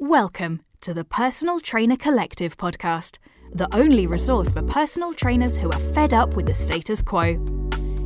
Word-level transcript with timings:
Welcome 0.00 0.62
to 0.80 0.94
the 0.94 1.04
Personal 1.04 1.60
Trainer 1.60 1.94
Collective 1.94 2.56
podcast, 2.56 3.18
the 3.52 3.68
only 3.70 4.06
resource 4.06 4.50
for 4.50 4.62
personal 4.62 5.12
trainers 5.12 5.58
who 5.58 5.70
are 5.70 5.78
fed 5.78 6.14
up 6.14 6.36
with 6.36 6.46
the 6.46 6.54
status 6.54 7.02
quo. 7.02 7.36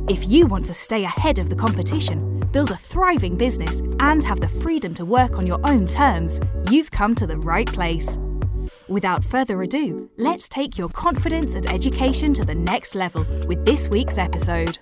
If 0.09 0.27
you 0.27 0.45
want 0.45 0.65
to 0.65 0.73
stay 0.73 1.05
ahead 1.05 1.39
of 1.39 1.49
the 1.49 1.55
competition, 1.55 2.41
build 2.51 2.71
a 2.71 2.75
thriving 2.75 3.37
business, 3.37 3.79
and 4.01 4.25
have 4.25 4.41
the 4.41 4.49
freedom 4.49 4.93
to 4.95 5.05
work 5.05 5.37
on 5.37 5.47
your 5.47 5.65
own 5.65 5.87
terms, 5.87 6.41
you've 6.69 6.91
come 6.91 7.15
to 7.15 7.25
the 7.25 7.37
right 7.37 7.71
place. 7.71 8.17
Without 8.89 9.23
further 9.23 9.61
ado, 9.61 10.09
let's 10.17 10.49
take 10.49 10.77
your 10.77 10.89
confidence 10.89 11.53
and 11.53 11.65
education 11.65 12.33
to 12.33 12.43
the 12.43 12.55
next 12.55 12.95
level 12.95 13.25
with 13.47 13.63
this 13.63 13.87
week's 13.87 14.17
episode. 14.17 14.79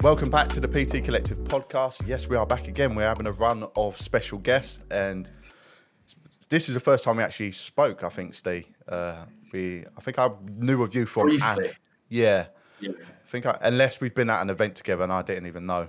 Welcome 0.00 0.30
back 0.30 0.48
to 0.50 0.60
the 0.60 0.68
PT 0.68 1.04
Collective 1.04 1.38
podcast. 1.38 2.06
Yes, 2.06 2.28
we 2.28 2.36
are 2.36 2.46
back 2.46 2.68
again. 2.68 2.94
We're 2.94 3.08
having 3.08 3.26
a 3.26 3.32
run 3.32 3.66
of 3.74 3.98
special 3.98 4.38
guests, 4.38 4.84
and 4.92 5.28
this 6.50 6.68
is 6.68 6.74
the 6.74 6.80
first 6.80 7.02
time 7.02 7.16
we 7.16 7.24
actually 7.24 7.50
spoke. 7.50 8.04
I 8.04 8.08
think, 8.08 8.34
Steve. 8.34 8.66
Uh, 8.86 9.24
we, 9.52 9.84
I 9.96 10.00
think 10.00 10.20
I 10.20 10.30
knew 10.44 10.84
of 10.84 10.94
you 10.94 11.04
from 11.04 11.24
Briefly. 11.26 11.72
yeah. 12.08 12.46
Yeah. 12.80 12.90
I 13.00 13.28
think 13.28 13.46
I, 13.46 13.58
unless 13.60 14.00
we've 14.00 14.14
been 14.14 14.30
at 14.30 14.40
an 14.40 14.50
event 14.50 14.76
together, 14.76 15.02
and 15.02 15.12
I 15.12 15.22
didn't 15.22 15.48
even 15.48 15.66
know. 15.66 15.88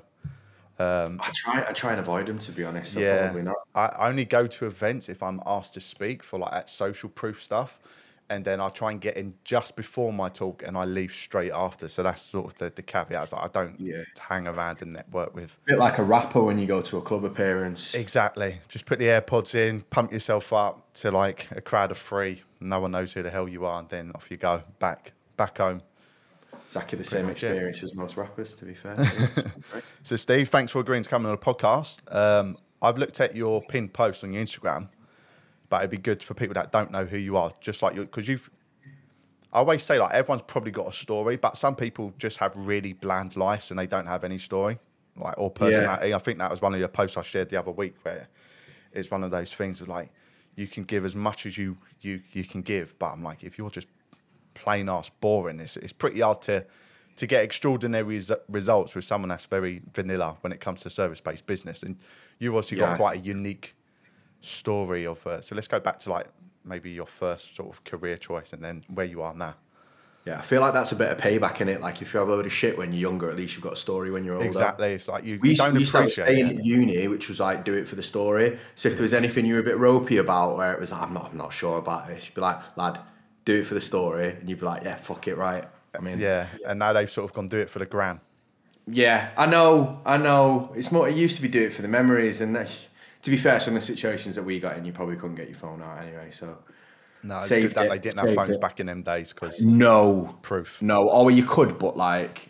I 0.80 1.32
try 1.34 1.66
I 1.68 1.74
try 1.74 1.92
and 1.92 2.00
avoid 2.00 2.26
them 2.26 2.40
to 2.40 2.52
be 2.52 2.64
honest. 2.64 2.94
So 2.94 3.00
yeah, 3.02 3.26
probably 3.26 3.44
not. 3.44 3.58
I 3.76 4.08
only 4.08 4.26
go 4.26 4.48
to 4.48 4.66
events 4.66 5.08
if 5.10 5.22
I'm 5.22 5.40
asked 5.46 5.76
to 5.76 5.82
speak 5.82 6.24
for 6.24 6.40
like 6.40 6.68
social 6.68 7.10
proof 7.10 7.44
stuff, 7.44 7.80
and 8.30 8.46
then 8.46 8.62
I 8.62 8.70
try 8.70 8.92
and 8.92 9.02
get 9.02 9.18
in 9.18 9.34
just 9.44 9.76
before 9.76 10.14
my 10.14 10.30
talk, 10.30 10.64
and 10.66 10.78
I 10.78 10.86
leave 10.86 11.12
straight 11.14 11.52
after. 11.52 11.88
So 11.88 12.04
that's 12.04 12.22
sort 12.22 12.46
of 12.54 12.56
the, 12.60 12.72
the 12.76 12.82
caveat. 12.82 13.32
Like 13.32 13.44
I 13.44 13.48
don't 13.48 13.80
Yeah. 13.80 14.04
hang 14.20 14.48
around 14.48 14.82
and 14.82 14.94
network 14.94 15.34
with. 15.36 15.58
bit 15.66 15.78
like 15.78 15.98
a 15.98 16.04
rapper 16.04 16.42
when 16.42 16.60
you 16.60 16.66
go 16.68 16.82
to 16.82 16.98
a 16.98 17.02
club 17.02 17.26
appearance. 17.26 17.94
Exactly. 17.96 18.60
Just 18.68 18.86
put 18.86 19.00
the 19.00 19.06
AirPods 19.06 19.56
in, 19.56 19.82
pump 19.82 20.12
yourself 20.12 20.54
up 20.54 20.94
to 20.96 21.12
like 21.12 21.48
a 21.52 21.62
crowd 21.62 21.92
of 21.92 21.98
three. 21.98 22.44
No 22.60 22.80
one 22.80 22.92
knows 22.92 23.14
who 23.14 23.24
the 23.24 23.30
hell 23.32 23.48
you 23.48 23.66
are, 23.66 23.80
and 23.80 23.90
then 23.90 24.12
off 24.16 24.30
you 24.30 24.38
go 24.38 24.64
back 24.80 25.14
back 25.38 25.58
home. 25.58 25.82
Exactly 26.66 26.98
the 27.00 27.04
same 27.04 27.26
much 27.26 27.44
it. 27.44 27.48
experience 27.48 27.82
as 27.84 27.96
most 27.96 28.16
rappers, 28.18 28.54
to 28.56 28.66
be 28.66 28.74
fair. 28.76 28.96
So, 30.04 30.16
Steve, 30.16 30.50
thanks 30.50 30.72
for 30.72 30.80
agreeing 30.80 31.04
to 31.04 31.10
come 31.10 31.26
on 31.26 31.32
the 31.32 31.38
podcast. 31.38 32.00
Um, 32.14 32.58
I've 32.82 32.98
looked 32.98 33.20
at 33.20 33.36
your 33.36 33.62
pinned 33.62 33.94
post 33.94 34.24
on 34.24 34.34
your 34.34 34.44
Instagram, 34.44 34.90
but 35.70 35.78
it'd 35.78 35.92
be 35.92 35.98
good 35.98 36.22
for 36.24 36.34
people 36.34 36.54
that 36.56 36.72
don't 36.72 36.92
know 36.92 37.06
who 37.06 37.18
you 37.18 37.38
are, 37.38 37.52
just 37.62 37.82
like 37.82 37.96
you, 37.96 38.02
because 38.02 38.28
you've. 38.28 38.50
I 39.52 39.60
always 39.60 39.82
say 39.82 39.98
like 39.98 40.14
everyone's 40.14 40.44
probably 40.44 40.72
got 40.72 40.88
a 40.88 40.94
story, 40.94 41.36
but 41.36 41.58
some 41.58 41.76
people 41.76 42.14
just 42.20 42.38
have 42.38 42.54
really 42.56 42.94
bland 42.94 43.36
lives 43.36 43.72
and 43.72 43.80
they 43.80 43.88
don't 43.88 44.06
have 44.06 44.24
any 44.24 44.38
story, 44.38 44.78
like 45.16 45.36
or 45.38 45.50
personality. 45.50 46.14
I 46.14 46.20
think 46.20 46.38
that 46.38 46.52
was 46.52 46.62
one 46.62 46.74
of 46.74 46.80
your 46.80 46.88
posts 46.90 47.18
I 47.18 47.24
shared 47.24 47.50
the 47.50 47.58
other 47.58 47.72
week, 47.72 47.96
where 48.04 48.28
it's 48.92 49.10
one 49.10 49.24
of 49.24 49.32
those 49.32 49.52
things 49.54 49.82
of 49.82 49.88
like 49.88 50.12
you 50.56 50.68
can 50.68 50.84
give 50.84 51.04
as 51.06 51.16
much 51.16 51.46
as 51.46 51.58
you 51.58 51.78
you 52.02 52.22
you 52.32 52.44
can 52.44 52.62
give, 52.62 52.98
but 53.00 53.08
I'm 53.08 53.24
like 53.24 53.44
if 53.44 53.58
you're 53.58 53.72
just 53.72 53.88
plain 54.54 54.90
ass 54.90 55.10
boring, 55.10 55.60
it's 55.60 55.78
it's 55.78 55.94
pretty 55.94 56.20
hard 56.20 56.42
to 56.44 56.66
to 57.16 57.28
get 57.28 57.44
extraordinary 57.44 58.04
res- 58.04 58.32
results 58.48 58.96
with 58.96 59.04
someone 59.04 59.30
that's 59.30 59.46
very 59.46 59.82
vanilla 59.94 60.38
when 60.42 60.54
it 60.54 60.60
comes 60.62 60.82
to 60.82 60.90
service 60.90 61.20
based 61.20 61.46
business. 61.48 61.84
And 61.84 61.98
you've 62.40 62.56
also 62.56 62.76
Yeah. 62.76 62.92
got 62.92 62.98
quite 62.98 63.18
a 63.18 63.22
unique 63.22 63.76
story 64.42 65.06
of. 65.06 65.26
Uh, 65.26 65.42
so 65.42 65.56
let's 65.56 65.68
go 65.68 65.80
back 65.80 66.00
to 66.00 66.10
like 66.12 66.28
maybe 66.66 66.92
your 66.92 67.06
first 67.06 67.56
sort 67.56 67.70
of 67.70 67.84
career 67.84 68.18
choice 68.18 68.54
and 68.54 68.64
then 68.64 68.84
where 68.94 69.06
you 69.06 69.22
are 69.22 69.34
now. 69.34 69.56
yeah, 70.26 70.38
I 70.38 70.42
feel 70.42 70.62
like 70.62 70.74
that's 70.74 70.92
a 70.92 70.96
bit 70.96 71.10
of 71.10 71.18
payback 71.18 71.62
in 71.62 71.70
it. 71.70 71.82
Like 71.82 72.02
if 72.02 72.14
you 72.14 72.20
have 72.20 72.28
a 72.30 72.32
load 72.32 72.46
of 72.46 72.52
shit 72.54 72.78
when 72.78 72.92
you're 72.92 73.10
younger, 73.10 73.30
at 73.30 73.38
least 73.38 73.56
you've 73.56 73.64
got 73.64 73.74
a 73.74 73.78
story 73.78 74.12
when 74.12 74.24
you're 74.24 74.36
older. 74.36 74.46
Exactly. 74.46 74.94
It's 74.94 75.08
like 75.08 75.24
you, 75.24 75.40
We 75.42 75.50
you 75.50 75.52
used, 75.52 75.62
don't 75.62 75.74
we 75.74 75.80
used 75.80 75.92
to 75.94 76.00
appreciate 76.00 76.58
at 76.58 76.64
uni, 76.66 77.08
which 77.08 77.30
was 77.30 77.40
like, 77.40 77.64
do 77.66 77.74
it 77.74 77.88
for 77.88 77.96
the 77.96 78.04
story. 78.04 78.60
So 78.76 78.90
if 78.90 78.96
there 78.96 79.04
was 79.04 79.14
anything 79.14 79.46
you 79.46 79.56
were 79.56 79.62
a 79.62 79.64
bit 79.64 79.78
ropey 79.78 80.18
about, 80.18 80.58
where 80.58 80.74
it 80.74 80.80
was, 80.80 80.92
like, 80.92 81.02
I'm 81.02 81.14
not, 81.14 81.30
I'm 81.32 81.38
not 81.38 81.54
sure 81.54 81.78
about 81.80 82.08
this, 82.08 82.26
you'd 82.26 82.36
be 82.36 82.42
like, 82.42 82.58
lad, 82.76 83.00
do 83.46 83.62
it 83.62 83.66
for 83.66 83.74
the 83.74 83.82
story, 83.82 84.36
and 84.40 84.48
you'd 84.48 84.60
be 84.60 84.66
like, 84.66 84.84
yeah, 84.84 84.96
fuck 84.96 85.28
it, 85.28 85.36
right. 85.38 85.66
I 85.98 86.02
mean, 86.02 86.20
Yeah, 86.20 86.48
and 86.68 86.78
now 86.78 86.94
they've 86.94 87.10
sort 87.10 87.26
of 87.26 87.34
gone 87.34 87.48
do 87.48 87.58
it 87.58 87.70
for 87.70 87.80
the 87.80 87.86
gram. 87.88 88.22
Yeah, 88.86 89.30
I 89.38 89.46
know, 89.48 90.02
I 90.06 90.18
know. 90.18 90.72
It's 90.76 90.92
more. 90.92 91.08
It 91.10 91.16
used 91.16 91.36
to 91.38 91.42
be 91.42 91.48
do 91.48 91.62
it 91.64 91.74
for 91.74 91.82
the 91.82 91.88
memories, 91.88 92.42
and 92.42 92.56
uh, 92.58 92.66
to 93.22 93.30
be 93.32 93.38
fair, 93.38 93.60
some 93.60 93.76
of 93.76 93.82
the 93.82 93.86
situations 93.86 94.36
that 94.36 94.44
we 94.44 94.60
got 94.60 94.78
in, 94.78 94.86
you 94.86 94.92
probably 94.94 95.16
couldn't 95.16 95.36
get 95.36 95.48
your 95.48 95.58
phone 95.58 95.82
out 95.82 96.02
anyway. 96.02 96.30
So 96.32 96.58
No, 97.24 97.38
it's 97.38 97.48
Saved 97.48 97.70
good 97.70 97.76
that 97.76 97.86
it, 97.86 97.90
they 97.90 98.00
didn't 98.00 98.20
have 98.26 98.36
phones 98.36 98.56
it. 98.56 98.62
back 98.62 98.80
in 98.80 98.86
them 98.86 99.04
days 99.04 99.34
because 99.34 99.62
no 99.62 100.38
proof. 100.42 100.82
no. 100.82 101.10
Or 101.10 101.30
you 101.32 101.44
could, 101.44 101.78
but 101.78 101.98
like 101.98 102.50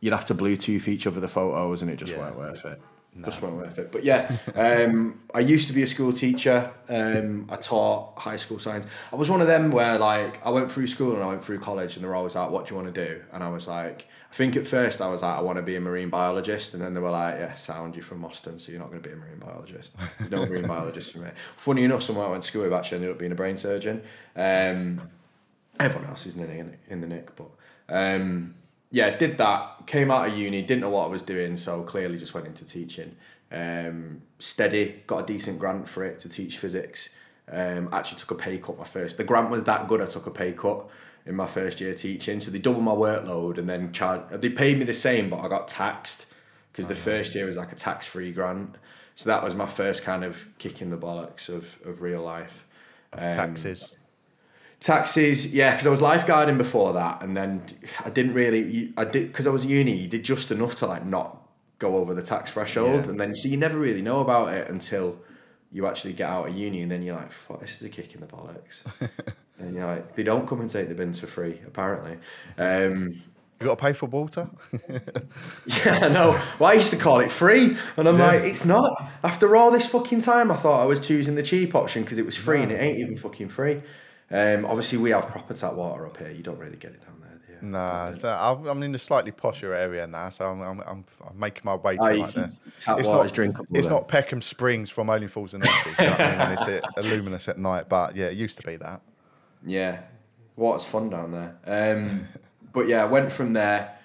you'd 0.00 0.12
have 0.12 0.26
to 0.26 0.34
Bluetooth 0.34 0.86
each 0.88 1.06
other 1.06 1.20
the 1.20 1.28
photos, 1.28 1.82
and 1.82 1.90
it 1.90 1.96
just 1.96 2.12
Yeah. 2.12 2.18
weren't 2.18 2.36
worth 2.36 2.64
it. 2.64 2.80
Just 3.24 3.42
weren't 3.42 3.56
worth 3.56 3.78
it. 3.78 3.90
But 3.90 4.04
yeah, 4.04 4.36
um, 4.54 5.20
I 5.34 5.40
used 5.40 5.68
to 5.68 5.74
be 5.74 5.82
a 5.82 5.86
school 5.86 6.12
teacher. 6.12 6.70
Um, 6.88 7.46
I 7.50 7.56
taught 7.56 8.18
high 8.18 8.36
school 8.36 8.58
science. 8.58 8.86
I 9.12 9.16
was 9.16 9.28
one 9.30 9.40
of 9.40 9.46
them 9.46 9.70
where 9.70 9.98
like 9.98 10.44
I 10.46 10.50
went 10.50 10.70
through 10.70 10.86
school 10.86 11.14
and 11.14 11.22
I 11.22 11.26
went 11.26 11.44
through 11.44 11.60
college, 11.60 11.96
and 11.96 12.04
they 12.04 12.08
were 12.08 12.14
always 12.14 12.34
like, 12.34 12.50
"What 12.50 12.66
do 12.66 12.74
you 12.74 12.80
want 12.80 12.94
to 12.94 13.06
do?" 13.06 13.22
And 13.32 13.42
I 13.42 13.48
was 13.48 13.66
like, 13.66 14.06
I 14.30 14.34
think 14.34 14.56
at 14.56 14.66
first 14.66 15.00
I 15.00 15.08
was 15.08 15.22
like, 15.22 15.36
I 15.36 15.40
want 15.40 15.56
to 15.56 15.62
be 15.62 15.76
a 15.76 15.80
marine 15.80 16.10
biologist, 16.10 16.74
and 16.74 16.82
then 16.82 16.92
they 16.92 17.00
were 17.00 17.10
like, 17.10 17.36
Yeah, 17.36 17.54
sound 17.54 17.94
you're 17.94 18.04
from 18.04 18.24
Austin, 18.24 18.58
so 18.58 18.70
you're 18.70 18.80
not 18.80 18.90
going 18.90 19.02
to 19.02 19.08
be 19.08 19.14
a 19.14 19.16
marine 19.16 19.38
biologist. 19.38 19.96
There's 20.18 20.30
no 20.30 20.44
marine 20.44 20.66
biologist 20.66 21.12
for 21.12 21.18
me. 21.18 21.30
Funny 21.56 21.84
enough, 21.84 22.02
someone 22.02 22.26
I 22.26 22.30
went 22.30 22.42
to 22.42 22.48
school 22.48 22.62
with 22.62 22.72
actually 22.72 22.96
ended 22.96 23.10
up 23.12 23.18
being 23.18 23.32
a 23.32 23.36
brain 23.36 23.56
surgeon. 23.56 24.02
Um, 24.36 25.00
everyone 25.80 26.10
else 26.10 26.26
is 26.26 26.36
in 26.36 26.42
the, 26.42 26.92
in 26.92 27.00
the 27.00 27.06
nick, 27.06 27.34
but 27.36 27.48
um, 27.88 28.54
yeah, 28.90 29.16
did 29.16 29.38
that. 29.38 29.86
Came 29.86 30.10
out 30.10 30.28
of 30.28 30.36
uni, 30.36 30.62
didn't 30.62 30.82
know 30.82 30.90
what 30.90 31.04
I 31.04 31.08
was 31.08 31.22
doing, 31.22 31.56
so 31.56 31.82
clearly 31.82 32.18
just 32.18 32.34
went 32.34 32.46
into 32.46 32.66
teaching. 32.66 33.16
Um, 33.50 34.22
steady, 34.38 35.02
got 35.06 35.24
a 35.24 35.26
decent 35.26 35.58
grant 35.58 35.88
for 35.88 36.04
it 36.04 36.18
to 36.20 36.28
teach 36.28 36.58
physics. 36.58 37.08
Um, 37.50 37.88
actually 37.92 38.18
took 38.18 38.32
a 38.32 38.34
pay 38.34 38.58
cut 38.58 38.78
my 38.78 38.84
first. 38.84 39.16
The 39.16 39.24
grant 39.24 39.50
was 39.50 39.64
that 39.64 39.88
good, 39.88 40.02
I 40.02 40.06
took 40.06 40.26
a 40.26 40.30
pay 40.30 40.52
cut 40.52 40.88
in 41.24 41.34
my 41.34 41.46
first 41.46 41.80
year 41.80 41.94
teaching. 41.94 42.40
So 42.40 42.50
they 42.50 42.58
doubled 42.58 42.84
my 42.84 42.92
workload 42.92 43.58
and 43.58 43.68
then 43.68 43.92
charged. 43.92 44.40
They 44.40 44.50
paid 44.50 44.78
me 44.78 44.84
the 44.84 44.94
same, 44.94 45.30
but 45.30 45.40
I 45.40 45.48
got 45.48 45.68
taxed 45.68 46.26
because 46.72 46.88
the 46.88 46.94
first 46.94 47.34
year 47.34 47.46
was 47.46 47.56
like 47.56 47.72
a 47.72 47.74
tax-free 47.76 48.32
grant. 48.32 48.76
So 49.14 49.30
that 49.30 49.42
was 49.42 49.54
my 49.54 49.66
first 49.66 50.04
kind 50.04 50.24
of 50.24 50.46
kick 50.58 50.80
in 50.80 50.90
the 50.90 50.96
bollocks 50.96 51.48
of, 51.48 51.76
of 51.84 52.02
real 52.02 52.22
life. 52.22 52.66
Um, 53.12 53.32
Taxes. 53.32 53.92
Taxes, 54.80 55.52
yeah, 55.52 55.72
because 55.72 55.86
I 55.86 55.90
was 55.90 56.00
lifeguarding 56.00 56.56
before 56.56 56.92
that, 56.92 57.20
and 57.22 57.36
then 57.36 57.62
I 58.04 58.10
didn't 58.10 58.34
really. 58.34 58.92
I 58.96 59.04
did 59.04 59.26
because 59.26 59.46
I 59.46 59.50
was 59.50 59.64
at 59.64 59.70
uni. 59.70 59.92
You 59.96 60.08
did 60.08 60.22
just 60.22 60.52
enough 60.52 60.76
to 60.76 60.86
like 60.86 61.04
not 61.04 61.42
go 61.80 61.96
over 61.96 62.14
the 62.14 62.22
tax 62.22 62.52
threshold, 62.52 63.04
Yeah. 63.04 63.10
and 63.10 63.20
then 63.20 63.34
so 63.34 63.48
you 63.48 63.56
never 63.56 63.76
really 63.76 64.02
know 64.02 64.20
about 64.20 64.54
it 64.54 64.68
until 64.70 65.18
you 65.72 65.86
actually 65.88 66.12
get 66.12 66.30
out 66.30 66.48
of 66.48 66.56
uni, 66.56 66.82
and 66.82 66.90
then 66.92 67.02
you're 67.02 67.16
like, 67.16 67.32
"Fuck, 67.32 67.60
this 67.60 67.74
is 67.76 67.82
a 67.82 67.88
kick 67.88 68.14
in 68.14 68.20
the 68.20 68.28
bollocks." 68.28 68.82
and 69.58 69.74
you're 69.74 69.84
like, 69.84 70.14
they 70.14 70.22
don't 70.22 70.46
come 70.46 70.60
and 70.60 70.70
take 70.70 70.88
the 70.88 70.94
bins 70.94 71.18
for 71.18 71.26
free, 71.26 71.60
apparently. 71.66 72.16
Um, 72.56 73.20
You 73.60 73.66
got 73.66 73.78
to 73.78 73.84
pay 73.84 73.92
for 73.92 74.06
water. 74.06 74.48
yeah, 74.88 75.98
I 76.02 76.08
know. 76.08 76.40
Well, 76.60 76.70
I 76.70 76.74
used 76.74 76.90
to 76.92 76.96
call 76.96 77.18
it 77.18 77.32
free, 77.32 77.76
and 77.96 78.08
I'm 78.08 78.16
Yeah. 78.16 78.26
like, 78.28 78.42
it's 78.44 78.64
not. 78.64 78.88
After 79.24 79.56
all 79.56 79.72
this 79.72 79.86
fucking 79.86 80.20
time, 80.20 80.52
I 80.52 80.56
thought 80.56 80.80
I 80.80 80.86
was 80.86 81.00
choosing 81.04 81.34
the 81.34 81.42
cheap 81.42 81.74
option 81.74 82.04
because 82.04 82.18
it 82.18 82.24
was 82.24 82.36
free, 82.36 82.62
and 82.62 82.70
it 82.70 82.80
ain't 82.80 82.98
even 83.00 83.16
fucking 83.16 83.48
free. 83.48 83.82
Um, 84.30 84.64
obviously, 84.66 84.98
we 84.98 85.10
have 85.10 85.26
proper 85.26 85.54
tap 85.54 85.74
water 85.74 86.06
up 86.06 86.16
here. 86.18 86.30
You 86.30 86.42
don't 86.42 86.58
really 86.58 86.76
get 86.76 86.90
it 86.92 87.00
down 87.00 87.14
there, 87.20 87.40
do 87.46 87.66
you? 87.66 87.70
Nah, 87.72 88.12
so 88.12 88.28
I'm 88.28 88.66
I'm 88.66 88.82
in 88.82 88.94
a 88.94 88.98
slightly 88.98 89.32
posher 89.32 89.74
area 89.74 90.06
now, 90.06 90.28
so 90.28 90.46
I'm 90.50 90.60
I'm, 90.60 90.80
I'm, 90.80 91.04
I'm 91.26 91.38
making 91.38 91.62
my 91.64 91.76
way 91.76 91.96
to 91.96 92.02
Oh, 92.02 92.12
like 92.12 92.34
the. 92.34 92.52
tap 92.80 92.98
It's 92.98 93.08
not 93.08 93.32
drinkable 93.32 93.66
It's 93.76 93.88
then. 93.88 93.96
not 93.96 94.08
Peckham 94.08 94.42
Springs 94.42 94.90
from 94.90 95.08
Only 95.08 95.28
Falls 95.28 95.54
and 95.54 95.64
Nancy. 95.64 95.90
you 95.98 96.04
know 96.04 96.10
what 96.12 96.20
I 96.20 96.48
mean? 96.48 96.58
It's 96.58 96.68
uh, 96.68 97.00
luminous 97.14 97.48
at 97.48 97.58
night, 97.58 97.88
but 97.88 98.16
yeah, 98.16 98.26
it 98.26 98.36
used 98.36 98.58
to 98.60 98.66
be 98.66 98.76
that. 98.76 99.00
Yeah, 99.64 100.02
water's 100.56 100.84
fun 100.84 101.08
down 101.10 101.32
there. 101.32 101.56
Um, 101.96 102.28
but 102.72 102.86
yeah, 102.86 103.04
went 103.06 103.32
from 103.32 103.54
there. 103.54 103.96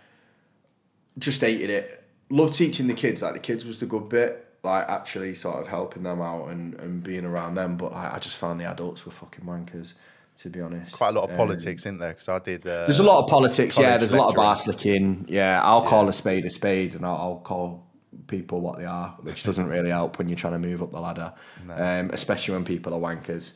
Just 1.19 1.41
hated 1.41 1.69
it. 1.69 2.03
Loved 2.29 2.53
teaching 2.53 2.87
the 2.87 2.93
kids. 2.93 3.21
Like 3.21 3.33
the 3.33 3.39
kids 3.39 3.65
was 3.65 3.79
the 3.79 3.85
good 3.85 4.09
bit. 4.09 4.39
Like 4.63 4.87
actually 4.87 5.35
sort 5.35 5.59
of 5.59 5.67
helping 5.67 6.03
them 6.03 6.21
out 6.21 6.47
and, 6.47 6.73
and 6.75 7.03
being 7.03 7.25
around 7.25 7.55
them. 7.55 7.75
But 7.75 7.91
like, 7.91 8.13
I 8.13 8.19
just 8.19 8.37
found 8.37 8.59
the 8.59 8.65
adults 8.65 9.05
were 9.05 9.11
fucking 9.11 9.43
wankers. 9.45 9.93
To 10.37 10.49
be 10.49 10.61
honest, 10.61 10.93
Quite 10.93 11.09
a 11.09 11.11
lot 11.11 11.25
of 11.25 11.31
Um, 11.31 11.37
politics 11.37 11.85
in 11.85 11.97
there 11.99 12.09
because 12.09 12.27
I 12.27 12.39
did. 12.39 12.65
Uh, 12.65 12.85
There's 12.85 12.99
a 12.99 13.03
lot 13.03 13.23
of 13.23 13.29
politics, 13.29 13.77
yeah. 13.77 13.83
college 13.85 13.99
There's 13.99 14.13
a 14.13 14.17
lot 14.17 14.29
of 14.29 14.35
bar 14.35 14.55
lecturing. 14.55 14.75
slicking. 14.77 15.25
Yeah, 15.29 15.61
I'll 15.63 15.83
call 15.83 16.09
a 16.09 16.13
spade 16.13 16.43
a 16.45 16.49
spade, 16.49 16.95
and 16.95 17.05
I'll, 17.05 17.15
I'll 17.17 17.41
call 17.43 17.85
people 18.27 18.59
what 18.61 18.79
they 18.79 18.85
are, 18.85 19.09
which 19.21 19.43
doesn't 19.43 19.67
really 19.67 19.89
help 19.91 20.17
when 20.17 20.29
you're 20.29 20.35
trying 20.35 20.53
to 20.53 20.59
move 20.67 20.81
up 20.81 20.91
the 20.91 20.99
ladder, 20.99 21.33
um, 21.69 22.09
especially 22.11 22.55
when 22.55 22.63
people 22.65 22.93
are 22.95 22.99
wankers. 22.99 23.51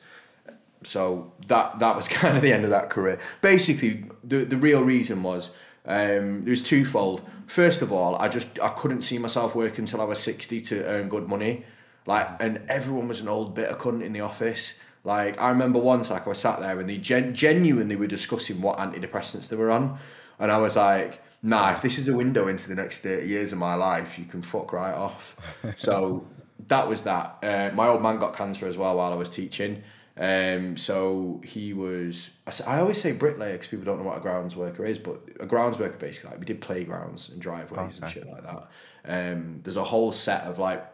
So 0.84 1.34
that 1.48 1.80
that 1.80 1.96
was 1.96 2.08
kind 2.20 2.36
of 2.38 2.44
the 2.44 2.54
end 2.54 2.64
of 2.64 2.70
that 2.70 2.90
career. 2.90 3.20
Basically, 3.42 4.06
the 4.24 4.46
the 4.46 4.58
real 4.58 4.84
reason 4.84 5.24
was 5.24 5.50
um, 5.86 6.44
there 6.44 6.52
was 6.52 6.62
twofold. 6.64 7.22
First 7.48 7.82
of 7.82 7.92
all, 7.92 8.16
I 8.18 8.28
just 8.28 8.60
I 8.60 8.70
couldn't 8.70 9.02
see 9.02 9.18
myself 9.18 9.56
working 9.56 9.82
until 9.84 10.02
I 10.02 10.04
was 10.06 10.20
sixty 10.20 10.62
to 10.62 10.86
earn 10.86 11.10
good 11.10 11.28
money. 11.28 11.66
Like, 12.06 12.42
and 12.42 12.62
everyone 12.70 13.08
was 13.08 13.20
an 13.20 13.28
old 13.28 13.54
bitter 13.56 13.74
cunt 13.76 14.04
in 14.04 14.14
the 14.14 14.22
office. 14.22 14.80
Like, 15.08 15.40
I 15.40 15.48
remember 15.52 15.80
once, 15.80 16.10
like, 16.10 16.26
I 16.26 16.30
was 16.30 16.38
sat 16.38 16.60
there 16.60 16.78
and 16.78 16.90
they 16.90 16.98
gen- 16.98 17.34
genuinely 17.34 17.96
were 17.96 18.08
discussing 18.08 18.62
what 18.62 18.78
antidepressants 18.78 19.48
they 19.48 19.56
were 19.56 19.72
on. 19.72 19.98
And 20.38 20.52
I 20.52 20.58
was 20.58 20.76
like, 20.76 21.22
nah, 21.42 21.72
if 21.72 21.82
this 21.82 21.98
is 21.98 22.10
a 22.10 22.14
window 22.14 22.50
into 22.50 22.68
the 22.68 22.76
next 22.76 23.00
30 23.00 23.26
years 23.26 23.54
of 23.54 23.58
my 23.58 23.76
life, 23.76 24.20
you 24.20 24.26
can 24.26 24.42
fuck 24.42 24.74
right 24.74 24.94
off. 24.94 25.38
so 25.78 26.28
that 26.68 26.90
was 26.90 27.04
that. 27.04 27.38
Uh, 27.42 27.72
my 27.74 27.88
old 27.88 28.04
man 28.04 28.18
got 28.18 28.36
cancer 28.36 28.68
as 28.68 28.78
well 28.78 28.98
while 28.98 29.14
I 29.14 29.16
was 29.16 29.30
teaching. 29.30 29.82
Um, 30.18 30.76
so 30.76 31.40
he 31.42 31.72
was, 31.72 32.32
I 32.66 32.80
always 32.80 33.00
say 33.00 33.14
bricklayer 33.14 33.54
because 33.54 33.70
people 33.70 33.86
don't 33.86 34.00
know 34.00 34.04
what 34.04 34.18
a 34.18 34.20
grounds 34.20 34.58
worker 34.58 34.86
is, 34.86 34.98
but 34.98 35.22
a 35.40 35.46
grounds 35.46 35.80
worker 35.80 35.96
basically, 35.98 36.32
like 36.32 36.40
we 36.40 36.46
did 36.46 36.60
playgrounds 36.60 37.30
and 37.30 37.40
driveways 37.40 37.98
and 37.98 38.12
shit 38.12 38.28
like 38.28 38.44
that. 38.44 38.68
Um, 39.06 39.62
there's 39.64 39.78
a 39.78 39.86
whole 39.86 40.12
set 40.12 40.42
of 40.44 40.60
like, 40.60 40.86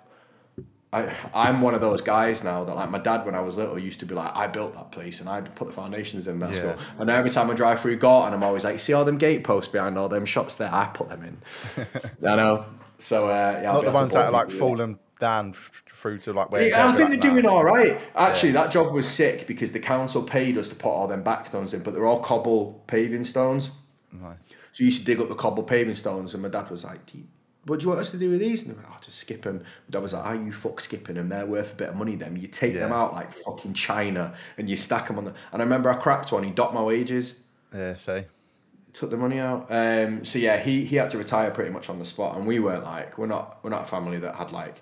I, 0.93 1.15
I'm 1.33 1.61
one 1.61 1.73
of 1.73 1.81
those 1.81 2.01
guys 2.01 2.43
now 2.43 2.63
that 2.63 2.75
like 2.75 2.89
my 2.89 2.99
dad 2.99 3.25
when 3.25 3.35
I 3.35 3.41
was 3.41 3.57
little 3.57 3.79
used 3.79 3.99
to 4.01 4.05
be 4.05 4.15
like 4.15 4.31
I 4.35 4.47
built 4.47 4.73
that 4.75 4.91
place 4.91 5.19
and 5.19 5.27
I 5.29 5.41
put 5.41 5.67
the 5.67 5.73
foundations 5.73 6.27
in 6.27 6.39
that 6.39 6.53
Yeah. 6.53 6.75
school 6.75 6.77
and 6.99 7.09
every 7.09 7.31
time 7.31 7.49
I 7.49 7.53
drive 7.53 7.79
through 7.81 7.97
Gorton 7.97 8.33
I'm 8.33 8.43
always 8.43 8.63
like 8.63 8.79
see 8.79 8.93
all 8.93 9.03
them 9.03 9.17
gate 9.17 9.43
posts 9.43 9.71
behind 9.71 9.97
all 9.97 10.09
them 10.09 10.25
shops 10.25 10.55
there 10.55 10.69
I 10.71 10.85
put 10.85 11.09
them 11.09 11.23
in 11.23 11.85
I 12.29 12.35
know 12.35 12.65
so 12.99 13.27
uh, 13.27 13.59
yeah 13.61 13.71
Not 13.73 13.85
the 13.85 13.91
ones 13.91 14.11
that 14.13 14.25
are 14.27 14.31
like 14.31 14.49
falling 14.49 14.99
down 15.19 15.53
through 16.03 16.19
to 16.19 16.33
like 16.33 16.51
where. 16.51 16.67
Yeah, 16.67 16.87
I 16.87 16.91
think 16.91 17.09
like, 17.11 17.21
they're 17.21 17.31
doing 17.31 17.45
all 17.45 17.63
right. 17.63 17.97
Actually, 18.15 18.51
that 18.51 18.71
job 18.71 18.93
was 18.93 19.07
sick 19.09 19.47
because 19.47 19.71
the 19.71 19.79
council 19.79 20.21
paid 20.21 20.57
us 20.57 20.67
to 20.69 20.75
put 20.75 20.89
all 20.89 21.07
them 21.07 21.23
back 21.23 21.47
stones 21.47 21.73
in, 21.73 21.81
but 21.81 21.93
they're 21.93 22.05
all 22.05 22.19
cobble 22.19 22.83
paving 22.87 23.23
stones. 23.23 23.71
Nice. 24.11 24.35
So 24.73 24.83
you 24.83 24.87
used 24.87 24.99
to 24.99 25.05
dig 25.05 25.21
up 25.21 25.29
the 25.29 25.35
cobble 25.35 25.63
paving 25.63 25.95
stones, 25.95 26.33
and 26.33 26.43
my 26.43 26.49
dad 26.49 26.69
was 26.69 26.83
like, 26.83 27.05
do 27.05 27.19
you, 27.19 27.23
"What 27.65 27.79
do 27.79 27.83
you 27.85 27.89
want 27.89 28.01
us 28.01 28.11
to 28.11 28.17
do 28.17 28.29
with 28.29 28.39
these?" 28.39 28.65
And 28.65 28.75
like, 28.75 28.85
"Oh, 28.89 28.97
just 29.01 29.19
skip 29.19 29.41
them." 29.43 29.57
My 29.59 29.63
dad 29.91 30.01
was 30.01 30.13
like, 30.13 30.23
"Oh, 30.25 30.33
you 30.43 30.51
fuck 30.51 30.81
skipping 30.81 31.15
them? 31.15 31.29
They're 31.29 31.45
worth 31.45 31.73
a 31.73 31.75
bit 31.75 31.89
of 31.89 31.95
money. 31.95 32.15
Them 32.15 32.37
you 32.37 32.47
take 32.47 32.73
them 32.73 32.91
out 32.91 33.13
like 33.13 33.31
fucking 33.31 33.73
China, 33.73 34.33
and 34.57 34.69
you 34.69 34.75
stack 34.75 35.07
them 35.07 35.17
on 35.17 35.25
the." 35.25 35.33
And 35.51 35.61
I 35.61 35.65
remember 35.65 35.89
I 35.89 35.95
cracked 35.95 36.31
one. 36.31 36.43
He 36.43 36.51
docked 36.51 36.73
my 36.73 36.83
wages, 36.83 37.35
Yeah. 37.73 37.95
See. 37.95 38.23
took 38.91 39.09
the 39.09 39.17
money 39.17 39.39
out. 39.39 39.67
Um, 39.69 40.23
so 40.25 40.39
yeah, 40.39 40.59
he 40.59 40.85
he 40.85 40.95
had 40.97 41.09
to 41.11 41.17
retire 41.17 41.51
pretty 41.51 41.71
much 41.71 41.89
on 41.89 41.99
the 41.99 42.05
spot, 42.05 42.37
and 42.37 42.45
we 42.45 42.59
weren't 42.59 42.83
like 42.83 43.17
we're 43.17 43.27
not 43.27 43.59
we're 43.63 43.69
not 43.71 43.83
a 43.83 43.85
family 43.85 44.17
that 44.19 44.35
had 44.35 44.51
like 44.51 44.81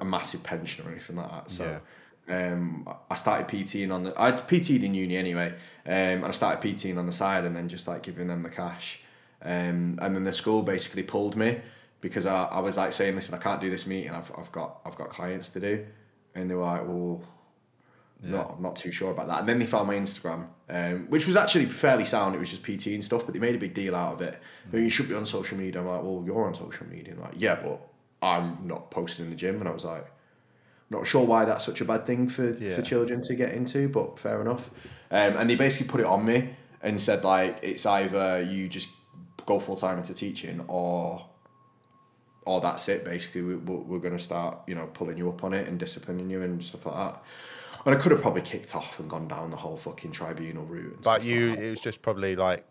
a 0.00 0.04
massive 0.04 0.42
pension 0.42 0.86
or 0.86 0.90
anything 0.90 1.16
like 1.16 1.30
that. 1.30 1.50
So. 1.50 1.80
Um, 2.30 2.86
I 3.10 3.14
started 3.14 3.48
PTing 3.48 3.90
on 3.90 4.02
the. 4.02 4.12
I'd 4.20 4.46
PT'd 4.46 4.84
in 4.84 4.92
uni 4.92 5.16
anyway, 5.16 5.46
um, 5.86 5.92
and 5.94 6.26
I 6.26 6.30
started 6.32 6.60
PTing 6.62 6.98
on 6.98 7.06
the 7.06 7.12
side, 7.12 7.46
and 7.46 7.56
then 7.56 7.68
just 7.70 7.88
like 7.88 8.02
giving 8.02 8.26
them 8.28 8.42
the 8.42 8.50
cash. 8.50 9.00
Um, 9.40 9.98
and 10.02 10.14
then 10.14 10.24
the 10.24 10.32
school 10.34 10.62
basically 10.62 11.04
pulled 11.04 11.36
me 11.36 11.58
because 12.00 12.26
I, 12.26 12.44
I 12.44 12.60
was 12.60 12.76
like 12.76 12.92
saying, 12.92 13.14
"Listen, 13.14 13.34
I 13.34 13.38
can't 13.38 13.60
do 13.60 13.70
this 13.70 13.86
meeting. 13.86 14.10
I've, 14.12 14.30
I've 14.38 14.50
got 14.52 14.80
I've 14.84 14.96
got 14.96 15.08
clients 15.10 15.50
to 15.50 15.60
do," 15.60 15.86
and 16.34 16.50
they 16.50 16.54
were 16.54 16.62
like, 16.62 16.86
"Well, 16.86 17.22
not 18.22 18.54
I'm 18.56 18.62
not 18.62 18.76
too 18.76 18.90
sure 18.92 19.10
about 19.12 19.28
that." 19.28 19.40
And 19.40 19.48
then 19.48 19.58
they 19.58 19.66
found 19.66 19.86
my 19.88 19.94
Instagram, 19.94 20.46
um, 20.68 21.06
which 21.08 21.26
was 21.26 21.36
actually 21.36 21.66
fairly 21.66 22.04
sound. 22.04 22.34
It 22.34 22.38
was 22.38 22.50
just 22.50 22.62
PT 22.62 22.88
and 22.94 23.04
stuff, 23.04 23.24
but 23.24 23.32
they 23.34 23.40
made 23.40 23.54
a 23.54 23.58
big 23.58 23.74
deal 23.74 23.94
out 23.94 24.14
of 24.14 24.20
it. 24.22 24.38
"Oh, 24.72 24.76
You 24.76 24.90
should 24.90 25.08
be 25.08 25.14
on 25.14 25.26
social 25.26 25.56
media. 25.58 25.80
I'm 25.80 25.86
like, 25.86 26.02
"Well, 26.02 26.22
you're 26.26 26.46
on 26.46 26.54
social 26.54 26.86
media." 26.86 27.12
And 27.14 27.22
like, 27.22 27.34
yeah, 27.36 27.54
but 27.62 27.80
I'm 28.22 28.66
not 28.66 28.90
posting 28.90 29.24
in 29.26 29.30
the 29.30 29.36
gym, 29.36 29.60
and 29.60 29.68
I 29.68 29.72
was 29.72 29.84
like. 29.84 30.06
Not 30.90 31.06
sure 31.06 31.22
why 31.26 31.44
that's 31.44 31.66
such 31.66 31.82
a 31.82 31.84
bad 31.84 32.06
thing 32.06 32.30
for, 32.30 32.48
Yeah. 32.52 32.74
for 32.74 32.80
children 32.80 33.20
to 33.20 33.34
get 33.34 33.52
into, 33.52 33.90
but 33.90 34.18
fair 34.18 34.40
enough. 34.40 34.70
Um, 35.10 35.36
and 35.36 35.50
they 35.50 35.54
basically 35.54 35.86
put 35.86 36.00
it 36.00 36.06
on 36.06 36.24
me 36.24 36.48
and 36.82 36.98
said 36.98 37.24
like 37.24 37.58
it's 37.60 37.84
either 37.84 38.42
you 38.42 38.68
just 38.70 38.88
go 39.44 39.60
full 39.60 39.76
time 39.76 39.98
into 39.98 40.14
teaching 40.14 40.64
or 40.66 41.26
or 42.48 42.62
that's 42.62 42.88
it. 42.88 43.04
Basically, 43.04 43.42
we, 43.42 43.56
we're, 43.56 43.98
going 43.98 44.16
to 44.16 44.22
start 44.22 44.58
you 44.66 44.74
know 44.74 44.86
pulling 44.86 45.18
you 45.18 45.28
up 45.28 45.44
on 45.44 45.52
it 45.52 45.68
and 45.68 45.78
disciplining 45.78 46.30
you 46.30 46.42
and 46.42 46.64
stuff 46.64 46.86
like 46.86 46.94
that. 46.94 47.22
And 47.84 47.94
I 47.94 47.98
could 47.98 48.10
have 48.10 48.22
probably 48.22 48.42
kicked 48.42 48.74
off 48.74 48.98
and 48.98 49.08
gone 49.08 49.28
down 49.28 49.50
the 49.50 49.56
whole 49.56 49.76
fucking 49.76 50.12
tribunal 50.12 50.64
route. 50.64 50.98
But 51.02 51.22
you, 51.22 51.50
like 51.50 51.58
it 51.58 51.70
was 51.70 51.80
just 51.80 52.02
probably 52.02 52.36
like. 52.36 52.64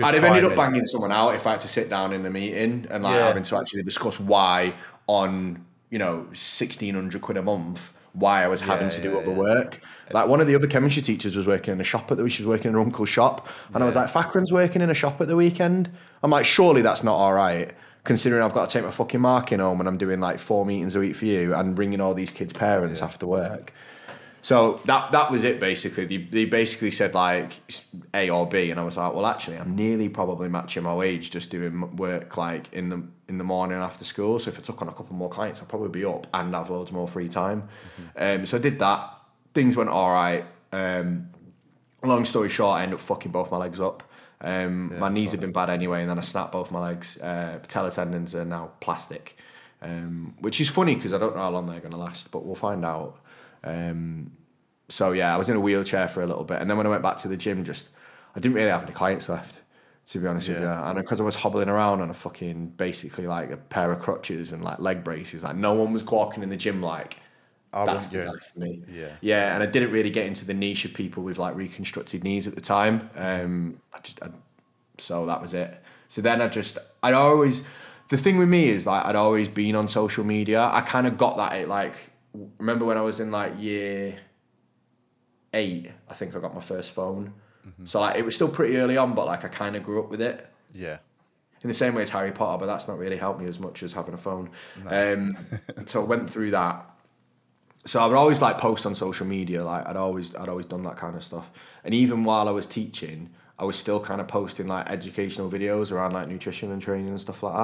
I'd 0.00 0.14
have 0.14 0.24
ended 0.24 0.44
up 0.44 0.54
banging 0.54 0.84
someone 0.86 1.10
out 1.10 1.34
if 1.34 1.46
I 1.46 1.52
had 1.52 1.60
to 1.60 1.68
sit 1.68 1.90
down 1.90 2.12
in 2.12 2.22
the 2.22 2.30
meeting 2.30 2.86
and 2.88 3.02
like 3.02 3.14
Yeah. 3.14 3.26
having 3.26 3.42
to 3.42 3.56
actually 3.56 3.82
discuss 3.82 4.20
why 4.20 4.74
on 5.08 5.64
you 5.90 5.98
know 5.98 6.28
sixteen 6.34 6.94
hundred 6.94 7.20
quid 7.20 7.36
a 7.36 7.42
month 7.42 7.92
why 8.12 8.44
I 8.44 8.48
was 8.48 8.60
having 8.60 8.86
Yeah, 8.86 8.96
to 8.96 9.02
do 9.02 9.10
yeah, 9.10 9.18
other 9.18 9.30
work. 9.32 9.80
Like 10.12 10.28
one 10.28 10.40
of 10.40 10.46
the 10.46 10.54
other 10.54 10.66
chemistry 10.66 11.02
teachers 11.02 11.36
was 11.36 11.46
working 11.46 11.72
in 11.72 11.80
a 11.80 11.84
shop 11.84 12.10
at 12.10 12.16
the 12.16 12.28
she 12.28 12.42
was 12.42 12.48
working 12.48 12.68
in 12.68 12.74
her 12.74 12.80
uncle's 12.80 13.08
shop, 13.08 13.48
and 13.74 13.82
I 13.82 13.86
was 13.86 13.96
like, 13.96 14.10
Fackran's 14.10 14.52
working 14.52 14.82
in 14.82 14.88
a 14.88 14.94
shop 14.94 15.20
at 15.20 15.28
the 15.28 15.36
weekend. 15.36 15.90
I'm 16.22 16.30
like, 16.30 16.46
surely 16.46 16.82
that's 16.82 17.04
not 17.04 17.16
all 17.16 17.34
right. 17.34 17.72
Considering 18.08 18.42
I've 18.42 18.54
got 18.54 18.70
to 18.70 18.72
take 18.72 18.84
my 18.84 18.90
fucking 18.90 19.20
marking 19.20 19.58
home 19.58 19.80
and 19.80 19.86
I'm 19.86 19.98
doing 19.98 20.18
like 20.18 20.38
four 20.38 20.64
meetings 20.64 20.96
a 20.96 21.00
week 21.00 21.14
for 21.14 21.26
you 21.26 21.54
and 21.54 21.76
bringing 21.76 22.00
all 22.00 22.14
these 22.14 22.30
kids' 22.30 22.54
parents 22.54 23.02
after 23.02 23.26
work. 23.26 23.74
So 24.40 24.80
that 24.86 25.12
that 25.12 25.30
was 25.30 25.44
it 25.44 25.60
basically. 25.60 26.06
They, 26.06 26.16
they 26.16 26.44
basically 26.46 26.90
said 26.90 27.12
like 27.12 27.60
A 28.14 28.30
or 28.30 28.46
B, 28.48 28.70
and 28.70 28.80
I 28.80 28.82
was 28.82 28.96
like, 28.96 29.12
well, 29.12 29.26
actually, 29.26 29.58
I'm 29.58 29.76
nearly 29.76 30.08
probably 30.08 30.48
matching 30.48 30.84
my 30.84 30.94
wage 30.94 31.30
just 31.30 31.50
doing 31.50 31.96
work 31.96 32.34
like 32.38 32.72
in 32.72 32.88
the 32.88 33.02
in 33.28 33.36
the 33.36 33.44
morning 33.44 33.76
after 33.76 34.06
school. 34.06 34.38
So 34.38 34.48
if 34.48 34.58
I 34.58 34.62
took 34.62 34.80
on 34.80 34.88
a 34.88 34.92
couple 34.92 35.14
more 35.14 35.28
clients, 35.28 35.60
I'd 35.60 35.68
probably 35.68 35.90
be 35.90 36.06
up 36.06 36.26
and 36.32 36.54
have 36.54 36.70
loads 36.70 36.90
more 36.90 37.08
free 37.08 37.28
time. 37.28 37.68
Um, 38.16 38.46
so 38.46 38.56
I 38.56 38.60
did 38.60 38.78
that. 38.78 39.18
Things 39.52 39.76
went 39.76 39.90
all 39.90 40.10
right. 40.10 40.46
Um, 40.72 41.28
long 42.02 42.24
story 42.24 42.48
short, 42.48 42.78
I 42.78 42.84
ended 42.84 42.94
up 42.94 43.00
fucking 43.02 43.32
both 43.32 43.50
my 43.50 43.58
legs 43.58 43.80
up. 43.80 44.02
Um, 44.40 44.98
my 44.98 45.08
knees 45.08 45.32
have 45.32 45.40
been 45.40 45.52
bad 45.52 45.68
anyway, 45.68 46.00
and 46.00 46.10
then 46.10 46.18
I 46.18 46.22
snapped 46.22 46.52
both 46.52 46.70
my 46.70 46.80
legs. 46.80 47.18
Uh, 47.20 47.58
patella 47.60 47.90
tendons 47.90 48.34
are 48.34 48.44
now 48.44 48.70
plastic, 48.80 49.36
um, 49.82 50.34
which 50.40 50.60
is 50.60 50.68
funny 50.68 50.94
because 50.94 51.12
I 51.12 51.18
don't 51.18 51.34
know 51.34 51.42
how 51.42 51.50
long 51.50 51.66
they're 51.66 51.80
going 51.80 51.92
to 51.92 51.98
last, 51.98 52.30
but 52.30 52.44
we'll 52.44 52.54
find 52.54 52.84
out. 52.84 53.18
Um, 53.64 54.30
so 54.88 55.12
yeah, 55.12 55.34
I 55.34 55.36
was 55.38 55.50
in 55.50 55.56
a 55.56 55.60
wheelchair 55.60 56.08
for 56.08 56.22
a 56.22 56.26
little 56.26 56.44
bit, 56.44 56.60
and 56.60 56.70
then 56.70 56.76
when 56.76 56.86
I 56.86 56.90
went 56.90 57.02
back 57.02 57.16
to 57.18 57.28
the 57.28 57.36
gym, 57.36 57.64
just 57.64 57.88
I 58.36 58.40
didn't 58.40 58.54
really 58.54 58.70
have 58.70 58.84
any 58.84 58.92
clients 58.92 59.28
left, 59.28 59.60
to 60.06 60.18
be 60.20 60.26
honest 60.28 60.48
with 60.48 60.58
you. 60.58 60.64
Yeah. 60.64 60.88
And 60.88 60.98
because 60.98 61.20
I 61.20 61.24
was 61.24 61.34
hobbling 61.34 61.68
around 61.68 62.00
on 62.00 62.10
a 62.10 62.14
fucking 62.14 62.74
basically 62.76 63.26
like 63.26 63.50
a 63.50 63.56
pair 63.56 63.90
of 63.90 63.98
crutches 63.98 64.52
and 64.52 64.62
like 64.62 64.78
leg 64.78 65.02
braces, 65.02 65.42
like 65.42 65.56
no 65.56 65.74
one 65.74 65.92
was 65.92 66.04
walking 66.04 66.44
in 66.44 66.48
the 66.48 66.56
gym 66.56 66.80
like 66.80 67.16
I 67.72 67.84
that's 67.84 68.08
the 68.08 68.24
guy 68.24 68.32
for 68.52 68.58
me. 68.58 68.82
Yeah. 68.90 69.12
yeah, 69.20 69.54
and 69.54 69.62
I 69.62 69.66
didn't 69.66 69.90
really 69.92 70.10
get 70.10 70.26
into 70.26 70.44
the 70.44 70.54
niche 70.54 70.84
of 70.84 70.94
people 70.94 71.22
with 71.22 71.38
like 71.38 71.54
reconstructed 71.54 72.24
knees 72.24 72.46
at 72.46 72.54
the 72.54 72.60
time. 72.60 73.10
Um, 73.16 73.80
I 73.92 73.98
just 74.00 74.22
I, 74.22 74.30
so 74.98 75.26
that 75.26 75.40
was 75.42 75.54
it. 75.54 75.82
So 76.08 76.22
then 76.22 76.40
I 76.40 76.48
just 76.48 76.78
I'd 77.02 77.14
always 77.14 77.62
the 78.08 78.16
thing 78.16 78.38
with 78.38 78.48
me 78.48 78.68
is 78.70 78.86
like 78.86 79.04
I'd 79.04 79.16
always 79.16 79.48
been 79.48 79.74
on 79.76 79.86
social 79.88 80.24
media. 80.24 80.62
I 80.72 80.80
kind 80.80 81.06
of 81.06 81.18
got 81.18 81.36
that 81.36 81.52
at 81.52 81.68
like 81.68 81.94
remember 82.58 82.84
when 82.86 82.96
I 82.96 83.02
was 83.02 83.20
in 83.20 83.30
like 83.30 83.52
year 83.58 84.16
eight, 85.54 85.90
I 86.08 86.14
think 86.14 86.34
I 86.34 86.40
got 86.40 86.54
my 86.54 86.60
first 86.60 86.92
phone. 86.92 87.32
So 87.84 88.00
like 88.00 88.16
it 88.16 88.24
was 88.24 88.34
still 88.34 88.48
pretty 88.48 88.78
early 88.78 88.96
on, 88.96 89.14
but 89.14 89.26
like 89.26 89.44
I 89.44 89.48
kind 89.48 89.76
of 89.76 89.82
grew 89.84 90.02
up 90.02 90.08
with 90.08 90.22
it 90.22 90.48
Yeah. 90.72 90.98
in 91.62 91.68
the 91.68 91.74
same 91.74 91.94
way 91.94 92.00
as 92.00 92.08
Harry 92.08 92.32
Potter, 92.32 92.58
but 92.60 92.66
that's 92.66 92.88
not 92.88 92.96
really 92.98 93.18
helped 93.18 93.40
me 93.40 93.46
as 93.46 93.60
much 93.60 93.82
as 93.82 93.92
having 93.92 94.14
a 94.14 94.16
phone. 94.16 94.48
Um, 94.86 95.36
so 95.84 96.00
I 96.00 96.04
went 96.06 96.30
through 96.30 96.52
that. 96.52 96.88
So 97.86 98.00
I 98.00 98.06
would 98.06 98.16
always 98.16 98.42
like 98.42 98.58
post 98.58 98.84
on 98.86 98.94
social 98.94 99.26
media, 99.26 99.64
like 99.64 99.86
I'd 99.86 99.96
always 99.96 100.34
I'd 100.34 100.48
always 100.48 100.66
done 100.66 100.82
that 100.82 100.96
kind 100.96 101.16
of 101.16 101.24
stuff. 101.24 101.50
And 101.84 101.94
even 101.94 102.24
while 102.24 102.48
I 102.48 102.52
was 102.52 102.66
teaching, 102.66 103.30
I 103.58 103.64
was 103.64 103.76
still 103.76 104.00
kind 104.00 104.20
of 104.20 104.28
posting 104.28 104.66
like 104.66 104.88
educational 104.90 105.50
videos 105.50 105.90
around 105.90 106.12
like 106.12 106.28
nutrition 106.28 106.70
and 106.72 106.82
training 106.82 107.08
and 107.08 107.20
stuff 107.20 107.42
like 107.42 107.54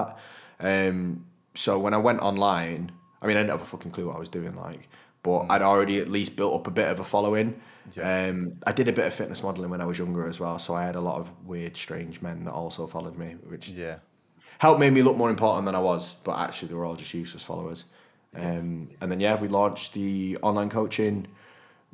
that. 0.61 0.89
Um, 0.89 1.27
so 1.55 1.79
when 1.79 1.95
I 1.95 1.99
went 1.99 2.21
online, 2.21 2.91
I 3.21 3.27
mean 3.27 3.37
I 3.37 3.41
didn't 3.41 3.51
have 3.51 3.63
a 3.63 3.67
fucking 3.67 3.91
clue 3.91 4.07
what 4.07 4.17
I 4.17 4.19
was 4.19 4.29
doing, 4.29 4.55
like, 4.55 4.89
but 5.23 5.47
I'd 5.51 5.63
already 5.63 5.99
at 5.99 6.09
least 6.09 6.37
built 6.37 6.55
up 6.55 6.67
a 6.67 6.71
bit 6.71 6.89
of 6.89 7.01
a 7.01 7.05
following. 7.05 7.61
Yeah. 7.95 8.29
Um, 8.29 8.55
I 8.67 8.73
did 8.73 8.89
a 8.89 8.93
bit 8.93 9.07
of 9.07 9.13
fitness 9.13 9.43
modeling 9.43 9.69
when 9.71 9.83
I 9.83 9.85
was 9.85 9.99
younger 9.99 10.27
as 10.27 10.41
well, 10.41 10.59
so 10.59 10.75
I 10.75 10.85
had 10.85 10.97
a 10.97 11.01
lot 11.01 11.19
of 11.21 11.31
weird, 11.45 11.77
strange 11.77 12.23
men 12.23 12.45
that 12.45 12.53
also 12.53 12.87
followed 12.87 13.19
me, 13.19 13.37
which 13.45 13.69
Yeah. 13.71 13.97
helped 14.59 14.81
make 14.81 14.93
me 14.95 15.03
look 15.03 15.17
more 15.19 15.29
important 15.29 15.67
than 15.67 15.75
I 15.75 15.81
was, 15.81 16.15
but 16.25 16.39
actually 16.39 16.69
they 16.69 16.75
were 16.75 16.87
all 16.87 16.97
just 16.97 17.13
useless 17.13 17.43
followers. 17.43 17.85
Um, 18.37 18.91
and 19.01 19.11
then 19.11 19.21
yeah, 19.21 19.41
we 19.41 19.49
launched 19.49 19.93
the 19.93 20.37
online 20.43 20.71
coaching, 20.71 21.27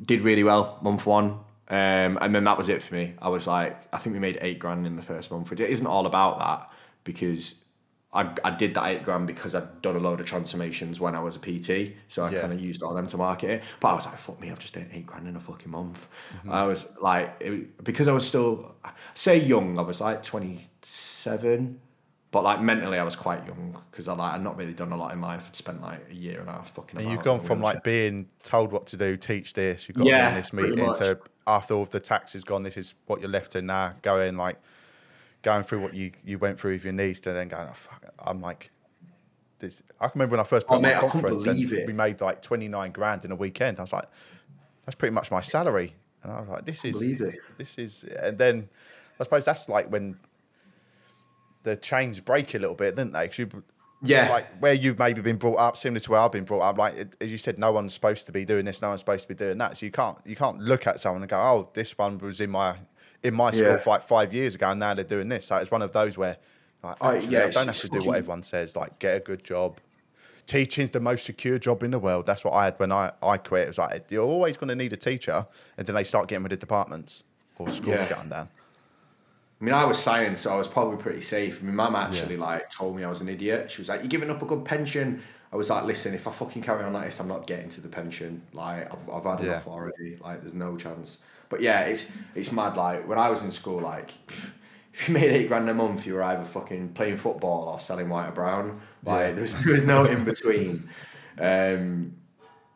did 0.05 0.23
really 0.23 0.43
well 0.45 0.79
month 0.83 1.07
one, 1.07 1.39
um, 1.69 2.19
and 2.21 2.35
then 2.35 2.45
that 2.45 2.57
was 2.59 2.69
it 2.69 2.83
for 2.83 2.95
me. 2.95 3.15
I 3.21 3.29
was 3.29 3.47
like, 3.47 3.81
I 3.93 3.99
think 3.99 4.15
we 4.15 4.21
made 4.21 4.39
eight 4.41 4.59
grand 4.59 4.87
in 4.87 4.97
the 4.97 5.03
first 5.03 5.31
month. 5.31 5.53
It 5.53 5.61
isn't 5.61 5.87
all 5.87 6.07
about 6.07 6.39
that 6.39 6.71
because 7.05 7.55
I, 8.13 8.29
I 8.45 8.51
did 8.51 8.75
that 8.75 8.87
eight 8.89 9.05
grand 9.05 9.29
because 9.29 9.55
I'd 9.55 9.83
done 9.83 9.95
a 9.95 10.01
load 10.01 10.19
of 10.19 10.27
transformations 10.27 10.99
when 10.99 11.15
I 11.15 11.21
was 11.21 11.37
a 11.37 11.39
PT, 11.39 11.95
so 12.09 12.25
I 12.25 12.31
Yeah. 12.33 12.41
kind 12.41 12.53
of 12.53 12.59
used 12.61 12.83
all 12.83 12.93
them 12.93 13.07
to 13.07 13.17
market 13.17 13.51
it. 13.51 13.63
But 13.79 13.89
I 13.89 13.95
was 13.95 14.07
like, 14.07 14.19
fuck 14.19 14.41
me, 14.41 14.51
I've 14.51 14.59
just 14.59 14.75
done 14.75 14.89
eight 14.93 15.07
grand 15.07 15.29
in 15.29 15.37
a 15.37 15.41
fucking 15.41 15.71
month. 15.71 16.09
I 16.49 16.67
was 16.67 16.89
like, 17.01 17.37
it, 17.41 17.85
because 17.85 18.09
I 18.09 18.13
was 18.13 18.27
still, 18.27 18.75
say 19.15 19.39
young, 19.39 19.79
I 19.79 19.83
was 19.83 20.01
like 20.01 20.23
27, 20.25 21.81
but 22.33 22.45
like 22.45 22.61
mentally 22.61 22.99
I 22.99 23.03
was 23.03 23.17
quite 23.17 23.45
young 23.47 23.77
because 23.91 24.07
I 24.07 24.15
like 24.15 24.35
I'd 24.35 24.43
not 24.43 24.57
really 24.57 24.73
done 24.75 24.93
a 24.93 24.97
lot 24.97 25.13
in 25.13 25.21
life. 25.21 25.47
I'd 25.49 25.57
spent 25.57 25.83
like 25.83 26.07
a 26.11 26.15
year 26.15 26.41
and 26.41 26.49
a 26.49 26.53
half 26.53 26.71
fucking. 26.75 27.01
And 27.01 27.11
you've 27.11 27.23
gone 27.23 27.41
from 27.41 27.61
like 27.61 27.83
being 27.83 28.29
told 28.43 28.71
what 28.73 28.87
to 28.89 28.97
do, 28.97 29.17
teach 29.17 29.53
this, 29.53 29.89
you've 29.89 29.99
got 29.99 30.07
Yeah, 30.07 30.19
to 30.19 30.25
be 30.25 30.29
in 30.29 30.35
this 30.37 30.53
meeting 30.53 30.95
to 30.95 31.19
after 31.47 31.75
all 31.75 31.83
of 31.83 31.91
the 31.91 32.01
tax 32.01 32.35
is 32.35 32.45
gone, 32.45 32.63
this 32.63 32.77
is 32.77 32.95
what 33.07 33.21
you're 33.21 33.31
left 33.31 33.53
to 33.53 33.63
now, 33.63 33.95
going 34.03 34.37
like 34.37 34.57
going 35.43 35.65
through 35.65 35.81
what 35.81 35.95
you, 35.95 36.13
you 36.25 36.39
went 36.39 36.61
through 36.61 36.73
with 36.73 36.85
your 36.85 36.93
knees 36.93 37.21
to 37.23 37.33
then 37.33 37.49
going, 37.49 37.67
oh, 37.69 37.73
fuck, 37.73 38.05
I'm 38.19 38.41
like 38.41 38.71
this 39.59 39.83
I 40.01 40.09
can 40.09 40.19
remember 40.21 40.37
when 40.37 40.41
I 40.41 40.49
first 40.49 40.67
oh, 40.69 40.69
put 40.69 40.75
Oh, 40.75 40.77
on 40.77 40.83
mate, 40.83 40.95
my 40.95 41.01
conference 41.09 41.47
and 41.47 41.73
it. 41.73 41.87
we 41.87 41.93
made 41.93 42.21
like 42.21 42.43
twenty 42.43 42.69
nine 42.69 42.93
grand 42.93 43.25
in 43.25 43.33
a 43.33 43.37
weekend. 43.37 43.79
I 43.79 43.83
was 43.83 43.93
like, 43.93 44.07
that's 44.85 44.95
pretty 44.95 45.15
much 45.15 45.31
my 45.31 45.41
salary. 45.41 45.95
And 46.23 46.33
I 46.33 46.41
was 46.41 46.49
like, 46.49 46.65
this 46.65 46.85
is 46.85 46.93
believe 46.93 47.21
it. 47.21 47.37
this 47.59 47.77
is 47.79 48.05
and 48.05 48.39
then 48.39 48.69
I 49.19 49.25
suppose 49.25 49.45
that's 49.45 49.69
like 49.69 49.91
when 49.91 50.17
the 51.63 51.77
chains 51.77 52.21
break 52.21 52.55
a 52.55 52.59
little 52.59 52.75
bit, 52.75 52.97
didn't 52.97 53.13
they? 53.13 53.29
'Cause 53.29 53.39
you, 53.39 53.49
Yeah. 54.03 54.31
like 54.31 54.47
where 54.61 54.73
you've 54.73 54.99
maybe 54.99 55.21
been 55.21 55.37
brought 55.37 55.57
up, 55.59 55.77
similar 55.77 56.01
to 56.01 56.11
where 56.11 56.21
I've 56.21 56.33
been 56.33 56.45
brought 56.45 56.63
up. 56.63 56.79
Like 56.79 56.95
it- 56.97 57.17
as 57.21 57.31
you 57.31 57.37
said, 57.39 57.59
no 57.59 57.71
one's 57.73 57.93
supposed 57.93 58.25
to 58.27 58.33
be 58.33 58.45
doing 58.47 58.65
this, 58.65 58.81
no 58.81 58.89
one's 58.89 59.01
supposed 59.03 59.23
to 59.23 59.29
be 59.29 59.35
doing 59.35 59.59
that. 59.59 59.77
So 59.77 59.85
you 59.87 59.93
can't 59.93 60.17
you 60.25 60.37
can't 60.37 60.59
look 60.61 60.87
at 60.87 61.01
someone 61.01 61.23
and 61.23 61.29
go, 61.31 61.37
oh, 61.39 61.69
this 61.75 61.97
one 61.99 62.19
was 62.19 62.41
in 62.41 62.51
my 62.51 62.77
in 63.23 63.35
my 63.35 63.51
school 63.51 63.65
Yeah. 63.67 63.83
like 63.87 64.03
five 64.03 64.33
years 64.33 64.55
ago, 64.55 64.71
and 64.71 64.81
now 64.81 64.95
they're 64.95 65.05
doing 65.05 65.29
this. 65.29 65.45
So 65.47 65.57
it's 65.57 65.71
one 65.71 65.83
of 65.83 65.93
those 65.93 66.17
where, 66.17 66.39
like, 66.83 66.97
Oh, 67.03 67.13
yeah, 67.13 67.41
I 67.45 67.51
don't 67.51 67.67
have 67.67 67.77
to 67.77 67.89
do 67.89 68.03
what 68.05 68.17
everyone 68.17 68.43
says. 68.43 68.75
Like 68.75 68.99
get 68.99 69.17
a 69.17 69.21
good 69.21 69.45
job. 69.45 69.79
Teaching's 70.47 70.91
the 70.91 71.01
most 71.01 71.25
secure 71.27 71.59
job 71.59 71.83
in 71.83 71.91
the 71.93 71.99
world. 71.99 72.25
That's 72.27 72.43
what 72.45 72.55
I 72.55 72.65
had 72.65 72.79
when 72.81 72.91
I, 72.91 73.13
I 73.23 73.37
quit. 73.37 73.65
It 73.65 73.67
was 73.69 73.79
like 73.79 74.11
you're 74.11 74.25
always 74.25 74.57
going 74.57 74.69
to 74.69 74.75
need 74.75 74.93
a 74.93 74.97
teacher, 74.97 75.47
and 75.77 75.87
then 75.87 75.95
they 75.95 76.03
start 76.05 76.29
getting 76.29 76.43
rid 76.43 76.53
of 76.55 76.59
departments 76.59 77.23
or 77.59 77.69
schools 77.69 77.97
Yeah. 77.97 78.09
shutting 78.09 78.31
down. 78.31 78.49
I 79.61 79.65
mean, 79.65 79.75
I 79.75 79.85
was 79.85 79.99
science, 79.99 80.41
so 80.41 80.53
I 80.53 80.57
was 80.57 80.69
probably 80.69 80.97
pretty 81.03 81.21
safe. 81.21 81.63
Mean, 81.63 81.77
mum 81.77 81.95
actually 81.95 82.37
like 82.39 82.71
told 82.71 82.97
me 82.97 83.05
I 83.05 83.09
was 83.11 83.21
an 83.21 83.29
idiot. 83.29 83.71
She 83.71 83.81
was 83.81 83.89
like, 83.91 84.01
"You're 84.01 84.09
giving 84.09 84.31
up 84.31 84.41
a 84.43 84.47
good 84.47 84.65
pension." 84.65 85.23
I 85.53 85.57
was 85.57 85.69
like, 85.69 85.85
"Listen, 85.85 86.15
if 86.15 86.27
I 86.27 86.31
fucking 86.31 86.63
carry 86.63 86.83
on 86.85 86.93
like 86.95 87.07
this, 87.07 87.21
I'm 87.21 87.29
not 87.29 87.47
getting 87.47 87.69
to 87.71 87.81
the 87.81 87.89
pension. 87.89 88.43
Like, 88.53 88.93
I've, 88.93 89.09
I've 89.11 89.25
had 89.25 89.41
Yeah. 89.41 89.47
enough 89.53 89.67
already. 89.67 90.17
Like, 90.23 90.41
there's 90.41 90.55
no 90.55 90.77
chance." 90.77 91.19
But 91.51 91.61
yeah, 91.61 91.81
it's 91.81 92.11
it's 92.35 92.53
mad. 92.53 92.77
Like 92.77 93.07
when 93.07 93.19
I 93.19 93.29
was 93.29 93.43
in 93.43 93.51
school, 93.51 93.81
like 93.81 94.13
if 94.95 95.09
you 95.09 95.15
made 95.15 95.31
eight 95.31 95.49
grand 95.49 95.69
a 95.69 95.75
month, 95.75 96.07
you 96.07 96.15
were 96.15 96.23
either 96.23 96.45
fucking 96.45 96.91
playing 96.95 97.19
football 97.19 97.69
or 97.69 97.81
selling 97.81 98.09
white 98.09 98.29
or 98.29 98.33
brown. 98.33 98.81
Like 99.05 99.21
Yeah. 99.29 99.33
there 99.33 99.43
was 99.43 99.65
there 99.65 99.75
was 99.75 99.85
no 99.85 100.05
in 100.07 100.25
between. 100.25 100.89
Um, 101.39 102.17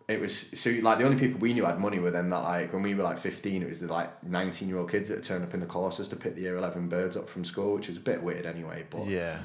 it 0.07 0.21
was 0.21 0.47
so 0.53 0.71
like 0.83 0.99
the 0.99 1.05
only 1.05 1.19
people 1.19 1.41
we 1.41 1.55
knew 1.55 1.65
had 1.65 1.79
money 1.79 1.99
were 1.99 2.11
them 2.11 2.29
that 2.29 2.41
like 2.41 2.73
when 2.73 2.83
we 2.83 2.95
were 2.95 3.03
like 3.03 3.19
15 3.19 3.63
it 3.63 3.69
was 3.69 3.81
the 3.81 3.93
like 3.93 4.23
19 4.23 4.69
year 4.69 4.79
old 4.79 4.91
kids 4.91 5.09
that 5.09 5.23
turned 5.23 5.43
up 5.43 5.55
in 5.55 5.61
the 5.61 5.67
courses 5.67 6.09
to 6.09 6.17
pick 6.17 6.35
the 6.35 6.43
year 6.43 6.57
11 6.57 6.89
birds 6.89 7.17
up 7.17 7.29
from 7.29 7.45
school 7.45 7.75
which 7.75 7.89
is 7.89 7.97
a 7.97 8.01
bit 8.01 8.23
weird 8.23 8.45
anyway 8.45 8.85
but 8.91 9.07
Yeah, 9.07 9.39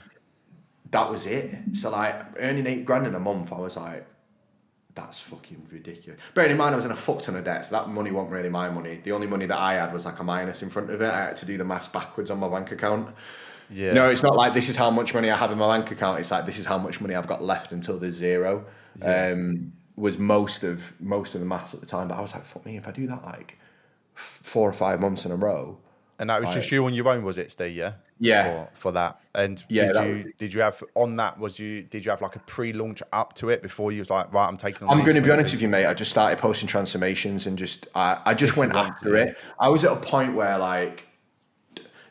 that 0.91 1.09
was 1.09 1.25
it. 1.25 1.55
So 1.73 1.91
like 1.91 2.21
earning 2.39 2.67
eight 2.67 2.83
grand 2.83 3.07
in 3.07 3.15
a 3.15 3.19
month 3.19 3.53
I 3.53 3.59
was 3.59 3.77
like 3.77 4.05
that's 4.95 5.19
fucking 5.19 5.67
ridiculous. 5.71 6.19
Bearing 6.33 6.51
in 6.51 6.57
mind 6.57 6.73
I 6.73 6.75
was 6.75 6.83
in 6.83 6.91
a 6.91 6.95
fuck 6.95 7.21
ton 7.21 7.37
of 7.37 7.45
debt 7.45 7.63
so 7.63 7.75
that 7.75 7.87
money 7.89 8.11
wasn't 8.11 8.33
really 8.33 8.49
my 8.49 8.69
money. 8.69 8.99
The 9.01 9.13
only 9.13 9.27
money 9.27 9.45
that 9.45 9.57
I 9.59 9.75
had 9.75 9.93
was 9.93 10.05
like 10.05 10.19
a 10.19 10.23
minus 10.23 10.61
in 10.61 10.69
front 10.69 10.89
of 10.89 11.01
it. 11.01 11.09
I 11.09 11.25
had 11.25 11.35
to 11.37 11.45
do 11.45 11.57
the 11.57 11.63
maths 11.63 11.87
backwards 11.87 12.29
on 12.29 12.39
my 12.39 12.49
bank 12.49 12.71
account. 12.71 13.15
Yeah. 13.69 13.93
no, 13.93 14.09
it's 14.09 14.23
not 14.23 14.35
like 14.35 14.53
this 14.53 14.67
is 14.67 14.75
how 14.75 14.89
much 14.89 15.13
money 15.13 15.29
I 15.29 15.37
have 15.37 15.51
in 15.51 15.57
my 15.59 15.77
bank 15.77 15.91
account. 15.91 16.19
It's 16.19 16.31
like 16.31 16.45
this 16.45 16.57
is 16.57 16.65
how 16.65 16.79
much 16.79 16.99
money 16.99 17.15
I've 17.15 17.27
got 17.27 17.43
left 17.43 17.71
until 17.71 17.99
there's 17.99 18.15
zero. 18.15 18.65
Um, 19.01 19.73
was 19.99 20.17
most 20.17 20.63
of 20.63 20.93
most 20.99 21.35
of 21.35 21.41
the 21.41 21.45
maths 21.45 21.73
at 21.73 21.79
the 21.81 21.85
time. 21.85 22.07
But 22.07 22.17
I 22.17 22.21
was 22.21 22.33
like, 22.33 22.45
fuck 22.45 22.65
me, 22.65 22.77
if 22.77 22.87
I 22.87 22.91
do 22.91 23.05
that 23.07 23.23
like 23.23 23.57
f- 24.17 24.39
four 24.43 24.67
or 24.67 24.73
five 24.73 24.99
months 25.01 25.25
in 25.25 25.31
a 25.31 25.35
row. 25.35 25.77
And 26.17 26.29
that 26.29 26.41
was 26.41 26.53
just 26.53 26.69
you 26.71 26.83
on 26.85 26.93
your 26.93 27.07
own, 27.07 27.23
was 27.23 27.37
it, 27.37 27.49
Steve? 27.49 27.73
Yeah. 27.77 27.93
Yeah. 28.19 28.65
For, 28.65 28.69
for 28.75 28.91
that, 28.91 29.21
and 29.33 29.63
Yeah, 29.69 29.93
did 29.93 30.05
you 30.07 30.23
was- 30.25 30.33
did 30.37 30.53
you 30.53 30.59
have 30.61 30.83
on 30.93 31.15
that? 31.15 31.39
Was 31.39 31.57
you 31.59 31.81
did 31.83 32.03
you 32.03 32.11
have 32.11 32.21
like 32.21 32.35
a 32.35 32.39
pre-launch 32.39 33.01
up 33.13 33.33
to 33.35 33.47
it 33.49 33.61
before 33.61 33.93
you 33.93 33.99
was 33.99 34.09
like, 34.09 34.33
right, 34.33 34.45
I'm 34.45 34.57
taking. 34.57 34.89
I'm 34.89 34.99
going 35.05 35.15
to 35.15 35.21
be 35.21 35.31
honest 35.31 35.53
with 35.53 35.61
you, 35.61 35.69
mate. 35.69 35.85
I 35.85 35.93
just 35.93 36.11
started 36.11 36.37
posting 36.39 36.67
transformations 36.67 37.45
and 37.47 37.57
just 37.57 37.87
I, 37.95 38.19
I 38.25 38.33
just 38.33 38.51
If 38.51 38.57
went 38.57 38.75
after 38.75 39.11
to, 39.11 39.15
it. 39.15 39.37
I 39.57 39.69
was 39.69 39.85
at 39.85 39.93
a 39.93 39.95
point 39.95 40.33
where 40.35 40.57
like 40.57 41.05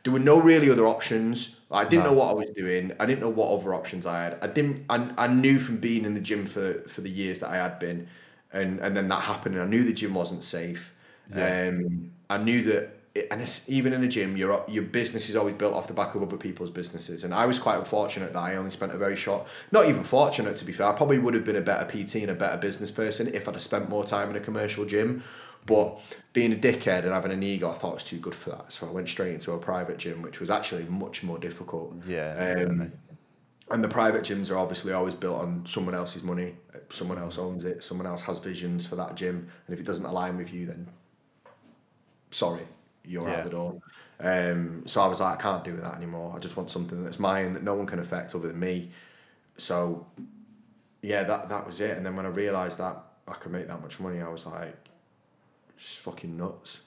there 0.05 0.13
were 0.13 0.19
no 0.19 0.41
really 0.41 0.71
other 0.71 0.87
options. 0.87 1.57
I 1.71 1.85
didn't 1.85 2.05
No. 2.05 2.11
know 2.11 2.13
what 2.15 2.31
I 2.31 2.33
was 2.33 2.51
doing. 2.51 2.93
I 2.99 3.05
didn't 3.07 3.21
know 3.21 3.29
what 3.29 3.51
other 3.51 3.75
options 3.75 4.07
I 4.07 4.23
had. 4.25 4.39
I 4.43 4.47
didn't. 4.47 4.87
I, 4.89 5.11
I 5.19 5.27
knew 5.27 5.59
from 5.59 5.77
being 5.79 6.05
in 6.05 6.15
the 6.15 6.21
gym 6.21 6.47
for 6.47 6.83
for 6.89 7.03
the 7.03 7.11
years 7.11 7.41
that 7.41 7.51
I 7.51 7.57
had 7.57 7.79
been, 7.79 8.09
and 8.53 8.81
and 8.81 8.97
then 8.97 9.09
that 9.09 9.23
happened. 9.23 9.55
And 9.55 9.65
I 9.65 9.67
knew 9.67 9.85
the 9.85 9.93
gym 9.93 10.15
wasn't 10.15 10.45
safe. 10.45 10.95
Yeah. 11.35 11.55
Um, 11.69 12.13
I 12.31 12.39
knew 12.39 12.63
that. 12.65 12.95
It, 13.15 13.29
and 13.31 13.41
it's, 13.41 13.69
even 13.69 13.93
in 13.95 14.01
the 14.03 14.09
gym, 14.09 14.37
your 14.37 14.65
your 14.69 14.83
business 14.85 15.29
is 15.29 15.37
always 15.37 15.55
built 15.57 15.75
off 15.75 15.87
the 15.89 15.95
back 15.95 16.15
of 16.15 16.23
other 16.23 16.37
people's 16.37 16.71
businesses. 16.71 17.25
And 17.25 17.35
I 17.35 17.47
was 17.47 17.59
quite 17.59 17.79
unfortunate 17.79 18.33
that 18.33 18.39
I 18.39 18.57
only 18.57 18.71
spent 18.71 18.93
a 18.93 18.99
very 18.99 19.17
short, 19.17 19.47
not 19.73 19.87
even 19.89 20.03
fortunate 20.05 20.57
to 20.57 20.65
be 20.65 20.73
fair. 20.73 20.87
I 20.89 20.93
probably 20.93 21.19
would 21.19 21.35
have 21.35 21.45
been 21.45 21.57
a 21.57 21.61
better 21.61 21.85
PT 21.87 22.17
and 22.23 22.31
a 22.31 22.35
better 22.35 22.57
business 22.59 22.91
person 22.91 23.29
if 23.35 23.49
I'd 23.49 23.55
have 23.55 23.63
spent 23.63 23.89
more 23.89 24.05
time 24.05 24.31
in 24.31 24.37
a 24.37 24.41
commercial 24.41 24.85
gym. 24.85 25.23
But 25.69 26.01
being 26.33 26.53
a 26.53 26.57
dickhead 26.57 27.05
and 27.05 27.13
having 27.13 27.33
an 27.33 27.45
ego, 27.45 27.71
I 27.71 27.75
thought 27.75 27.93
it 27.93 27.95
was 27.95 28.05
too 28.05 28.19
good 28.19 28.35
for 28.35 28.51
that. 28.51 28.73
So 28.73 28.89
I 28.89 28.93
went 28.93 29.09
straight 29.09 29.35
into 29.35 29.53
a 29.53 29.59
private 29.59 29.99
gym, 29.99 30.23
which 30.23 30.41
was 30.41 30.51
actually 30.51 30.85
much 30.87 31.23
more 31.25 31.39
difficult. 31.39 31.97
Yeah, 32.05 32.37
Um, 32.37 32.93
and 33.71 33.85
the 33.85 33.89
private 33.89 34.23
gyms 34.25 34.51
are 34.51 34.59
obviously 34.59 34.93
always 34.93 35.15
built 35.15 35.41
on 35.43 35.67
someone 35.67 35.95
else's 35.95 36.23
money. 36.23 36.57
Someone 36.91 37.19
else 37.19 37.39
owns 37.39 37.65
it. 37.65 37.85
Someone 37.85 38.07
else 38.07 38.23
has 38.23 38.39
visions 38.41 38.87
for 38.87 38.97
that 38.97 39.17
gym, 39.17 39.49
and 39.67 39.75
if 39.75 39.81
it 39.81 39.87
doesn't 39.87 40.07
align 40.07 40.39
with 40.39 40.53
you, 40.53 40.67
then 40.67 40.89
sorry, 42.31 42.67
you're 43.05 43.29
Yeah. 43.29 43.31
out 43.31 43.45
the 43.45 43.51
door. 43.51 43.81
Um, 44.21 44.83
so 44.87 45.01
I 45.01 45.07
was 45.07 45.21
like, 45.21 45.39
I 45.39 45.41
can't 45.43 45.65
do 45.65 45.77
that 45.79 45.95
anymore. 45.97 46.35
I 46.35 46.39
just 46.39 46.57
want 46.57 46.71
something 46.71 47.03
that's 47.05 47.19
mine 47.19 47.53
that 47.53 47.63
no 47.63 47.75
one 47.75 47.87
can 47.87 47.99
affect 48.01 48.35
other 48.35 48.49
than 48.49 48.59
me. 48.59 48.91
So 49.59 50.07
yeah, 51.03 51.25
that 51.25 51.49
that 51.49 51.67
was 51.67 51.81
it. 51.81 51.97
And 51.97 52.07
then 52.07 52.17
when 52.17 52.27
I 52.27 52.31
realised 52.31 52.79
that 52.79 52.97
I 53.29 53.35
could 53.35 53.53
make 53.53 53.69
that 53.69 53.83
much 53.83 54.01
money, 54.01 54.21
I 54.21 54.29
was 54.29 54.47
like, 54.47 54.77
it's 55.79 55.95
fucking 55.95 56.37
nuts. 56.37 56.81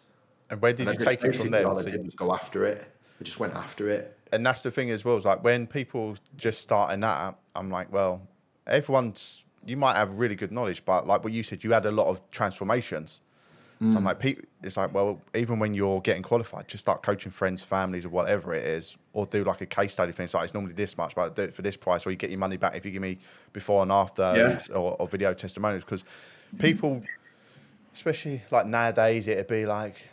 And 0.50 0.62
where 0.62 0.74
did 0.74 0.88
And 0.88 1.00
you 1.00 1.06
I 1.08 1.16
take 1.16 1.24
it 1.24 1.36
from 1.36 1.50
there? 1.52 1.66
All 1.68 1.80
I 1.80 1.82
So- 1.82 1.90
did 1.92 2.04
was 2.06 2.14
go 2.14 2.34
after 2.34 2.66
it. 2.66 2.86
I 3.20 3.24
just 3.24 3.40
went 3.40 3.54
after 3.56 3.88
it. 3.90 4.18
and 4.34 4.46
that's 4.46 4.62
the 4.62 4.72
thing 4.72 4.90
as 4.92 5.04
well. 5.06 5.18
Is 5.18 5.26
like 5.26 5.44
when 5.44 5.68
people 5.68 6.16
just 6.38 6.62
starting 6.62 7.02
that, 7.02 7.36
I'm 7.56 7.70
like, 7.70 7.92
well, 7.92 8.22
everyone's. 8.68 9.46
You 9.66 9.78
might 9.78 9.96
have 9.96 10.18
really 10.18 10.36
good 10.36 10.52
knowledge, 10.52 10.84
but 10.86 11.06
like 11.06 11.24
what 11.24 11.32
you 11.34 11.44
said, 11.44 11.64
you 11.64 11.72
had 11.72 11.86
a 11.86 11.92
lot 11.92 12.08
of 12.08 12.20
transformations. 12.32 13.22
So 13.80 13.86
Mm. 13.88 13.96
I'm 13.98 14.04
like, 14.04 14.20
pe- 14.20 14.36
it's 14.64 14.78
like, 14.78 14.94
well, 14.94 15.20
even 15.36 15.58
when 15.60 15.74
you're 15.74 16.02
getting 16.02 16.22
qualified, 16.24 16.68
just 16.68 16.82
start 16.82 17.02
coaching 17.04 17.32
friends, 17.32 17.62
families, 17.64 18.06
or 18.06 18.10
whatever 18.10 18.54
it 18.54 18.64
is, 18.64 18.96
or 19.14 19.26
do 19.26 19.44
like 19.44 19.60
a 19.62 19.66
case 19.66 19.94
study 19.94 20.12
thing. 20.12 20.24
It's 20.26 20.34
like 20.36 20.44
it's 20.46 20.54
normally 20.54 20.74
this 20.74 20.98
much, 20.98 21.14
but 21.16 21.36
do 21.36 21.44
it 21.44 21.56
for 21.56 21.62
this 21.64 21.78
price, 21.78 22.06
or 22.06 22.12
you 22.12 22.16
get 22.18 22.30
your 22.32 22.40
money 22.40 22.58
back 22.58 22.76
if 22.76 22.86
you 22.86 22.92
give 22.92 23.02
me 23.02 23.18
before 23.54 23.82
and 23.84 23.92
after, 23.92 24.34
Yeah. 24.36 24.76
or, 24.76 24.96
or 25.00 25.08
video 25.08 25.34
testimonials. 25.34 25.84
Because 25.84 26.04
people, 26.60 27.02
especially 27.94 28.42
like 28.52 28.66
nowadays, 28.68 29.28
it'd 29.28 29.48
be 29.48 29.66
like, 29.66 30.10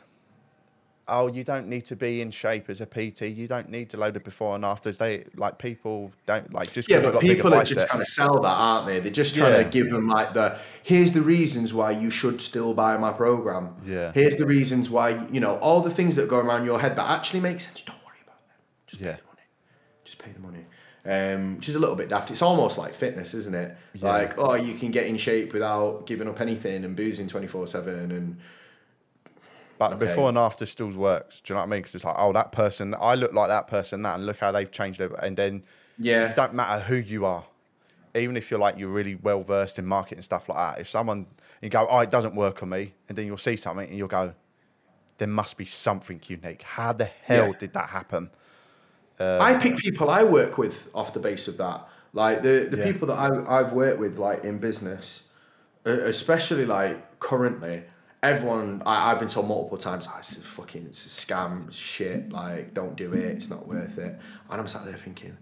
oh, 1.11 1.27
you 1.27 1.43
don't 1.43 1.67
need 1.69 1.87
to 1.87 1.97
be 1.97 2.21
in 2.21 2.31
shape 2.31 2.69
as 2.69 2.83
a 2.83 2.87
PT. 2.87 3.23
You 3.23 3.49
don't 3.49 3.71
need 3.71 3.89
to 3.91 3.97
load 3.97 4.15
it 4.17 4.25
before 4.25 4.55
and 4.55 4.65
afters. 4.65 4.99
They 4.99 5.25
like 5.37 5.59
people 5.59 6.13
don't 6.27 6.53
like 6.53 6.71
just 6.73 6.89
Yeah, 6.91 7.01
but 7.01 7.21
people 7.21 7.55
are 7.55 7.65
just 7.65 7.87
trying 7.87 8.01
to 8.01 8.07
sell 8.07 8.41
that, 8.41 8.49
aren't 8.49 8.87
they? 8.87 9.01
They're 9.01 9.11
just 9.11 9.35
trying 9.35 9.53
Yeah. 9.53 9.63
to 9.63 9.69
give 9.71 9.89
them 9.91 10.07
like 10.07 10.35
the 10.35 10.59
here's 10.83 11.13
the 11.13 11.23
reasons 11.23 11.73
why 11.73 11.93
you 11.93 12.11
should 12.11 12.41
still 12.43 12.75
buy 12.75 12.97
my 12.99 13.13
program. 13.13 13.75
Yeah. 13.87 14.13
Here's 14.13 14.37
the 14.37 14.47
reasons 14.47 14.91
why 14.91 15.27
you 15.33 15.41
know 15.41 15.57
all 15.57 15.81
the 15.81 15.91
things 15.91 16.17
that 16.17 16.29
go 16.29 16.39
around 16.39 16.67
your 16.67 16.79
head 16.81 16.97
that 16.97 17.09
actually 17.11 17.41
make 17.41 17.61
sense. 17.61 17.83
Don't 17.83 17.97
worry 18.05 18.19
about 18.23 18.41
them. 18.47 18.57
Just 18.87 19.03
Yeah. 19.03 19.13
pay 19.15 19.21
the 19.23 19.27
money. 19.29 19.47
Just 20.05 20.19
pay 20.19 20.33
the 20.33 20.41
money. 20.41 20.67
Um, 21.05 21.57
which 21.57 21.69
is 21.69 21.75
a 21.75 21.79
little 21.79 21.95
bit 21.97 22.09
daft. 22.09 22.31
It's 22.31 22.43
almost 22.43 22.77
like 22.77 22.93
fitness, 22.93 23.33
isn't 23.35 23.55
it? 23.55 23.77
Yeah. 23.95 24.09
Like, 24.13 24.39
oh, 24.39 24.55
you 24.55 24.75
can 24.75 24.91
get 24.91 25.07
in 25.07 25.17
shape 25.17 25.53
without 25.53 26.07
giving 26.07 26.29
up 26.29 26.41
anything 26.41 26.85
and 26.85 26.95
boozing 26.97 27.27
twenty 27.29 27.47
four 27.47 27.67
seven 27.67 28.11
and 28.11 28.39
But 29.79 29.93
Okay. 29.93 30.07
before 30.07 30.29
and 30.29 30.37
after 30.37 30.67
still 30.67 30.91
works. 30.91 31.41
Do 31.41 31.53
you 31.53 31.55
know 31.55 31.61
what 31.61 31.67
I 31.67 31.71
mean? 31.71 31.81
Because 31.81 31.95
it's 31.95 32.05
like, 32.05 32.17
oh, 32.19 32.33
that 32.33 32.51
person, 32.53 32.95
I 33.01 33.15
look 33.15 33.33
like 33.33 33.49
that 33.49 33.69
person, 33.69 34.03
that, 34.03 34.17
and 34.17 34.27
look 34.27 34.39
how 34.39 34.51
they've 34.53 34.71
changed 34.71 35.01
it. 35.01 35.13
And 35.23 35.37
then 35.37 35.63
yeah, 35.99 36.31
it 36.31 36.35
don't 36.37 36.53
matter 36.55 36.83
who 36.83 36.97
you 36.97 37.25
are, 37.25 37.45
even 38.15 38.37
if 38.37 38.51
you're 38.51 38.61
like 38.61 38.77
you're 38.77 38.89
really 38.89 39.15
well 39.15 39.43
versed 39.43 39.79
in 39.79 39.87
marketing 39.87 40.23
stuff 40.23 40.49
like 40.49 40.59
that. 40.59 40.81
If 40.81 40.89
someone 40.91 41.27
you 41.63 41.71
go, 41.71 41.87
oh, 41.89 42.01
it 42.01 42.11
doesn't 42.11 42.35
work 42.35 42.63
on 42.63 42.69
me, 42.71 42.93
and 43.09 43.17
then 43.17 43.27
you'll 43.27 43.37
see 43.39 43.57
something 43.57 43.89
and 43.89 43.97
you'll 43.97 44.09
go, 44.09 44.35
there 45.19 45.29
must 45.29 45.57
be 45.57 45.65
something 45.65 46.21
unique. 46.27 46.63
How 46.63 46.93
the 46.93 47.07
hell 47.07 47.47
Yeah. 47.49 47.59
did 47.59 47.73
that 47.73 47.89
happen? 47.89 48.31
Uh, 49.21 49.39
I 49.41 49.55
pick 49.55 49.77
people 49.79 50.11
I 50.11 50.23
work 50.25 50.59
with 50.59 50.89
off 50.95 51.13
the 51.15 51.21
base 51.21 51.49
of 51.49 51.57
that. 51.59 51.87
Like 52.13 52.43
the, 52.43 52.69
the 52.71 52.79
Yeah. 52.79 52.85
people 52.85 53.09
that 53.09 53.15
I, 53.19 53.59
I've 53.61 53.73
worked 53.73 53.99
with, 53.99 54.19
like 54.19 54.45
in 54.45 54.59
business, 54.59 55.25
especially 55.85 56.67
like 56.67 57.19
currently, 57.21 57.83
everyone 58.23 58.83
I, 58.87 59.11
I've 59.13 59.19
been 59.19 59.29
told 59.29 59.47
multiple 59.49 59.79
times, 59.79 60.09
oh, 60.11 60.17
it's 60.19 60.37
a 60.39 60.41
fucking 60.41 60.87
it's 60.87 61.07
a 61.07 61.09
scam, 61.09 61.73
shit. 61.73 62.31
Like, 62.31 62.75
don't 62.75 62.97
do 62.97 63.13
it. 63.13 63.25
It's 63.25 63.51
not 63.51 63.67
worth 63.67 63.99
it. 63.99 64.19
And 64.51 64.61
I'm 64.61 64.69
sat 64.69 64.85
there 64.85 64.95
thinking, 64.97 65.37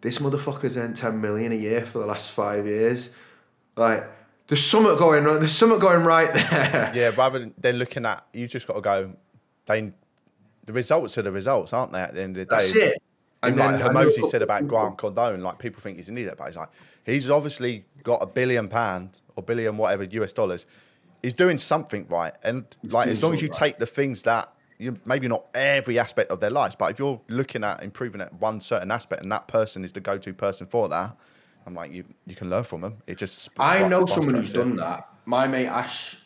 this 0.00 0.18
motherfucker's 0.18 0.76
earned 0.76 0.96
ten 0.96 1.20
million 1.20 1.52
a 1.52 1.56
year 1.56 1.84
for 1.86 1.98
the 1.98 2.06
last 2.06 2.30
five 2.32 2.66
years. 2.66 3.10
Like, 3.76 4.04
there's 4.48 4.64
something 4.64 4.96
going 4.96 5.26
on. 5.26 5.38
There's 5.38 5.52
something 5.52 5.78
going 5.78 6.04
right 6.04 6.32
there. 6.34 6.92
Yeah, 6.94 7.12
rather 7.16 7.50
than 7.58 7.76
looking 7.76 8.04
at, 8.06 8.26
you 8.32 8.46
just 8.48 8.66
got 8.66 8.74
to 8.74 8.80
go. 8.80 9.12
They, 9.66 9.92
the 10.64 10.72
results 10.72 11.18
are 11.18 11.22
the 11.22 11.32
results, 11.32 11.72
aren't 11.72 11.92
they? 11.92 12.00
At 12.00 12.14
the 12.14 12.22
end 12.22 12.36
of 12.36 12.48
the 12.48 12.54
day, 12.54 12.58
That's 12.58 12.76
it. 12.76 13.02
And 13.42 13.52
And 13.52 13.56
like 13.56 13.80
then 13.80 13.96
I 13.96 14.04
Hormozi 14.04 14.24
said 14.30 14.42
about 14.42 14.68
Grant 14.68 14.98
Cardone, 14.98 15.42
like 15.42 15.58
people 15.58 15.82
think 15.82 15.96
he's 15.96 16.08
an 16.08 16.16
idiot, 16.16 16.36
but 16.38 16.46
he's 16.46 16.56
like 16.56 16.68
he's 17.04 17.28
obviously 17.28 17.84
got 18.04 18.22
a 18.22 18.26
billion 18.26 18.68
pound 18.68 19.20
or 19.34 19.42
billion 19.42 19.76
whatever 19.76 20.04
US 20.04 20.32
dollars. 20.32 20.66
He's 21.22 21.34
doing 21.34 21.58
something 21.58 22.06
right, 22.08 22.34
and 22.44 22.64
like 22.84 23.08
as 23.08 23.22
long 23.22 23.32
as 23.32 23.42
you 23.42 23.48
right. 23.48 23.58
take 23.58 23.78
the 23.78 23.86
things 23.86 24.22
that 24.22 24.52
you 24.78 24.98
maybe 25.04 25.26
not 25.26 25.46
every 25.54 25.98
aspect 25.98 26.30
of 26.30 26.38
their 26.40 26.50
lives, 26.50 26.76
but 26.76 26.92
if 26.92 26.98
you're 26.98 27.20
looking 27.28 27.64
at 27.64 27.82
improving 27.82 28.20
at 28.20 28.32
one 28.34 28.60
certain 28.60 28.92
aspect, 28.92 29.22
and 29.22 29.32
that 29.32 29.48
person 29.48 29.84
is 29.84 29.92
the 29.92 30.00
go-to 30.00 30.32
person 30.32 30.66
for 30.66 30.88
that, 30.88 31.16
I'm 31.66 31.74
like 31.74 31.92
you 31.92 32.04
you 32.26 32.36
can 32.36 32.48
learn 32.48 32.64
from 32.64 32.80
them. 32.80 32.98
It 33.08 33.18
just 33.18 33.48
I 33.58 33.86
know 33.88 34.06
someone 34.06 34.36
who's 34.36 34.52
done 34.52 34.76
that. 34.76 35.08
My 35.24 35.48
mate 35.48 35.66
Ash 35.66 36.16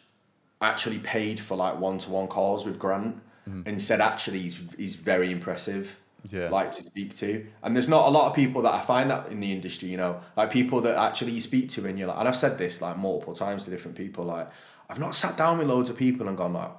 actually 0.61 0.99
paid 0.99 1.41
for 1.41 1.57
like 1.57 1.79
one 1.79 1.97
to 1.99 2.11
one 2.11 2.27
calls 2.27 2.67
with 2.67 2.79
Grant 2.79 3.23
Mm-hmm. 3.49 3.63
and 3.69 3.81
said 3.81 4.01
actually 4.01 4.41
he's 4.41 4.61
he's 4.77 4.95
very 4.97 5.31
impressive. 5.31 5.99
Yeah. 6.29 6.49
like 6.49 6.73
to 6.73 6.83
speak 6.83 7.15
to. 7.17 7.47
And 7.63 7.77
there's 7.77 7.87
not 7.87 8.09
a 8.09 8.11
lot 8.11 8.29
of 8.29 8.35
people 8.35 8.61
that 8.63 8.75
I 8.75 8.81
find 8.81 9.09
that 9.13 9.29
in 9.31 9.39
the 9.39 9.53
industry, 9.53 9.89
you 9.89 9.97
know, 9.97 10.21
like 10.37 10.51
people 10.51 10.81
that 10.81 10.97
actually 10.97 11.31
you 11.33 11.41
speak 11.41 11.69
to 11.71 11.87
and 11.87 11.97
you're 11.97 12.09
like, 12.09 12.19
and 12.19 12.27
I've 12.27 12.35
said 12.37 12.59
this 12.59 12.83
like 12.83 12.97
multiple 12.99 13.33
times 13.33 13.65
to 13.67 13.71
different 13.71 13.97
people, 13.97 14.25
like, 14.25 14.51
I've 14.91 14.99
not 14.99 15.15
sat 15.15 15.37
down 15.37 15.59
with 15.59 15.69
loads 15.69 15.89
of 15.89 15.97
people 15.97 16.27
and 16.27 16.37
gone 16.37 16.53
like, 16.55 16.73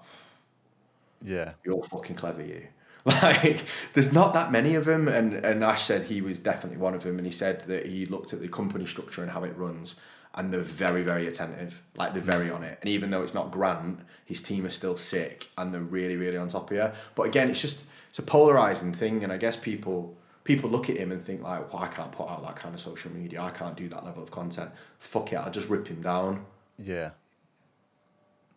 Yeah. 1.22 1.54
you're 1.66 1.84
fucking 1.84 2.16
clever, 2.16 2.44
you. 2.44 2.68
Like, 3.06 3.64
there's 3.94 4.12
not 4.12 4.34
that 4.34 4.52
many 4.52 4.76
of 4.76 4.84
them, 4.84 5.08
and 5.08 5.34
and 5.34 5.64
Ash 5.64 5.84
said 5.84 6.04
he 6.04 6.20
was 6.22 6.42
definitely 6.42 6.78
one 6.78 6.94
of 6.94 7.04
them, 7.04 7.18
and 7.18 7.26
he 7.26 7.32
said 7.32 7.62
that 7.62 7.86
he 7.86 8.06
looked 8.06 8.34
at 8.34 8.42
the 8.42 8.50
company 8.50 8.86
structure 8.86 9.22
and 9.22 9.32
how 9.32 9.46
it 9.46 9.56
runs, 9.58 9.96
and 10.38 10.54
they're 10.54 10.62
very, 10.62 11.04
very 11.04 11.28
attentive. 11.28 11.82
Like 11.96 12.14
they're 12.14 12.22
very 12.22 12.50
on 12.50 12.64
it, 12.64 12.78
and 12.82 12.90
even 12.90 13.10
though 13.10 13.24
it's 13.24 13.34
not 13.34 13.52
Grant, 13.52 14.00
his 14.24 14.42
team 14.42 14.66
are 14.66 14.70
still 14.70 14.96
sick, 14.96 15.50
and 15.58 15.74
they're 15.74 15.82
really, 15.82 16.16
really 16.16 16.38
on 16.38 16.48
top 16.48 16.72
of 16.72 16.78
you. 16.78 16.90
But 17.16 17.24
again, 17.24 17.50
it's 17.50 17.62
just 17.62 17.84
it's 18.10 18.20
a 18.20 18.24
polarizing 18.24 18.94
thing, 18.94 19.24
and 19.24 19.34
I 19.34 19.38
guess 19.38 19.58
people 19.58 20.16
people 20.44 20.70
look 20.70 20.90
at 20.90 20.96
him 20.96 21.12
and 21.12 21.22
think 21.22 21.44
like, 21.44 21.74
well, 21.74 21.84
I 21.84 21.88
can't 21.88 22.12
put 22.12 22.30
out 22.30 22.42
that 22.44 22.56
kind 22.56 22.74
of 22.74 22.80
social 22.80 23.12
media, 23.12 23.42
I 23.42 23.50
can't 23.50 23.76
do 23.76 23.90
that 23.90 24.06
level 24.06 24.24
of 24.24 24.32
content. 24.32 24.72
Fuck 24.98 25.34
it, 25.34 25.36
I'll 25.36 25.52
just 25.52 25.68
rip 25.68 25.88
him 25.88 26.02
down. 26.02 26.46
Yeah. 26.80 27.10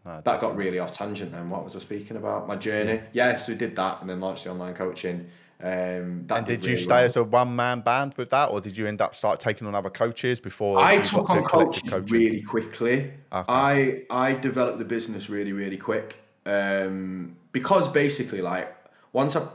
No, 0.05 0.21
That 0.25 0.41
got 0.41 0.57
really 0.57 0.79
off 0.79 0.93
tangent 0.93 1.33
then. 1.33 1.51
What 1.51 1.65
was 1.65 1.75
I 1.77 1.81
speaking 1.81 2.17
about? 2.17 2.47
My 2.47 2.57
journey. 2.57 3.01
Yeah, 3.13 3.37
so 3.39 3.53
we 3.53 3.59
did 3.59 3.77
that 3.77 4.01
and 4.01 4.09
then 4.09 4.21
launched 4.21 4.45
the 4.45 4.51
online 4.51 4.75
coaching. 4.75 5.29
Um, 5.63 6.27
and 6.31 6.47
did 6.47 6.65
you 6.65 6.73
really 6.73 6.83
stay 6.83 6.95
well. 6.95 7.05
as 7.05 7.17
a 7.17 7.25
one 7.25 7.55
man 7.55 7.81
band 7.81 8.15
with 8.17 8.31
that, 8.31 8.47
or 8.47 8.61
did 8.61 8.79
you 8.79 8.87
end 8.87 9.01
up 9.01 9.15
start 9.15 9.41
taking 9.41 9.67
on 9.67 9.75
other 9.75 9.91
coaches 9.91 10.41
before? 10.41 10.79
I 10.79 10.95
you 10.95 11.03
took 11.03 11.27
to 11.27 11.33
on 11.35 11.45
coaches, 11.45 11.93
really 12.11 12.41
quickly. 12.43 13.13
Okay. 13.33 13.45
I 13.49 14.05
I 14.11 14.35
developed 14.35 14.79
the 14.79 14.87
business 14.87 15.29
really 15.29 15.53
really 15.53 15.77
quick 15.77 16.19
um, 16.47 17.37
because 17.53 17.89
basically 17.89 18.41
like 18.41 18.75
once 19.13 19.37
I, 19.37 19.47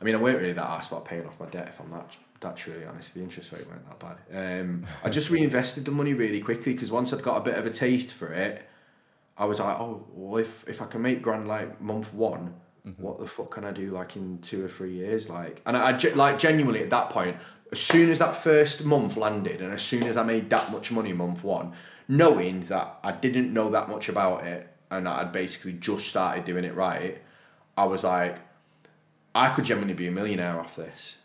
I 0.00 0.04
mean 0.04 0.14
I 0.14 0.18
weren't 0.18 0.40
really 0.40 0.52
that 0.52 0.68
asked 0.68 0.92
about 0.92 1.06
paying 1.06 1.26
off 1.26 1.40
my 1.40 1.46
debt 1.46 1.68
if 1.68 1.80
I'm 1.80 1.90
that 1.90 2.16
that's 2.40 2.66
really 2.66 2.84
honest. 2.84 3.14
The 3.14 3.20
interest 3.22 3.52
rate 3.52 3.66
weren't 3.66 3.88
that 3.88 4.18
bad. 4.30 4.60
Um, 4.60 4.84
I 5.02 5.08
just 5.08 5.30
reinvested 5.30 5.84
the 5.84 5.90
money 5.90 6.14
really 6.14 6.40
quickly 6.40 6.74
because 6.74 6.90
once 6.90 7.12
I'd 7.12 7.22
got 7.22 7.38
a 7.38 7.40
bit 7.40 7.54
of 7.54 7.66
a 7.66 7.70
taste 7.70 8.14
for 8.14 8.32
it, 8.32 8.68
I 9.38 9.44
was 9.46 9.60
like, 9.60 9.78
oh, 9.78 10.06
well, 10.12 10.38
if 10.38 10.68
if 10.68 10.82
I 10.82 10.86
can 10.86 11.02
make 11.02 11.22
grand 11.22 11.48
like 11.48 11.80
month 11.80 12.12
one, 12.12 12.54
Mm-hmm. 12.86 13.02
what 13.02 13.18
the 13.18 13.26
fuck 13.26 13.50
can 13.50 13.64
I 13.64 13.72
do 13.72 13.90
like 13.90 14.14
in 14.14 14.38
two 14.38 14.64
or 14.64 14.68
three 14.68 14.92
years? 14.92 15.28
Like, 15.28 15.60
and 15.66 15.76
I, 15.76 15.90
I 15.90 16.12
like 16.14 16.38
genuinely 16.38 16.82
at 16.82 16.90
that 16.90 17.10
point, 17.10 17.36
as 17.72 17.80
soon 17.80 18.10
as 18.10 18.20
that 18.20 18.36
first 18.36 18.84
month 18.84 19.16
landed, 19.16 19.60
and 19.60 19.72
as 19.72 19.82
soon 19.82 20.04
as 20.04 20.16
I 20.16 20.22
made 20.22 20.50
that 20.50 20.70
much 20.70 20.92
money 20.92 21.12
month 21.12 21.42
one, 21.42 21.72
knowing 22.06 22.60
that 22.66 23.00
I 23.02 23.10
didn't 23.10 23.52
know 23.52 23.70
that 23.70 23.88
much 23.88 24.08
about 24.08 24.44
it, 24.46 24.68
and 24.90 25.08
I'd 25.08 25.32
basically 25.32 25.72
just 25.72 26.06
started 26.06 26.44
doing 26.44 26.64
it 26.64 26.76
right, 26.76 27.20
I 27.76 27.86
was 27.86 28.04
like, 28.04 28.38
I 29.34 29.48
could 29.48 29.64
genuinely 29.64 29.94
be 29.94 30.06
a 30.06 30.12
millionaire 30.12 30.60
off 30.60 30.76
this. 30.76 31.18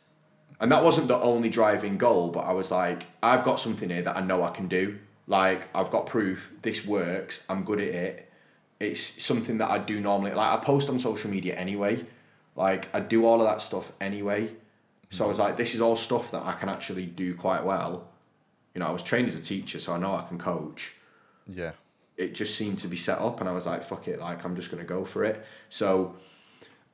And 0.60 0.72
that 0.72 0.84
wasn't 0.84 1.10
the 1.10 1.20
only 1.20 1.50
driving 1.50 2.00
goal, 2.00 2.30
but 2.30 2.42
I 2.42 2.54
was 2.54 2.72
like, 2.72 3.06
I've 3.22 3.44
got 3.44 3.60
something 3.60 3.90
here 3.90 4.02
that 4.02 4.18
I 4.18 4.22
know 4.22 4.44
I 4.44 4.50
can 4.50 4.68
do. 4.68 4.98
Like, 5.28 5.68
I've 5.76 5.92
got 5.92 6.08
proof 6.08 6.52
this 6.64 6.84
works, 6.86 7.46
I'm 7.48 7.64
good 7.64 7.80
at 7.80 7.88
it. 7.88 8.31
It's 8.82 9.24
something 9.24 9.58
that 9.60 9.70
I 9.70 9.78
do 9.78 10.00
normally. 10.02 10.34
Like, 10.34 10.52
I 10.60 10.64
post 10.64 10.90
on 10.90 11.00
social 11.00 11.30
media 11.30 11.56
anyway. 11.56 12.04
Like, 12.56 12.94
I 12.96 13.00
do 13.00 13.26
all 13.26 13.42
of 13.42 13.48
that 13.48 13.62
stuff 13.62 13.92
anyway. 14.02 14.52
So 15.10 15.26
I 15.26 15.28
was 15.28 15.40
like, 15.40 15.58
this 15.58 15.76
is 15.76 15.82
all 15.82 15.96
stuff 15.96 16.32
that 16.32 16.44
I 16.46 16.54
can 16.54 16.70
actually 16.70 17.06
do 17.06 17.36
quite 17.36 17.64
well. 17.66 18.08
You 18.74 18.80
know, 18.80 18.88
I 18.88 18.92
was 18.92 19.04
trained 19.04 19.28
as 19.28 19.36
a 19.36 19.42
teacher, 19.42 19.80
so 19.80 19.94
I 19.94 19.98
know 19.98 20.14
I 20.14 20.24
can 20.28 20.38
coach 20.38 20.94
Yeah. 21.48 21.72
it 22.18 22.34
just 22.34 22.56
seemed 22.56 22.80
to 22.80 22.88
be 22.88 22.96
set 22.96 23.20
up 23.20 23.40
and 23.42 23.50
I 23.50 23.52
was 23.52 23.66
like 23.66 23.84
fuck 23.84 24.08
it 24.08 24.20
like 24.20 24.44
I'm 24.46 24.56
just 24.56 24.70
going 24.72 24.82
to 24.82 24.88
go 24.88 25.04
for 25.06 25.24
it 25.24 25.44
so 25.70 26.16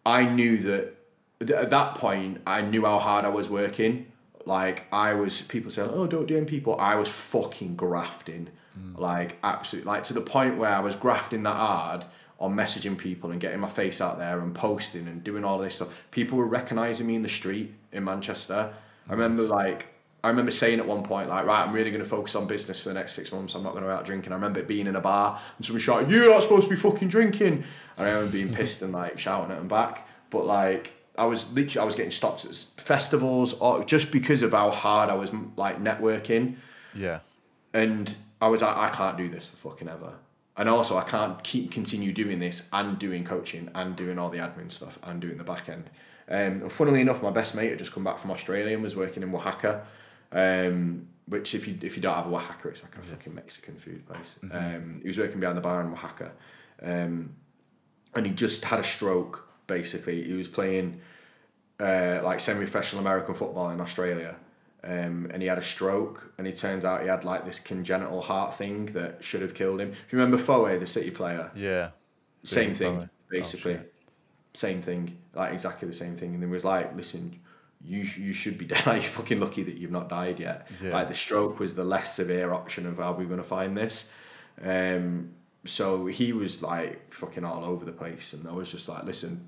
I 0.06 0.24
knew 0.26 0.58
that 0.70 0.96
th- 1.40 1.52
at 1.52 1.70
that 1.70 1.96
point 1.96 2.42
I 2.48 2.62
knew 2.62 2.86
how 2.86 2.98
hard 3.00 3.26
I 3.26 3.30
was 3.30 3.50
working 3.50 4.12
like 4.46 4.86
I 4.92 5.14
was 5.14 5.42
people 5.42 5.70
saying 5.70 5.90
oh 5.92 6.08
don't 6.08 6.28
DM 6.30 6.48
people 6.48 6.76
I 6.80 6.96
was 6.96 7.10
fucking 7.10 7.76
grafting 7.76 8.50
like 8.96 9.38
absolutely 9.44 9.88
like 9.88 10.04
to 10.04 10.14
the 10.14 10.22
point 10.22 10.58
where 10.58 10.72
I 10.72 10.80
was 10.80 10.96
grafting 10.96 11.44
that 11.44 11.56
hard 11.56 12.06
on 12.40 12.56
messaging 12.56 12.98
people 12.98 13.32
and 13.32 13.40
getting 13.40 13.60
my 13.60 13.70
face 13.70 14.00
out 14.02 14.18
there 14.20 14.40
and 14.40 14.54
posting 14.54 15.08
and 15.08 15.24
doing 15.24 15.44
all 15.44 15.58
this 15.58 15.76
stuff 15.76 16.06
people 16.12 16.38
were 16.38 16.46
recognizing 16.46 17.08
me 17.08 17.16
in 17.16 17.22
the 17.22 17.30
street 17.30 17.74
in 17.92 18.04
Manchester 18.04 18.74
I 19.08 19.12
remember 19.12 19.44
like 19.44 19.88
I 20.24 20.30
remember 20.30 20.52
saying 20.52 20.80
at 20.80 20.88
one 20.88 21.04
point, 21.04 21.30
like, 21.30 21.46
right, 21.46 21.66
I'm 21.66 21.74
really 21.74 21.92
going 21.92 22.04
to 22.04 22.10
focus 22.10 22.36
on 22.36 22.48
business 22.48 22.82
for 22.82 22.90
the 22.90 22.96
next 22.96 23.14
six 23.14 23.32
months. 23.32 23.54
I'm 23.54 23.64
not 23.64 23.72
going 23.72 23.84
to 23.84 23.90
go 23.90 23.96
out 23.96 24.04
drinking. 24.04 24.32
I 24.34 24.36
remember 24.36 24.60
it 24.60 24.68
being 24.68 24.88
in 24.88 24.96
a 24.96 25.02
bar 25.02 25.40
and 25.56 25.66
someone 25.66 25.82
shouting, 25.82 26.10
"You're 26.10 26.30
not 26.30 26.42
supposed 26.42 26.64
to 26.64 26.70
be 26.70 26.76
fucking 26.76 27.08
drinking." 27.08 27.64
And 27.98 28.08
I 28.08 28.10
remember 28.10 28.32
being 28.32 28.54
pissed 28.54 28.82
and 28.82 28.92
like 28.92 29.20
shouting 29.20 29.52
at 29.52 29.58
them 29.58 29.68
back. 29.68 30.08
But 30.30 30.46
like, 30.46 30.92
I 31.18 31.26
was 31.26 31.54
literally, 31.54 31.82
I 31.82 31.86
was 31.86 31.96
getting 31.96 32.12
stopped 32.12 32.46
at 32.46 32.56
festivals, 32.56 33.54
or 33.54 33.84
just 33.84 34.12
because 34.12 34.42
of 34.42 34.52
how 34.52 34.72
hard 34.72 35.10
I 35.10 35.14
was 35.14 35.32
like 35.56 35.82
networking. 35.82 36.58
Yeah. 36.94 37.20
And 37.74 38.16
I 38.42 38.48
was 38.48 38.62
like, 38.62 38.76
I 38.76 38.90
can't 38.90 39.18
do 39.18 39.30
this 39.30 39.48
for 39.48 39.70
fucking 39.70 39.90
ever. 39.90 40.14
And 40.56 40.68
also, 40.68 40.98
I 40.98 41.04
can't 41.04 41.44
keep 41.44 41.72
continue 41.72 42.12
doing 42.12 42.40
this 42.40 42.68
and 42.74 42.98
doing 42.98 43.24
coaching 43.24 43.70
and 43.76 43.96
doing 43.96 44.18
all 44.18 44.30
the 44.30 44.40
admin 44.40 44.72
stuff 44.72 44.98
and 45.04 45.22
doing 45.22 45.38
the 45.38 45.44
back 45.44 45.70
end. 45.70 45.90
Um, 46.30 46.64
and 46.64 46.72
funnily 46.72 47.00
enough, 47.02 47.22
my 47.22 47.32
best 47.32 47.56
mate 47.56 47.70
had 47.70 47.80
just 47.80 47.94
come 47.94 48.04
back 48.04 48.18
from 48.18 48.32
Australia 48.32 48.74
and 48.74 48.84
was 48.84 48.96
working 48.96 49.24
in 49.24 49.32
Wahaca, 49.32 49.84
um, 50.32 51.08
which 51.28 51.54
if 51.54 51.68
you 51.68 51.78
if 51.82 51.96
you 51.96 52.02
don't 52.02 52.16
have 52.16 52.26
a 52.26 52.30
Wahaca, 52.30 52.66
it's 52.66 52.84
like 52.84 52.96
a 52.96 53.02
fucking 53.02 53.36
Mexican 53.36 53.76
food 53.76 54.06
place. 54.08 54.36
Um, 54.52 55.00
he 55.02 55.08
was 55.08 55.18
working 55.18 55.40
behind 55.40 55.58
the 55.58 55.62
bar 55.62 55.82
in 55.82 55.94
Wahaca, 55.94 56.32
um, 56.82 57.36
and 58.16 58.26
he 58.26 58.32
just 58.32 58.66
had 58.66 58.80
a 58.80 58.84
stroke. 58.84 59.48
Basically, 59.68 60.24
he 60.24 60.34
was 60.34 60.48
playing 60.48 61.02
uh, 61.80 62.22
like 62.24 62.40
semi-professional 62.40 63.02
American 63.02 63.36
football 63.36 63.70
in 63.70 63.80
Australia, 63.80 64.38
um, 64.84 65.30
and 65.32 65.42
he 65.42 65.48
had 65.48 65.58
a 65.58 65.62
stroke. 65.64 66.34
And 66.38 66.48
it 66.48 66.56
turns 66.56 66.86
out 66.86 67.02
he 67.02 67.08
had 67.08 67.24
like 67.26 67.46
this 67.46 67.60
congenital 67.60 68.22
heart 68.22 68.56
thing 68.56 68.88
that 68.88 69.24
should 69.24 69.42
have 69.42 69.54
killed 69.54 69.80
him. 69.82 69.90
Do 69.92 69.98
you 70.12 70.18
remember 70.20 70.38
Foe, 70.38 70.78
the 70.78 70.88
City 70.88 71.12
player? 71.12 71.52
Yeah. 71.56 71.90
Same 72.44 72.74
thing, 72.74 73.00
Foe. 73.02 73.10
basically. 73.30 73.76
Oh, 73.78 73.82
same 74.54 74.82
thing, 74.82 75.18
like 75.36 75.54
exactly 75.54 75.88
the 75.88 75.94
same 75.94 76.16
thing. 76.16 76.34
And 76.34 76.42
then 76.42 76.50
was 76.50 76.66
like, 76.66 76.96
listen, 76.96 77.40
you 77.84 78.00
you 78.00 78.34
should 78.34 78.58
be 78.58 78.66
dead. 78.72 78.86
Like, 78.88 79.02
you're 79.04 79.12
fucking 79.12 79.40
lucky 79.40 79.64
that 79.64 79.78
you've 79.78 79.92
not 79.92 80.10
died 80.10 80.40
yet. 80.40 80.68
Yeah. 80.84 80.92
Like 80.94 81.10
the 81.10 81.16
stroke 81.16 81.60
was 81.60 81.76
the 81.76 81.84
less 81.84 82.16
severe 82.16 82.54
option 82.54 82.86
of 82.88 82.98
how 82.98 83.14
we 83.14 83.26
are 83.26 83.28
going 83.28 83.40
to 83.40 83.44
find 83.48 83.76
this. 83.78 84.06
Um, 84.64 85.32
so 85.66 86.06
he 86.08 86.34
was 86.34 86.62
like 86.64 87.14
fucking 87.14 87.44
all 87.44 87.64
over 87.66 87.86
the 87.86 87.92
place, 87.92 88.34
and 88.34 88.48
I 88.48 88.52
was 88.54 88.72
just 88.72 88.88
like, 88.90 89.04
listen, 89.04 89.48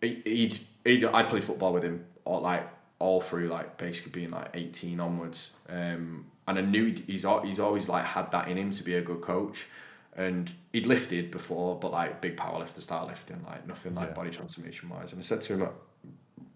he- 0.00 0.22
he'd, 0.24 0.58
he'd 0.84 1.04
I'd 1.04 1.28
played 1.28 1.44
football 1.44 1.72
with 1.72 1.82
him 1.84 2.04
or 2.24 2.40
like 2.40 2.66
all 2.98 3.20
through 3.20 3.48
like 3.48 3.76
basically 3.76 4.12
being 4.12 4.30
like 4.30 4.50
eighteen 4.54 5.00
onwards, 5.00 5.50
um, 5.68 6.26
and 6.48 6.58
I 6.58 6.62
knew 6.62 6.94
he's 7.06 7.24
he's 7.44 7.58
always 7.58 7.88
like 7.88 8.04
had 8.04 8.30
that 8.32 8.48
in 8.48 8.56
him 8.56 8.70
to 8.72 8.82
be 8.82 8.94
a 8.94 9.02
good 9.02 9.20
coach, 9.20 9.66
and 10.16 10.50
he'd 10.72 10.86
lifted 10.86 11.30
before, 11.30 11.78
but 11.78 11.92
like 11.92 12.20
big 12.20 12.36
power 12.36 12.58
lifter 12.58 12.80
start 12.80 13.08
lifting, 13.08 13.42
like 13.44 13.66
nothing 13.66 13.94
like 13.94 14.08
Yeah. 14.10 14.14
body 14.14 14.30
transformation 14.30 14.88
wise, 14.88 15.12
and 15.12 15.20
I 15.20 15.24
said 15.24 15.40
to 15.42 15.54
him, 15.56 15.68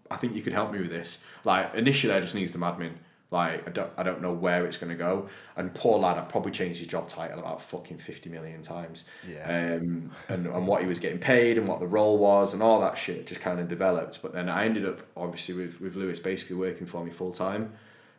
I 0.09 0.15
think 0.15 0.35
you 0.35 0.41
could 0.41 0.53
help 0.53 0.71
me 0.71 0.79
with 0.79 0.89
this. 0.89 1.19
Like 1.43 1.75
initially, 1.75 2.13
I 2.13 2.19
just 2.19 2.33
needed 2.35 2.51
some 2.51 2.61
admin. 2.61 2.93
Like 3.31 3.67
I 3.67 3.71
don't, 3.71 3.91
I 3.95 4.03
don't 4.03 4.21
know 4.21 4.33
where 4.33 4.65
it's 4.65 4.77
gonna 4.77 4.95
go. 4.95 5.29
And 5.55 5.73
poor 5.73 5.99
lad, 5.99 6.17
I 6.17 6.21
probably 6.21 6.51
changed 6.51 6.79
his 6.79 6.87
job 6.87 7.07
title 7.07 7.39
about 7.39 7.61
fucking 7.61 7.99
fifty 7.99 8.29
million 8.29 8.63
times. 8.63 9.03
Yeah. 9.27 9.75
Um, 9.75 10.11
and 10.29 10.47
and 10.47 10.67
what 10.67 10.81
he 10.81 10.87
was 10.87 10.97
getting 10.99 11.19
paid 11.19 11.57
and 11.59 11.67
what 11.67 11.79
the 11.79 11.87
role 11.87 12.17
was 12.17 12.53
and 12.53 12.63
all 12.63 12.81
that 12.81 12.97
shit 12.97 13.27
just 13.27 13.41
kind 13.41 13.59
of 13.59 13.67
developed. 13.67 14.21
But 14.23 14.33
then 14.33 14.49
I 14.49 14.65
ended 14.65 14.85
up 14.85 15.01
obviously 15.15 15.53
with 15.55 15.79
with 15.79 15.95
Lewis 15.95 16.19
basically 16.19 16.55
working 16.55 16.87
for 16.87 17.05
me 17.05 17.11
full 17.11 17.31
time, 17.31 17.73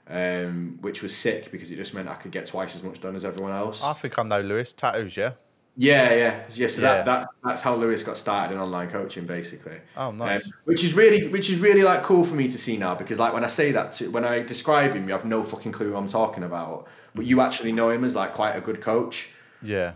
um, 0.08 0.78
which 0.80 1.02
was 1.02 1.16
sick 1.16 1.50
because 1.50 1.72
it 1.72 1.76
just 1.76 1.92
meant 1.92 2.08
I 2.08 2.14
could 2.14 2.30
get 2.30 2.46
twice 2.46 2.76
as 2.76 2.84
much 2.84 3.00
done 3.00 3.16
as 3.16 3.24
everyone 3.24 3.52
else. 3.52 3.82
I 3.82 3.94
think 3.94 4.16
I 4.16 4.22
know 4.22 4.40
Lewis. 4.40 4.72
Tattoos, 4.72 5.16
yeah. 5.16 5.32
Yeah, 5.76 6.12
yeah, 6.14 6.40
yeah. 6.50 6.66
So 6.68 6.82
Yeah. 6.82 7.02
that, 7.02 7.04
that 7.06 7.28
that's 7.44 7.62
how 7.62 7.74
Lewis 7.74 8.02
got 8.02 8.18
started 8.18 8.54
in 8.54 8.60
online 8.60 8.90
coaching, 8.90 9.24
basically. 9.24 9.78
Oh, 9.96 10.10
nice. 10.10 10.44
Um, 10.46 10.52
which 10.64 10.84
is 10.84 10.94
really, 10.94 11.28
which 11.28 11.48
is 11.48 11.60
really 11.60 11.82
like 11.82 12.02
cool 12.02 12.24
for 12.24 12.34
me 12.34 12.48
to 12.48 12.58
see 12.58 12.76
now 12.76 12.94
because 12.94 13.18
like 13.18 13.32
when 13.32 13.44
I 13.44 13.48
say 13.48 13.72
that 13.72 13.92
to 13.92 14.10
when 14.10 14.24
I 14.24 14.40
describe 14.40 14.92
him, 14.94 15.06
you 15.06 15.12
have 15.12 15.24
no 15.24 15.42
fucking 15.42 15.72
clue 15.72 15.90
who 15.90 15.96
I'm 15.96 16.08
talking 16.08 16.42
about, 16.42 16.86
but 17.14 17.24
you 17.24 17.40
actually 17.40 17.72
know 17.72 17.90
him 17.90 18.04
as 18.04 18.14
like 18.16 18.34
quite 18.34 18.52
a 18.56 18.60
good 18.60 18.80
coach. 18.80 19.30
Yeah. 19.62 19.92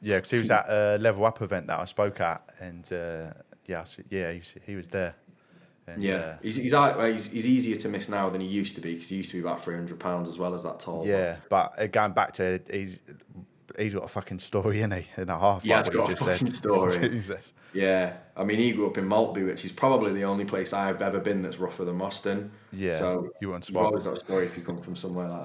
Yeah, 0.00 0.18
because 0.18 0.30
he 0.30 0.38
was 0.38 0.50
at 0.50 0.66
a 0.68 0.96
level 0.98 1.24
up 1.26 1.42
event 1.42 1.66
that 1.66 1.80
I 1.80 1.84
spoke 1.84 2.20
at, 2.20 2.40
and 2.60 2.84
uh, 2.92 3.32
yeah, 3.66 3.84
yeah, 4.10 4.30
he 4.32 4.38
was, 4.38 4.54
he 4.64 4.76
was 4.76 4.86
there. 4.88 5.16
And, 5.88 6.00
Yeah, 6.00 6.14
uh, 6.14 6.36
he's 6.40 6.54
he's, 6.56 6.72
like- 6.72 6.96
well, 6.96 7.10
he's 7.12 7.26
he's 7.26 7.46
easier 7.46 7.74
to 7.76 7.88
miss 7.88 8.08
now 8.08 8.30
than 8.30 8.40
he 8.40 8.46
used 8.46 8.76
to 8.76 8.80
be 8.80 8.94
because 8.94 9.08
he 9.08 9.16
used 9.16 9.30
to 9.32 9.36
be 9.38 9.40
about 9.40 9.60
three 9.60 9.74
hundred 9.74 9.98
pounds 9.98 10.28
as 10.28 10.38
well 10.38 10.54
as 10.54 10.62
that 10.62 10.78
tall. 10.80 11.04
yeah, 11.04 11.36
but 11.50 11.74
uh, 11.78 11.86
going 11.88 12.12
back 12.12 12.32
to 12.34 12.60
he's 12.70 13.00
he's 13.78 13.94
got 13.94 14.04
a 14.04 14.08
fucking 14.08 14.38
story 14.38 14.80
in 14.82 14.90
he 14.92 15.06
and 15.16 15.30
a 15.30 15.38
half. 15.38 15.64
Yeah, 15.64 15.74
He 15.74 15.78
has 15.78 15.88
got 15.90 16.06
a 16.08 16.12
just 16.12 16.24
said. 16.24 16.32
fucking 16.32 16.50
story. 16.50 16.98
Jesus. 17.08 17.52
Yeah, 17.74 18.16
I 18.36 18.44
mean, 18.44 18.58
he 18.58 18.72
grew 18.72 18.86
up 18.86 18.98
in 18.98 19.06
Maltby, 19.06 19.42
which 19.44 19.64
is 19.64 19.72
probably 19.72 20.12
the 20.12 20.24
only 20.24 20.44
place 20.44 20.72
I've 20.72 21.02
ever 21.02 21.20
been 21.20 21.42
that's 21.42 21.58
rougher 21.58 21.84
than 21.84 21.98
Moston. 21.98 22.50
Yeah, 22.72 22.98
so 22.98 23.30
you 23.40 23.50
weren't 23.50 23.68
you've 23.68 23.76
always 23.76 24.04
got 24.04 24.14
a 24.14 24.20
story 24.20 24.46
if 24.46 24.56
you 24.56 24.62
come 24.62 24.80
from 24.80 24.96
somewhere 24.96 25.28
like 25.28 25.42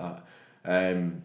that. 0.65 0.95
Um, 0.95 1.23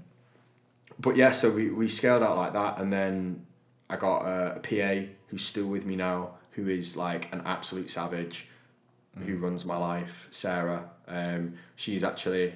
but 0.99 1.17
yeah, 1.17 1.31
so 1.31 1.51
we, 1.51 1.71
we 1.71 1.89
scaled 1.89 2.23
out 2.23 2.37
like 2.37 2.53
that, 2.55 2.81
and 2.81 2.93
then 2.93 3.47
I 3.89 3.97
got 3.97 4.23
a, 4.23 4.57
a 4.57 4.61
PA 4.61 5.09
who's 5.29 5.45
still 5.45 5.67
with 5.69 5.85
me 5.87 5.95
now, 5.97 6.33
who 6.53 6.69
is 6.69 6.97
like 6.97 7.33
an 7.33 7.43
absolute 7.45 7.91
savage. 7.91 8.49
who 9.27 9.37
runs 9.37 9.65
my 9.65 9.77
life, 9.77 10.29
Sarah. 10.31 10.91
Um, 11.07 11.55
she's 11.77 12.03
actually 12.05 12.55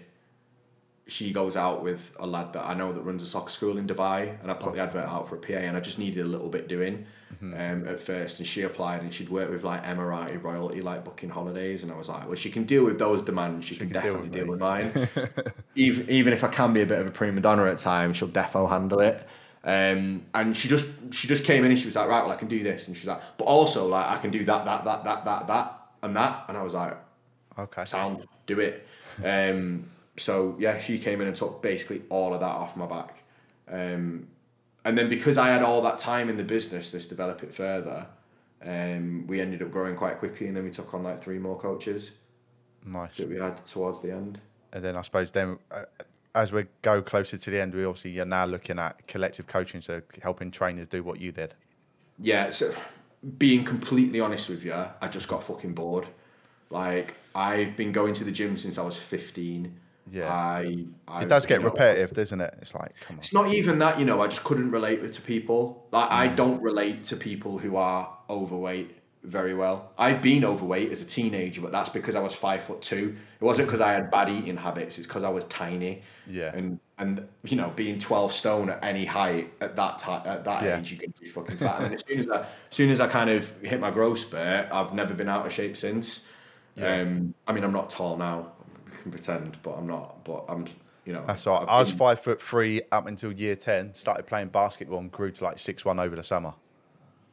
she 1.07 1.33
goes 1.33 1.57
out 1.57 1.83
with 1.83 2.12
a 2.21 2.27
lad 2.27 2.53
that 2.53 2.65
I 2.67 2.75
know 2.75 2.93
that 2.93 3.03
runs 3.03 3.23
a 3.23 3.27
soccer 3.27 3.51
school 3.51 3.79
in 3.79 3.87
Dubai, 3.87 4.41
and 4.43 4.51
I 4.51 4.55
put 4.55 4.73
the 4.75 4.81
advert 4.81 5.07
out 5.07 5.29
for 5.29 5.37
a 5.37 5.38
PA, 5.38 5.55
and 5.55 5.77
I 5.77 5.81
just 5.81 5.99
needed 5.99 6.25
a 6.25 6.29
little 6.29 6.49
bit 6.49 6.69
doing 6.69 7.07
Mm-hmm. 7.33 7.55
um, 7.55 7.88
at 7.88 7.99
first, 7.99 8.38
and 8.38 8.47
she 8.47 8.62
applied, 8.62 9.01
and 9.01 9.12
she'd 9.12 9.31
worked 9.31 9.51
with 9.51 9.65
like 9.65 9.83
Emirati 9.85 10.41
royalty, 10.43 10.83
like 10.83 11.03
booking 11.03 11.31
holidays, 11.31 11.83
and 11.83 11.91
I 11.91 11.97
was 11.97 12.09
like, 12.09 12.27
well, 12.27 12.35
she 12.35 12.51
can 12.51 12.65
deal 12.65 12.85
with 12.85 12.99
those 12.99 13.23
demands, 13.23 13.65
she, 13.67 13.75
can, 13.75 13.88
can 13.88 13.97
deal 14.01 14.03
definitely 14.03 14.29
with 14.29 14.33
deal 14.33 14.47
with 14.47 14.61
mine. 14.61 14.93
even 15.75 16.09
even 16.11 16.33
if 16.33 16.45
I 16.45 16.49
can 16.49 16.73
be 16.75 16.83
a 16.83 16.87
bit 16.87 16.99
of 16.99 17.07
a 17.07 17.11
prima 17.11 17.41
donna 17.41 17.65
at 17.65 17.79
times, 17.79 18.19
she'll 18.19 18.29
defo 18.29 18.69
handle 18.69 19.01
it. 19.01 19.27
Um, 19.65 20.27
and 20.35 20.57
she 20.57 20.69
just 20.69 21.15
she 21.15 21.27
just 21.27 21.45
came 21.45 21.65
in 21.65 21.71
and 21.71 21.81
she 21.81 21.87
was 21.87 21.97
like, 21.97 22.09
right, 22.09 22.23
well, 22.23 22.33
I 22.33 22.37
can 22.37 22.49
do 22.49 22.62
this, 22.62 22.88
and 22.88 22.97
she's 22.97 23.07
like, 23.07 23.23
but 23.38 23.45
also 23.45 23.87
like 23.88 24.11
I 24.11 24.19
can 24.19 24.31
do 24.31 24.45
that, 24.45 24.65
that, 24.65 24.85
that, 24.85 25.05
that, 25.05 25.25
that, 25.25 25.47
that, 25.47 25.81
and 26.03 26.17
that, 26.17 26.45
and 26.49 26.57
I 26.57 26.62
was 26.62 26.75
like, 26.75 26.97
Okay. 27.59 27.85
sound, 27.85 28.27
do 28.47 28.61
it. 28.61 28.87
Um, 29.25 29.91
so 30.16 30.57
yeah, 30.59 30.79
she 30.79 30.98
came 30.98 31.20
in 31.20 31.29
and 31.29 31.37
took 31.37 31.62
basically 31.62 32.03
all 32.09 32.35
of 32.35 32.40
that 32.40 32.46
off 32.46 32.77
my 32.77 32.87
back. 32.87 33.22
Um, 33.68 34.29
and 34.85 34.98
then 34.98 35.09
because 35.09 35.38
I 35.38 35.48
had 35.48 35.62
all 35.62 35.81
that 35.83 35.98
time 35.98 36.29
in 36.29 36.37
the 36.37 36.44
business, 36.44 36.90
this 36.90 37.07
develop 37.07 37.42
it 37.42 37.55
further, 37.55 38.09
um, 38.64 39.27
we 39.27 39.40
ended 39.40 39.62
up 39.62 39.70
growing 39.70 39.96
quite 39.96 40.18
quickly, 40.18 40.48
and 40.48 40.57
then 40.57 40.64
we 40.64 40.70
took 40.70 40.92
on 40.94 41.03
like 41.03 41.22
three 41.22 41.38
more 41.38 41.59
coaches 41.59 42.12
Nice. 42.85 43.16
that 43.16 43.29
we 43.29 43.38
had 43.38 43.64
towards 43.64 44.03
the 44.03 44.12
end. 44.12 44.40
And 44.72 44.85
then 44.85 44.96
I 44.96 45.03
suppose 45.03 45.31
then, 45.31 45.59
uh, 45.70 45.85
as 46.35 46.53
we 46.53 46.66
go 46.83 47.03
closer 47.03 47.37
to 47.37 47.51
the 47.51 47.61
end, 47.61 47.75
we 47.75 47.85
obviously 47.85 48.18
are 48.20 48.25
now 48.25 48.46
looking 48.46 48.79
at 48.79 49.07
collective 49.07 49.46
coaching, 49.46 49.81
so 49.81 50.03
helping 50.22 50.51
trainers 50.51 50.88
do 50.88 51.03
what 51.03 51.20
you 51.20 51.31
did. 51.33 51.55
Yeah, 52.18 52.51
so 52.51 52.75
being 53.38 53.64
completely 53.64 54.20
honest 54.20 54.48
with 54.48 54.64
you, 54.64 54.72
I 54.72 55.09
just 55.09 55.29
got 55.29 55.42
fucking 55.42 55.75
bored. 55.75 56.07
Like 56.70 57.14
I've 57.35 57.77
been 57.77 57.92
going 57.92 58.14
to 58.14 58.25
the 58.25 58.33
gym 58.33 58.57
since 58.57 58.79
I 58.79 58.83
was 58.83 58.96
fifteen. 58.96 59.79
Yeah. 60.11 60.33
I, 60.33 60.85
I 61.07 61.23
It 61.23 61.29
does 61.29 61.47
get 61.47 61.61
know, 61.61 61.67
repetitive, 61.67 62.12
doesn't 62.12 62.41
it? 62.41 62.55
It's 62.61 62.75
like, 62.75 62.95
come 63.01 63.17
on. 63.17 63.19
It's 63.21 63.33
not 63.33 63.53
even 63.53 63.79
that, 63.79 63.99
you 63.99 64.05
know, 64.05 64.21
I 64.21 64.27
just 64.27 64.45
couldn't 64.45 64.71
relate 64.71 65.11
to 65.12 65.23
people. 65.23 65.87
Like 65.93 66.11
I 66.11 66.29
Mm. 66.29 66.37
don't 66.37 66.62
relate 66.62 67.05
to 67.05 67.17
people 67.17 67.59
who 67.59 67.77
are 67.77 68.17
overweight 68.29 68.99
very 69.23 69.55
well. 69.55 69.93
I've 69.97 70.21
been 70.21 70.45
overweight 70.45 70.91
as 70.91 71.01
a 71.01 71.05
teenager, 71.07 71.61
but 71.61 71.71
that's 71.71 71.88
because 71.88 72.17
I 72.17 72.21
was 72.21 72.35
five 72.35 72.62
foot 72.65 72.83
two. 72.83 73.17
It 73.41 73.45
wasn't 73.45 73.69
because 73.69 73.81
I 73.81 73.93
had 73.93 74.11
bad 74.11 74.29
eating 74.29 74.57
habits, 74.57 74.99
it's 74.99 75.07
because 75.07 75.23
I 75.23 75.29
was 75.29 75.45
tiny. 75.45 76.03
Yeah. 76.27 76.51
And 76.55 76.81
and 76.99 77.27
you 77.45 77.57
know, 77.57 77.71
being 77.77 78.01
twelve 78.01 78.33
stone 78.33 78.69
at 78.71 78.85
any 78.85 79.05
height 79.05 79.53
at 79.61 79.77
that 79.77 80.01
time 80.01 80.23
at 80.27 80.43
that 80.45 80.65
Yeah. 80.65 80.79
age 80.79 80.91
you 80.91 80.99
can 80.99 81.15
be 81.21 81.27
fucking 81.29 81.57
fat. 81.57 81.83
and 81.83 81.95
as 81.95 82.03
soon 82.07 82.19
as 82.19 82.29
I 82.29 82.41
as 82.41 82.47
soon 82.71 82.91
as 82.91 82.99
I 83.01 83.07
kind 83.07 83.31
of 83.31 83.49
hit 83.62 83.79
my 83.79 83.93
growth 83.93 84.19
spurt, 84.19 84.67
I've 84.73 84.93
never 84.93 85.15
been 85.15 85.29
out 85.29 85.47
of 85.47 85.53
shape 85.53 85.77
since. 85.77 86.27
Um 86.81 87.35
I 87.47 87.53
mean 87.53 87.62
I'm 87.62 87.73
not 87.73 87.91
tall 87.91 88.17
now. 88.17 88.53
Can 89.03 89.11
pretend, 89.11 89.59
but 89.62 89.73
I'm 89.73 89.87
not. 89.87 90.25
But 90.25 90.45
I'm 90.49 90.67
you 91.05 91.12
know 91.12 91.25
That's 91.27 91.47
right. 91.47 91.62
I've 91.62 91.69
I 91.69 91.81
was 91.81 91.91
been- 91.91 91.99
five 91.99 92.21
foot 92.21 92.41
three 92.41 92.83
up 92.93 93.07
until 93.07 93.33
year 93.33 93.57
10, 93.57 93.95
started 93.95 94.27
playing 94.27 94.49
basketball 94.49 95.01
and 95.01 95.11
grew 95.11 95.31
to 95.33 95.45
like 95.45 95.59
six 95.59 95.85
one 95.85 95.99
over 95.99 96.15
the 96.17 96.23
summer. 96.23 96.55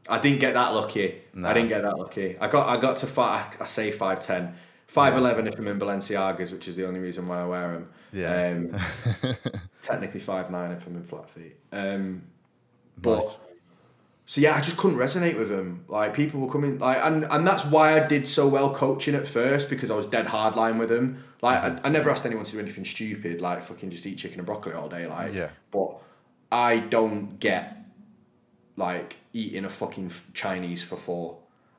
I 0.07 0.17
didn't 0.19 0.39
get 0.39 0.55
that 0.55 0.73
lucky. 0.73 1.21
No. 1.35 1.47
I 1.49 1.53
didn't 1.53 1.69
get 1.69 1.83
that 1.83 1.97
lucky. 1.99 2.35
I 2.39 2.47
got 2.47 2.67
I 2.67 2.77
got 2.81 2.97
to 2.97 3.07
five. 3.07 3.57
I 3.61 3.65
say 3.65 3.91
five 3.91 4.19
ten. 4.19 4.55
Five 4.87 5.15
eleven 5.15 5.45
if 5.47 5.59
I'm 5.59 5.67
in 5.67 5.77
Balenciagas, 5.77 6.51
which 6.51 6.67
is 6.67 6.75
the 6.75 6.87
only 6.87 6.99
reason 6.99 7.27
why 7.27 7.41
I 7.41 7.45
wear 7.45 7.71
them. 7.73 7.89
Yeah. 8.11 8.47
Um, 9.21 9.35
technically 9.83 10.19
five 10.19 10.49
nine 10.49 10.71
if 10.71 10.87
I'm 10.87 10.95
in 10.95 11.03
flat 11.03 11.29
feet. 11.29 11.55
Um, 11.71 12.23
but 12.99 13.25
Nice. 13.25 13.35
so 14.25 14.41
yeah, 14.41 14.55
I 14.55 14.61
just 14.61 14.77
couldn't 14.77 14.97
resonate 14.97 15.37
with 15.37 15.49
them. 15.49 15.85
Like 15.87 16.15
people 16.15 16.39
were 16.39 16.51
coming 16.51 16.79
like, 16.79 16.97
and 17.03 17.25
and 17.29 17.45
that's 17.45 17.63
why 17.65 17.93
I 18.01 18.07
did 18.07 18.27
so 18.27 18.47
well 18.47 18.73
coaching 18.73 19.13
at 19.13 19.27
first 19.27 19.69
because 19.69 19.91
I 19.91 19.95
was 19.95 20.07
dead 20.07 20.25
hardline 20.25 20.79
with 20.79 20.89
them. 20.89 21.23
Like 21.41 21.61
mm-hmm. 21.61 21.85
I, 21.85 21.87
I 21.87 21.89
never 21.89 22.09
asked 22.09 22.25
anyone 22.25 22.45
to 22.45 22.51
do 22.51 22.59
anything 22.59 22.85
stupid, 22.85 23.41
like 23.41 23.61
fucking 23.61 23.89
just 23.89 24.05
eat 24.05 24.17
chicken 24.17 24.39
and 24.39 24.45
broccoli 24.45 24.73
all 24.73 24.89
day. 24.89 25.07
Like, 25.07 25.33
Yeah. 25.33 25.49
But 25.71 26.01
I 26.51 26.79
don't 26.79 27.39
get 27.39 27.77
like 28.75 29.17
eating 29.33 29.65
a 29.65 29.69
fucking 29.69 30.11
Chinese 30.33 30.81
for 30.81 30.95
four. 30.95 31.37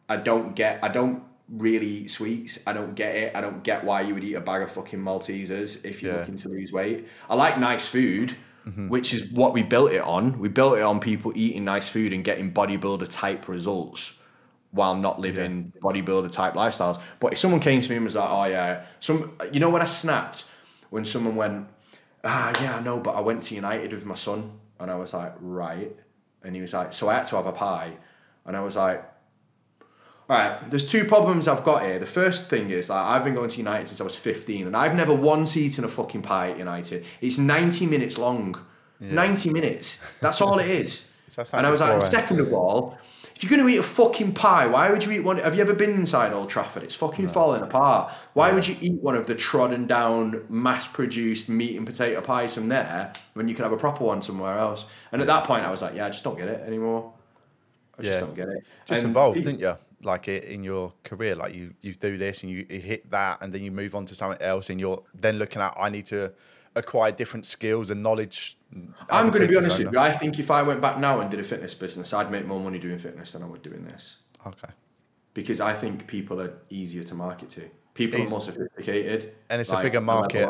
I 0.09 0.17
don't 0.17 0.55
get. 0.55 0.81
I 0.83 0.89
don't 0.89 1.23
really 1.49 1.87
eat 1.87 2.11
sweets. 2.11 2.59
I 2.67 2.73
don't 2.73 2.95
get 2.95 3.15
it. 3.15 3.37
I 3.37 3.41
don't 3.41 3.63
get 3.63 3.85
why 3.85 4.03
you 4.03 4.15
would 4.15 4.25
eat 4.25 4.35
a 4.35 4.41
bag 4.41 4.63
of 4.63 4.71
fucking 4.71 5.01
Maltesers 5.01 5.85
if 5.85 6.03
you're 6.03 6.13
Yeah. 6.13 6.21
looking 6.21 6.37
to 6.37 6.49
lose 6.49 6.73
weight. 6.73 7.09
I 7.29 7.35
like 7.35 7.59
nice 7.59 7.87
food, 7.87 8.37
mm-hmm. 8.67 8.89
which 8.89 9.13
is 9.13 9.31
what 9.33 9.53
we 9.53 9.63
built 9.63 9.91
it 9.93 10.03
on. 10.03 10.39
We 10.39 10.49
built 10.49 10.79
it 10.79 10.83
on 10.83 11.01
people 11.01 11.33
eating 11.35 11.65
nice 11.65 11.89
food 11.89 12.13
and 12.13 12.23
getting 12.23 12.53
bodybuilder 12.53 13.09
type 13.09 13.49
results 13.49 14.15
while 14.73 14.95
not 14.95 15.21
living 15.21 15.73
bodybuilder 15.81 16.31
type 16.31 16.55
lifestyles. 16.55 17.01
But 17.19 17.33
if 17.33 17.39
someone 17.39 17.61
came 17.61 17.81
to 17.81 17.91
me 17.91 17.97
and 17.97 18.05
was 18.05 18.15
like, 18.15 18.31
"Oh 18.31 18.45
yeah," 18.45 18.85
some, 19.01 19.37
you 19.53 19.61
know, 19.61 19.71
when 19.71 19.83
I 19.83 19.87
snapped 19.87 20.45
when 20.91 21.05
someone 21.05 21.37
went, 21.37 21.69
"Ah 22.25 22.53
yeah, 22.63 22.77
I 22.77 22.81
know," 22.81 22.99
but 22.99 23.15
I 23.15 23.21
went 23.21 23.43
to 23.45 23.55
United 23.55 23.93
with 23.93 24.05
my 24.05 24.15
son, 24.15 24.59
and 24.79 24.91
I 24.91 24.97
was 24.97 25.15
like, 25.15 25.35
"Right," 25.41 25.95
and 26.43 26.55
he 26.55 26.61
was 26.61 26.73
like, 26.73 26.93
"So 26.93 27.09
I 27.09 27.15
had 27.15 27.27
to 27.27 27.37
have 27.37 27.47
a 27.47 27.53
pie," 27.53 27.97
and 28.45 28.57
I 28.57 28.61
was 28.61 28.77
like. 28.77 29.05
All 30.29 30.37
right, 30.37 30.71
there's 30.71 30.89
two 30.89 31.07
problems 31.07 31.49
I've 31.49 31.65
got 31.65 31.83
here. 31.83 31.99
The 31.99 32.07
first 32.07 32.49
thing 32.49 32.71
is 32.71 32.89
like 32.89 33.05
I've 33.05 33.25
been 33.25 33.35
going 33.35 33.49
to 33.51 33.59
United 33.59 33.89
since 33.89 34.01
I 34.01 34.05
was 34.05 34.15
15, 34.15 34.69
and 34.69 34.77
I've 34.77 34.95
never 34.95 35.13
once 35.13 35.57
eaten 35.57 35.83
a 35.83 35.89
fucking 35.89 36.23
pie 36.23 36.53
at 36.53 36.59
United. 36.59 37.05
It's 37.21 37.37
90 37.37 37.87
minutes 37.87 38.17
long. 38.17 38.57
90 39.01 39.51
minutes. 39.51 39.99
That's 40.21 40.41
all 40.41 40.59
it 40.59 40.71
is. 40.71 41.07
And 41.53 41.65
I 41.65 41.71
was 41.71 41.81
like, 41.81 42.03
second 42.03 42.41
of 42.41 42.53
all, 42.53 42.99
if 43.41 43.51
you're 43.51 43.57
going 43.57 43.67
to 43.67 43.75
eat 43.75 43.79
a 43.79 43.83
fucking 43.83 44.35
pie, 44.35 44.67
why 44.67 44.91
would 44.91 45.03
you 45.03 45.13
eat 45.13 45.21
one? 45.21 45.39
Have 45.39 45.55
you 45.55 45.63
ever 45.63 45.73
been 45.73 45.89
inside 45.89 46.35
Old 46.35 46.51
Trafford? 46.51 46.83
It's 46.83 46.95
fucking 46.95 47.29
falling 47.29 47.63
apart. 47.63 48.13
Why 48.35 48.53
would 48.53 48.69
you 48.69 48.77
eat 48.83 49.01
one 49.01 49.17
of 49.17 49.27
the 49.27 49.35
trodden 49.35 49.87
down, 49.87 50.45
mass 50.51 50.87
produced 50.87 51.49
meat 51.49 51.75
and 51.75 51.87
potato 51.87 52.21
pies 52.21 52.53
from 52.53 52.69
there 52.69 53.15
when 53.33 53.49
you 53.49 53.55
can 53.55 53.63
have 53.63 53.73
a 53.73 53.79
proper 53.79 54.05
one 54.05 54.21
somewhere 54.21 54.59
else? 54.59 54.85
And 55.11 55.23
at 55.23 55.27
that 55.29 55.45
point, 55.45 55.65
I 55.65 55.71
was 55.71 55.81
like, 55.81 55.95
yeah, 55.95 56.05
I 56.05 56.11
just 56.11 56.23
don't 56.23 56.37
get 56.37 56.49
it 56.49 56.61
anymore. 56.67 57.15
I 57.99 58.03
just 58.03 58.21
don't 58.21 58.35
get 58.35 58.51
it. 58.51 58.63
Just 58.85 59.05
And 59.05 59.13
evolved, 59.13 59.39
pe- 59.39 59.43
didn't 59.43 59.61
you? 59.61 59.75
Like 60.03 60.29
in 60.29 60.63
your 60.63 60.93
career, 61.03 61.35
like 61.35 61.55
you 61.55 61.73
you 61.81 61.95
do 61.95 62.19
this 62.19 62.43
and 62.43 62.53
you, 62.53 62.67
you 62.69 62.79
hit 62.79 63.11
that, 63.11 63.39
and 63.41 63.55
then 63.55 63.63
you 63.63 63.71
move 63.71 63.95
on 63.95 64.05
to 64.05 64.15
something 64.15 64.43
else, 64.43 64.69
and 64.69 64.79
you're 64.79 65.03
then 65.15 65.39
looking 65.39 65.63
at 65.63 65.75
I 65.81 65.89
need 65.89 66.05
to 66.07 66.33
acquire 66.77 67.13
different 67.13 67.47
skills 67.47 67.91
and 67.91 68.03
knowledge. 68.03 68.57
I'm 69.09 69.31
going 69.31 69.43
to 69.43 69.49
be 69.49 69.57
honest 69.57 69.79
with 69.79 69.93
you. 69.93 69.99
I 69.99 70.13
think 70.13 70.39
if 70.39 70.51
I 70.51 70.63
went 70.63 70.81
back 70.81 70.99
now 70.99 71.21
and 71.21 71.31
did 71.31 71.41
a 71.41 71.45
fitness 71.45 71.75
business, 71.75 72.13
I'd 72.13 72.31
make 72.31 72.47
more 72.47 72.61
money 72.61 72.79
doing 72.79 72.99
fitness 72.99 73.33
than 73.33 73.43
I 73.43 73.47
would 73.47 73.63
doing 73.63 73.85
this. 73.85 74.19
Okay. 74.47 74.69
Because 75.35 75.61
I 75.61 75.73
think 75.75 76.07
people 76.07 76.41
are 76.41 76.55
easier 76.71 77.03
to 77.03 77.15
market 77.15 77.49
to. 77.51 77.71
People 77.95 78.23
are 78.23 78.29
more 78.29 78.41
sophisticated. 78.41 79.35
And 79.49 79.61
it's 79.61 79.73
a 79.73 79.83
bigger 79.83 80.01
market. 80.01 80.49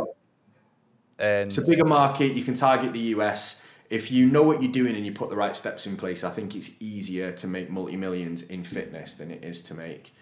And 1.18 1.48
It's 1.48 1.58
a 1.58 1.66
bigger 1.66 1.84
market. 1.84 2.32
You 2.32 2.44
can 2.44 2.54
target 2.54 2.92
the 2.92 3.14
US. 3.16 3.62
If 3.88 4.10
you 4.12 4.26
know 4.26 4.42
what 4.42 4.62
you're 4.62 4.72
doing 4.72 4.94
and 4.94 5.04
you 5.04 5.12
put 5.12 5.30
the 5.30 5.36
right 5.36 5.56
steps 5.56 5.86
in 5.86 5.96
place, 5.96 6.22
I 6.22 6.30
think 6.30 6.54
it's 6.54 6.70
easier 6.78 7.32
to 7.32 7.46
make 7.46 7.70
multi 7.70 7.96
millions 7.96 8.42
in 8.42 8.62
fitness 8.62 9.14
than 9.14 9.30
it 9.30 9.44
is 9.44 9.62
to 9.62 9.74
make 9.74 10.14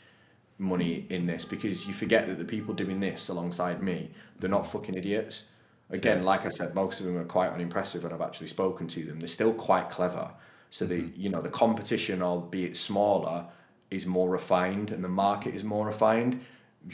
money 0.58 1.06
in 1.10 1.26
this 1.26 1.44
because 1.44 1.86
you 1.86 1.92
forget 1.92 2.26
that 2.26 2.38
the 2.38 2.44
people 2.44 2.74
doing 2.74 2.98
this 2.98 3.28
alongside 3.28 3.82
me, 3.82 4.10
they're 4.38 4.50
not 4.50 4.66
fucking 4.66 4.94
idiots. 4.94 5.44
Again, 5.90 6.22
like 6.24 6.44
I 6.44 6.50
said, 6.50 6.74
most 6.74 7.00
of 7.00 7.06
them 7.06 7.16
are 7.16 7.24
quite 7.24 7.50
unimpressive 7.50 8.02
when 8.02 8.12
I've 8.12 8.20
actually 8.20 8.48
spoken 8.48 8.86
to 8.88 9.04
them. 9.04 9.20
They're 9.20 9.28
still 9.28 9.54
quite 9.54 9.88
clever. 9.88 10.30
So 10.70 10.84
the 10.84 11.10
you 11.16 11.30
know 11.30 11.40
the 11.40 11.50
competition, 11.50 12.22
albeit 12.22 12.76
smaller, 12.76 13.46
is 13.90 14.04
more 14.04 14.28
refined 14.28 14.90
and 14.90 15.02
the 15.02 15.08
market 15.08 15.54
is 15.54 15.64
more 15.64 15.86
refined. 15.86 16.44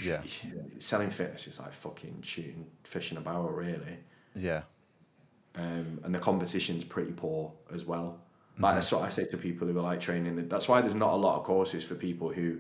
Yeah. 0.01 0.23
Selling 0.79 1.11
fitness 1.11 1.49
is 1.49 1.59
like 1.59 1.73
fucking 1.73 2.23
shooting 2.23 2.67
fish 2.85 3.11
in 3.11 3.19
a 3.19 3.21
barrel, 3.21 3.51
really 3.51 3.99
yeah, 4.35 4.63
um, 5.57 6.01
and 6.03 6.15
the 6.15 6.19
competition's 6.19 6.85
pretty 6.85 7.13
poor 7.13 7.53
as 7.73 7.85
well. 7.85 8.19
Like 8.59 8.77
that's 8.77 8.93
what 8.93 9.03
I 9.03 9.09
say 9.09 9.25
to 9.25 9.37
people 9.37 9.67
who 9.67 9.77
are 9.79 9.83
like 9.83 10.01
training. 10.01 10.49
That's 10.49 10.69
why 10.69 10.81
there's 10.81 10.95
not 10.95 11.13
a 11.13 11.17
lot 11.17 11.37
of 11.37 11.43
courses 11.43 11.83
for 11.85 11.97
people 11.97 12.33
who 12.33 12.59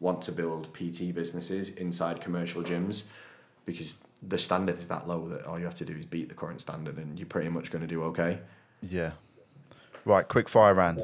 want 0.00 0.22
to 0.22 0.32
build 0.32 0.72
PT 0.74 1.14
businesses 1.14 1.70
inside 1.70 2.20
commercial 2.20 2.62
gyms, 2.62 3.04
because 3.64 3.96
the 4.22 4.38
standard 4.38 4.78
is 4.78 4.88
that 4.88 5.06
low 5.08 5.28
that 5.28 5.44
all 5.44 5.58
you 5.58 5.64
have 5.64 5.74
to 5.74 5.84
do 5.84 5.94
is 5.94 6.04
beat 6.04 6.28
the 6.28 6.34
current 6.34 6.60
standard, 6.60 6.96
and 6.98 7.18
you're 7.18 7.26
pretty 7.26 7.48
much 7.48 7.70
going 7.70 7.82
to 7.82 7.88
do 7.88 8.02
okay. 8.04 8.38
yeah. 8.82 9.12
Right, 10.04 10.26
quick 10.26 10.48
fire 10.48 10.72
round. 10.72 11.02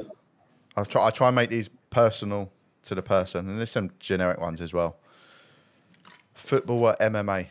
I'll 0.77 0.85
try. 0.85 1.05
I 1.05 1.11
try 1.11 1.27
and 1.27 1.35
make 1.35 1.49
these 1.49 1.69
personal 1.89 2.51
to 2.83 2.95
the 2.95 3.01
person, 3.01 3.49
and 3.49 3.57
there's 3.57 3.71
some 3.71 3.91
generic 3.99 4.39
ones 4.39 4.61
as 4.61 4.73
well. 4.73 4.97
Football 6.33 6.85
or 6.85 6.95
MMA? 6.99 7.47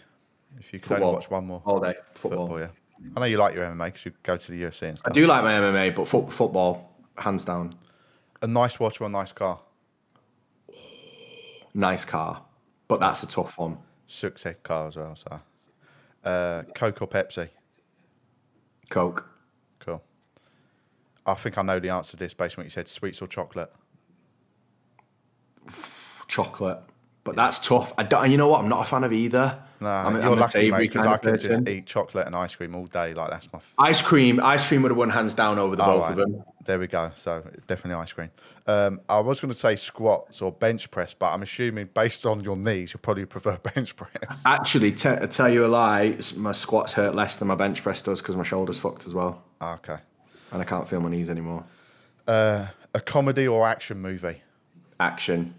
If 0.58 0.72
you 0.72 0.80
could 0.80 1.00
only 1.00 1.14
watch 1.14 1.30
one 1.30 1.46
more. 1.46 1.62
All 1.64 1.80
day 1.80 1.94
football. 2.14 2.48
Football, 2.48 2.60
yeah. 2.60 3.12
I 3.16 3.20
know 3.20 3.26
you 3.26 3.36
like 3.36 3.54
your 3.54 3.64
MMA 3.64 3.86
because 3.86 4.04
you 4.04 4.12
go 4.22 4.36
to 4.36 4.50
the 4.52 4.62
UFC 4.62 4.82
and 4.88 4.98
stuff. 4.98 5.10
I 5.10 5.14
do 5.14 5.26
like 5.26 5.42
my 5.42 5.52
MMA, 5.52 5.94
but 5.94 6.06
foot 6.06 6.32
football 6.32 6.92
hands 7.16 7.44
down. 7.44 7.74
A 8.40 8.46
nice 8.46 8.78
watch 8.80 9.00
or 9.00 9.04
a 9.04 9.08
nice 9.08 9.32
car? 9.32 9.60
Nice 11.74 12.04
car, 12.04 12.42
but 12.88 13.00
that's 13.00 13.22
a 13.22 13.26
tough 13.26 13.58
one. 13.58 13.78
Success 14.06 14.56
car 14.62 14.88
as 14.88 14.96
well. 14.96 15.16
So, 15.16 15.40
uh, 16.24 16.62
Coke 16.74 17.02
or 17.02 17.08
Pepsi? 17.08 17.48
Coke, 18.90 19.28
Cool. 19.80 20.02
I 21.24 21.34
think 21.34 21.56
I 21.56 21.62
know 21.62 21.80
the 21.80 21.90
answer 21.90 22.12
to 22.12 22.16
this 22.16 22.34
based 22.34 22.58
on 22.58 22.62
what 22.62 22.66
you 22.66 22.70
said. 22.70 22.88
Sweets 22.88 23.22
or 23.22 23.26
chocolate? 23.26 23.72
chocolate, 26.28 26.78
But 27.24 27.36
that's 27.36 27.58
tough. 27.58 27.92
I 27.98 28.02
don't, 28.04 28.30
you 28.30 28.36
know 28.36 28.48
what? 28.48 28.62
I'm 28.62 28.68
not 28.68 28.80
a 28.80 28.84
fan 28.88 29.04
of 29.04 29.12
either. 29.12 29.62
Nah, 29.82 30.06
I'm, 30.06 30.14
you're 30.14 30.32
I'm 30.32 30.38
lucky, 30.38 30.70
mate, 30.70 30.78
because 30.78 31.04
I 31.04 31.14
of 31.14 31.20
could 31.22 31.40
just 31.40 31.68
eat 31.68 31.86
chocolate 31.86 32.26
and 32.26 32.36
ice 32.36 32.54
cream 32.54 32.74
all 32.74 32.86
day. 32.86 33.14
Like 33.14 33.30
that's 33.30 33.52
my. 33.52 33.58
F- 33.58 33.74
Ice 33.78 34.00
cream, 34.00 34.38
ice 34.40 34.66
cream 34.66 34.82
would 34.82 34.90
have 34.90 34.98
won 34.98 35.10
hands 35.10 35.34
down 35.34 35.58
over 35.58 35.74
the 35.74 35.84
Oh, 35.84 36.00
both 36.00 36.10
of 36.10 36.16
them. 36.16 36.44
There 36.64 36.78
we 36.78 36.86
go. 36.86 37.10
So 37.16 37.42
definitely 37.66 38.00
ice 38.00 38.12
cream. 38.12 38.30
Um, 38.68 39.00
I 39.08 39.18
was 39.18 39.40
going 39.40 39.52
to 39.52 39.58
say 39.58 39.74
squats 39.74 40.40
or 40.40 40.52
bench 40.52 40.90
press, 40.92 41.12
but 41.14 41.32
I'm 41.32 41.42
assuming 41.42 41.88
based 41.92 42.24
on 42.24 42.44
your 42.44 42.56
knees, 42.56 42.92
you 42.92 42.98
probably 43.00 43.24
prefer 43.24 43.56
bench 43.74 43.96
press. 43.96 44.42
Actually, 44.46 44.92
te- 44.92 45.08
I 45.08 45.26
tell 45.26 45.52
you 45.52 45.66
a 45.66 45.68
lie, 45.68 46.16
my 46.36 46.52
squats 46.52 46.92
hurt 46.92 47.14
less 47.16 47.38
than 47.38 47.48
my 47.48 47.56
bench 47.56 47.82
press 47.82 48.00
does 48.00 48.22
because 48.22 48.36
my 48.36 48.44
shoulder's 48.44 48.78
fucked 48.78 49.06
as 49.06 49.14
well, 49.14 49.42
okay. 49.60 49.96
and 50.52 50.62
I 50.62 50.64
can't 50.64 50.88
feel 50.88 51.00
my 51.00 51.10
knees 51.10 51.28
anymore. 51.28 51.64
Uh, 52.28 52.68
a 52.94 53.00
comedy 53.00 53.48
or 53.48 53.66
action 53.66 54.00
movie? 54.00 54.42
Action. 55.00 55.54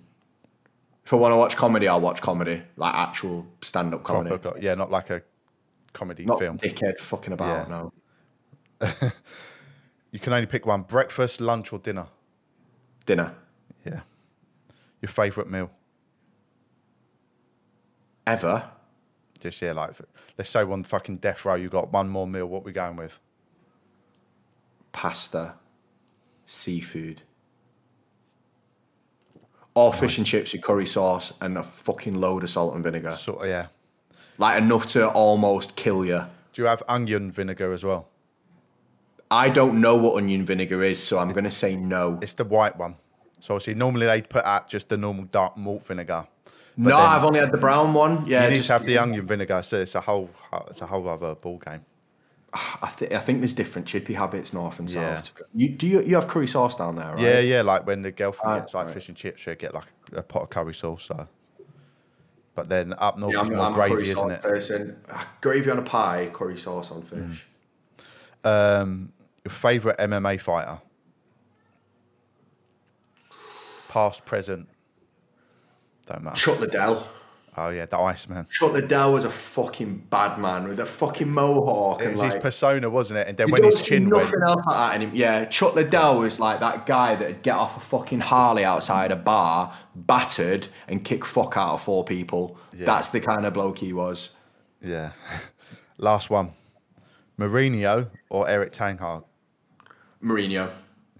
If 1.05 1.11
I 1.11 1.17
want 1.17 1.33
to 1.33 1.37
watch 1.37 1.55
comedy, 1.57 1.87
I'll 1.87 1.99
watch 1.99 2.21
comedy, 2.21 2.61
like 2.77 2.93
actual 2.95 3.45
stand-up 3.61 4.03
comedy. 4.03 4.29
Proper, 4.29 4.51
co- 4.51 4.59
yeah, 4.61 4.73
not 4.75 4.89
like 4.89 5.09
a 5.09 5.21
comedy 5.91 6.25
Not 6.25 6.39
film. 6.39 6.57
dickhead 6.57 6.97
fucking 6.99 7.33
about. 7.33 7.67
Yeah. 7.69 7.89
No 8.81 9.11
You 10.11 10.19
can 10.19 10.31
only 10.33 10.45
pick 10.45 10.65
one: 10.65 10.83
breakfast, 10.83 11.41
lunch, 11.41 11.73
or 11.73 11.79
dinner. 11.79 12.07
dinner 13.05 13.33
Yeah. 13.85 14.01
Your 15.01 15.09
favourite 15.09 15.49
meal? 15.49 15.69
ever. 18.25 18.69
Just 19.41 19.61
yeah, 19.61 19.73
like 19.73 19.91
let's 20.37 20.49
say 20.49 20.61
on 20.61 20.83
fucking 20.83 21.17
death 21.17 21.43
row, 21.43 21.55
you 21.55 21.67
got 21.67 21.91
one 21.91 22.07
more 22.07 22.25
meal. 22.25 22.45
What 22.45 22.63
we 22.63 22.71
going 22.71 22.95
with? 22.95 23.19
Pasta, 24.93 25.55
seafood, 26.45 27.23
or 29.75 29.91
fish 29.93 30.17
and 30.17 30.27
chips 30.27 30.53
with 30.53 30.61
curry 30.61 30.85
sauce 30.85 31.33
and 31.41 31.57
a 31.57 31.63
fucking 31.63 32.15
load 32.15 32.43
of 32.43 32.49
salt 32.49 32.75
and 32.75 32.83
vinegar, 32.83 33.11
Sort 33.11 33.37
of, 33.39 33.43
uh, 33.43 33.47
yeah. 33.47 33.67
like 34.37 34.61
enough 34.61 34.85
to 34.87 35.09
almost 35.09 35.75
kill 35.75 36.05
you. 36.05 36.23
Do 36.53 36.61
you 36.61 36.67
have 36.67 36.83
onion 36.87 37.31
vinegar 37.31 37.73
as 37.73 37.83
well? 37.83 38.07
I 39.31 39.49
don't 39.49 39.81
know 39.81 39.95
what 39.95 40.17
onion 40.17 40.45
vinegar 40.45 40.83
is, 40.83 41.01
so 41.01 41.17
I'm 41.17 41.31
going 41.31 41.45
to 41.45 41.51
say 41.51 41.75
no. 41.75 42.19
It's 42.21 42.35
the 42.35 42.43
white 42.43 42.77
one. 42.77 42.95
So 43.39 43.55
obviously, 43.55 43.73
normally 43.73 44.05
they 44.05 44.21
put 44.21 44.45
out 44.45 44.69
just 44.69 44.89
the 44.89 44.97
normal 44.97 45.25
dark 45.25 45.57
malt 45.57 45.85
vinegar. 45.87 46.27
But 46.77 46.89
No, 46.89 46.97
I've 46.97 47.23
only 47.23 47.39
had 47.39 47.51
the 47.51 47.57
brown 47.57 47.93
one. 47.93 48.25
Yeah, 48.27 48.43
you 48.45 48.51
need 48.51 48.55
just- 48.57 48.67
to 48.67 48.73
have 48.73 48.85
the 48.85 48.97
onion 48.99 49.25
vinegar. 49.25 49.61
So 49.63 49.81
it's 49.81 49.95
a 49.95 50.01
whole, 50.01 50.29
it's 50.67 50.81
a 50.81 50.85
whole 50.85 51.07
other 51.09 51.33
ball 51.35 51.57
game. 51.57 51.81
I, 52.53 52.91
th- 52.95 53.11
I 53.11 53.17
think 53.19 53.39
there's 53.39 53.53
different 53.53 53.87
chippy 53.87 54.13
habits 54.13 54.53
north 54.53 54.79
and 54.79 54.89
Yeah. 54.89 55.21
south. 55.21 55.31
You 55.55 55.69
do 55.69 55.87
you, 55.87 56.01
you 56.01 56.15
have 56.15 56.27
curry 56.27 56.47
sauce 56.47 56.75
down 56.75 56.95
there, 56.95 57.13
right? 57.13 57.19
Yeah, 57.21 57.39
yeah. 57.39 57.61
Like 57.61 57.87
when 57.87 58.01
the 58.03 58.11
girlfriend 58.11 58.51
Ah, 58.57 58.59
gets 58.59 58.73
like 58.73 58.85
right. 58.85 58.93
fish 58.93 59.07
and 59.07 59.17
chips, 59.17 59.41
she'll 59.41 59.55
get 59.55 59.73
like 59.73 59.85
a 60.13 60.21
pot 60.21 60.43
of 60.43 60.49
curry 60.49 60.73
sauce. 60.73 61.03
So, 61.05 61.27
but 62.53 62.69
then 62.69 62.93
up 62.97 63.17
north 63.17 63.33
Yeah, 63.33 63.39
I'm, 63.41 63.49
more 63.49 63.65
I'm 63.65 63.73
a 63.73 63.75
curry 63.75 63.89
gravy, 63.89 64.11
isn't 64.11 64.31
it? 64.31 64.41
person. 64.43 64.97
Ah, 65.09 65.27
Gravy 65.41 65.71
on 65.71 65.79
a 65.79 65.83
pie, 65.83 66.29
curry 66.31 66.57
sauce 66.59 66.91
on 66.91 67.01
Mm. 67.01 67.29
fish. 67.31 67.47
Um, 68.43 69.13
your 69.43 69.51
favourite 69.51 69.97
MMA 69.97 70.39
fighter? 70.39 70.79
Past, 73.87 74.25
present. 74.25 74.67
Don't 76.07 76.23
matter. 76.23 76.35
Chuck 76.37 76.59
Liddell. 76.59 77.07
Oh 77.55 77.69
yeah, 77.69 77.85
the 77.85 77.97
Iceman. 77.99 78.47
Chuck 78.49 78.73
Liddell 78.73 79.13
was 79.13 79.25
a 79.25 79.29
fucking 79.29 80.07
bad 80.09 80.39
man 80.39 80.67
with 80.67 80.79
a 80.79 80.85
fucking 80.87 81.29
mohawk 81.29 82.01
It 82.01 82.05
and 82.05 82.13
was 82.13 82.21
like. 82.21 82.33
his 82.33 82.41
persona, 82.41 82.89
wasn't 82.89 83.19
it? 83.19 83.27
And 83.27 83.37
then 83.37 83.51
when 83.51 83.63
his 83.63 83.83
chin 83.83 84.07
nothing 84.07 84.39
went, 84.39 84.43
else 84.43 84.65
like 84.65 84.75
that 84.75 84.95
anymore. 84.95 85.15
Yeah, 85.15 85.45
Chuck 85.45 85.75
Liddell 85.75 86.19
was 86.19 86.39
like 86.39 86.59
that 86.61 86.87
guy 86.87 87.13
that'd 87.15 87.43
get 87.43 87.55
off 87.55 87.77
a 87.77 87.79
fucking 87.79 88.21
Harley 88.21 88.65
outside 88.65 89.11
a 89.11 89.15
bar, 89.15 89.71
battered, 89.95 90.67
and 90.87 91.05
kick 91.05 91.23
fuck 91.25 91.55
out 91.55 91.75
of 91.75 91.83
four 91.83 92.03
people. 92.03 92.57
That's 92.73 93.09
the 93.09 93.19
kind 93.19 93.45
of 93.45 93.53
bloke 93.53 93.77
he 93.77 93.93
was. 93.93 94.31
yeah. 94.81 95.11
Last 95.99 96.31
one, 96.31 96.53
Mourinho 97.39 98.09
or 98.29 98.49
Erik 98.49 98.71
Ten 98.71 98.97
Hag? 98.97 99.21
Mourinho. 100.23 100.71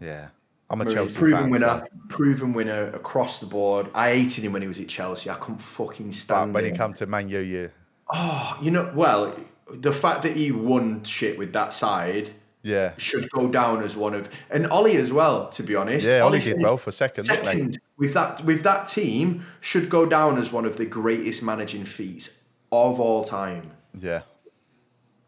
Yeah, 0.02 0.30
I'm 0.70 0.82
a 0.82 0.92
Chelsea 0.92 1.18
proven 1.18 1.40
fan. 1.42 1.50
winner, 1.52 1.86
so- 1.86 1.88
proven 2.10 2.54
winner 2.54 2.88
across 2.96 3.40
the 3.40 3.46
board. 3.46 3.88
I 3.94 4.10
hated 4.14 4.44
him 4.44 4.54
when 4.54 4.62
he 4.62 4.68
was 4.68 4.80
at 4.80 4.88
Chelsea. 4.88 5.30
I 5.30 5.36
couldn't 5.36 5.60
fucking 5.60 6.08
But 6.08 6.16
stand 6.16 6.54
when 6.54 6.66
him. 6.66 6.72
he 6.72 6.78
come 6.78 6.94
to 6.94 7.06
Man 7.06 7.30
U, 7.30 7.40
you 7.40 7.72
oh, 8.12 8.58
you 8.62 8.72
know, 8.72 8.92
well, 8.96 9.36
the 9.72 9.92
fact 9.92 10.24
that 10.24 10.36
he 10.36 10.52
won 10.52 11.04
shit 11.04 11.38
with 11.38 11.54
that 11.54 11.74
side 11.74 12.32
yeah, 12.62 12.94
should 12.98 13.30
go 13.32 13.50
down 13.50 13.84
as 13.84 13.98
one 13.98 14.14
of, 14.14 14.30
and 14.50 14.72
Ole 14.72 14.88
as 14.98 15.12
well. 15.12 15.50
To 15.50 15.64
be 15.64 15.76
honest, 15.76 16.08
yeah. 16.08 16.22
Ole 16.24 16.40
did 16.40 16.62
well 16.62 16.78
for 16.78 16.92
second, 16.92 17.26
second 17.26 17.80
with 17.98 18.14
that 18.14 18.44
with 18.46 18.64
that 18.64 18.88
team 18.88 19.46
should 19.60 19.90
go 19.90 20.06
down 20.06 20.38
as 20.38 20.52
one 20.52 20.66
of 20.66 20.78
the 20.78 20.86
greatest 20.86 21.44
managing 21.44 21.84
feats 21.84 22.40
of 22.72 23.00
all 23.00 23.24
time. 23.26 23.72
Yeah, 24.00 24.22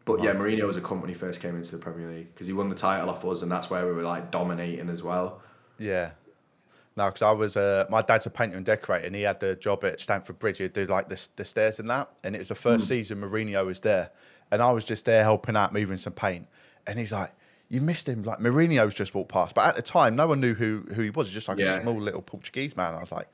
But 0.06 0.22
yeah, 0.22 0.32
Mourinho 0.32 0.66
was 0.66 0.78
a 0.78 0.80
company 0.80 1.12
first 1.12 1.40
came 1.42 1.54
into 1.56 1.72
the 1.72 1.82
Premier 1.82 2.08
League 2.08 2.32
because 2.32 2.46
he 2.46 2.54
won 2.54 2.68
the 2.70 2.74
title 2.74 3.10
off 3.10 3.22
us, 3.26 3.42
and 3.42 3.52
that's 3.52 3.68
where 3.68 3.84
we 3.86 3.92
were 3.92 4.02
like 4.04 4.30
dominating 4.30 4.88
as 4.88 5.02
well. 5.02 5.42
yeah. 5.78 6.12
No, 6.98 7.04
because 7.08 7.20
I 7.20 7.30
was 7.32 7.58
uh, 7.58 7.84
my 7.90 8.00
dad's 8.00 8.24
a 8.24 8.30
painter 8.30 8.56
and 8.56 8.64
decorator, 8.64 9.04
and 9.04 9.14
he 9.14 9.20
had 9.20 9.38
the 9.38 9.54
job 9.54 9.84
at 9.84 10.00
Stamford 10.00 10.38
Bridge. 10.38 10.56
He'd 10.56 10.72
do 10.72 10.86
like 10.86 11.10
the, 11.10 11.28
the 11.36 11.44
stairs 11.44 11.78
and 11.78 11.90
that, 11.90 12.08
and 12.24 12.34
it 12.34 12.38
was 12.38 12.48
the 12.48 12.54
first 12.54 12.84
Hmm. 12.84 12.88
season 12.88 13.20
Mourinho 13.20 13.66
was 13.66 13.80
there, 13.80 14.12
and 14.50 14.62
I 14.62 14.70
was 14.72 14.82
just 14.86 15.04
there 15.04 15.22
helping 15.22 15.56
out, 15.56 15.74
moving 15.74 15.98
some 15.98 16.14
paint, 16.14 16.46
and 16.86 16.98
he's 16.98 17.12
like. 17.12 17.32
You 17.68 17.80
missed 17.80 18.08
him, 18.08 18.22
like 18.22 18.38
Mourinho's 18.38 18.94
just 18.94 19.12
walked 19.12 19.32
past, 19.32 19.56
but 19.56 19.66
at 19.66 19.74
the 19.74 19.82
time, 19.82 20.14
no 20.14 20.28
one 20.28 20.40
knew 20.40 20.54
who, 20.54 20.86
who 20.94 21.02
he 21.02 21.10
was. 21.10 21.28
Just 21.28 21.48
like 21.48 21.58
Yeah. 21.58 21.78
a 21.78 21.82
small 21.82 22.00
little 22.00 22.22
Portuguese 22.22 22.76
man. 22.76 22.94
I 22.94 23.00
was 23.00 23.10
like, 23.10 23.26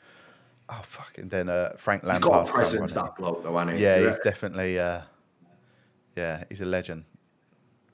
"Oh 0.70 0.80
fuck!" 0.84 1.18
And 1.18 1.30
then 1.30 1.50
uh, 1.50 1.74
Frank 1.76 2.00
He's 2.00 2.08
Lampard. 2.08 2.22
got 2.32 2.40
a 2.40 2.44
come 2.46 2.54
presence, 2.54 2.94
that 2.94 3.14
bloke, 3.16 3.44
though, 3.44 3.58
hasn't 3.58 3.76
he? 3.76 3.82
Yeah, 3.82 4.06
he's 4.08 4.18
definitely. 4.20 4.78
Uh, 4.80 5.02
yeah, 6.16 6.44
he's 6.48 6.60
a 6.60 6.64
legend. 6.64 7.04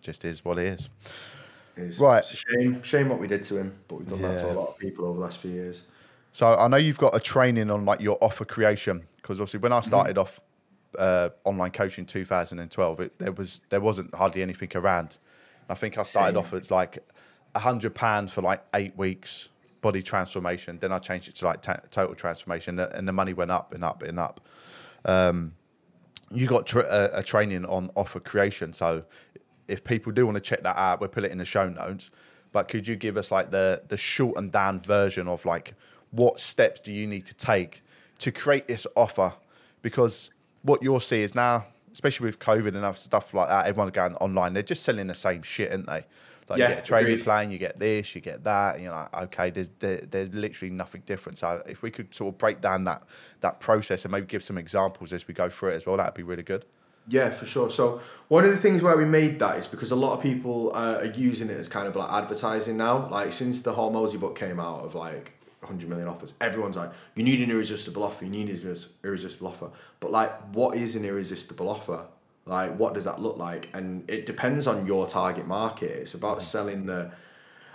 Just 0.00 0.24
is 0.24 0.44
what 0.44 0.58
he 0.58 0.64
is. 0.64 0.88
It's, 1.76 1.98
Right. 1.98 2.18
It's 2.18 2.32
a 2.32 2.36
shame, 2.36 2.82
shame 2.82 3.08
what 3.08 3.20
we 3.20 3.26
did 3.26 3.42
to 3.44 3.56
him, 3.56 3.78
but 3.86 3.96
we've 3.96 4.08
done 4.08 4.22
that 4.22 4.38
to 4.38 4.52
a 4.52 4.54
lot 4.54 4.68
of 4.68 4.78
people 4.78 5.06
over 5.06 5.18
the 5.18 5.24
last 5.24 5.38
few 5.38 5.50
years. 5.50 5.84
So 6.32 6.54
I 6.54 6.68
know 6.68 6.76
you've 6.76 6.98
got 6.98 7.14
a 7.14 7.20
training 7.20 7.70
on 7.70 7.84
like 7.84 8.00
your 8.00 8.18
offer 8.20 8.44
creation 8.44 9.06
because 9.16 9.40
obviously 9.40 9.60
when 9.60 9.72
I 9.72 9.80
started 9.80 10.18
off 10.18 10.40
uh, 10.98 11.30
online 11.44 11.70
coaching 11.70 12.06
2012, 12.06 13.00
it, 13.00 13.18
there 13.18 13.32
was 13.32 13.60
there 13.70 13.80
wasn't 13.80 14.14
hardly 14.14 14.42
anything 14.42 14.70
around. 14.74 15.18
I 15.68 15.74
think 15.74 15.98
I 15.98 16.02
started 16.02 16.34
Same. 16.34 16.38
off 16.38 16.52
as 16.52 16.70
like 16.70 16.98
a 17.54 17.60
hundred 17.60 17.94
pounds 17.94 18.32
for 18.32 18.42
like 18.42 18.62
eight 18.74 18.96
weeks 18.96 19.48
body 19.80 20.02
transformation. 20.02 20.78
Then 20.78 20.92
I 20.92 20.98
changed 20.98 21.28
it 21.28 21.34
to 21.36 21.46
like 21.46 21.62
ta- 21.62 21.80
total 21.90 22.14
transformation, 22.14 22.78
and 22.78 23.06
the 23.06 23.12
money 23.12 23.32
went 23.32 23.50
up 23.50 23.74
and 23.74 23.84
up 23.84 24.02
and 24.02 24.18
up. 24.18 24.40
Um, 25.04 25.54
you 26.30 26.46
got 26.46 26.66
tr 26.66 26.80
a, 26.80 27.10
a 27.14 27.22
training 27.22 27.64
on 27.64 27.90
offer 27.96 28.20
creation, 28.20 28.72
so 28.72 29.04
if 29.66 29.84
people 29.84 30.12
do 30.12 30.24
want 30.26 30.36
to 30.36 30.40
check 30.40 30.62
that 30.62 30.76
out, 30.76 31.00
we'll 31.00 31.08
put 31.08 31.24
it 31.24 31.30
in 31.30 31.38
the 31.38 31.44
show 31.44 31.68
notes. 31.68 32.10
But 32.52 32.68
could 32.68 32.88
you 32.88 32.96
give 32.96 33.16
us 33.16 33.30
like 33.30 33.50
the 33.50 33.82
the 33.88 33.96
short 33.96 34.36
and 34.36 34.50
down 34.50 34.80
version 34.80 35.28
of 35.28 35.44
like 35.44 35.74
what 36.10 36.40
steps 36.40 36.80
do 36.80 36.92
you 36.92 37.06
need 37.06 37.26
to 37.26 37.34
take 37.34 37.82
to 38.18 38.32
create 38.32 38.68
this 38.68 38.86
offer? 38.96 39.34
Because 39.82 40.30
what 40.62 40.82
you'll 40.82 41.00
see 41.00 41.22
is 41.22 41.34
now, 41.34 41.66
especially 41.92 42.26
with 42.26 42.38
COVID 42.38 42.68
and 42.68 42.78
other 42.78 42.96
stuff 42.96 43.32
like 43.34 43.48
that, 43.48 43.66
everyone's 43.66 43.92
going 43.92 44.14
online. 44.16 44.54
They're 44.54 44.62
just 44.62 44.82
selling 44.82 45.06
the 45.06 45.14
same 45.14 45.42
shit, 45.42 45.70
aren't 45.70 45.86
they? 45.86 46.04
Like 46.50 46.58
Yeah, 46.58 46.68
you 46.68 46.74
get 46.76 46.84
a 46.84 46.86
training 46.86 47.12
agreed. 47.12 47.24
plan, 47.24 47.50
you 47.50 47.58
get 47.58 47.78
this, 47.78 48.14
you 48.14 48.20
get 48.20 48.44
that. 48.44 48.76
And 48.76 48.84
you're 48.84 48.92
like, 48.94 49.14
okay, 49.14 49.50
there's 49.50 49.70
there, 49.78 49.98
there's 49.98 50.32
literally 50.32 50.72
nothing 50.72 51.02
different. 51.06 51.38
So 51.38 51.62
if 51.66 51.82
we 51.82 51.90
could 51.90 52.14
sort 52.14 52.34
of 52.34 52.38
break 52.38 52.60
down 52.60 52.84
that 52.84 53.02
that 53.40 53.60
process 53.60 54.04
and 54.04 54.12
maybe 54.12 54.26
give 54.26 54.42
some 54.42 54.58
examples 54.58 55.12
as 55.12 55.28
we 55.28 55.34
go 55.34 55.48
through 55.48 55.70
it 55.70 55.76
as 55.76 55.86
well, 55.86 55.96
that'd 55.96 56.14
be 56.14 56.22
really 56.22 56.42
good. 56.42 56.64
Yeah, 57.10 57.30
for 57.30 57.46
sure. 57.46 57.70
So 57.70 58.02
one 58.28 58.44
of 58.44 58.50
the 58.50 58.58
things 58.58 58.82
where 58.82 58.96
we 58.96 59.06
made 59.06 59.38
that 59.38 59.56
is 59.58 59.66
because 59.66 59.90
a 59.90 59.96
lot 59.96 60.12
of 60.12 60.22
people 60.22 60.72
uh, 60.74 60.98
are 60.98 61.06
using 61.06 61.48
it 61.48 61.56
as 61.56 61.66
kind 61.66 61.88
of 61.88 61.96
like 61.96 62.10
advertising 62.12 62.76
now. 62.76 63.08
Like 63.08 63.32
since 63.32 63.62
the 63.62 63.72
Hormozi 63.72 64.20
book 64.20 64.38
came 64.38 64.60
out 64.60 64.84
of 64.84 64.94
like 64.94 65.32
100 65.60 65.88
million 65.88 66.06
offers, 66.06 66.34
everyone's 66.40 66.76
like, 66.76 66.90
you 67.14 67.24
need 67.24 67.40
an 67.40 67.50
irresistible 67.50 68.04
offer. 68.04 68.24
You 68.26 68.30
need 68.30 68.50
an 68.50 68.76
irresistible 69.04 69.48
offer. 69.48 69.70
But 70.00 70.10
like, 70.10 70.32
what 70.52 70.76
is 70.76 70.96
an 70.96 71.04
irresistible 71.06 71.70
offer? 71.70 72.04
Like, 72.48 72.76
what 72.78 72.94
does 72.94 73.04
that 73.04 73.20
look 73.20 73.36
like? 73.36 73.68
And 73.74 74.10
it 74.10 74.24
depends 74.24 74.66
on 74.66 74.86
your 74.86 75.06
target 75.06 75.46
market. 75.46 75.90
It's 75.90 76.14
about 76.14 76.38
mm-hmm. 76.38 76.46
selling 76.46 76.86
the. 76.86 77.12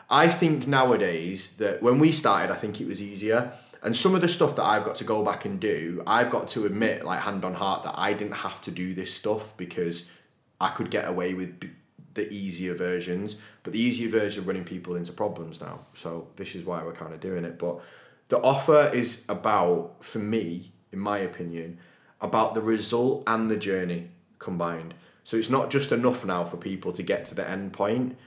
I 0.09 0.27
think 0.27 0.67
nowadays 0.67 1.53
that 1.57 1.81
when 1.81 1.99
we 1.99 2.11
started, 2.11 2.51
I 2.51 2.55
think 2.55 2.81
it 2.81 2.87
was 2.87 3.01
easier. 3.01 3.53
And 3.83 3.95
some 3.95 4.15
of 4.15 4.21
the 4.21 4.29
stuff 4.29 4.55
that 4.55 4.63
I've 4.63 4.83
got 4.83 4.95
to 4.97 5.03
go 5.03 5.23
back 5.23 5.45
and 5.45 5.59
do, 5.59 6.03
I've 6.07 6.29
got 6.29 6.47
to 6.49 6.65
admit, 6.65 7.05
like 7.05 7.19
hand 7.19 7.45
on 7.45 7.53
heart, 7.53 7.83
that 7.83 7.95
I 7.97 8.13
didn't 8.13 8.35
have 8.35 8.61
to 8.61 8.71
do 8.71 8.93
this 8.93 9.13
stuff 9.13 9.55
because 9.57 10.07
I 10.59 10.69
could 10.69 10.89
get 10.89 11.07
away 11.07 11.33
with 11.33 11.59
b- 11.59 11.71
the 12.13 12.31
easier 12.31 12.73
versions. 12.73 13.35
But 13.61 13.73
the 13.73 13.79
easier 13.79 14.09
version 14.09 14.41
of 14.41 14.47
running 14.47 14.63
people 14.63 14.95
into 14.95 15.11
problems 15.11 15.61
now. 15.61 15.81
So 15.93 16.27
this 16.35 16.55
is 16.55 16.63
why 16.63 16.83
we're 16.83 16.93
kind 16.93 17.13
of 17.13 17.19
doing 17.19 17.45
it. 17.45 17.59
But 17.59 17.81
the 18.29 18.41
offer 18.41 18.89
is 18.93 19.25
about, 19.29 19.97
for 20.03 20.19
me, 20.19 20.71
in 20.91 20.99
my 20.99 21.19
opinion, 21.19 21.79
about 22.21 22.55
the 22.55 22.61
result 22.61 23.23
and 23.27 23.51
the 23.51 23.57
journey 23.57 24.09
combined. 24.43 24.93
So 25.23 25.37
it's 25.37 25.49
not 25.49 25.71
just 25.71 25.91
enough 25.91 26.25
now 26.25 26.43
for 26.43 26.57
people 26.57 26.91
to 26.91 27.03
get 27.03 27.25
to 27.25 27.35
the 27.35 27.49
end 27.49 27.73
point 27.73 28.17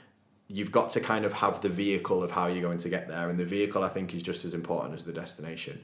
you've 0.48 0.70
got 0.70 0.88
to 0.90 1.00
kind 1.00 1.24
of 1.24 1.32
have 1.32 1.60
the 1.60 1.68
vehicle 1.68 2.22
of 2.22 2.30
how 2.30 2.46
you're 2.46 2.62
going 2.62 2.78
to 2.78 2.88
get 2.88 3.08
there 3.08 3.28
and 3.30 3.36
the 3.38 3.44
vehicle 3.44 3.82
i 3.82 3.88
think 3.88 4.14
is 4.14 4.22
just 4.22 4.44
as 4.44 4.54
important 4.54 4.94
as 4.94 5.02
the 5.02 5.12
destination 5.12 5.76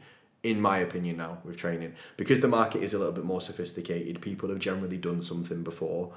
in 0.44 0.60
my 0.60 0.78
opinion 0.78 1.16
now 1.16 1.36
with 1.44 1.56
training 1.56 1.92
because 2.16 2.40
the 2.40 2.46
market 2.48 2.80
is 2.80 2.94
a 2.94 2.98
little 2.98 3.12
bit 3.12 3.24
more 3.24 3.40
sophisticated 3.40 4.20
people 4.20 4.48
have 4.48 4.60
generally 4.60 4.96
done 4.96 5.20
something 5.20 5.64
before 5.64 6.12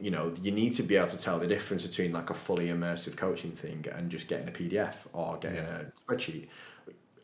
you 0.00 0.10
know 0.10 0.32
you 0.42 0.50
need 0.50 0.72
to 0.72 0.82
be 0.82 0.96
able 0.96 1.06
to 1.08 1.18
tell 1.18 1.38
the 1.38 1.46
difference 1.46 1.86
between 1.86 2.10
like 2.10 2.30
a 2.30 2.34
fully 2.34 2.68
immersive 2.68 3.16
coaching 3.16 3.52
thing 3.52 3.84
and 3.94 4.10
just 4.10 4.28
getting 4.28 4.48
a 4.48 4.50
pdf 4.50 4.94
or 5.12 5.36
getting 5.36 5.56
Yeah. 5.58 5.82
a 5.82 6.12
spreadsheet 6.12 6.48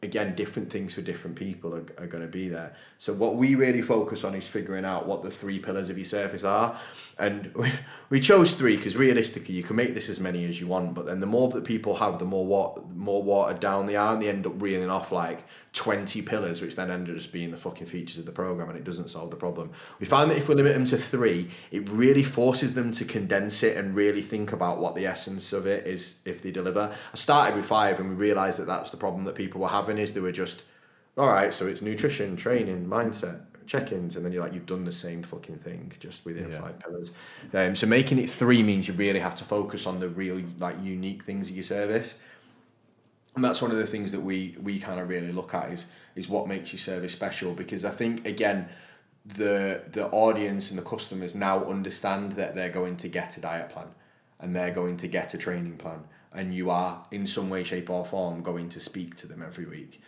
again 0.04 0.34
different 0.34 0.70
things 0.70 0.94
for 0.94 1.00
different 1.00 1.36
people 1.36 1.74
are, 1.74 1.84
are 1.98 2.06
going 2.06 2.22
to 2.22 2.28
be 2.28 2.48
there. 2.48 2.74
So 2.98 3.12
what 3.12 3.36
we 3.36 3.54
really 3.54 3.82
focus 3.82 4.22
on 4.22 4.34
is 4.34 4.46
figuring 4.46 4.84
out 4.84 5.06
what 5.06 5.22
the 5.22 5.30
three 5.30 5.58
pillars 5.58 5.90
of 5.90 5.98
your 5.98 6.04
service 6.04 6.44
are. 6.44 6.78
And 7.18 7.52
we, 7.54 7.70
we 8.10 8.20
chose 8.20 8.54
three 8.54 8.76
because 8.76 8.96
realistically 8.96 9.54
you 9.54 9.62
can 9.62 9.76
make 9.76 9.94
this 9.94 10.08
as 10.08 10.20
many 10.20 10.44
as 10.44 10.60
you 10.60 10.66
want 10.66 10.94
but 10.94 11.06
then 11.06 11.20
the 11.20 11.26
more 11.26 11.48
that 11.50 11.64
people 11.64 11.96
have 11.96 12.18
the 12.18 12.24
more 12.24 12.46
what 12.46 12.88
more 12.90 13.22
watered 13.22 13.60
down 13.60 13.86
they 13.86 13.96
are 13.96 14.12
and 14.12 14.22
they 14.22 14.28
end 14.28 14.46
up 14.46 14.60
reeling 14.62 14.90
off 14.90 15.10
like 15.10 15.44
20 15.72 16.22
pillars 16.22 16.60
which 16.60 16.76
then 16.76 16.90
end 16.90 17.08
up 17.08 17.14
just 17.16 17.32
being 17.32 17.50
the 17.50 17.56
fucking 17.56 17.86
features 17.86 18.18
of 18.18 18.26
the 18.26 18.32
program 18.32 18.68
and 18.68 18.78
it 18.78 18.84
doesn't 18.84 19.10
solve 19.10 19.30
the 19.30 19.36
problem. 19.36 19.70
We 19.98 20.06
find 20.06 20.30
that 20.30 20.36
if 20.36 20.48
we 20.48 20.54
limit 20.54 20.74
them 20.74 20.84
to 20.86 20.96
three 20.96 21.50
it 21.70 21.90
really 21.90 22.22
forces 22.22 22.74
them 22.74 22.92
to 22.92 23.04
condense 23.04 23.62
it 23.62 23.76
and 23.76 23.96
really 23.96 24.22
think 24.22 24.52
about 24.52 24.78
what 24.78 24.94
the 24.94 25.06
essence 25.06 25.52
of 25.52 25.66
it 25.66 25.86
is 25.86 26.16
if 26.24 26.42
they 26.42 26.50
deliver. 26.50 26.94
I 27.12 27.16
started 27.16 27.56
with 27.56 27.66
five 27.66 27.98
and 27.98 28.10
we 28.10 28.14
realized 28.14 28.58
that 28.60 28.66
that's 28.66 28.90
the 28.90 28.96
problem 28.96 29.24
that 29.24 29.34
people 29.34 29.60
were 29.60 29.68
having 29.68 29.93
is 29.98 30.12
they 30.12 30.20
were 30.20 30.32
just 30.32 30.62
all 31.16 31.28
right 31.30 31.52
so 31.54 31.66
it's 31.66 31.80
nutrition 31.82 32.36
training 32.36 32.86
mindset 32.86 33.40
check-ins 33.66 34.16
and 34.16 34.24
then 34.24 34.32
you're 34.32 34.42
like 34.42 34.52
you've 34.52 34.66
done 34.66 34.84
the 34.84 34.92
same 34.92 35.22
fucking 35.22 35.56
thing 35.56 35.90
just 35.98 36.24
within 36.24 36.50
Yeah. 36.50 36.60
five 36.60 36.78
pillars. 36.80 37.12
Um, 37.54 37.74
so 37.74 37.86
making 37.86 38.18
it 38.18 38.28
three 38.28 38.62
means 38.62 38.86
you 38.88 38.94
really 38.94 39.20
have 39.20 39.34
to 39.36 39.44
focus 39.44 39.86
on 39.86 40.00
the 40.00 40.08
real 40.08 40.42
like 40.58 40.76
unique 40.82 41.24
things 41.24 41.48
of 41.48 41.56
your 41.56 41.64
service. 41.64 42.18
And 43.34 43.42
that's 43.44 43.62
one 43.62 43.70
of 43.70 43.78
the 43.78 43.86
things 43.86 44.12
that 44.12 44.20
we 44.20 44.56
we 44.62 44.78
kind 44.78 45.00
of 45.00 45.08
really 45.08 45.32
look 45.32 45.54
at 45.54 45.70
is 45.72 45.86
is 46.14 46.28
what 46.28 46.46
makes 46.46 46.72
your 46.72 46.78
service 46.78 47.12
special 47.12 47.54
because 47.54 47.84
I 47.86 47.90
think 47.90 48.26
again 48.26 48.68
the 49.24 49.82
the 49.90 50.08
audience 50.10 50.70
and 50.70 50.78
the 50.78 50.84
customers 50.84 51.34
now 51.34 51.64
understand 51.64 52.32
that 52.32 52.54
they're 52.54 52.68
going 52.68 52.96
to 52.98 53.08
get 53.08 53.36
a 53.38 53.40
diet 53.40 53.70
plan 53.70 53.88
and 54.40 54.54
they're 54.54 54.72
going 54.74 54.98
to 54.98 55.08
get 55.08 55.32
a 55.32 55.38
training 55.38 55.78
plan 55.78 56.04
and 56.34 56.54
you 56.54 56.70
are 56.70 57.06
in 57.10 57.26
some 57.26 57.48
way 57.48 57.62
shape 57.62 57.88
or 57.88 58.04
form 58.04 58.42
going 58.42 58.68
to 58.70 58.80
speak 58.80 59.14
to 59.16 59.26
them 59.26 59.42
every 59.42 59.64
week. 59.64 60.00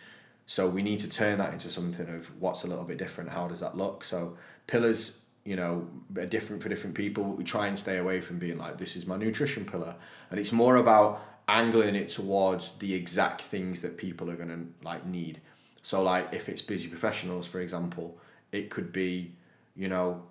So 0.45 0.67
we 0.67 0.81
need 0.81 0.99
to 0.99 1.09
turn 1.09 1.37
that 1.39 1.53
into 1.53 1.69
something 1.69 2.07
of 2.09 2.27
what's 2.39 2.63
a 2.63 2.67
little 2.67 2.85
bit 2.85 2.97
different. 2.97 3.29
How 3.29 3.47
does 3.47 3.59
that 3.61 3.77
look? 3.77 4.03
So 4.03 4.37
pillars 4.67 5.19
you 5.43 5.55
know 5.55 5.87
are 6.17 6.25
different 6.25 6.61
for 6.61 6.67
different 6.67 6.93
people 6.93 7.23
we 7.23 7.43
try 7.45 7.67
and 7.67 7.79
stay 7.79 7.97
away 7.97 8.19
from 8.19 8.37
being 8.37 8.57
like 8.57 8.77
this 8.77 8.97
is 8.97 9.05
my 9.05 9.17
nutrition 9.17 9.65
pillar. 9.65 9.95
And 10.29 10.39
it's 10.39 10.51
more 10.51 10.75
about 10.75 11.21
angling 11.47 11.95
it 11.95 12.09
towards 12.09 12.71
the 12.79 12.93
exact 12.93 13.41
things 13.41 13.81
that 13.81 13.97
people 13.97 14.29
are 14.29 14.35
going 14.35 14.49
to 14.49 14.85
like 14.85 15.05
need. 15.05 15.39
So 15.81 16.03
like 16.03 16.33
if 16.33 16.49
it's 16.49 16.61
busy 16.61 16.87
professionals 16.89 17.47
for 17.47 17.61
example 17.61 18.17
it 18.51 18.69
could 18.69 18.91
be 18.91 19.33
you 19.75 19.87
know 19.87 20.23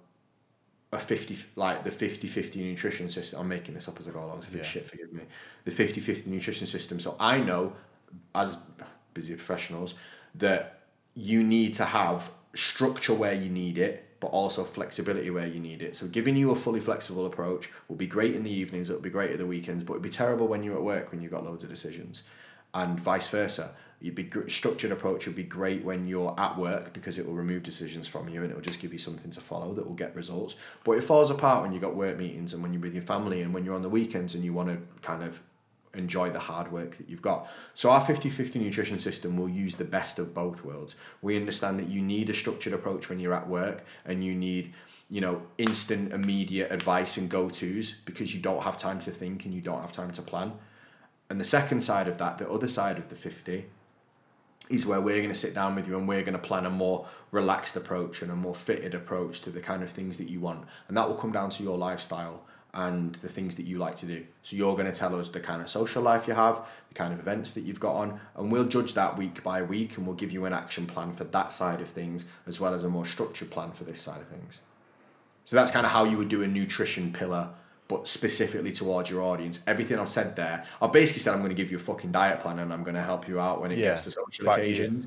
a 0.93 0.99
50 0.99 1.37
like 1.57 1.83
the 1.85 1.91
50-50 1.91 2.57
nutrition 2.57 3.09
system 3.11 3.41
i'm 3.41 3.49
making 3.49 3.75
this 3.75 3.89
up 3.89 3.99
as 3.99 4.07
i 4.07 4.11
go 4.11 4.25
along 4.25 4.41
so 4.43 4.49
if 4.49 4.55
it's 4.55 4.67
Yeah. 4.67 4.73
shit 4.83 4.87
forgive 4.89 5.13
me. 5.13 5.23
The 5.65 5.71
50-50 5.73 6.27
nutrition 6.29 6.67
system 6.67 7.01
so 7.01 7.17
i 7.19 7.41
know 7.41 7.73
as 8.35 8.57
busy 9.15 9.35
professionals 9.35 9.95
that 10.37 10.81
you 11.15 11.43
need 11.43 11.75
to 11.75 11.85
have 11.85 12.31
structure 12.55 13.15
where 13.15 13.35
you 13.35 13.51
need 13.51 13.79
it 13.79 14.03
but 14.21 14.29
also 14.29 14.65
flexibility 14.65 15.29
where 15.29 15.47
you 15.47 15.61
need 15.61 15.83
it. 15.83 15.95
So 15.95 16.07
giving 16.07 16.37
you 16.37 16.51
a 16.51 16.57
fully 16.57 16.81
flexible 16.81 17.27
approach 17.27 17.69
will 17.87 17.97
be 17.97 18.07
great 18.07 18.35
in 18.35 18.45
the 18.45 18.51
evenings 18.51 18.89
it'll 18.89 19.03
be 19.03 19.11
great 19.11 19.31
at 19.31 19.39
the 19.39 19.47
weekends 19.47 19.83
but 19.85 19.95
it'd 19.95 20.03
be 20.03 20.09
terrible 20.09 20.47
when 20.47 20.63
you're 20.63 20.77
at 20.77 20.83
work 20.83 21.11
when 21.11 21.21
you've 21.21 21.33
got 21.33 21.45
loads 21.45 21.65
of 21.65 21.71
decisions 21.71 22.23
and 22.75 22.99
vice 22.99 23.29
versa 23.29 23.75
you'd 24.01 24.15
be 24.15 24.29
structured 24.49 24.93
approach 24.93 25.27
would 25.27 25.37
be 25.37 25.43
great 25.43 25.85
when 25.85 26.07
you're 26.07 26.35
at 26.39 26.57
work 26.59 26.93
because 26.93 27.19
it 27.19 27.27
will 27.27 27.35
remove 27.35 27.63
decisions 27.63 28.07
from 28.07 28.29
you 28.29 28.43
and 28.43 28.51
it 28.51 28.55
will 28.55 28.63
just 28.63 28.81
give 28.81 28.93
you 28.93 28.99
something 28.99 29.31
to 29.31 29.41
follow 29.41 29.73
that 29.75 29.87
will 29.87 29.95
get 29.95 30.15
results 30.15 30.55
but 30.85 30.93
it 30.93 31.03
falls 31.03 31.31
apart 31.31 31.63
when 31.63 31.73
you've 31.73 31.83
got 31.83 31.95
work 31.95 32.19
meetings 32.19 32.53
and 32.53 32.63
when 32.63 32.73
you're 32.73 32.83
with 32.83 32.95
your 32.95 33.03
family 33.03 33.43
and 33.43 33.55
when 33.55 33.65
you're 33.65 33.75
on 33.75 33.83
the 33.83 33.89
weekends 33.89 34.35
and 34.35 34.45
you 34.45 34.53
want 34.53 34.69
to 34.69 34.79
kind 35.01 35.23
of 35.23 35.41
enjoy 35.97 36.31
the 36.31 36.39
hard 36.39 36.71
work 36.71 36.97
that 36.99 37.09
you've 37.09 37.23
got. 37.23 37.49
So 37.75 37.91
our 37.91 38.01
50-50 38.01 38.57
nutrition 38.57 38.99
system 38.99 39.37
will 39.37 39.49
use 39.49 39.77
the 39.77 39.85
best 39.85 40.19
of 40.19 40.35
both 40.35 40.65
worlds. 40.65 40.95
We 41.23 41.37
understand 41.37 41.79
that 41.79 41.89
you 41.89 42.03
need 42.03 42.29
a 42.31 42.35
structured 42.35 42.73
approach 42.73 43.09
when 43.09 43.19
you're 43.19 43.35
at 43.35 43.49
work 43.49 43.85
and 44.05 44.25
you 44.25 44.35
need, 44.35 44.73
you 45.11 45.21
know, 45.21 45.43
instant 45.59 46.13
immediate 46.13 46.71
advice 46.71 47.17
and 47.17 47.29
go-tos 47.29 47.93
because 48.05 48.35
you 48.35 48.41
don't 48.41 48.63
have 48.63 48.77
time 48.77 49.01
to 49.01 49.11
think 49.11 49.45
and 49.45 49.55
you 49.55 49.61
don't 49.61 49.81
have 49.81 49.93
time 49.93 50.11
to 50.13 50.23
plan. 50.23 50.53
And 51.29 51.41
the 51.41 51.45
second 51.45 51.81
side 51.81 52.07
of 52.07 52.19
that, 52.19 52.39
the 52.39 52.49
other 52.49 52.69
side 52.69 52.99
of 52.99 53.09
the 53.09 53.17
50 53.17 53.67
is 54.69 54.87
where 54.87 55.01
we're 55.01 55.19
going 55.19 55.29
to 55.29 55.35
sit 55.35 55.55
down 55.55 55.75
with 55.75 55.87
you 55.87 55.97
and 55.97 56.09
we're 56.09 56.23
going 56.23 56.33
to 56.33 56.39
plan 56.39 56.67
a 56.67 56.71
more 56.71 57.07
relaxed 57.31 57.77
approach 57.77 58.23
and 58.23 58.31
a 58.31 58.37
more 58.37 58.55
fitted 58.55 58.95
approach 58.95 59.41
to 59.43 59.51
the 59.51 59.61
kind 59.61 59.83
of 59.83 59.91
things 59.91 60.19
that 60.19 60.29
you 60.29 60.41
want. 60.41 60.65
And 60.89 60.97
that 60.97 61.09
will 61.09 61.17
come 61.17 61.33
down 61.33 61.51
to 61.51 61.63
your 61.63 61.79
lifestyle 61.79 62.43
and 62.75 63.15
the 63.17 63.29
things 63.29 63.57
that 63.57 63.65
you 63.65 63.79
like 63.79 63.97
to 63.97 64.07
do. 64.07 64.25
So 64.43 64.55
you're 64.55 64.75
going 64.75 64.91
to 64.91 64.93
tell 64.93 65.19
us 65.19 65.29
the 65.31 65.41
kind 65.41 65.63
of 65.63 65.71
social 65.71 66.03
life 66.03 66.29
you 66.29 66.35
have, 66.35 66.67
the 66.89 66.95
kind 66.95 67.13
of 67.13 67.19
events 67.19 67.53
that 67.53 67.63
you've 67.63 67.81
got 67.81 67.95
on, 67.95 68.21
and 68.37 68.53
we'll 68.53 68.67
judge 68.67 68.93
that 68.95 69.17
week 69.17 69.43
by 69.43 69.63
week 69.63 69.97
and 69.97 70.07
we'll 70.07 70.17
give 70.17 70.31
you 70.31 70.45
an 70.45 70.53
action 70.53 70.87
plan 70.87 71.13
for 71.13 71.25
that 71.25 71.53
side 71.53 71.81
of 71.81 71.89
things 71.89 72.27
as 72.47 72.61
well 72.61 72.75
as 72.75 72.85
a 72.85 72.89
more 72.89 73.07
structured 73.07 73.51
plan 73.51 73.73
for 73.73 73.85
this 73.85 74.01
side 74.01 74.21
of 74.21 74.29
things. 74.29 74.61
So 75.47 75.57
that's 75.57 75.71
kind 75.71 75.87
of 75.87 75.93
how 75.93 76.05
you 76.05 76.19
would 76.19 76.29
do 76.29 76.43
a 76.43 76.47
nutrition 76.47 77.13
pillar, 77.13 77.49
but 77.89 78.09
specifically 78.09 78.73
towards 78.73 79.09
your 79.11 79.23
audience. 79.23 79.61
Everything 79.67 79.99
I've 79.99 80.09
said 80.09 80.35
there, 80.37 80.65
I've 80.83 80.93
basically 80.93 81.21
said 81.21 81.33
I'm 81.35 81.39
going 81.41 81.51
to 81.51 81.55
give 81.55 81.71
you 81.71 81.77
a 81.77 81.81
fucking 81.81 82.13
diet 82.13 82.41
plan 82.41 82.59
and 82.59 82.73
I'm 82.73 82.83
going 82.83 82.97
to 82.97 83.03
help 83.03 83.29
you 83.29 83.39
out 83.41 83.61
when 83.61 83.71
it 83.71 83.79
Yeah, 83.79 83.91
gets 83.91 84.05
to 84.05 84.11
social 84.11 84.45
but 84.45 84.59
occasions. 84.59 85.07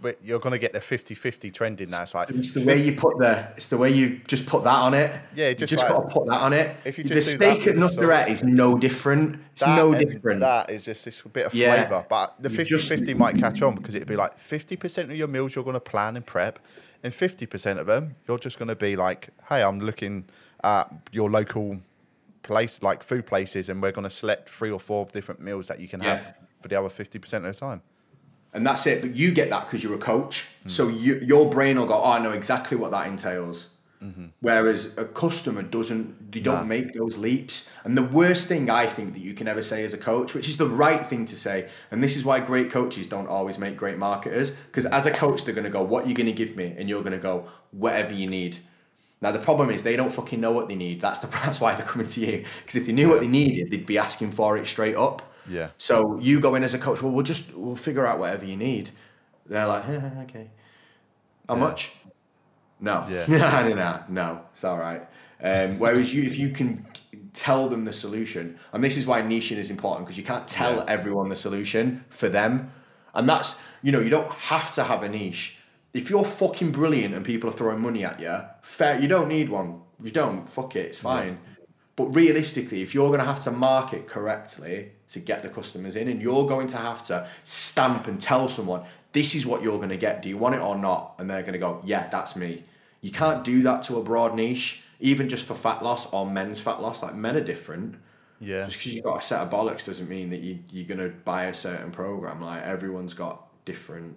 But 0.00 0.22
you're 0.22 0.38
going 0.38 0.52
to 0.52 0.58
get 0.58 0.74
the 0.74 0.80
50-50 0.80 1.52
trending 1.54 1.88
now. 1.88 2.02
It's 2.02 2.14
like 2.14 2.28
It's 2.28 2.52
the 2.52 2.62
way 2.62 2.80
you 2.82 2.92
put 2.94 3.18
the, 3.18 3.48
it's 3.56 3.68
the 3.68 3.78
way 3.78 3.90
you 3.90 4.20
just 4.28 4.44
put 4.44 4.62
that 4.64 4.74
on 4.76 4.92
it. 4.92 5.18
Yeah, 5.34 5.48
you 5.48 5.54
just 5.54 5.70
just 5.70 5.82
like- 5.84 5.92
got 5.92 6.08
to 6.08 6.14
put 6.14 6.26
that 6.28 6.42
on 6.42 6.52
it. 6.52 6.76
If 6.84 6.98
you 6.98 7.04
the 7.04 7.14
just 7.14 7.30
steak 7.32 7.66
at 7.66 7.74
Nutterette 7.76 8.28
is 8.28 8.44
no 8.44 8.76
different. 8.76 9.40
It's 9.52 9.66
no 9.66 9.94
different. 9.94 10.40
That 10.40 10.68
is 10.68 10.84
just 10.84 11.06
this 11.06 11.22
bit 11.22 11.46
of 11.46 11.54
Yeah. 11.54 11.86
flavour. 11.86 12.04
But 12.08 12.34
the 12.38 12.50
You 12.50 12.56
50 12.56 12.68
just- 12.74 12.88
50 12.88 13.14
might 13.14 13.38
catch 13.38 13.62
on 13.62 13.74
because 13.76 13.94
it'd 13.94 14.06
be 14.06 14.16
like 14.16 14.38
50% 14.38 15.04
of 15.04 15.16
your 15.16 15.26
meals 15.28 15.54
you're 15.54 15.64
going 15.64 15.72
to 15.74 15.80
plan 15.80 16.16
and 16.16 16.26
prep, 16.26 16.58
and 17.02 17.12
50% 17.12 17.78
of 17.78 17.86
them 17.86 18.14
you're 18.28 18.38
just 18.38 18.58
going 18.58 18.68
to 18.68 18.76
be 18.76 18.96
like, 18.96 19.30
hey, 19.48 19.62
I'm 19.62 19.80
looking 19.80 20.26
at 20.62 20.92
your 21.12 21.30
local 21.30 21.78
place, 22.44 22.82
like 22.82 23.02
food 23.02 23.26
places, 23.26 23.68
and 23.68 23.82
we're 23.82 23.90
going 23.92 24.04
to 24.04 24.10
select 24.10 24.48
three 24.48 24.70
or 24.70 24.78
four 24.78 25.06
different 25.06 25.40
meals 25.40 25.66
that 25.68 25.80
you 25.80 25.88
can 25.88 26.00
Yeah. 26.00 26.16
have 26.16 26.34
for 26.62 26.68
the 26.68 26.78
other 26.78 26.88
50% 26.88 27.44
of 27.44 27.52
the 27.52 27.52
time. 27.52 27.82
and 28.56 28.64
that's 28.64 28.86
it. 28.86 29.02
But 29.02 29.16
you 29.16 29.32
get 29.32 29.50
that 29.50 29.64
because 29.64 29.82
you're 29.82 29.94
a 29.94 29.98
coach. 29.98 30.46
Hmm. 30.62 30.68
So 30.68 30.86
you, 30.86 31.18
your 31.20 31.50
brain 31.50 31.76
will 31.76 31.86
go, 31.86 32.00
oh, 32.00 32.12
I 32.12 32.20
know 32.20 32.30
exactly 32.30 32.76
what 32.76 32.92
that 32.92 33.08
entails. 33.08 33.70
Mm-hmm. 34.00 34.26
Whereas 34.40 34.96
a 34.96 35.06
customer 35.06 35.62
doesn't, 35.62 36.30
they 36.30 36.38
don't 36.38 36.68
make 36.68 36.92
those 36.92 37.18
leaps. 37.18 37.68
And 37.84 37.96
the 37.96 38.02
worst 38.02 38.46
thing 38.46 38.70
I 38.70 38.86
think 38.86 39.14
that 39.14 39.20
you 39.22 39.34
can 39.34 39.48
ever 39.48 39.62
say 39.62 39.82
as 39.82 39.92
a 39.94 39.98
coach, 39.98 40.34
which 40.34 40.46
is 40.48 40.56
the 40.56 40.68
right 40.68 41.02
thing 41.04 41.24
to 41.26 41.36
say, 41.36 41.68
and 41.90 42.00
this 42.00 42.14
is 42.16 42.24
why 42.24 42.38
great 42.38 42.70
coaches 42.70 43.06
don't 43.08 43.26
always 43.28 43.58
make 43.58 43.76
great 43.76 43.98
marketers, 43.98 44.50
because 44.50 44.86
as 44.86 45.06
a 45.06 45.10
coach, 45.10 45.44
they're 45.44 45.54
going 45.54 45.64
to 45.64 45.70
go, 45.70 45.82
what 45.82 46.04
are 46.04 46.08
you 46.08 46.14
going 46.14 46.26
to 46.26 46.32
give 46.32 46.54
me? 46.54 46.74
And 46.78 46.88
you're 46.88 47.00
going 47.02 47.12
to 47.12 47.18
go, 47.18 47.48
whatever 47.72 48.12
you 48.14 48.28
need. 48.28 48.58
Now 49.24 49.30
the 49.32 49.38
problem 49.38 49.70
is 49.70 49.82
they 49.82 49.96
don't 49.96 50.12
fucking 50.12 50.38
know 50.38 50.52
what 50.52 50.68
they 50.68 50.74
need. 50.74 51.00
That's 51.00 51.20
the 51.20 51.26
that's 51.44 51.58
why 51.58 51.74
they're 51.74 51.86
coming 51.86 52.06
to 52.08 52.20
you. 52.20 52.44
Because 52.60 52.76
if 52.76 52.84
they 52.86 52.92
knew 52.92 53.08
what 53.08 53.20
they 53.22 53.26
needed, 53.26 53.70
they'd 53.70 53.86
be 53.86 53.96
asking 53.96 54.32
for 54.32 54.58
it 54.58 54.66
straight 54.66 54.96
up. 54.96 55.22
Yeah. 55.48 55.70
So 55.78 56.18
you 56.20 56.40
go 56.40 56.54
in 56.56 56.62
as 56.62 56.74
a 56.74 56.78
coach. 56.78 57.00
Well, 57.00 57.10
we'll 57.10 57.24
just 57.24 57.54
we'll 57.54 57.74
figure 57.74 58.06
out 58.06 58.18
whatever 58.18 58.44
you 58.44 58.58
need. 58.58 58.90
They're 59.46 59.66
like, 59.66 59.88
"Eh, 59.88 60.10
okay. 60.24 60.50
How 61.48 61.54
much? 61.56 61.92
No. 62.80 63.06
Yeah. 63.10 63.24
no, 63.28 63.68
no, 63.68 63.74
no, 63.74 64.02
no. 64.10 64.40
It's 64.52 64.62
all 64.62 64.78
right. 64.78 65.02
Um, 65.42 65.78
whereas 65.78 66.12
you, 66.12 66.22
if 66.24 66.38
you 66.38 66.50
can 66.50 66.84
tell 67.32 67.68
them 67.70 67.86
the 67.86 67.92
solution, 67.94 68.58
and 68.74 68.84
this 68.84 68.98
is 68.98 69.06
why 69.06 69.22
niching 69.22 69.56
is 69.56 69.70
important 69.70 70.04
because 70.06 70.18
you 70.18 70.24
can't 70.24 70.46
tell 70.46 70.76
Yeah. 70.76 70.84
everyone 70.88 71.30
the 71.30 71.36
solution 71.36 72.04
for 72.10 72.28
them, 72.28 72.70
and 73.14 73.26
that's 73.26 73.58
you 73.82 73.90
know 73.90 74.00
you 74.00 74.10
don't 74.10 74.30
have 74.32 74.74
to 74.74 74.84
have 74.84 75.02
a 75.02 75.08
niche. 75.08 75.56
If 75.94 76.10
you're 76.10 76.24
fucking 76.24 76.72
brilliant 76.72 77.14
and 77.14 77.24
people 77.24 77.48
are 77.48 77.52
throwing 77.52 77.80
money 77.80 78.04
at 78.04 78.20
you, 78.20 78.36
fair. 78.62 79.00
You 79.00 79.08
don't 79.08 79.28
need 79.28 79.48
one. 79.48 79.80
You 80.02 80.10
don't. 80.10 80.48
Fuck 80.50 80.76
it. 80.76 80.86
It's 80.86 80.98
fine. 80.98 81.38
But 81.96 82.06
realistically, 82.06 82.82
if 82.82 82.94
you're 82.94 83.08
going 83.08 83.20
to 83.20 83.24
have 83.24 83.40
to 83.44 83.52
market 83.52 84.08
correctly 84.08 84.90
to 85.08 85.20
get 85.20 85.44
the 85.44 85.48
customers 85.48 85.94
in, 85.94 86.08
and 86.08 86.20
you're 86.20 86.46
going 86.48 86.66
to 86.68 86.76
have 86.76 87.04
to 87.04 87.28
stamp 87.44 88.08
and 88.08 88.20
tell 88.20 88.48
someone, 88.48 88.82
this 89.12 89.36
is 89.36 89.46
what 89.46 89.62
you're 89.62 89.76
going 89.76 89.90
to 89.90 89.96
get, 89.96 90.20
do 90.20 90.28
you 90.28 90.36
want 90.36 90.56
it 90.56 90.60
or 90.60 90.76
not? 90.76 91.14
And 91.18 91.30
they're 91.30 91.42
going 91.42 91.52
to 91.52 91.58
go, 91.60 91.80
yeah, 91.84 92.08
that's 92.08 92.34
me. 92.34 92.64
You 93.00 93.12
can't 93.12 93.44
do 93.44 93.62
that 93.62 93.84
to 93.84 93.98
a 93.98 94.02
broad 94.02 94.34
niche, 94.34 94.82
even 94.98 95.28
just 95.28 95.46
for 95.46 95.54
fat 95.54 95.84
loss 95.84 96.12
or 96.12 96.28
men's 96.28 96.58
fat 96.58 96.82
loss. 96.82 97.04
Like 97.04 97.14
men 97.14 97.36
are 97.36 97.40
different. 97.40 97.94
Yeah. 98.40 98.64
Just 98.64 98.78
because 98.78 98.94
you've 98.94 99.04
got 99.04 99.22
a 99.22 99.22
set 99.22 99.40
of 99.40 99.50
bollocks 99.50 99.84
doesn't 99.84 100.08
mean 100.08 100.30
that 100.30 100.40
you, 100.40 100.58
you're 100.70 100.86
going 100.86 100.98
to 100.98 101.14
buy 101.24 101.44
a 101.44 101.54
certain 101.54 101.92
program. 101.92 102.40
Like 102.40 102.64
everyone's 102.64 103.14
got 103.14 103.46
different 103.64 104.16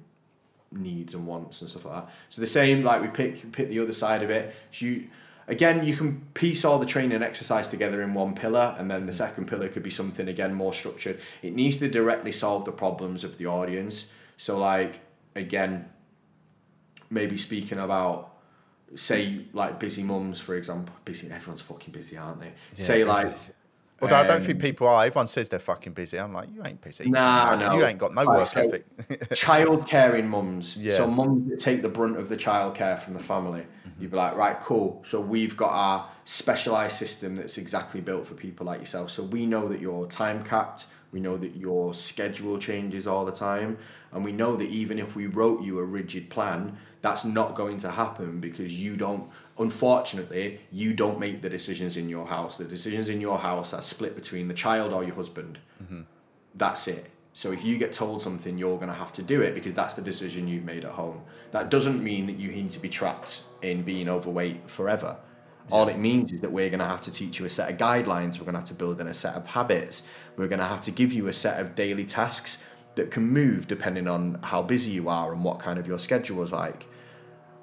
needs 0.71 1.13
and 1.13 1.25
wants 1.25 1.61
and 1.61 1.69
stuff 1.69 1.85
like 1.85 2.05
that. 2.05 2.13
So 2.29 2.41
the 2.41 2.47
same, 2.47 2.83
like 2.83 3.01
we 3.01 3.07
pick 3.07 3.51
pick 3.51 3.69
the 3.69 3.79
other 3.79 3.93
side 3.93 4.23
of 4.23 4.29
it. 4.29 4.55
So 4.71 4.85
you 4.85 5.09
again, 5.47 5.85
you 5.85 5.95
can 5.95 6.21
piece 6.33 6.65
all 6.65 6.79
the 6.79 6.85
training 6.85 7.13
and 7.13 7.23
exercise 7.23 7.67
together 7.67 8.01
in 8.01 8.13
one 8.13 8.35
pillar, 8.35 8.75
and 8.77 8.89
then 8.89 9.05
the 9.05 9.13
second 9.13 9.47
pillar 9.47 9.69
could 9.69 9.83
be 9.83 9.91
something 9.91 10.27
again 10.27 10.53
more 10.53 10.73
structured. 10.73 11.19
It 11.41 11.53
needs 11.53 11.77
to 11.77 11.89
directly 11.89 12.31
solve 12.31 12.65
the 12.65 12.71
problems 12.71 13.23
of 13.23 13.37
the 13.37 13.45
audience. 13.45 14.11
So 14.37 14.57
like 14.57 14.99
again, 15.35 15.89
maybe 17.09 17.37
speaking 17.37 17.79
about 17.79 18.33
say 18.95 19.45
like 19.51 19.79
busy 19.79 20.01
mums 20.01 20.39
for 20.39 20.55
example 20.55 20.95
busy 21.03 21.29
everyone's 21.29 21.59
fucking 21.59 21.91
busy 21.91 22.15
aren't 22.15 22.39
they 22.39 22.53
say 22.73 23.03
like 23.03 23.33
Although 24.01 24.15
I 24.15 24.27
don't 24.27 24.37
um, 24.37 24.43
think 24.43 24.61
people 24.61 24.87
are. 24.87 25.05
Everyone 25.05 25.27
says 25.27 25.49
they're 25.49 25.59
fucking 25.59 25.93
busy. 25.93 26.19
I'm 26.19 26.31
like, 26.31 26.49
you 26.53 26.63
ain't 26.63 26.81
busy. 26.81 27.09
Nah, 27.09 27.55
no. 27.55 27.77
You 27.77 27.85
ain't 27.85 27.97
got 27.97 28.13
no 28.13 28.25
work 28.25 28.45
so- 28.45 28.61
ethic. 28.61 29.33
child 29.33 29.87
caring 29.87 30.27
mums. 30.27 30.77
Yeah. 30.77 30.95
So 30.95 31.07
mums 31.07 31.49
that 31.49 31.59
take 31.59 31.81
the 31.81 31.89
brunt 31.89 32.17
of 32.17 32.29
the 32.29 32.37
child 32.37 32.75
care 32.75 32.97
from 32.97 33.13
the 33.13 33.19
family. 33.19 33.61
Mm-hmm. 33.61 34.01
You'd 34.01 34.11
be 34.11 34.17
like, 34.17 34.35
right, 34.35 34.59
cool. 34.59 35.03
So 35.05 35.19
we've 35.19 35.57
got 35.57 35.71
our 35.71 36.09
specialized 36.25 36.97
system 36.97 37.35
that's 37.35 37.57
exactly 37.57 38.01
built 38.01 38.27
for 38.27 38.35
people 38.35 38.65
like 38.65 38.79
yourself. 38.79 39.11
So 39.11 39.23
we 39.23 39.45
know 39.45 39.67
that 39.67 39.81
you're 39.81 40.05
time 40.07 40.43
capped. 40.43 40.85
We 41.11 41.19
know 41.19 41.37
that 41.37 41.55
your 41.55 41.93
schedule 41.93 42.59
changes 42.59 43.07
all 43.07 43.25
the 43.25 43.31
time. 43.31 43.77
And 44.11 44.23
we 44.23 44.31
know 44.31 44.55
that 44.55 44.69
even 44.69 44.99
if 44.99 45.15
we 45.15 45.27
wrote 45.27 45.61
you 45.63 45.79
a 45.79 45.83
rigid 45.83 46.29
plan, 46.29 46.77
that's 47.01 47.25
not 47.25 47.55
going 47.55 47.77
to 47.79 47.91
happen 47.91 48.39
because 48.39 48.79
you 48.79 48.95
don't, 48.95 49.29
unfortunately, 49.59 50.61
you 50.71 50.93
don't 50.93 51.19
make 51.19 51.41
the 51.41 51.49
decisions 51.49 51.97
in 51.97 52.09
your 52.09 52.25
house. 52.25 52.57
The 52.57 52.65
decisions 52.65 53.09
in 53.09 53.21
your 53.21 53.37
house 53.37 53.73
are 53.73 53.81
split 53.81 54.15
between 54.15 54.47
the 54.47 54.53
child 54.53 54.93
or 54.93 55.03
your 55.03 55.15
husband 55.15 55.59
mm-hmm. 55.83 56.01
that's 56.55 56.87
it. 56.87 57.09
So 57.33 57.51
if 57.51 57.63
you 57.63 57.77
get 57.77 57.93
told 57.93 58.21
something, 58.21 58.57
you're 58.57 58.77
going 58.77 58.89
to 58.89 58.95
have 58.95 59.13
to 59.13 59.21
do 59.21 59.41
it 59.41 59.53
because 59.53 59.75
that's 59.75 59.93
the 59.93 60.01
decision 60.01 60.47
you've 60.47 60.63
made 60.63 60.83
at 60.83 60.91
home. 60.91 61.21
That 61.51 61.69
doesn't 61.69 62.03
mean 62.03 62.25
that 62.25 62.37
you 62.37 62.51
need 62.51 62.71
to 62.71 62.79
be 62.79 62.89
trapped 62.89 63.41
in 63.61 63.83
being 63.83 64.09
overweight 64.09 64.67
forever. 64.67 65.17
All 65.69 65.87
it 65.89 65.99
means 65.99 66.31
is 66.31 66.41
that 66.41 66.51
we're 66.51 66.69
going 66.69 66.79
to 66.79 66.85
have 66.85 67.01
to 67.01 67.11
teach 67.11 67.39
you 67.39 67.45
a 67.45 67.49
set 67.49 67.69
of 67.69 67.77
guidelines. 67.77 68.39
We're 68.39 68.45
going 68.45 68.53
to 68.53 68.59
have 68.61 68.69
to 68.69 68.73
build 68.73 68.99
in 69.01 69.07
a 69.07 69.13
set 69.13 69.35
of 69.35 69.45
habits. 69.45 70.03
We're 70.35 70.47
going 70.47 70.59
to 70.59 70.65
have 70.65 70.81
to 70.81 70.91
give 70.91 71.13
you 71.13 71.27
a 71.27 71.33
set 71.33 71.59
of 71.59 71.75
daily 71.75 72.05
tasks 72.05 72.57
that 72.97 73.09
can 73.09 73.23
move 73.23 73.67
depending 73.67 74.07
on 74.07 74.39
how 74.43 74.61
busy 74.61 74.91
you 74.91 75.09
are 75.09 75.33
and 75.33 75.43
what 75.43 75.59
kind 75.59 75.79
of 75.79 75.87
your 75.87 75.97
schedule 75.97 76.43
is 76.43 76.51
like. 76.51 76.85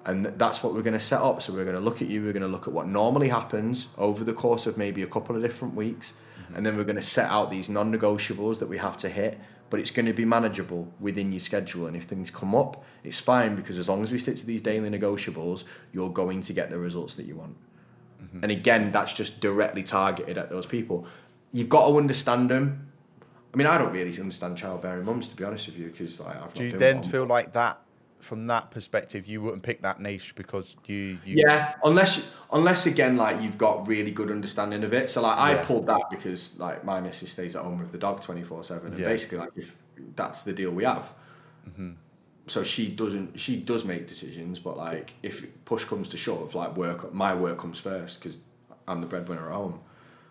And 0.07 0.27
that's 0.27 0.63
what 0.63 0.75
we're 0.75 0.83
going 0.83 0.99
to 0.99 1.01
set 1.01 1.21
up. 1.21 1.41
So 1.41 1.53
we're 1.53 1.65
going 1.65 1.77
to 1.77 1.81
look 1.81 2.03
at 2.03 2.09
you. 2.09 2.23
We're 2.23 2.33
going 2.33 2.43
to 2.43 2.49
look 2.49 2.67
at 2.67 2.75
what 2.75 2.87
normally 2.87 3.29
happens 3.29 3.89
over 3.97 4.25
the 4.25 4.35
course 4.35 4.67
of 4.67 4.77
maybe 4.77 5.03
a 5.03 5.07
couple 5.07 5.35
of 5.37 5.43
different 5.43 5.75
weeks, 5.75 6.13
mm-hmm. 6.13 6.57
and 6.57 6.67
then 6.67 6.77
we're 6.77 6.85
going 6.85 6.97
to 6.97 7.03
set 7.03 7.31
out 7.31 7.51
these 7.51 7.69
non-negotiables 7.69 8.59
that 8.59 8.69
we 8.69 8.79
have 8.79 8.97
to 8.99 9.09
hit. 9.09 9.39
But 9.71 9.81
it's 9.81 9.91
going 9.91 10.07
to 10.07 10.13
be 10.13 10.27
manageable 10.27 10.93
within 11.01 11.33
your 11.33 11.41
schedule. 11.41 11.87
And 11.87 11.97
if 11.97 12.05
things 12.05 12.31
come 12.31 12.55
up, 12.55 12.85
it's 13.03 13.19
fine 13.19 13.57
because 13.57 13.79
as 13.79 13.89
long 13.89 14.03
as 14.03 14.13
we 14.13 14.19
stick 14.19 14.37
to 14.37 14.47
these 14.47 14.63
daily 14.63 14.91
negotiables, 14.91 15.65
you're 15.93 16.11
going 16.11 16.43
to 16.43 16.53
get 16.53 16.71
the 16.71 16.79
results 16.79 17.15
that 17.17 17.27
you 17.27 17.37
want. 17.37 17.57
Mm-hmm. 18.23 18.41
And 18.43 18.53
again, 18.53 18.93
that's 18.93 19.15
just 19.15 19.41
directly 19.41 19.83
targeted 19.83 20.37
at 20.39 20.51
those 20.51 20.67
people. 20.67 21.07
You've 21.51 21.71
got 21.71 21.89
to 21.89 21.97
understand 21.97 22.51
them. 22.51 22.93
I 23.55 23.57
mean, 23.57 23.69
I 23.69 23.79
don't 23.79 23.93
really 23.93 24.19
understand 24.19 24.59
childbearing 24.59 25.05
mums, 25.05 25.29
to 25.29 25.37
be 25.37 25.45
honest 25.45 25.67
with 25.69 25.79
you, 25.79 25.87
because 25.87 26.19
like, 26.19 26.35
I've 26.35 26.43
not 26.43 26.55
Do 26.57 26.65
you 26.65 26.73
then 26.73 27.05
feel 27.05 27.25
like 27.25 27.53
that, 27.53 27.81
from 28.19 28.49
that 28.49 28.73
perspective, 28.73 29.29
you 29.29 29.41
wouldn't 29.43 29.63
pick 29.63 29.83
that 29.83 30.01
niche 30.01 30.35
because 30.35 30.77
you, 30.87 31.19
you 31.25 31.45
Yeah, 31.47 31.75
unless 31.85 32.33
unless 32.53 32.87
again 32.87 33.17
like 33.17 33.41
you've 33.43 33.59
got 33.59 33.87
really 33.87 34.11
good 34.11 34.31
understanding 34.31 34.83
of 34.83 34.93
it. 34.93 35.09
So 35.11 35.23
like 35.23 35.39
I 35.39 35.53
Yeah. 35.53 35.65
pulled 35.67 35.87
that 35.87 36.03
because 36.11 36.59
like 36.59 36.85
my 36.85 37.01
missus 37.01 37.31
stays 37.31 37.55
at 37.55 37.63
home 37.63 37.79
with 37.79 37.93
the 37.93 37.99
dog 37.99 38.21
twenty 38.23 38.43
four 38.43 38.65
seven, 38.65 38.93
and 38.93 38.99
Yeah. 38.99 39.07
basically 39.09 39.39
like 39.39 39.51
if 39.55 39.77
that's 40.17 40.43
the 40.43 40.53
deal 40.53 40.71
we 40.71 40.85
have. 40.85 41.13
Mm-hmm. 41.69 41.93
So 42.47 42.65
she 42.65 42.89
doesn't. 42.91 43.39
She 43.39 43.61
does 43.61 43.85
make 43.85 44.07
decisions, 44.07 44.59
but 44.59 44.77
like 44.77 45.13
if 45.23 45.47
push 45.65 45.85
comes 45.85 46.09
to 46.09 46.17
shove, 46.17 46.55
like 46.55 46.77
work, 46.77 47.13
my 47.15 47.35
work 47.35 47.59
comes 47.59 47.79
first 47.79 48.21
because 48.21 48.39
I'm 48.89 49.01
the 49.01 49.07
breadwinner 49.07 49.49
at 49.49 49.55
home. 49.55 49.81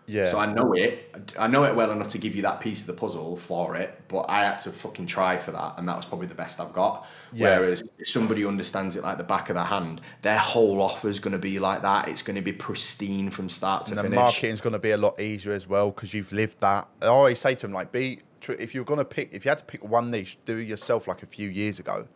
Yeah. 0.06 0.26
So 0.26 0.38
I 0.38 0.46
know 0.52 0.72
it. 0.74 1.32
I 1.38 1.46
know 1.46 1.64
it 1.64 1.74
well 1.74 1.90
enough 1.90 2.08
to 2.08 2.18
give 2.18 2.34
you 2.36 2.42
that 2.42 2.60
piece 2.60 2.82
of 2.82 2.86
the 2.88 2.92
puzzle 2.92 3.36
for 3.36 3.74
it, 3.76 4.02
but 4.08 4.26
I 4.28 4.44
had 4.44 4.58
to 4.60 4.70
fucking 4.70 5.06
try 5.06 5.38
for 5.38 5.50
that, 5.52 5.74
and 5.78 5.88
that 5.88 5.96
was 5.96 6.04
probably 6.04 6.26
the 6.26 6.34
best 6.34 6.60
I've 6.60 6.72
got. 6.74 7.06
Yeah. 7.32 7.58
Whereas 7.58 7.82
if 7.98 8.08
somebody 8.08 8.44
understands 8.44 8.96
it 8.96 9.02
like 9.02 9.16
the 9.16 9.24
back 9.24 9.48
of 9.48 9.54
their 9.54 9.64
hand, 9.64 10.02
their 10.22 10.38
whole 10.38 10.82
offer 10.82 11.08
is 11.08 11.20
going 11.20 11.32
to 11.32 11.38
be 11.38 11.58
like 11.58 11.80
that. 11.82 12.08
It's 12.08 12.22
going 12.22 12.36
to 12.36 12.42
be 12.42 12.52
pristine 12.52 13.30
from 13.30 13.48
start 13.48 13.86
to 13.86 13.92
and 13.92 13.98
the 13.98 14.02
finish. 14.02 14.16
marketing's 14.16 14.60
going 14.60 14.74
to 14.74 14.78
be 14.78 14.90
a 14.90 14.98
lot 14.98 15.18
easier 15.18 15.52
as 15.52 15.66
well 15.66 15.90
because 15.90 16.12
you've 16.12 16.32
lived 16.32 16.60
that. 16.60 16.86
I 17.00 17.06
always 17.06 17.38
say 17.38 17.54
to 17.54 17.66
them 17.66 17.72
like, 17.72 17.90
be 17.90 18.20
if 18.46 18.74
you're 18.74 18.84
going 18.84 18.98
to 18.98 19.06
pick, 19.06 19.30
if 19.32 19.46
you 19.46 19.48
had 19.48 19.58
to 19.58 19.64
pick 19.64 19.82
one 19.82 20.10
niche, 20.10 20.36
do 20.44 20.58
it 20.58 20.68
yourself 20.68 21.08
like 21.08 21.22
a 21.22 21.26
few 21.26 21.48
years 21.48 21.78
ago. 21.78 22.06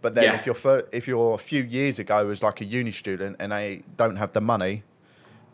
But 0.00 0.14
then 0.14 0.24
Yeah. 0.24 0.34
if 0.36 0.46
you're 0.46 0.84
if 0.92 1.08
you're 1.08 1.34
a 1.34 1.38
few 1.38 1.62
years 1.64 1.98
ago 1.98 2.28
as 2.30 2.42
like 2.42 2.60
a 2.60 2.64
uni 2.64 2.92
student 2.92 3.36
and 3.40 3.50
they 3.50 3.82
don't 3.96 4.16
have 4.16 4.32
the 4.32 4.40
money, 4.40 4.84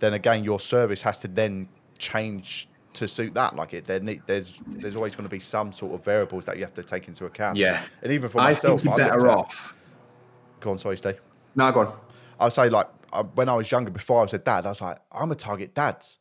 then 0.00 0.12
again 0.12 0.44
your 0.44 0.60
service 0.60 1.02
has 1.02 1.20
to 1.20 1.28
then 1.28 1.68
change 1.98 2.68
to 2.94 3.08
suit 3.08 3.34
that. 3.34 3.56
Like 3.56 3.74
it, 3.74 3.86
there 3.86 4.00
need, 4.00 4.22
there's 4.26 4.60
there's 4.66 4.96
always 4.96 5.14
going 5.14 5.24
to 5.24 5.30
be 5.30 5.40
some 5.40 5.72
sort 5.72 5.94
of 5.94 6.04
variables 6.04 6.46
that 6.46 6.56
you 6.56 6.64
have 6.64 6.74
to 6.74 6.82
take 6.82 7.08
into 7.08 7.24
account. 7.26 7.56
Yeah. 7.56 7.82
and 8.02 8.12
even 8.12 8.28
for 8.28 8.38
myself, 8.38 8.80
I 8.80 8.84
think 8.84 8.96
you're 8.98 9.08
better 9.08 9.28
at- 9.28 9.38
off. 9.38 9.74
Go 10.60 10.70
on, 10.72 10.78
sorry, 10.78 10.96
Steve. 10.96 11.20
No, 11.54 11.70
go 11.70 11.80
on. 11.80 11.92
I 12.40 12.44
would 12.44 12.52
say 12.52 12.68
like 12.68 12.88
when 13.34 13.48
I 13.48 13.54
was 13.54 13.70
younger, 13.70 13.90
before 13.90 14.20
I 14.20 14.22
was 14.22 14.34
a 14.34 14.38
dad, 14.38 14.66
I 14.66 14.70
was 14.70 14.80
like, 14.80 14.98
I'm 15.12 15.30
a 15.30 15.34
target 15.34 15.74
dads 15.74 16.18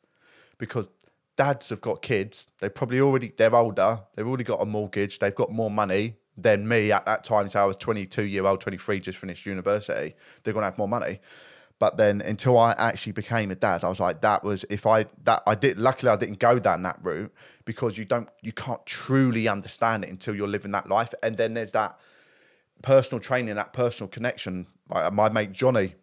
because 0.58 0.90
dads 1.36 1.70
have 1.70 1.82
got 1.82 2.02
kids. 2.02 2.48
They 2.60 2.70
probably 2.70 3.00
already 3.00 3.34
they're 3.36 3.56
older. 3.56 4.02
They've 4.16 4.28
already 4.28 4.44
got 4.44 4.62
a 4.62 4.66
mortgage. 4.66 5.20
They've 5.20 5.36
got 5.36 5.52
more 5.52 5.72
money 5.72 6.18
than 6.38 6.68
me 6.68 6.92
at 6.92 7.06
that 7.06 7.24
time. 7.24 7.50
So 7.50 7.62
I 7.62 7.66
was 7.66 7.78
22 7.78 8.24
year 8.24 8.46
old, 8.46 8.62
23, 8.62 9.00
just 9.00 9.18
finished 9.18 9.46
university. 9.46 10.16
They're 10.44 10.54
gonna 10.54 10.68
have 10.68 10.78
more 10.78 10.88
money. 10.88 11.20
But 11.80 11.98
then 11.98 12.22
until 12.22 12.58
I 12.58 12.72
actually 12.74 13.12
became 13.12 13.52
a 13.52 13.56
dad, 13.56 13.84
I 13.84 13.90
was 13.90 14.00
like, 14.00 14.22
that 14.22 14.44
was 14.44 14.66
if 14.70 14.86
I 14.86 15.06
that 15.26 15.44
I 15.46 15.54
did. 15.54 15.78
Luckily, 15.78 16.12
I 16.12 16.16
didn't 16.16 16.40
go 16.40 16.58
down 16.58 16.82
that 16.84 16.98
route 17.04 17.32
because 17.66 17.98
you 17.98 18.06
don't 18.06 18.30
you 18.42 18.52
can't 18.52 18.84
truly 18.86 19.48
understand 19.48 20.04
it 20.04 20.10
until 20.10 20.36
you're 20.36 20.48
living 20.48 20.72
that 20.72 20.90
life. 20.90 21.14
And 21.22 21.38
then 21.38 21.54
there's 21.54 21.74
that 21.74 22.00
personal 22.82 23.20
training, 23.20 23.56
that 23.56 23.74
personal 23.74 24.08
connection. 24.08 24.68
Like 24.90 25.06
uh, 25.06 25.12
my 25.12 25.30
mate 25.30 25.52
Johnny, 25.52 25.94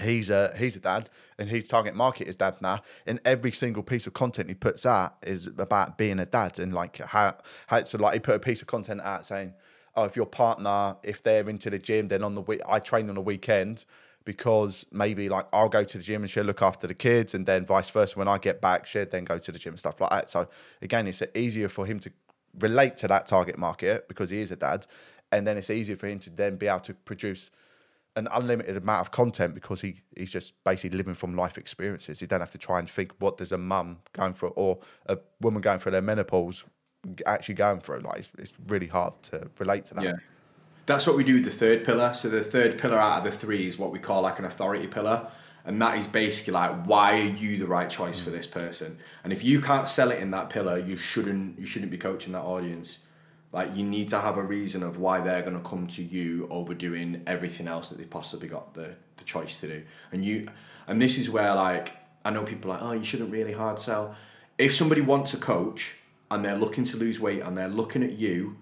he's 0.00 0.30
a 0.30 0.54
he's 0.56 0.76
a 0.76 0.80
dad, 0.80 1.10
and 1.38 1.48
his 1.48 1.66
target 1.66 1.94
market 1.96 2.28
is 2.28 2.36
dad 2.36 2.56
now. 2.60 2.80
And 3.04 3.20
every 3.24 3.50
single 3.50 3.82
piece 3.82 4.06
of 4.06 4.12
content 4.12 4.48
he 4.48 4.54
puts 4.54 4.86
out 4.86 5.16
is 5.22 5.48
about 5.58 5.98
being 5.98 6.20
a 6.20 6.26
dad 6.26 6.60
and 6.60 6.72
like 6.72 6.98
how 6.98 7.36
how 7.66 7.82
so 7.82 7.98
like 7.98 8.14
he 8.14 8.20
put 8.20 8.36
a 8.36 8.40
piece 8.40 8.60
of 8.62 8.68
content 8.68 9.00
out 9.00 9.26
saying, 9.26 9.54
oh, 9.96 10.04
if 10.04 10.14
your 10.14 10.26
partner 10.26 10.96
if 11.02 11.20
they're 11.20 11.48
into 11.48 11.70
the 11.70 11.80
gym, 11.80 12.06
then 12.06 12.22
on 12.22 12.36
the 12.36 12.42
week 12.42 12.60
I 12.68 12.78
train 12.78 13.08
on 13.08 13.16
the 13.16 13.20
weekend. 13.22 13.84
Because 14.24 14.86
maybe 14.90 15.28
like 15.28 15.46
I'll 15.52 15.68
go 15.68 15.84
to 15.84 15.98
the 15.98 16.04
gym 16.04 16.22
and 16.22 16.30
she'll 16.30 16.44
look 16.44 16.62
after 16.62 16.86
the 16.86 16.94
kids, 16.94 17.34
and 17.34 17.44
then 17.46 17.66
vice 17.66 17.90
versa. 17.90 18.18
When 18.18 18.28
I 18.28 18.38
get 18.38 18.60
back, 18.60 18.86
she'll 18.86 19.06
then 19.06 19.24
go 19.24 19.38
to 19.38 19.52
the 19.52 19.58
gym 19.58 19.74
and 19.74 19.80
stuff 19.80 20.00
like 20.00 20.10
that. 20.10 20.30
So 20.30 20.48
again, 20.80 21.06
it's 21.06 21.22
easier 21.34 21.68
for 21.68 21.84
him 21.84 21.98
to 22.00 22.10
relate 22.58 22.96
to 22.98 23.08
that 23.08 23.26
target 23.26 23.58
market 23.58 24.08
because 24.08 24.30
he 24.30 24.40
is 24.40 24.50
a 24.50 24.56
dad, 24.56 24.86
and 25.30 25.46
then 25.46 25.58
it's 25.58 25.70
easier 25.70 25.96
for 25.96 26.06
him 26.06 26.18
to 26.20 26.30
then 26.30 26.56
be 26.56 26.66
able 26.68 26.80
to 26.80 26.94
produce 26.94 27.50
an 28.16 28.28
unlimited 28.32 28.76
amount 28.76 29.00
of 29.00 29.10
content 29.10 29.54
because 29.54 29.80
he 29.80 29.96
he's 30.16 30.30
just 30.30 30.54
basically 30.64 30.96
living 30.96 31.14
from 31.14 31.34
life 31.34 31.58
experiences. 31.58 32.20
He 32.20 32.26
don't 32.26 32.40
have 32.40 32.52
to 32.52 32.58
try 32.58 32.78
and 32.78 32.88
think 32.88 33.12
what 33.18 33.36
does 33.36 33.52
a 33.52 33.58
mum 33.58 33.98
going 34.12 34.34
through 34.34 34.50
or 34.50 34.78
a 35.06 35.18
woman 35.40 35.60
going 35.60 35.80
through 35.80 35.92
their 35.92 36.02
menopause 36.02 36.64
actually 37.26 37.54
going 37.54 37.80
through. 37.80 38.00
Like 38.00 38.18
it's, 38.18 38.30
it's 38.38 38.52
really 38.66 38.86
hard 38.86 39.20
to 39.24 39.48
relate 39.58 39.84
to 39.86 39.94
that. 39.94 40.04
Yeah. 40.04 40.12
That's 40.86 41.06
what 41.06 41.16
we 41.16 41.24
do 41.24 41.34
with 41.34 41.44
the 41.44 41.50
third 41.50 41.84
pillar. 41.84 42.12
So 42.14 42.28
the 42.28 42.42
third 42.42 42.78
pillar 42.78 42.98
out 42.98 43.18
of 43.18 43.24
the 43.24 43.36
three 43.36 43.66
is 43.66 43.78
what 43.78 43.90
we 43.90 43.98
call 43.98 44.22
like 44.22 44.38
an 44.38 44.44
authority 44.44 44.86
pillar. 44.86 45.28
And 45.64 45.80
that 45.80 45.96
is 45.96 46.06
basically 46.06 46.52
like 46.52 46.84
why 46.84 47.20
are 47.20 47.30
you 47.30 47.58
the 47.58 47.66
right 47.66 47.88
choice 47.88 48.20
for 48.20 48.30
mm. 48.30 48.34
this 48.34 48.46
person? 48.46 48.98
And 49.22 49.32
if 49.32 49.42
you 49.42 49.60
can't 49.60 49.88
sell 49.88 50.10
it 50.10 50.20
in 50.20 50.30
that 50.32 50.50
pillar, 50.50 50.78
you 50.78 50.96
shouldn't 50.96 51.58
you 51.58 51.66
shouldn't 51.66 51.90
be 51.90 51.96
coaching 51.98 52.32
that 52.34 52.42
audience. 52.42 52.98
Like 53.50 53.74
you 53.74 53.84
need 53.84 54.08
to 54.10 54.18
have 54.18 54.36
a 54.36 54.42
reason 54.42 54.82
of 54.82 54.98
why 54.98 55.20
they're 55.20 55.42
gonna 55.42 55.60
come 55.60 55.86
to 55.88 56.02
you 56.02 56.48
over 56.50 56.74
doing 56.74 57.22
everything 57.26 57.66
else 57.66 57.88
that 57.88 57.96
they've 57.96 58.10
possibly 58.10 58.48
got 58.48 58.74
the, 58.74 58.94
the 59.16 59.24
choice 59.24 59.58
to 59.60 59.68
do. 59.68 59.82
And 60.12 60.22
you 60.22 60.48
and 60.86 61.00
this 61.00 61.16
is 61.16 61.30
where 61.30 61.54
like 61.54 61.92
I 62.26 62.30
know 62.30 62.42
people 62.42 62.70
are 62.70 62.74
like, 62.74 62.82
oh, 62.82 62.92
you 62.92 63.04
shouldn't 63.04 63.30
really 63.30 63.52
hard 63.52 63.78
sell. 63.78 64.14
If 64.58 64.74
somebody 64.74 65.00
wants 65.00 65.32
a 65.32 65.38
coach 65.38 65.94
and 66.30 66.44
they're 66.44 66.56
looking 66.56 66.84
to 66.84 66.96
lose 66.98 67.18
weight 67.18 67.40
and 67.40 67.56
they're 67.56 67.68
looking 67.68 68.02
at 68.02 68.12
you 68.12 68.56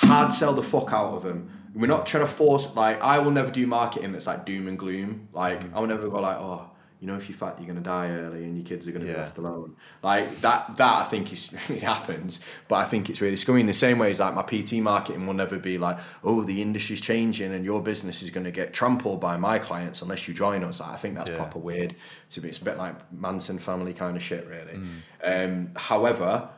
hard 0.00 0.32
sell 0.32 0.52
the 0.54 0.62
fuck 0.62 0.92
out 0.92 1.14
of 1.14 1.22
them. 1.22 1.50
We're 1.74 1.86
not 1.86 2.06
trying 2.06 2.24
to 2.24 2.30
force 2.32 2.74
like 2.74 3.00
I 3.00 3.18
will 3.18 3.30
never 3.30 3.50
do 3.50 3.66
marketing 3.66 4.12
that's 4.12 4.26
like 4.26 4.44
doom 4.44 4.66
and 4.68 4.78
gloom. 4.78 5.28
Like 5.32 5.72
I 5.74 5.80
will 5.80 5.86
never 5.86 6.08
go 6.08 6.20
like, 6.20 6.36
oh, 6.38 6.66
you 7.00 7.06
know, 7.06 7.14
if 7.16 7.30
you're 7.30 7.38
fat, 7.38 7.58
you're 7.58 7.66
gonna 7.68 7.80
die 7.80 8.10
early, 8.10 8.44
and 8.44 8.58
your 8.58 8.66
kids 8.66 8.86
are 8.86 8.92
gonna 8.92 9.06
be 9.06 9.14
left 9.14 9.38
alone. 9.38 9.74
Like 10.02 10.40
that. 10.42 10.76
That 10.76 10.96
I 10.98 11.04
think 11.04 11.32
is 11.32 11.54
it 11.70 11.80
happens, 11.82 12.40
but 12.68 12.76
I 12.76 12.84
think 12.84 13.08
it's 13.08 13.20
really 13.22 13.36
scummy. 13.36 13.60
In 13.60 13.66
the 13.66 13.72
same 13.72 13.98
way 13.98 14.10
as 14.10 14.18
like 14.20 14.34
my 14.34 14.42
PT 14.42 14.74
marketing 14.82 15.26
will 15.26 15.32
never 15.34 15.58
be 15.58 15.78
like, 15.78 15.98
oh, 16.24 16.42
the 16.42 16.60
industry's 16.60 17.00
changing 17.00 17.54
and 17.54 17.64
your 17.64 17.80
business 17.80 18.20
is 18.20 18.28
gonna 18.30 18.50
get 18.50 18.74
trampled 18.74 19.20
by 19.20 19.36
my 19.38 19.58
clients 19.58 20.02
unless 20.02 20.26
you 20.28 20.34
join 20.34 20.62
us. 20.64 20.80
Like, 20.80 20.90
I 20.90 20.96
think 20.96 21.16
that's 21.16 21.30
Yeah. 21.30 21.36
proper 21.36 21.58
weird. 21.60 21.94
To 22.30 22.40
be, 22.40 22.48
it's 22.48 22.58
a 22.58 22.64
bit 22.64 22.76
like 22.76 22.96
Manson 23.12 23.58
family 23.58 23.94
kind 23.94 24.16
of 24.16 24.22
shit, 24.22 24.46
really. 24.46 24.80
Um, 25.24 25.70
however, 25.76 26.50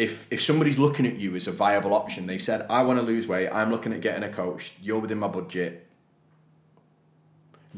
if 0.00 0.26
if 0.30 0.40
somebody's 0.42 0.78
looking 0.78 1.06
at 1.06 1.16
you 1.16 1.36
as 1.36 1.46
a 1.46 1.52
viable 1.52 1.92
option, 1.92 2.26
they've 2.26 2.42
said, 2.42 2.66
I 2.70 2.82
want 2.82 2.98
to 2.98 3.04
lose 3.04 3.26
weight, 3.28 3.48
I'm 3.50 3.70
looking 3.70 3.92
at 3.92 4.00
getting 4.00 4.22
a 4.22 4.30
coach, 4.30 4.74
you're 4.82 4.98
within 4.98 5.18
my 5.18 5.28
budget, 5.28 5.86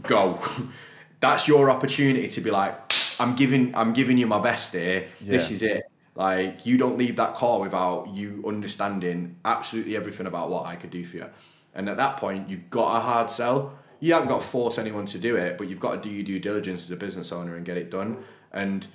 go. 0.02 0.38
That's 1.20 1.46
your 1.46 1.70
opportunity 1.70 2.28
to 2.28 2.40
be 2.40 2.50
like, 2.50 2.74
I'm 3.18 3.34
giving 3.34 3.74
I'm 3.74 3.92
giving 3.92 4.18
you 4.18 4.26
my 4.28 4.40
best 4.40 4.72
here. 4.72 5.08
This 5.20 5.50
is 5.50 5.62
it. 5.62 5.84
Like 6.14 6.64
you 6.64 6.78
don't 6.78 6.96
leave 6.96 7.16
that 7.16 7.34
call 7.34 7.60
without 7.60 8.08
you 8.14 8.44
understanding 8.46 9.36
absolutely 9.44 9.96
everything 9.96 10.26
about 10.26 10.50
what 10.50 10.66
I 10.66 10.76
could 10.76 10.90
do 10.90 11.04
for 11.04 11.16
you. 11.16 11.26
And 11.74 11.88
at 11.88 11.96
that 11.96 12.18
point, 12.18 12.48
you've 12.48 12.70
got 12.70 12.96
a 12.98 13.00
hard 13.00 13.30
sell. 13.30 13.78
you 13.98 14.12
haven't 14.12 14.28
got 14.28 14.40
to 14.40 14.46
force 14.46 14.78
anyone 14.78 15.06
to 15.06 15.18
do 15.18 15.36
it, 15.36 15.56
but 15.58 15.68
you've 15.68 15.80
got 15.80 16.02
to 16.02 16.08
do 16.08 16.14
your 16.14 16.24
due 16.24 16.38
diligence 16.38 16.84
as 16.84 16.90
a 16.90 16.96
business 16.96 17.32
owner 17.32 17.56
and 17.56 17.64
get 17.64 17.76
it 17.76 17.90
done. 17.90 18.18
And 18.52 18.86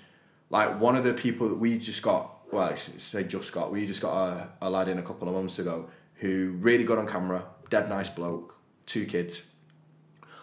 like 0.49 0.79
one 0.79 0.95
of 0.95 1.03
the 1.03 1.13
people 1.13 1.49
that 1.49 1.55
we 1.55 1.77
just 1.77 2.01
got, 2.01 2.36
well, 2.51 2.75
say 2.77 3.23
just 3.23 3.51
got, 3.51 3.71
we 3.71 3.85
just 3.85 4.01
got 4.01 4.15
a, 4.27 4.49
a 4.61 4.69
lad 4.69 4.87
in 4.87 4.99
a 4.99 5.03
couple 5.03 5.27
of 5.27 5.35
months 5.35 5.59
ago 5.59 5.89
who 6.15 6.55
really 6.59 6.83
got 6.83 6.97
on 6.97 7.07
camera, 7.07 7.45
dead 7.69 7.89
nice 7.89 8.09
bloke, 8.09 8.55
two 8.85 9.05
kids, 9.05 9.41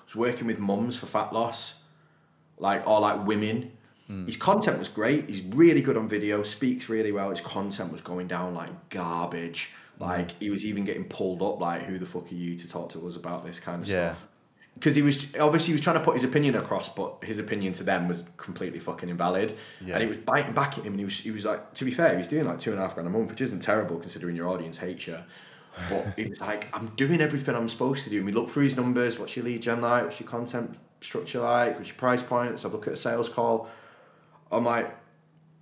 was 0.04 0.14
working 0.14 0.46
with 0.46 0.58
mums 0.58 0.96
for 0.96 1.06
fat 1.06 1.32
loss, 1.32 1.82
like 2.58 2.86
or 2.88 3.00
like 3.00 3.26
women. 3.26 3.72
Mm. 4.10 4.26
His 4.26 4.36
content 4.36 4.78
was 4.78 4.88
great. 4.88 5.28
He's 5.28 5.42
really 5.42 5.80
good 5.80 5.96
on 5.96 6.08
video, 6.08 6.42
speaks 6.42 6.88
really 6.88 7.12
well. 7.12 7.30
His 7.30 7.40
content 7.40 7.90
was 7.90 8.00
going 8.00 8.28
down 8.28 8.54
like 8.54 8.90
garbage. 8.90 9.72
Like 9.98 10.32
he 10.40 10.50
was 10.50 10.64
even 10.64 10.84
getting 10.84 11.04
pulled 11.04 11.42
up. 11.42 11.60
Like, 11.60 11.82
who 11.82 11.98
the 11.98 12.06
fuck 12.06 12.30
are 12.30 12.34
you 12.34 12.56
to 12.56 12.68
talk 12.68 12.90
to 12.90 13.06
us 13.06 13.16
about 13.16 13.44
this 13.44 13.60
kind 13.60 13.82
of 13.82 13.88
yeah. 13.88 14.10
stuff? 14.10 14.28
Because 14.74 14.96
he 14.96 15.02
was 15.02 15.26
obviously 15.38 15.68
he 15.68 15.72
was 15.72 15.80
trying 15.80 15.98
to 15.98 16.04
put 16.04 16.14
his 16.14 16.24
opinion 16.24 16.56
across, 16.56 16.88
but 16.88 17.22
his 17.22 17.38
opinion 17.38 17.72
to 17.74 17.84
them 17.84 18.08
was 18.08 18.24
completely 18.36 18.80
fucking 18.80 19.08
invalid. 19.08 19.56
Yeah. 19.80 19.94
And 19.94 20.02
he 20.02 20.08
was 20.08 20.18
biting 20.18 20.52
back 20.52 20.76
at 20.78 20.84
him, 20.84 20.94
and 20.94 20.98
he 20.98 21.04
was 21.04 21.20
he 21.20 21.30
was 21.30 21.44
like, 21.44 21.74
to 21.74 21.84
be 21.84 21.90
fair, 21.90 22.10
he 22.10 22.16
was 22.18 22.28
doing 22.28 22.44
like 22.44 22.58
two 22.58 22.70
and 22.70 22.78
a 22.78 22.82
half 22.82 22.94
grand 22.94 23.06
a 23.06 23.10
month, 23.10 23.30
which 23.30 23.40
isn't 23.40 23.60
terrible 23.60 23.98
considering 23.98 24.34
your 24.36 24.48
audience 24.48 24.76
hates 24.76 25.06
you. 25.06 25.18
But 25.88 26.14
he 26.16 26.26
was 26.26 26.40
like, 26.40 26.68
I'm 26.72 26.88
doing 26.96 27.20
everything 27.20 27.54
I'm 27.54 27.68
supposed 27.68 28.04
to 28.04 28.10
do. 28.10 28.18
And 28.18 28.26
we 28.26 28.32
look 28.32 28.48
through 28.48 28.64
his 28.64 28.76
numbers. 28.76 29.18
What's 29.18 29.36
your 29.36 29.44
lead 29.44 29.62
gen 29.62 29.80
like? 29.80 30.04
What's 30.04 30.20
your 30.20 30.28
content 30.28 30.78
structure 31.00 31.40
like? 31.40 31.76
What's 31.76 31.88
your 31.88 31.96
price 31.96 32.22
points? 32.22 32.64
I 32.64 32.68
look 32.68 32.86
at 32.86 32.92
a 32.92 32.96
sales 32.96 33.28
call. 33.28 33.68
I'm 34.52 34.64
like, 34.64 34.94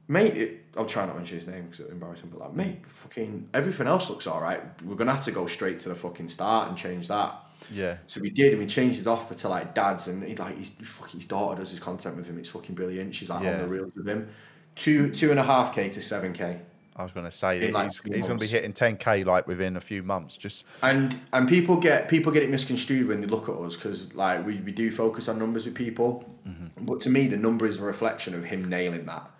mate, 0.08 0.36
it, 0.36 0.64
I'll 0.76 0.86
try 0.86 1.06
not 1.06 1.12
to 1.12 1.18
mention 1.18 1.38
his 1.38 1.46
name 1.46 1.64
because 1.64 1.80
it's 1.80 1.90
embarrassing, 1.90 2.30
but 2.30 2.40
like, 2.40 2.54
mate, 2.54 2.86
fucking 2.86 3.48
everything 3.54 3.86
else 3.86 4.10
looks 4.10 4.26
all 4.26 4.40
right. 4.40 4.60
We're 4.82 4.96
gonna 4.96 5.12
have 5.12 5.24
to 5.24 5.32
go 5.32 5.46
straight 5.46 5.80
to 5.80 5.88
the 5.88 5.94
fucking 5.94 6.28
start 6.28 6.68
and 6.68 6.76
change 6.76 7.08
that. 7.08 7.34
Yeah. 7.70 7.98
So 8.06 8.20
we 8.20 8.30
did, 8.30 8.52
and 8.52 8.60
we 8.60 8.66
changed 8.66 8.96
his 8.96 9.06
offer 9.06 9.34
to 9.34 9.48
like 9.48 9.74
dads, 9.74 10.08
and 10.08 10.22
he 10.22 10.34
like 10.36 10.56
his 10.56 10.70
fucking 10.70 11.20
his 11.20 11.26
daughter 11.26 11.60
does 11.60 11.70
his 11.70 11.80
content 11.80 12.16
with 12.16 12.26
him. 12.26 12.38
It's 12.38 12.48
fucking 12.48 12.74
brilliant. 12.74 13.14
She's 13.14 13.30
like 13.30 13.44
yeah. 13.44 13.54
on 13.54 13.60
the 13.60 13.68
reels 13.68 13.92
with 13.94 14.08
him. 14.08 14.28
Two 14.74 15.10
two 15.10 15.30
and 15.30 15.38
a 15.38 15.42
half 15.42 15.74
k 15.74 15.88
to 15.90 16.02
seven 16.02 16.32
k. 16.32 16.60
I 16.94 17.02
was 17.02 17.12
going 17.12 17.24
to 17.24 17.32
say 17.32 17.70
like 17.70 17.86
he's, 17.86 18.00
he's 18.04 18.26
going 18.26 18.38
to 18.38 18.44
be 18.44 18.46
hitting 18.46 18.74
10k 18.74 19.24
like 19.24 19.46
within 19.46 19.76
a 19.76 19.80
few 19.80 20.02
months. 20.02 20.36
Just 20.36 20.64
and 20.82 21.18
and 21.32 21.48
people 21.48 21.78
get 21.78 22.08
people 22.08 22.30
get 22.32 22.42
it 22.42 22.50
misconstrued 22.50 23.08
when 23.08 23.20
they 23.20 23.26
look 23.26 23.48
at 23.48 23.54
us 23.54 23.76
because 23.76 24.12
like 24.14 24.44
we, 24.44 24.56
we 24.56 24.72
do 24.72 24.90
focus 24.90 25.28
on 25.28 25.38
numbers 25.38 25.64
with 25.64 25.74
people, 25.74 26.28
mm-hmm. 26.46 26.84
but 26.84 27.00
to 27.00 27.10
me 27.10 27.28
the 27.28 27.36
number 27.36 27.64
is 27.66 27.78
a 27.78 27.82
reflection 27.82 28.34
of 28.34 28.44
him 28.44 28.68
nailing 28.68 29.06
that. 29.06 29.30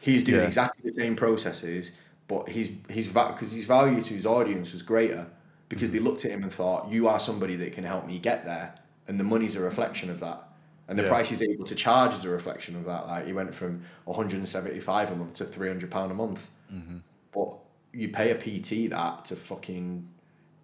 He's 0.00 0.22
doing 0.22 0.40
yeah. 0.40 0.46
exactly 0.46 0.88
the 0.88 0.94
same 0.94 1.16
processes, 1.16 1.92
but 2.28 2.48
his 2.48 2.70
his 2.88 3.08
because 3.08 3.50
his 3.50 3.64
value 3.64 4.00
to 4.00 4.14
his 4.14 4.24
audience 4.24 4.72
was 4.72 4.82
greater 4.82 5.26
because 5.68 5.90
mm-hmm. 5.90 5.98
they 5.98 6.04
looked 6.04 6.24
at 6.24 6.30
him 6.30 6.42
and 6.42 6.52
thought 6.52 6.90
you 6.90 7.08
are 7.08 7.20
somebody 7.20 7.56
that 7.56 7.72
can 7.72 7.84
help 7.84 8.06
me 8.06 8.18
get 8.18 8.44
there, 8.44 8.74
and 9.06 9.18
the 9.18 9.24
money's 9.24 9.56
a 9.56 9.60
reflection 9.60 10.10
of 10.10 10.20
that 10.20 10.48
and 10.88 10.98
the 10.98 11.02
yeah. 11.02 11.10
price 11.10 11.28
he's 11.28 11.42
able 11.42 11.64
to 11.66 11.74
charge 11.74 12.14
is 12.14 12.24
a 12.24 12.30
reflection 12.30 12.74
of 12.74 12.86
that. 12.86 13.06
Like 13.06 13.26
he 13.26 13.34
went 13.34 13.54
from 13.54 13.82
175 14.06 15.10
a 15.10 15.16
month 15.16 15.34
to 15.34 15.44
300 15.44 15.90
pound 15.90 16.10
a 16.10 16.14
month. 16.14 16.48
Mm-hmm. 16.72 16.98
But 17.30 17.58
you 17.92 18.08
pay 18.08 18.30
a 18.30 18.34
PT 18.34 18.90
that 18.90 19.26
to 19.26 19.36
fucking, 19.36 20.08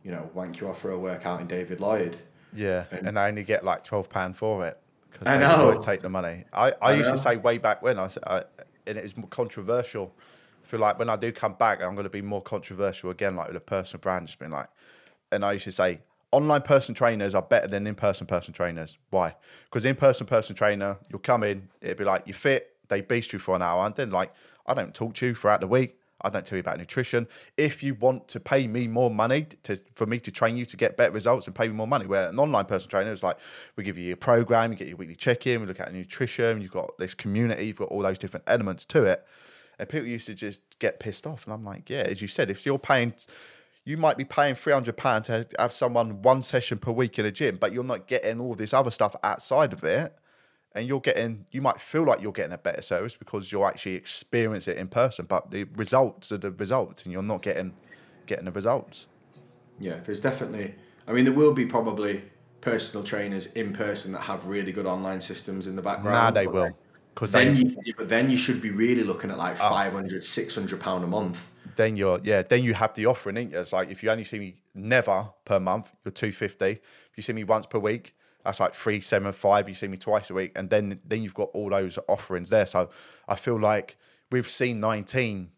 you 0.02 0.10
know, 0.10 0.30
wank 0.32 0.60
you 0.60 0.68
off 0.68 0.80
for 0.80 0.90
a 0.92 0.98
workout 0.98 1.42
in 1.42 1.46
David 1.46 1.78
Lloyd. 1.78 2.16
Yeah, 2.54 2.84
and, 2.90 3.08
and 3.08 3.18
I 3.18 3.28
only 3.28 3.44
get 3.44 3.64
like 3.64 3.82
twelve 3.82 4.08
pound 4.08 4.36
for 4.36 4.66
it 4.66 4.78
because 5.10 5.26
I 5.26 5.36
know. 5.36 5.74
take 5.74 6.00
the 6.00 6.08
money. 6.08 6.44
I, 6.52 6.70
I, 6.70 6.74
I 6.80 6.94
used 6.94 7.10
know. 7.10 7.16
to 7.16 7.20
say 7.20 7.36
way 7.36 7.58
back 7.58 7.82
when 7.82 7.98
I 7.98 8.06
said, 8.06 8.22
I, 8.26 8.44
and 8.86 8.96
it 8.96 9.02
was 9.02 9.16
more 9.16 9.28
controversial. 9.28 10.14
I 10.64 10.66
feel 10.66 10.80
like 10.80 10.98
when 10.98 11.10
I 11.10 11.16
do 11.16 11.32
come 11.32 11.54
back, 11.54 11.82
I'm 11.82 11.94
going 11.94 12.04
to 12.04 12.10
be 12.10 12.22
more 12.22 12.40
controversial 12.40 13.10
again, 13.10 13.36
like 13.36 13.48
with 13.48 13.56
a 13.56 13.60
personal 13.60 14.00
brand, 14.00 14.28
just 14.28 14.38
being 14.38 14.52
like, 14.52 14.68
and 15.32 15.44
I 15.44 15.52
used 15.52 15.64
to 15.64 15.72
say 15.72 16.00
online 16.30 16.62
person 16.62 16.94
trainers 16.94 17.34
are 17.34 17.42
better 17.42 17.68
than 17.68 17.86
in-person 17.86 18.26
person 18.26 18.52
trainers. 18.52 18.98
Why? 19.10 19.36
Because 19.64 19.84
in-person 19.84 20.26
person 20.26 20.56
trainer, 20.56 20.98
you'll 21.08 21.20
come 21.20 21.42
in, 21.44 21.68
it'll 21.80 21.96
be 21.96 22.04
like 22.04 22.26
you're 22.26 22.34
fit, 22.34 22.76
they 22.88 23.00
beast 23.00 23.32
you 23.32 23.38
for 23.38 23.54
an 23.54 23.62
hour, 23.62 23.86
and 23.86 23.94
then 23.94 24.10
like 24.10 24.32
I 24.66 24.74
don't 24.74 24.94
talk 24.94 25.14
to 25.14 25.26
you 25.26 25.34
throughout 25.34 25.60
the 25.60 25.66
week. 25.66 25.98
I 26.20 26.30
don't 26.30 26.46
tell 26.46 26.56
you 26.56 26.60
about 26.60 26.78
nutrition. 26.78 27.28
If 27.58 27.82
you 27.82 27.94
want 27.94 28.28
to 28.28 28.40
pay 28.40 28.66
me 28.66 28.86
more 28.86 29.10
money 29.10 29.46
to 29.64 29.76
for 29.94 30.06
me 30.06 30.18
to 30.20 30.30
train 30.30 30.56
you 30.56 30.64
to 30.64 30.76
get 30.76 30.96
better 30.96 31.12
results 31.12 31.46
and 31.46 31.54
pay 31.54 31.68
me 31.68 31.74
more 31.74 31.86
money, 31.86 32.06
where 32.06 32.30
an 32.30 32.38
online 32.38 32.64
person 32.64 32.88
trainer 32.88 33.12
is 33.12 33.22
like, 33.22 33.36
we 33.76 33.84
give 33.84 33.98
you 33.98 34.06
your 34.06 34.16
program, 34.16 34.72
you 34.72 34.78
get 34.78 34.88
your 34.88 34.96
weekly 34.96 35.16
check-in, 35.16 35.60
we 35.60 35.66
look 35.66 35.80
at 35.80 35.92
nutrition, 35.92 36.62
you've 36.62 36.72
got 36.72 36.96
this 36.98 37.14
community, 37.14 37.66
you've 37.66 37.76
got 37.76 37.88
all 37.88 38.00
those 38.00 38.18
different 38.18 38.44
elements 38.46 38.86
to 38.86 39.04
it. 39.04 39.24
And 39.78 39.88
people 39.88 40.06
used 40.06 40.26
to 40.26 40.34
just 40.34 40.62
get 40.78 40.98
pissed 40.98 41.26
off. 41.26 41.44
And 41.44 41.52
I'm 41.52 41.64
like, 41.64 41.90
yeah, 41.90 42.02
as 42.02 42.22
you 42.22 42.28
said, 42.28 42.48
if 42.48 42.64
you're 42.64 42.78
paying 42.78 43.12
you 43.84 43.96
might 43.96 44.16
be 44.16 44.24
paying 44.24 44.54
three 44.54 44.72
hundred 44.72 44.96
pounds 44.96 45.26
to 45.26 45.46
have 45.58 45.72
someone 45.72 46.22
one 46.22 46.42
session 46.42 46.78
per 46.78 46.90
week 46.90 47.18
in 47.18 47.26
a 47.26 47.30
gym, 47.30 47.58
but 47.60 47.72
you're 47.72 47.84
not 47.84 48.06
getting 48.06 48.40
all 48.40 48.54
this 48.54 48.72
other 48.72 48.90
stuff 48.90 49.14
outside 49.22 49.72
of 49.72 49.84
it. 49.84 50.16
And 50.76 50.88
you're 50.88 51.00
getting, 51.00 51.46
you 51.52 51.60
might 51.60 51.80
feel 51.80 52.02
like 52.02 52.20
you're 52.20 52.32
getting 52.32 52.52
a 52.52 52.58
better 52.58 52.82
service 52.82 53.14
because 53.14 53.52
you're 53.52 53.64
actually 53.64 53.94
experiencing 53.94 54.74
it 54.74 54.80
in 54.80 54.88
person, 54.88 55.24
but 55.24 55.52
the 55.52 55.64
results 55.76 56.32
are 56.32 56.38
the 56.38 56.50
results, 56.50 57.04
and 57.04 57.12
you're 57.12 57.22
not 57.22 57.42
getting 57.42 57.74
getting 58.26 58.46
the 58.46 58.50
results. 58.50 59.06
Yeah, 59.78 59.96
there's 59.96 60.20
definitely. 60.20 60.74
I 61.06 61.12
mean, 61.12 61.26
there 61.26 61.34
will 61.34 61.54
be 61.54 61.66
probably 61.66 62.24
personal 62.60 63.04
trainers 63.04 63.46
in 63.48 63.72
person 63.72 64.12
that 64.12 64.22
have 64.22 64.46
really 64.46 64.72
good 64.72 64.86
online 64.86 65.20
systems 65.20 65.66
in 65.66 65.76
the 65.76 65.82
background. 65.82 66.34
Nah, 66.34 66.40
they 66.40 66.46
will. 66.46 66.70
Because 67.14 67.30
then, 67.30 67.54
you, 67.54 67.94
but 67.96 68.08
then 68.08 68.28
you 68.28 68.36
should 68.36 68.60
be 68.60 68.70
really 68.70 69.04
looking 69.04 69.30
at 69.30 69.38
like 69.38 69.56
500, 69.56 70.16
oh. 70.16 70.20
600 70.20 70.80
pound 70.80 71.04
a 71.04 71.06
month 71.06 71.52
then 71.76 71.96
you're 71.96 72.20
yeah, 72.22 72.42
then 72.42 72.62
you 72.62 72.74
have 72.74 72.94
the 72.94 73.06
offering, 73.06 73.36
ain't 73.36 73.52
you? 73.52 73.60
It's 73.60 73.72
like 73.72 73.90
if 73.90 74.02
you 74.02 74.10
only 74.10 74.24
see 74.24 74.38
me 74.38 74.56
never 74.74 75.30
per 75.44 75.60
month, 75.60 75.92
you're 76.04 76.12
two 76.12 76.32
fifty. 76.32 76.70
If 76.70 77.12
you 77.16 77.22
see 77.22 77.32
me 77.32 77.44
once 77.44 77.66
per 77.66 77.78
week, 77.78 78.14
that's 78.44 78.60
like 78.60 78.74
three 78.74 79.00
seven 79.00 79.32
five. 79.32 79.68
You 79.68 79.74
see 79.74 79.88
me 79.88 79.96
twice 79.96 80.30
a 80.30 80.34
week, 80.34 80.52
and 80.56 80.70
then 80.70 81.00
then 81.04 81.22
you've 81.22 81.34
got 81.34 81.50
all 81.54 81.70
those 81.70 81.98
offerings 82.08 82.50
there. 82.50 82.66
So 82.66 82.90
I 83.28 83.36
feel 83.36 83.58
like 83.58 83.96
we've 84.30 84.48
seen 84.48 84.80
nineteen. 84.80 85.50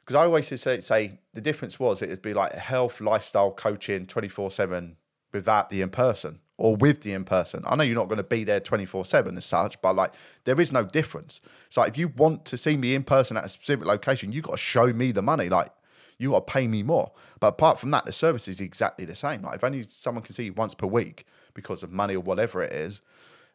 Because 0.00 0.14
I 0.14 0.24
always 0.24 0.48
say, 0.48 0.80
say 0.80 1.18
the 1.34 1.40
difference 1.42 1.78
was 1.78 2.00
it'd 2.00 2.22
be 2.22 2.32
like 2.32 2.54
health, 2.54 3.00
lifestyle 3.00 3.52
coaching, 3.52 4.06
twenty 4.06 4.28
four 4.28 4.50
seven 4.50 4.96
without 5.32 5.68
the 5.68 5.82
in 5.82 5.90
person 5.90 6.40
or 6.58 6.74
with 6.76 7.02
the 7.02 7.12
in 7.12 7.24
person. 7.24 7.62
I 7.66 7.76
know 7.76 7.84
you're 7.84 7.94
not 7.94 8.08
going 8.08 8.18
to 8.18 8.24
be 8.24 8.44
there 8.44 8.60
24 8.60 9.06
7 9.06 9.36
as 9.36 9.44
such, 9.44 9.80
but 9.80 9.94
like 9.96 10.12
there 10.44 10.60
is 10.60 10.72
no 10.72 10.84
difference. 10.84 11.40
So 11.70 11.80
like, 11.80 11.90
if 11.90 11.96
you 11.96 12.08
want 12.08 12.44
to 12.46 12.58
see 12.58 12.76
me 12.76 12.94
in 12.94 13.04
person 13.04 13.36
at 13.36 13.44
a 13.44 13.48
specific 13.48 13.86
location, 13.86 14.32
you 14.32 14.42
got 14.42 14.52
to 14.52 14.58
show 14.58 14.92
me 14.92 15.12
the 15.12 15.22
money. 15.22 15.48
Like 15.48 15.70
you 16.18 16.30
got 16.30 16.46
to 16.46 16.52
pay 16.52 16.66
me 16.66 16.82
more. 16.82 17.12
But 17.38 17.48
apart 17.48 17.78
from 17.78 17.92
that, 17.92 18.04
the 18.04 18.12
service 18.12 18.48
is 18.48 18.60
exactly 18.60 19.04
the 19.04 19.14
same. 19.14 19.42
Like 19.42 19.54
if 19.54 19.64
only 19.64 19.86
someone 19.88 20.24
can 20.24 20.34
see 20.34 20.44
you 20.44 20.52
once 20.52 20.74
per 20.74 20.86
week 20.86 21.26
because 21.54 21.82
of 21.82 21.92
money 21.92 22.16
or 22.16 22.20
whatever 22.20 22.60
it 22.62 22.72
is, 22.72 23.00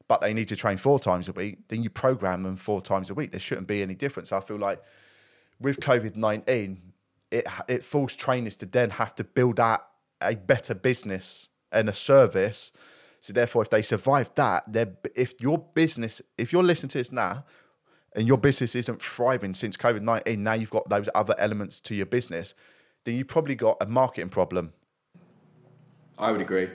but 0.08 0.22
they 0.22 0.34
need 0.34 0.48
to 0.48 0.56
train 0.56 0.78
four 0.78 1.00
times 1.00 1.28
a 1.28 1.34
week, 1.34 1.68
then 1.68 1.84
you 1.84 1.90
program 1.90 2.44
them 2.44 2.56
four 2.56 2.82
times 2.82 3.10
a 3.10 3.14
week. 3.14 3.32
There 3.32 3.40
shouldn't 3.40 3.68
be 3.68 3.82
any 3.82 3.96
difference. 3.96 4.32
I 4.32 4.40
feel 4.40 4.58
like 4.58 4.82
with 5.60 5.82
COVID 5.82 6.16
19, 6.16 6.82
it, 7.32 7.46
it 7.68 7.84
forced 7.84 8.18
trainers 8.18 8.56
to 8.58 8.66
then 8.66 8.92
have 8.92 9.14
to 9.16 9.26
build 9.26 9.60
out 9.60 9.88
a 10.22 10.36
better 10.36 10.74
business 10.74 11.50
and 11.70 11.90
a 11.90 11.94
service 11.94 12.72
so 13.24 13.32
therefore, 13.32 13.62
if 13.62 13.70
they 13.70 13.82
survive 13.82 14.30
that, 14.36 14.66
if 15.16 15.40
your 15.40 15.58
business, 15.58 16.22
if 16.38 16.52
you're 16.52 16.62
listening 16.62 16.90
to 16.90 16.98
this 16.98 17.10
now, 17.10 17.46
and 18.14 18.28
your 18.28 18.38
business 18.38 18.76
isn't 18.76 19.02
thriving 19.02 19.54
since 19.54 19.78
COVID 19.78 20.02
nineteen, 20.02 20.44
now 20.44 20.52
you've 20.52 20.70
got 20.70 20.90
those 20.90 21.08
other 21.16 21.34
elements 21.38 21.80
to 21.80 21.96
your 21.96 22.06
business, 22.06 22.54
then 23.06 23.16
you 23.16 23.24
probably 23.24 23.56
got 23.56 23.78
a 23.80 23.86
marketing 23.86 24.28
problem. 24.28 24.74
I 26.20 26.34
would 26.34 26.42
agree. 26.42 26.68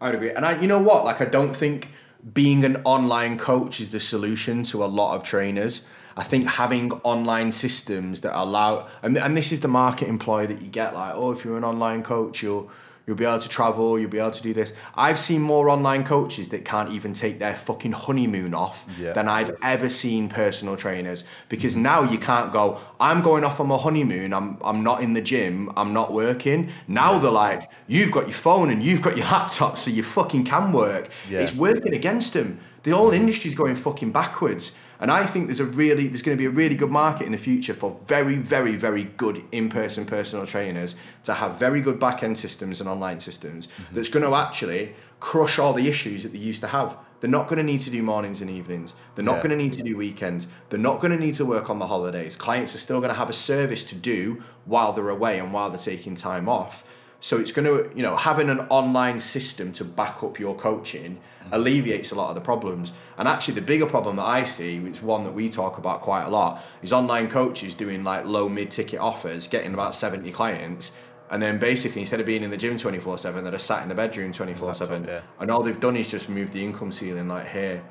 I 0.00 0.06
would 0.06 0.14
agree, 0.14 0.30
and 0.30 0.46
I, 0.46 0.60
you 0.60 0.68
know 0.68 0.80
what? 0.80 1.04
Like, 1.04 1.20
I 1.20 1.24
don't 1.24 1.52
think 1.52 1.88
being 2.32 2.64
an 2.64 2.76
online 2.84 3.36
coach 3.36 3.80
is 3.80 3.90
the 3.90 3.98
solution 3.98 4.62
to 4.62 4.84
a 4.84 4.86
lot 4.86 5.16
of 5.16 5.24
trainers. 5.24 5.84
I 6.16 6.22
think 6.22 6.46
having 6.46 6.92
online 7.02 7.50
systems 7.50 8.20
that 8.20 8.40
allow, 8.40 8.86
and, 9.02 9.18
and 9.18 9.36
this 9.36 9.50
is 9.50 9.62
the 9.62 9.68
market 9.68 10.06
employee 10.06 10.46
that 10.46 10.62
you 10.62 10.68
get, 10.68 10.94
like, 10.94 11.12
oh, 11.16 11.32
if 11.32 11.44
you're 11.44 11.56
an 11.56 11.64
online 11.64 12.04
coach, 12.04 12.40
you'll 12.40 12.70
You'll 13.06 13.16
be 13.16 13.24
able 13.24 13.40
to 13.40 13.48
travel, 13.48 13.98
you'll 13.98 14.10
be 14.10 14.18
able 14.18 14.30
to 14.30 14.42
do 14.42 14.54
this. 14.54 14.74
I've 14.94 15.18
seen 15.18 15.42
more 15.42 15.68
online 15.68 16.04
coaches 16.04 16.50
that 16.50 16.64
can't 16.64 16.90
even 16.90 17.12
take 17.12 17.38
their 17.38 17.56
fucking 17.56 17.92
honeymoon 17.92 18.54
off 18.54 18.86
yeah. 18.98 19.12
than 19.12 19.28
I've 19.28 19.56
ever 19.62 19.88
seen 19.88 20.28
personal 20.28 20.76
trainers 20.76 21.24
because 21.48 21.74
mm-hmm. 21.74 21.82
now 21.82 22.02
you 22.04 22.18
can't 22.18 22.52
go, 22.52 22.80
I'm 23.00 23.20
going 23.20 23.42
off 23.42 23.58
on 23.58 23.68
my 23.68 23.76
honeymoon, 23.76 24.32
I'm, 24.32 24.56
I'm 24.62 24.84
not 24.84 25.02
in 25.02 25.14
the 25.14 25.20
gym, 25.20 25.72
I'm 25.76 25.92
not 25.92 26.12
working. 26.12 26.70
Now 26.86 27.14
yeah. 27.14 27.18
they're 27.18 27.30
like, 27.30 27.70
you've 27.88 28.12
got 28.12 28.24
your 28.24 28.36
phone 28.36 28.70
and 28.70 28.82
you've 28.82 29.02
got 29.02 29.16
your 29.16 29.26
laptop, 29.32 29.78
so 29.78 29.90
you 29.90 30.02
fucking 30.02 30.44
can 30.44 30.72
work. 30.72 31.08
Yeah. 31.28 31.40
It's 31.40 31.54
working 31.54 31.94
against 31.94 32.34
them. 32.34 32.60
The 32.84 32.90
whole 32.92 33.10
mm-hmm. 33.10 33.20
industry's 33.20 33.54
going 33.54 33.76
fucking 33.76 34.12
backwards. 34.12 34.76
And 35.02 35.10
I 35.10 35.26
think 35.26 35.48
there's 35.48 35.58
a 35.58 35.64
really 35.64 36.06
there's 36.06 36.22
going 36.22 36.38
to 36.38 36.40
be 36.40 36.46
a 36.46 36.50
really 36.50 36.76
good 36.76 36.92
market 36.92 37.26
in 37.26 37.32
the 37.32 37.38
future 37.38 37.74
for 37.74 37.98
very 38.06 38.36
very 38.36 38.76
very 38.76 39.04
good 39.04 39.42
in-person 39.50 40.06
personal 40.06 40.46
trainers 40.46 40.94
to 41.24 41.34
have 41.34 41.58
very 41.58 41.80
good 41.82 41.98
back-end 41.98 42.38
systems 42.38 42.80
and 42.80 42.88
online 42.88 43.18
systems 43.18 43.66
mm-hmm. 43.66 43.96
that's 43.96 44.08
going 44.08 44.24
to 44.24 44.32
actually 44.36 44.94
crush 45.18 45.58
all 45.58 45.72
the 45.72 45.88
issues 45.88 46.22
that 46.22 46.32
they 46.32 46.38
used 46.38 46.60
to 46.60 46.68
have. 46.68 46.96
They're 47.18 47.28
not 47.28 47.48
going 47.48 47.58
to 47.58 47.64
need 47.64 47.80
to 47.80 47.90
do 47.90 48.00
mornings 48.00 48.42
and 48.42 48.50
evenings. 48.50 48.94
They're 49.16 49.24
not 49.24 49.36
yeah. 49.36 49.42
going 49.42 49.50
to 49.50 49.56
need 49.56 49.72
to 49.74 49.82
do 49.82 49.96
weekends. 49.96 50.46
They're 50.70 50.78
not 50.78 51.00
going 51.00 51.12
to 51.12 51.18
need 51.18 51.34
to 51.34 51.44
work 51.44 51.68
on 51.68 51.80
the 51.80 51.86
holidays. 51.86 52.36
Clients 52.36 52.74
are 52.76 52.78
still 52.78 53.00
going 53.00 53.10
to 53.10 53.18
have 53.18 53.30
a 53.30 53.32
service 53.32 53.84
to 53.86 53.96
do 53.96 54.42
while 54.66 54.92
they're 54.92 55.08
away 55.08 55.40
and 55.40 55.52
while 55.52 55.68
they're 55.70 55.78
taking 55.78 56.14
time 56.14 56.48
off. 56.48 56.84
So 57.22 57.38
it's 57.38 57.52
going 57.52 57.66
to, 57.66 57.96
you 57.96 58.02
know, 58.02 58.16
having 58.16 58.50
an 58.50 58.66
online 58.68 59.20
system 59.20 59.72
to 59.74 59.84
back 59.84 60.24
up 60.24 60.40
your 60.40 60.56
coaching 60.56 61.20
alleviates 61.52 62.10
a 62.10 62.16
lot 62.16 62.30
of 62.30 62.34
the 62.34 62.40
problems. 62.40 62.92
And 63.22 63.28
actually, 63.28 63.54
the 63.54 63.62
bigger 63.62 63.86
problem 63.86 64.16
that 64.16 64.26
I 64.26 64.42
see, 64.42 64.80
which 64.80 64.94
is 64.94 65.02
one 65.04 65.22
that 65.22 65.30
we 65.30 65.48
talk 65.48 65.78
about 65.78 66.00
quite 66.00 66.24
a 66.24 66.28
lot, 66.28 66.60
is 66.82 66.92
online 66.92 67.28
coaches 67.28 67.72
doing 67.72 68.02
like 68.02 68.26
low 68.26 68.48
mid 68.48 68.68
ticket 68.68 68.98
offers, 68.98 69.46
getting 69.46 69.74
about 69.74 69.94
70 69.94 70.32
clients. 70.32 70.90
And 71.30 71.40
then 71.40 71.60
basically, 71.60 72.00
instead 72.00 72.18
of 72.18 72.26
being 72.26 72.42
in 72.42 72.50
the 72.50 72.56
gym 72.56 72.76
24 72.76 73.18
7, 73.18 73.44
they're 73.44 73.52
just 73.52 73.68
sat 73.68 73.84
in 73.84 73.88
the 73.88 73.94
bedroom 73.94 74.32
24 74.32 74.74
7. 74.74 75.04
yeah. 75.04 75.20
And 75.38 75.52
all 75.52 75.62
they've 75.62 75.78
done 75.78 75.96
is 75.96 76.10
just 76.10 76.28
move 76.28 76.52
the 76.52 76.64
income 76.64 76.90
ceiling 76.90 77.28
like 77.28 77.46
here. 77.46 77.84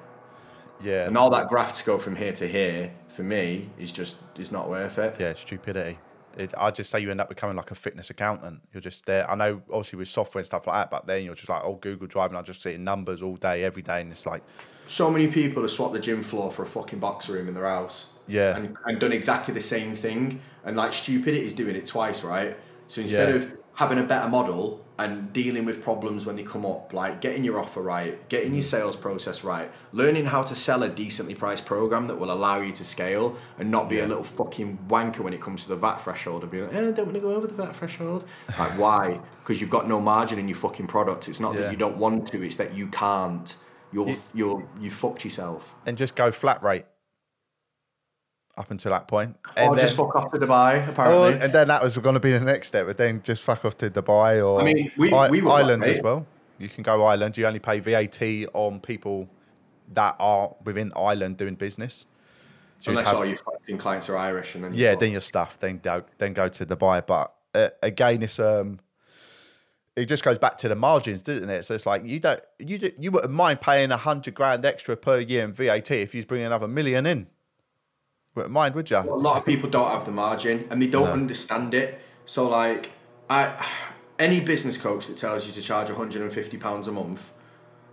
Yeah. 0.84 1.08
And 1.08 1.18
all 1.18 1.30
that 1.30 1.48
graph 1.48 1.72
to 1.76 1.86
go 1.86 1.98
from 1.98 2.18
here 2.18 2.34
to 2.34 2.46
here, 2.46 2.94
for 3.08 3.24
me, 3.24 3.70
is 3.80 3.94
just 3.94 4.18
is 4.38 4.52
not 4.52 4.70
worth 4.70 4.98
it. 4.98 5.16
yeah, 5.18 5.32
stupidity. 5.32 5.98
It, 6.36 6.54
I 6.58 6.72
just 6.72 6.90
say 6.90 7.00
you 7.00 7.10
end 7.10 7.22
up 7.22 7.30
becoming 7.30 7.56
like 7.56 7.72
a 7.72 7.76
fitness 7.76 8.10
accountant. 8.10 8.64
You're 8.74 8.82
just 8.82 9.06
there. 9.06 9.32
I 9.32 9.36
know, 9.36 9.62
obviously, 9.70 9.98
with 9.98 10.10
software 10.10 10.42
and 10.42 10.46
stuff 10.46 10.68
like 10.68 10.76
that, 10.76 10.92
but 10.92 11.08
then 11.08 11.24
you're 11.24 11.36
just 11.36 11.48
like, 11.48 11.64
oh, 11.64 11.76
Google 11.76 12.08
Drive, 12.08 12.32
and 12.32 12.38
I 12.38 12.42
just 12.42 12.62
see 12.62 12.76
numbers 12.76 13.24
all 13.24 13.38
day, 13.38 13.64
every 13.64 13.82
day, 13.82 14.02
and 14.02 14.12
it's 14.12 14.26
like, 14.26 14.44
So 14.92 15.10
many 15.10 15.28
people 15.30 15.62
have 15.62 15.72
swapped 15.72 15.94
the 15.94 16.02
gym 16.02 16.22
floor 16.22 16.52
for 16.52 16.64
a 16.64 16.66
fucking 16.66 17.00
box 17.00 17.30
room 17.30 17.48
in 17.48 17.54
their 17.54 17.66
house. 17.66 18.08
Yeah. 18.28 18.58
And, 18.58 18.76
and 18.86 19.00
done 19.00 19.14
exactly 19.14 19.54
the 19.54 19.62
same 19.62 19.96
thing. 19.96 20.42
And 20.66 20.76
like 20.76 20.92
stupidity 20.92 21.46
is 21.46 21.54
doing 21.54 21.78
it 21.78 21.86
twice, 21.86 22.24
right? 22.26 22.58
So 22.90 23.00
instead 23.00 23.30
Yeah. 23.30 23.36
of 23.36 23.52
having 23.76 24.00
a 24.00 24.04
better 24.04 24.28
model 24.28 24.84
and 25.00 25.32
dealing 25.32 25.64
with 25.64 25.82
problems 25.82 26.26
when 26.26 26.36
they 26.36 26.44
come 26.44 26.66
up, 26.66 26.92
like 26.94 27.22
getting 27.22 27.42
your 27.46 27.58
offer 27.58 27.82
right, 27.82 28.28
getting 28.28 28.54
your 28.54 28.64
sales 28.64 28.98
process 28.98 29.46
right, 29.46 29.72
learning 29.94 30.26
how 30.26 30.44
to 30.44 30.54
sell 30.54 30.84
a 30.84 30.90
decently 30.90 31.36
priced 31.36 31.66
program 31.66 32.08
that 32.08 32.20
will 32.20 32.30
allow 32.30 32.60
you 32.60 32.74
to 32.74 32.84
scale 32.84 33.38
and 33.60 33.72
not 33.72 33.88
be 33.88 34.00
a 34.02 34.06
little 34.08 34.26
fucking 34.26 34.78
wanker 34.90 35.20
when 35.22 35.32
it 35.32 35.40
comes 35.40 35.64
to 35.64 35.70
the 35.70 35.76
VAT 35.78 36.02
threshold 36.02 36.42
and 36.44 36.52
be 36.52 36.62
like, 36.62 36.74
eh, 36.74 36.90
I 36.90 36.92
don't 36.92 37.06
want 37.06 37.16
to 37.16 37.22
go 37.22 37.34
over 37.34 37.48
the 37.48 37.54
VAT 37.54 37.74
threshold. 37.78 38.26
Like, 38.60 38.78
why? 38.78 39.22
Because 39.40 39.62
you've 39.62 39.70
got 39.70 39.88
no 39.88 40.02
margin 40.02 40.38
in 40.38 40.50
your 40.50 40.58
fucking 40.58 40.88
product. 40.88 41.30
It's 41.30 41.40
not 41.40 41.56
Yeah. 41.56 41.62
that 41.62 41.72
you 41.72 41.78
don't 41.78 41.96
want 41.96 42.28
to, 42.34 42.44
it's 42.44 42.58
that 42.58 42.74
you 42.74 42.88
can't. 42.88 43.56
You're, 43.92 44.16
you're, 44.34 44.68
you 44.80 44.90
fucked 44.92 45.24
yourself. 45.26 45.76
and 45.86 45.98
just 45.98 46.16
go 46.16 46.32
flat 46.32 46.62
rate 46.64 46.86
up 48.58 48.70
until 48.72 48.92
that 48.92 49.08
point. 49.08 49.38
Or 49.58 49.64
And 49.64 49.80
just 49.80 49.96
then- 49.98 50.06
fuck 50.06 50.16
off 50.16 50.32
to 50.32 50.40
Dubai, 50.40 50.86
Oh, 50.88 50.92
apparently. 50.92 51.34
and 51.46 51.54
then 51.54 51.68
that 51.70 51.82
was 51.82 51.98
going 51.98 52.14
to 52.16 52.20
be 52.20 52.32
the 52.32 52.40
next 52.40 52.68
step, 52.70 52.86
but 52.86 52.98
then 52.98 53.22
just 53.24 53.42
fuck 53.42 53.64
off 53.66 53.78
to 53.78 53.90
Dubai 53.90 54.46
or 54.46 54.62
I 54.62 54.64
mean, 54.66 54.92
we- 54.98 55.12
I- 55.14 55.30
we 55.30 55.42
Ireland 55.42 55.84
as 55.84 56.02
well. 56.02 56.26
You 56.58 56.70
can 56.70 56.84
go 56.84 57.06
Ireland. 57.06 57.38
You 57.38 57.48
only 57.48 57.60
pay 57.60 57.80
VAT 57.80 58.46
on 58.54 58.80
people 58.82 59.28
that 59.94 60.16
are 60.20 60.56
within 60.64 60.92
Ireland 60.96 61.38
doing 61.38 61.56
business. 61.56 62.06
So 62.80 62.92
Unless 62.92 63.08
have- 63.08 63.16
all 63.18 63.26
your 63.26 63.38
fucking 63.38 63.78
clients 63.78 64.10
are 64.10 64.18
Irish 64.18 64.56
and 64.56 64.64
then 64.64 64.74
yeah, 64.74 64.92
you're 64.92 64.96
then 65.00 65.12
your 65.12 65.22
stuff, 65.22 65.58
then 65.60 65.78
go, 65.80 66.04
then 66.18 66.34
go 66.34 66.48
to 66.50 66.66
Dubai. 66.66 67.06
But 67.06 67.34
uh, 67.56 67.70
again, 67.82 68.22
it's 68.24 68.40
um, 68.40 68.80
it 69.96 70.06
just 70.06 70.24
goes 70.24 70.40
back 70.40 70.58
to 70.58 70.70
the 70.70 70.76
margins, 70.76 71.22
doesn't 71.22 71.50
it? 71.50 71.64
So 71.64 71.76
it's 71.76 71.86
like 71.86 72.06
you 72.06 72.20
don't, 72.20 72.42
you 72.60 72.78
do, 72.78 72.92
you 72.98 73.12
wouldn't 73.12 73.34
mind 73.34 73.62
paying 73.62 73.92
a 73.92 73.98
hundred 73.98 74.36
grand 74.36 74.64
extra 74.66 74.96
per 74.96 75.20
year 75.20 75.44
in 75.44 75.54
VAT 75.54 75.92
if 75.92 76.16
you 76.16 76.26
bring 76.26 76.44
another 76.44 76.68
million 76.68 77.06
in. 77.06 77.28
Wouldn't 78.36 78.54
mind, 78.54 78.76
would 78.76 78.90
you? 78.90 78.98
a 78.98 79.02
lot 79.02 79.38
of 79.38 79.46
people 79.46 79.70
don't 79.70 79.92
have 79.92 80.06
the 80.06 80.12
margin 80.12 80.66
and 80.70 80.82
they 80.82 80.88
don't 80.88 81.10
understand 81.10 81.74
it. 81.74 82.00
So 82.26 82.48
like 82.48 82.92
I 83.30 83.68
any 84.20 84.40
business 84.40 84.78
coach 84.78 85.08
that 85.08 85.18
tells 85.18 85.48
you 85.48 85.54
to 85.54 85.62
charge 85.62 85.90
150 85.90 86.58
pounds 86.58 86.88
a 86.88 86.92
month 86.92 87.34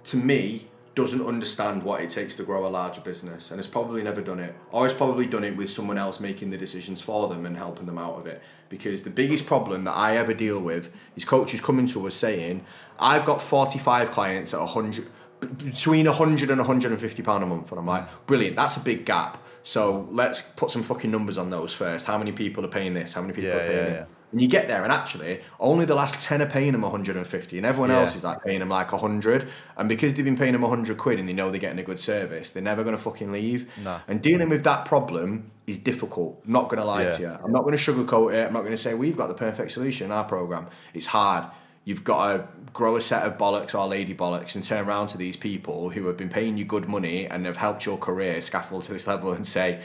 to 0.05 0.17
me 0.17 0.69
doesn't 0.99 1.25
understand 1.25 1.83
what 1.85 2.01
it 2.01 2.11
takes 2.11 2.35
to 2.35 2.43
grow 2.43 2.67
a 2.67 2.69
larger 2.69 3.01
business 3.01 3.51
and 3.53 3.59
has 3.61 3.69
probably 3.69 4.03
never 4.03 4.21
done 4.21 4.41
it 4.41 4.53
or 4.73 4.83
has 4.85 4.93
probably 4.93 5.27
done 5.27 5.45
it 5.45 5.57
with 5.57 5.71
someone 5.71 5.97
else 5.97 6.19
making 6.19 6.51
the 6.51 6.59
decisions 6.59 7.01
for 7.01 7.29
them 7.29 7.47
and 7.47 7.57
helping 7.57 7.87
them 7.87 7.99
out 7.99 8.15
of 8.19 8.27
it. 8.27 8.43
Because 8.69 9.05
the 9.05 9.11
biggest 9.11 9.47
problem 9.47 9.85
that 9.85 9.93
I 9.93 10.17
ever 10.17 10.35
deal 10.35 10.59
with 10.59 10.93
is 11.15 11.25
coaches 11.25 11.61
coming 11.61 11.87
to 11.89 12.05
us 12.09 12.17
saying 12.17 12.65
I've 12.99 13.25
got 13.25 13.41
45 13.41 14.11
clients 14.11 14.53
at 14.53 14.59
100 14.59 15.07
b- 15.41 15.47
between 15.71 16.07
100 16.07 16.51
and 16.51 16.59
150 16.59 17.23
pound 17.23 17.45
a 17.45 17.47
month 17.47 17.71
and 17.71 17.79
I'm 17.79 17.87
like 17.87 18.27
brilliant 18.27 18.57
that's 18.57 18.77
a 18.77 18.81
big 18.81 19.05
gap. 19.07 19.39
So 19.63 20.09
let's 20.11 20.43
put 20.43 20.73
some 20.73 20.83
fucking 20.83 21.11
numbers 21.13 21.39
on 21.39 21.49
those 21.51 21.73
first. 21.73 22.07
How 22.07 22.19
many 22.19 22.33
people 22.33 22.65
are 22.65 22.69
paying 22.69 22.93
this? 22.95 23.13
How 23.13 23.21
many 23.21 23.35
people 23.35 23.51
Yeah, 23.51 23.57
are 23.57 23.67
paying 23.67 23.87
yeah, 23.87 23.93
it? 23.93 24.09
yeah. 24.09 24.18
And 24.31 24.41
you 24.43 24.49
get 24.49 24.69
there, 24.69 24.83
and 24.83 24.93
actually, 24.93 25.41
only 25.59 25.85
the 25.87 25.95
last 25.95 26.23
10 26.23 26.43
are 26.43 26.47
paying 26.47 26.73
them 26.73 26.83
150, 26.83 27.57
and 27.57 27.67
everyone 27.67 27.91
Yeah. 27.91 28.01
else 28.01 28.15
is 28.15 28.25
like 28.25 28.45
paying 28.45 28.59
them 28.59 28.69
like 28.69 28.93
100. 28.93 29.49
And 29.77 29.89
because 29.89 30.15
they've 30.15 30.25
been 30.25 30.37
paying 30.37 30.53
them 30.53 30.63
100 30.63 30.99
quid 30.99 31.19
and 31.19 31.29
they 31.29 31.33
know 31.33 31.51
they're 31.51 31.59
getting 31.61 31.79
a 31.79 31.83
good 31.83 31.99
service, 31.99 32.51
they're 32.51 32.63
never 32.63 32.85
going 32.85 32.97
to 32.97 33.03
fucking 33.03 33.33
leave. 33.33 33.71
No. 33.83 34.01
And 34.07 34.21
dealing 34.21 34.51
with 34.51 34.65
that 34.65 34.85
problem 34.85 35.51
is 35.67 35.79
difficult. 35.79 36.43
Not 36.47 36.69
going 36.69 36.79
to 36.79 36.85
lie 36.85 37.05
to 37.07 37.21
you. 37.23 37.29
I'm 37.29 37.53
not 37.53 37.63
going 37.65 37.77
to 37.77 37.83
sugarcoat 37.83 38.35
it. 38.35 38.47
I'm 38.47 38.53
not 38.53 38.61
going 38.61 38.73
to 38.73 38.77
say 38.77 38.95
we've 38.95 39.17
got 39.17 39.29
the 39.29 39.35
perfect 39.35 39.71
solution 39.71 40.07
in 40.07 40.13
our 40.13 40.25
program. 40.25 40.67
It's 40.93 41.07
hard. 41.07 41.45
You've 41.85 42.05
got 42.05 42.33
to 42.35 42.45
grow 42.75 42.97
a 42.97 43.01
set 43.01 43.23
of 43.23 43.39
bollocks 43.39 43.75
or 43.75 43.87
lady 43.87 44.15
bollocks 44.15 44.55
and 44.55 44.63
turn 44.63 44.87
around 44.87 45.07
to 45.09 45.17
these 45.17 45.39
people 45.39 45.89
who 45.89 46.07
have 46.07 46.19
been 46.19 46.29
paying 46.29 46.59
you 46.59 46.67
good 46.67 46.87
money 46.87 47.27
and 47.27 47.47
have 47.47 47.57
helped 47.57 47.87
your 47.87 47.97
career 47.97 48.43
scaffold 48.43 48.83
to 48.85 48.93
this 48.93 49.07
level 49.07 49.33
and 49.33 49.47
say, 49.47 49.81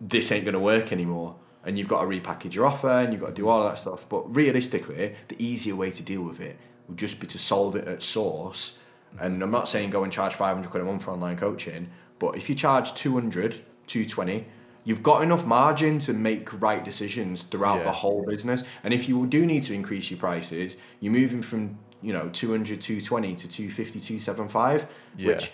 this 0.00 0.32
ain't 0.32 0.44
going 0.44 0.54
to 0.54 0.58
work 0.58 0.90
anymore. 0.90 1.36
And 1.66 1.78
you've 1.78 1.88
got 1.88 2.02
to 2.02 2.06
repackage 2.06 2.54
your 2.54 2.66
offer 2.66 2.88
and 2.88 3.12
you've 3.12 3.22
got 3.22 3.28
to 3.28 3.34
do 3.34 3.48
all 3.48 3.62
of 3.62 3.70
that 3.70 3.78
stuff. 3.78 4.06
But 4.08 4.34
realistically, 4.34 5.14
the 5.28 5.42
easier 5.42 5.74
way 5.76 5.90
to 5.92 6.02
deal 6.02 6.22
with 6.22 6.40
it 6.40 6.58
would 6.88 6.98
just 6.98 7.20
be 7.20 7.26
to 7.28 7.38
solve 7.38 7.76
it 7.76 7.88
at 7.88 8.02
source. 8.02 8.78
And 9.18 9.42
I'm 9.42 9.50
not 9.50 9.68
saying 9.68 9.90
go 9.90 10.04
and 10.04 10.12
charge 10.12 10.34
500 10.34 10.68
quid 10.70 10.82
a 10.82 10.86
month 10.86 11.04
for 11.04 11.12
online 11.12 11.36
coaching, 11.36 11.88
but 12.18 12.36
if 12.36 12.48
you 12.48 12.54
charge 12.54 12.94
200, 12.94 13.60
220, 13.86 14.44
you've 14.84 15.02
got 15.02 15.22
enough 15.22 15.46
margin 15.46 15.98
to 16.00 16.12
make 16.12 16.60
right 16.60 16.84
decisions 16.84 17.42
throughout 17.42 17.78
Yeah. 17.78 17.84
the 17.84 17.92
whole 17.92 18.24
business. 18.26 18.64
And 18.82 18.92
if 18.92 19.08
you 19.08 19.26
do 19.26 19.46
need 19.46 19.62
to 19.64 19.72
increase 19.72 20.10
your 20.10 20.18
prices, 20.18 20.76
you're 21.00 21.12
moving 21.12 21.40
from, 21.42 21.78
you 22.02 22.12
know, 22.12 22.28
200, 22.32 22.80
220 22.82 23.34
to 23.36 23.48
250, 23.48 24.00
275, 24.00 24.86
Yeah. 25.16 25.28
which 25.28 25.52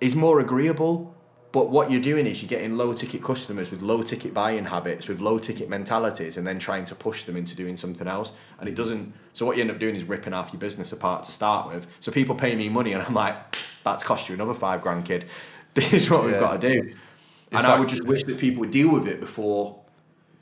is 0.00 0.16
more 0.16 0.40
agreeable. 0.40 1.14
But 1.52 1.68
what 1.68 1.90
you're 1.90 2.00
doing 2.00 2.26
is 2.26 2.42
you're 2.42 2.48
getting 2.48 2.78
low 2.78 2.94
ticket 2.94 3.22
customers 3.22 3.70
with 3.70 3.82
low 3.82 4.02
ticket 4.02 4.32
buying 4.32 4.64
habits, 4.64 5.06
with 5.06 5.20
low 5.20 5.38
ticket 5.38 5.68
mentalities, 5.68 6.38
and 6.38 6.46
then 6.46 6.58
trying 6.58 6.86
to 6.86 6.94
push 6.94 7.24
them 7.24 7.36
into 7.36 7.54
doing 7.54 7.76
something 7.76 8.08
else. 8.08 8.32
And 8.58 8.68
it 8.68 8.74
doesn't. 8.74 9.12
So 9.34 9.44
what 9.44 9.56
you 9.56 9.62
end 9.62 9.70
up 9.70 9.78
doing 9.78 9.94
is 9.94 10.02
ripping 10.04 10.32
half 10.32 10.52
your 10.52 10.60
business 10.60 10.92
apart 10.92 11.24
to 11.24 11.32
start 11.32 11.68
with. 11.68 11.86
So 12.00 12.10
people 12.10 12.34
pay 12.34 12.56
me 12.56 12.70
money, 12.70 12.94
and 12.94 13.02
I'm 13.02 13.12
like, 13.14 13.36
that's 13.84 14.02
cost 14.02 14.30
you 14.30 14.34
another 14.34 14.54
five 14.54 14.82
grand, 14.82 15.04
kid. 15.04 15.26
This 15.74 15.94
is 15.94 16.10
what 16.10 16.26
we've 16.26 16.38
got 16.38 16.60
to 16.60 16.74
do. 16.74 16.94
and 17.50 17.66
I 17.66 17.78
would 17.80 17.88
just 17.88 18.04
wish 18.04 18.24
that 18.24 18.36
people 18.36 18.60
would 18.60 18.70
deal 18.70 18.90
with 18.90 19.08
it 19.08 19.20
before, 19.20 19.81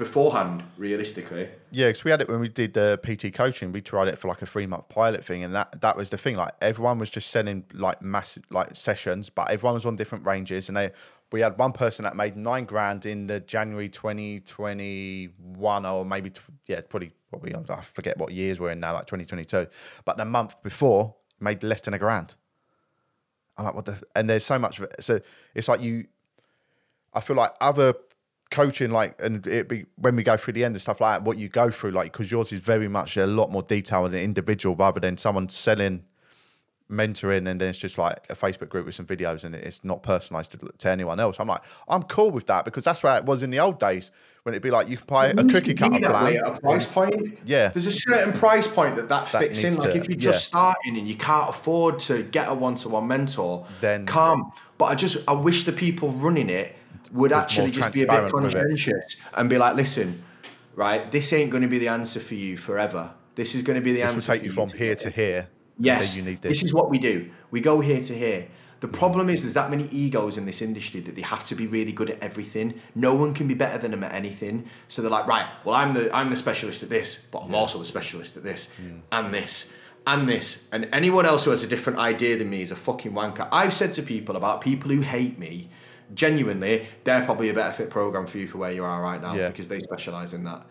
beforehand, 0.01 0.65
realistically. 0.79 1.47
Yeah, 1.71 1.89
because 1.89 2.05
we 2.05 2.11
had 2.11 2.23
it 2.23 2.29
when 2.29 2.41
we 2.41 2.49
did 2.49 2.77
uh, 2.77 2.97
PT 2.97 3.35
coaching. 3.35 3.71
We 3.71 3.83
tried 3.83 4.09
it 4.09 4.19
for 4.19 4.29
like 4.29 4.41
a 4.41 4.47
three 4.47 4.67
month 4.67 4.89
pilot 4.89 5.23
thing, 5.25 5.45
and 5.45 5.55
that 5.55 5.81
that 5.83 5.97
was 5.97 6.09
the 6.09 6.17
thing. 6.17 6.37
Like 6.37 6.55
everyone 6.63 6.99
was 6.99 7.11
just 7.11 7.31
sending 7.31 7.65
like 7.75 8.01
massive 8.01 8.45
like 8.51 8.75
sessions, 8.75 9.29
but 9.29 9.51
everyone 9.51 9.75
was 9.75 9.85
on 9.85 9.97
different 9.97 10.25
ranges, 10.25 10.69
and 10.69 10.77
they 10.77 10.91
we 11.31 11.43
had 11.43 11.59
one 11.59 11.73
person 11.73 12.05
that 12.05 12.17
made 12.17 12.35
nine 12.35 12.65
grand 12.65 13.05
in 13.05 13.27
the 13.27 13.41
January 13.41 13.91
twenty 13.91 14.41
twenty 14.41 15.27
one, 15.37 15.85
or 15.85 16.05
maybe 16.05 16.33
yeah, 16.67 16.81
probably 16.81 17.13
probably 17.29 17.55
I 17.55 17.83
forget 17.83 18.17
what 18.17 18.33
years 18.33 18.59
we're 18.59 18.71
in 18.71 18.81
now, 18.81 18.95
like 18.95 19.07
twenty 19.07 19.27
twenty 19.27 19.45
two. 19.45 19.67
But 20.07 20.17
the 20.17 20.25
month 20.25 20.61
before 20.63 21.15
made 21.39 21.63
less 21.63 21.83
than 21.83 21.93
a 21.93 21.99
grand. 21.99 22.35
I'm 23.59 23.67
like, 23.67 23.75
what 23.75 23.85
the? 23.85 24.03
And 24.17 24.31
there's 24.31 24.47
so 24.47 24.59
much 24.59 24.79
of 24.79 24.85
it. 24.85 25.05
So 25.05 25.21
it's 25.55 25.69
like 25.69 25.83
you 25.83 26.07
I 27.13 27.21
feel 27.21 27.37
like 27.37 27.53
other 27.61 27.95
coaching, 28.51 28.91
like, 28.91 29.15
and 29.21 29.47
it 29.47 29.69
be 29.69 29.87
when 29.97 30.17
we 30.17 30.23
go 30.23 30.37
through 30.37 30.55
the 30.55 30.65
end 30.65 30.75
and 30.75 30.83
stuff 30.83 31.01
like 31.01 31.19
that, 31.21 31.25
what 31.25 31.39
you 31.39 31.49
go 31.49 31.71
through, 31.71 31.93
like, 31.93 32.13
because 32.13 32.31
yours 32.31 32.53
is 32.53 32.61
very 32.61 32.89
much 32.89 33.17
a 33.17 33.27
lot 33.27 33.51
more 33.51 33.63
detailed 33.63 34.07
and 34.13 34.21
individual 34.21 34.75
rather 34.75 34.99
than 35.01 35.17
someone 35.17 35.49
selling, 35.49 36.05
mentoring, 36.91 37.49
and 37.49 37.61
then 37.61 37.69
it's 37.69 37.79
just 37.79 37.99
like 37.99 38.27
a 38.29 38.35
Facebook 38.35 38.69
group 38.69 38.85
with 38.87 38.95
some 38.97 39.07
videos 39.07 39.45
and 39.45 39.55
it's 39.55 39.85
not 39.85 40.03
personalized 40.03 40.51
to, 40.53 40.71
to 40.79 40.91
anyone 40.91 41.21
else. 41.21 41.39
I'm 41.39 41.47
like, 41.47 41.63
I'm 41.89 42.03
cool 42.03 42.33
with 42.33 42.47
that 42.49 42.65
because 42.65 42.83
that's 42.83 43.03
where 43.05 43.17
it 43.17 43.25
was 43.25 43.45
in 43.45 43.51
the 43.51 43.61
old 43.61 43.79
days 43.79 44.11
when 44.43 44.55
it'd 44.55 44.63
be 44.63 44.71
like 44.73 44.89
you 44.89 44.97
can 44.97 45.07
buy 45.07 45.27
a 45.29 45.35
cookie 45.37 45.75
to 45.75 45.75
cutter 45.75 46.01
that 46.01 46.25
way 46.25 46.39
plan. 46.39 46.47
at 46.53 46.59
a 46.59 46.61
price 46.61 46.87
point. 46.87 47.39
Yeah. 47.45 47.69
There's 47.69 47.87
a 47.87 47.93
certain 47.93 48.33
price 48.33 48.67
point 48.67 48.97
that 48.97 49.09
that, 49.09 49.31
That 49.31 49.39
fits 49.43 49.63
in. 49.63 49.75
needs 49.75 49.85
Like 49.85 49.93
to- 49.93 49.99
if 50.01 50.09
you're 50.09 50.19
just 50.19 50.47
yeah. 50.47 50.49
starting 50.49 50.99
and 50.99 51.07
you 51.07 51.15
can't 51.15 51.49
afford 51.51 52.01
to 52.01 52.25
get 52.25 52.49
a 52.49 52.55
one-to-one 52.55 53.07
mentor, 53.07 53.67
Then- 53.81 54.07
calm. 54.07 54.51
But 54.79 54.87
I 54.87 54.95
just 54.97 55.19
I 55.29 55.33
wish 55.35 55.65
the 55.65 55.73
people 55.73 56.09
running 56.11 56.49
it 56.51 56.75
would 57.13 57.33
actually 57.33 57.71
just 57.71 57.93
be 57.93 58.03
a 58.03 58.07
bit 58.07 58.31
conscientious 58.31 59.17
and 59.35 59.51
be 59.51 59.59
like, 59.59 59.77
listen, 59.77 60.23
right, 60.75 61.11
this 61.11 61.33
ain't 61.33 61.51
going 61.51 61.63
to 61.63 61.69
be 61.69 61.79
the 61.79 61.89
answer 61.89 62.21
for 62.21 62.35
you 62.35 62.57
forever. 62.57 63.13
This 63.35 63.55
is 63.55 63.63
going 63.63 63.77
to 63.77 63.85
be 63.85 63.93
the 63.93 64.01
This 64.01 64.09
will 64.09 64.15
answer. 64.15 64.33
take 64.33 64.41
for 64.41 64.47
you 64.47 64.53
from 64.53 64.69
here 64.69 64.95
to 64.95 65.11
here. 65.11 65.49
Yes, 65.79 66.17
you 66.17 66.23
need 66.23 66.43
this. 66.43 66.61
this. 66.61 66.63
is 66.65 66.75
what 66.75 66.91
we 66.91 66.99
do. 66.99 67.31
We 67.51 67.61
go 67.61 67.81
here 67.81 68.03
to 68.03 68.15
here. 68.15 68.49
The 68.81 68.89
problem 68.89 69.29
is 69.29 69.43
there's 69.43 69.55
that 69.55 69.71
many 69.71 69.89
egos 69.91 70.39
in 70.39 70.47
this 70.47 70.63
industry 70.63 71.01
that 71.01 71.15
they 71.15 71.23
have 71.23 71.45
to 71.45 71.55
be 71.55 71.67
really 71.67 71.93
good 71.93 72.11
at 72.11 72.23
everything. 72.23 72.81
No 72.95 73.15
one 73.15 73.35
can 73.35 73.47
be 73.47 73.55
better 73.55 73.77
than 73.79 73.91
them 73.91 74.03
at 74.05 74.13
anything. 74.13 74.67
So 74.89 75.03
they're 75.03 75.11
like, 75.11 75.27
right, 75.27 75.47
well, 75.65 75.75
I'm 75.75 75.93
the 75.93 76.15
I'm 76.15 76.31
the 76.31 76.37
specialist 76.37 76.83
at 76.83 76.89
this, 76.89 77.19
but 77.31 77.41
I'm 77.41 77.55
also 77.55 77.79
the 77.79 77.85
specialist 77.85 78.37
at 78.39 78.43
this 78.43 78.69
hmm. 78.77 79.01
and 79.13 79.35
this 79.35 79.73
and 80.07 80.29
this. 80.29 80.69
And 80.73 80.89
anyone 80.93 81.27
else 81.27 81.45
who 81.45 81.51
has 81.51 81.63
a 81.63 81.67
different 81.67 81.99
idea 81.99 82.39
than 82.39 82.49
me 82.49 82.63
is 82.63 82.71
a 82.71 82.77
fucking 82.77 83.13
wanker. 83.13 83.49
I've 83.53 83.75
said 83.75 83.93
to 83.95 84.03
people 84.03 84.37
about 84.37 84.63
people 84.63 84.91
who 84.91 85.03
hate 85.03 85.39
me, 85.39 85.69
genuinely, 86.15 86.87
they're 87.05 87.25
probably 87.25 87.49
a 87.51 87.55
better 87.55 87.73
fit 87.73 87.91
program 87.91 88.27
for 88.27 88.39
you 88.39 88.47
for 88.47 88.59
where 88.59 88.73
you 88.73 88.85
are 88.85 89.01
right 89.03 89.21
now 89.21 89.35
Yeah. 89.35 89.49
because 89.49 89.69
they 89.69 89.79
specialize 89.81 90.35
in 90.35 90.45
that. 90.45 90.67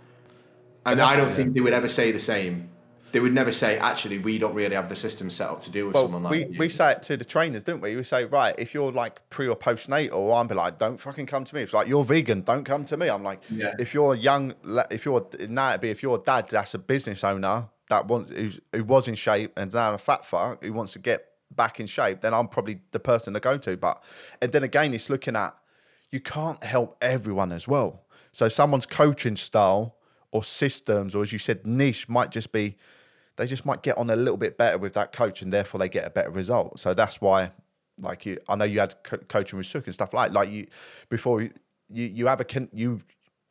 And 0.86 1.02
I 1.02 1.16
don't 1.16 1.32
think 1.32 1.54
they 1.54 1.62
would 1.62 1.74
ever 1.74 1.90
say 1.90 2.12
the 2.12 2.20
same. 2.20 2.70
They 3.12 3.20
would 3.20 3.34
never 3.34 3.52
say, 3.52 3.80
actually, 3.80 4.20
we 4.20 4.38
don't 4.38 4.54
really 4.54 4.76
have 4.76 4.88
the 4.88 4.96
system 4.96 5.32
set 5.32 5.50
up 5.50 5.62
to 5.62 5.72
deal 5.72 5.88
with 5.88 5.96
Well, 5.96 6.04
someone 6.04 6.24
like 6.24 6.32
we, 6.32 6.46
you. 6.46 6.60
we 6.60 6.70
say 6.70 6.92
it 6.92 7.02
to 7.04 7.18
the 7.18 7.26
trainers, 7.26 7.64
don't 7.64 7.82
we? 7.82 7.96
We 7.96 8.04
say, 8.04 8.26
right, 8.26 8.54
if 8.60 8.76
you're 8.76 8.92
like 8.92 9.28
pre 9.32 9.48
or 9.48 9.56
postnatal, 9.56 10.40
I'm 10.40 10.46
be 10.48 10.54
like, 10.54 10.78
don't 10.78 11.00
fucking 11.00 11.26
come 11.26 11.44
to 11.44 11.56
me. 11.56 11.62
It's 11.64 11.74
like 11.74 11.88
you're 11.88 12.04
vegan, 12.04 12.42
don't 12.42 12.64
come 12.64 12.86
to 12.86 12.98
me. 12.98 13.10
I'm 13.10 13.24
like, 13.24 13.42
Yeah. 13.50 13.74
if 13.80 13.96
you're 13.96 14.14
young, 14.14 14.54
if 14.92 15.06
you're 15.06 15.26
now 15.48 15.70
it'd 15.70 15.82
be 15.82 15.90
if 15.90 16.04
you're 16.04 16.18
a 16.18 16.22
dad 16.22 16.50
that's 16.50 16.76
a 16.76 16.80
business 16.80 17.24
owner 17.24 17.70
that 17.90 18.08
wants 18.08 18.32
who's, 18.32 18.60
who 18.74 18.84
was 18.84 19.08
in 19.08 19.16
shape 19.16 19.54
and 19.58 19.74
now 19.74 19.94
a 19.94 19.98
fat 19.98 20.24
fuck 20.24 20.64
who 20.64 20.72
wants 20.72 20.94
to 20.94 21.00
get 21.00 21.29
back 21.56 21.80
in 21.80 21.88
shape, 21.88 22.22
then 22.22 22.34
I'm 22.34 22.48
probably 22.48 22.80
the 22.92 23.00
person 23.00 23.34
to 23.34 23.40
go 23.40 23.58
to. 23.58 23.78
But 23.78 24.04
and 24.42 24.52
then 24.52 24.64
again, 24.64 24.94
it's 24.94 25.10
looking 25.10 25.36
at 25.36 25.56
you 26.12 26.20
can't 26.20 26.64
help 26.64 26.98
everyone 27.02 27.52
as 27.52 27.68
well. 27.68 28.06
So 28.32 28.48
someone's 28.48 28.86
coaching 28.86 29.36
style 29.36 29.96
or 30.32 30.44
systems, 30.44 31.16
or 31.16 31.24
as 31.24 31.32
you 31.32 31.40
said, 31.40 31.66
niche 31.66 32.08
might 32.08 32.32
just 32.32 32.52
be 32.52 32.76
they 33.40 33.48
just 33.48 33.66
might 33.66 33.82
get 33.82 33.98
on 33.98 34.10
a 34.10 34.18
little 34.18 34.38
bit 34.38 34.58
better 34.58 34.78
with 34.78 34.94
that 34.94 35.14
coach, 35.14 35.42
and 35.42 35.52
therefore 35.52 35.80
they 35.80 35.90
get 35.90 36.06
a 36.06 36.10
better 36.10 36.30
result. 36.30 36.80
So 36.80 36.94
that's 36.94 37.22
why, 37.22 37.52
like 37.98 38.26
you, 38.26 38.38
I 38.50 38.56
know 38.56 38.66
you 38.66 38.82
had 38.82 38.96
co- 39.02 39.18
coaching 39.18 39.58
with 39.58 39.66
Sook 39.66 39.86
and 39.86 39.94
stuff 39.94 40.14
like 40.14 40.34
like 40.34 40.50
you 40.50 40.68
before 41.08 41.42
you 41.42 41.52
you, 41.90 42.28
have 42.28 42.42
a 42.42 42.46
con- 42.46 42.70
you. 42.74 43.02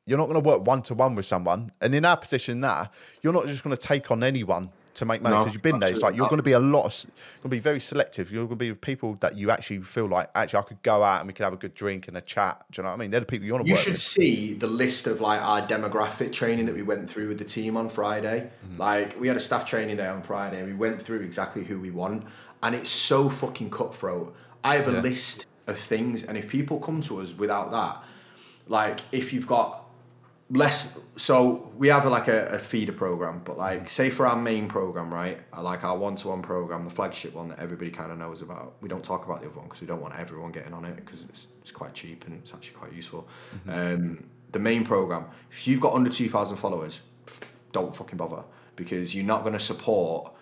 You're 0.07 0.17
not 0.17 0.25
going 0.27 0.43
to 0.43 0.49
work 0.49 0.67
one 0.67 0.81
to 0.83 0.95
one 0.95 1.15
with 1.15 1.27
someone, 1.27 1.73
and 1.83 1.95
in 1.95 2.05
our 2.05 2.17
position 2.17 2.61
now, 2.61 2.91
you're 3.23 3.33
not 3.33 3.47
just 3.47 3.63
going 3.63 3.77
to 3.77 3.83
take 3.83 4.11
on 4.11 4.23
anyone 4.25 4.71
to 4.99 5.05
make 5.05 5.21
money 5.23 5.35
No, 5.35 5.43
because 5.43 5.55
you've 5.55 5.63
been 5.63 5.81
there. 5.81 5.91
It's 5.91 6.03
like 6.03 6.15
you're 6.15 6.25
not. 6.25 6.31
going 6.31 6.39
to 6.39 6.43
be 6.45 6.53
a 6.53 6.61
lot 6.61 6.85
of, 6.87 7.05
going 7.39 7.43
to 7.45 7.49
be 7.49 7.59
very 7.59 7.81
selective. 7.81 8.31
You're 8.31 8.45
going 8.45 8.59
to 8.59 8.65
be 8.65 8.71
with 8.71 8.81
people 8.81 9.17
that 9.21 9.37
you 9.37 9.51
actually 9.51 9.81
feel 9.81 10.07
like 10.07 10.31
actually 10.35 10.59
I 10.61 10.63
could 10.63 10.83
go 10.83 11.03
out 11.03 11.21
and 11.21 11.27
we 11.27 11.33
could 11.33 11.45
have 11.45 11.53
a 11.53 11.57
good 11.57 11.75
drink 11.75 12.07
and 12.09 12.17
a 12.17 12.21
chat. 12.21 12.65
Do 12.71 12.81
you 12.81 12.85
know 12.85 12.91
what 12.91 12.95
I 12.95 12.99
mean? 12.99 13.11
They're 13.11 13.21
the 13.21 13.27
people 13.27 13.47
you 13.47 13.53
want 13.55 13.65
to 13.67 13.71
You 13.71 13.77
should 13.77 13.93
with. 13.95 14.01
see 14.01 14.55
the 14.55 14.67
list 14.67 15.07
of 15.07 15.21
like 15.21 15.41
our 15.43 15.63
demographic 15.63 16.33
training 16.33 16.67
that 16.67 16.75
we 16.75 16.83
went 16.83 17.09
through 17.11 17.29
with 17.29 17.39
the 17.39 17.45
team 17.45 17.77
on 17.77 17.89
Friday. 17.89 18.51
Mm-hmm. 18.67 18.79
Like 18.81 19.19
we 19.21 19.29
had 19.29 19.37
a 19.37 19.41
staff 19.41 19.67
training 19.67 19.97
day 19.97 20.07
on 20.07 20.23
Friday. 20.23 20.63
We 20.65 20.75
went 20.75 21.01
through 21.03 21.21
exactly 21.21 21.65
who 21.65 21.81
we 21.81 21.91
want, 21.91 22.25
and 22.63 22.75
it's 22.75 22.91
so 22.91 23.29
fucking 23.29 23.71
cutthroat. 23.71 24.35
I 24.65 24.77
have 24.77 24.89
a 24.89 24.93
Yeah. 24.93 25.01
list 25.01 25.47
of 25.67 25.79
things, 25.79 26.23
and 26.25 26.37
if 26.37 26.49
people 26.49 26.79
come 26.81 27.01
to 27.03 27.21
us 27.21 27.33
without 27.35 27.71
that, 27.71 28.03
like 28.67 29.01
if 29.13 29.33
you've 29.33 29.47
got 29.47 29.85
less 30.51 30.99
so 31.17 31.71
we 31.77 31.89
have 31.89 32.07
like 32.07 32.27
a, 32.27 32.47
a 32.47 32.59
feeder 32.59 32.93
program 32.93 33.43
but 33.45 33.59
like 33.59 33.87
say 33.89 34.09
for 34.09 34.27
our 34.27 34.37
main 34.37 34.67
program 34.67 35.13
right 35.13 35.39
uh, 35.55 35.63
like 35.63 35.85
our 35.85 35.97
one-to-one 35.97 36.41
program 36.41 36.85
the 36.85 36.91
flagship 36.91 37.35
one 37.35 37.49
that 37.49 37.59
everybody 37.59 37.91
kind 37.91 38.11
of 38.11 38.17
knows 38.17 38.41
about 38.41 38.75
we 38.81 38.89
don't 38.89 39.05
talk 39.05 39.27
about 39.27 39.41
the 39.41 39.47
other 39.47 39.57
one 39.57 39.67
because 39.67 39.81
we 39.83 39.87
don't 39.87 40.01
want 40.01 40.19
everyone 40.19 40.51
getting 40.51 40.73
on 40.73 40.87
it 40.87 40.97
because 40.97 41.25
it's, 41.25 41.49
it's 41.61 41.71
quite 41.71 41.93
cheap 41.93 42.25
and 42.27 42.35
it's 42.35 42.55
actually 42.55 42.77
quite 42.77 42.93
useful. 42.93 43.29
Um, 43.69 44.25
the 44.53 44.59
main 44.59 44.85
program 44.85 45.27
if 45.51 45.69
you've 45.69 45.81
got 45.81 45.93
under 45.93 46.09
2000 46.09 46.57
followers 46.57 47.03
don't 47.73 47.95
fucking 47.95 48.17
bother 48.17 48.43
because 48.75 49.15
you're 49.15 49.27
not 49.27 49.43
going 49.43 49.53
to 49.53 49.61
support 49.61 50.33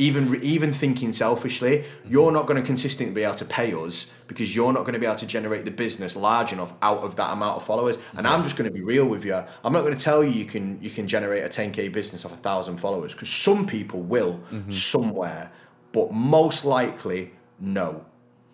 even 0.00 0.42
even 0.42 0.72
thinking 0.72 1.12
selfishly, 1.12 1.84
you're 2.08 2.32
not 2.32 2.46
going 2.46 2.60
to 2.60 2.66
consistently 2.66 3.14
be 3.14 3.22
able 3.22 3.34
to 3.34 3.44
pay 3.44 3.72
us 3.74 4.10
because 4.26 4.54
you're 4.56 4.72
not 4.72 4.80
going 4.80 4.94
to 4.94 4.98
be 4.98 5.06
able 5.06 5.18
to 5.18 5.26
generate 5.26 5.64
the 5.66 5.70
business 5.70 6.16
large 6.16 6.52
enough 6.52 6.72
out 6.80 7.02
of 7.02 7.16
that 7.16 7.32
amount 7.32 7.58
of 7.58 7.64
followers. 7.64 7.98
And 8.16 8.26
I'm 8.26 8.42
just 8.42 8.56
going 8.56 8.68
to 8.68 8.72
be 8.72 8.82
real 8.82 9.04
with 9.04 9.24
you. 9.24 9.34
I'm 9.34 9.72
not 9.72 9.82
going 9.82 9.94
to 9.94 10.02
tell 10.02 10.24
you 10.24 10.30
you 10.30 10.46
can 10.46 10.80
you 10.80 10.90
can 10.90 11.06
generate 11.06 11.44
a 11.44 11.48
10k 11.48 11.92
business 11.92 12.24
off 12.24 12.32
a 12.32 12.36
thousand 12.36 12.78
followers 12.78 13.12
because 13.12 13.28
some 13.28 13.66
people 13.66 14.00
will 14.00 14.40
mm-hmm. 14.50 14.70
somewhere, 14.70 15.52
but 15.92 16.12
most 16.12 16.64
likely 16.64 17.32
no. 17.60 18.04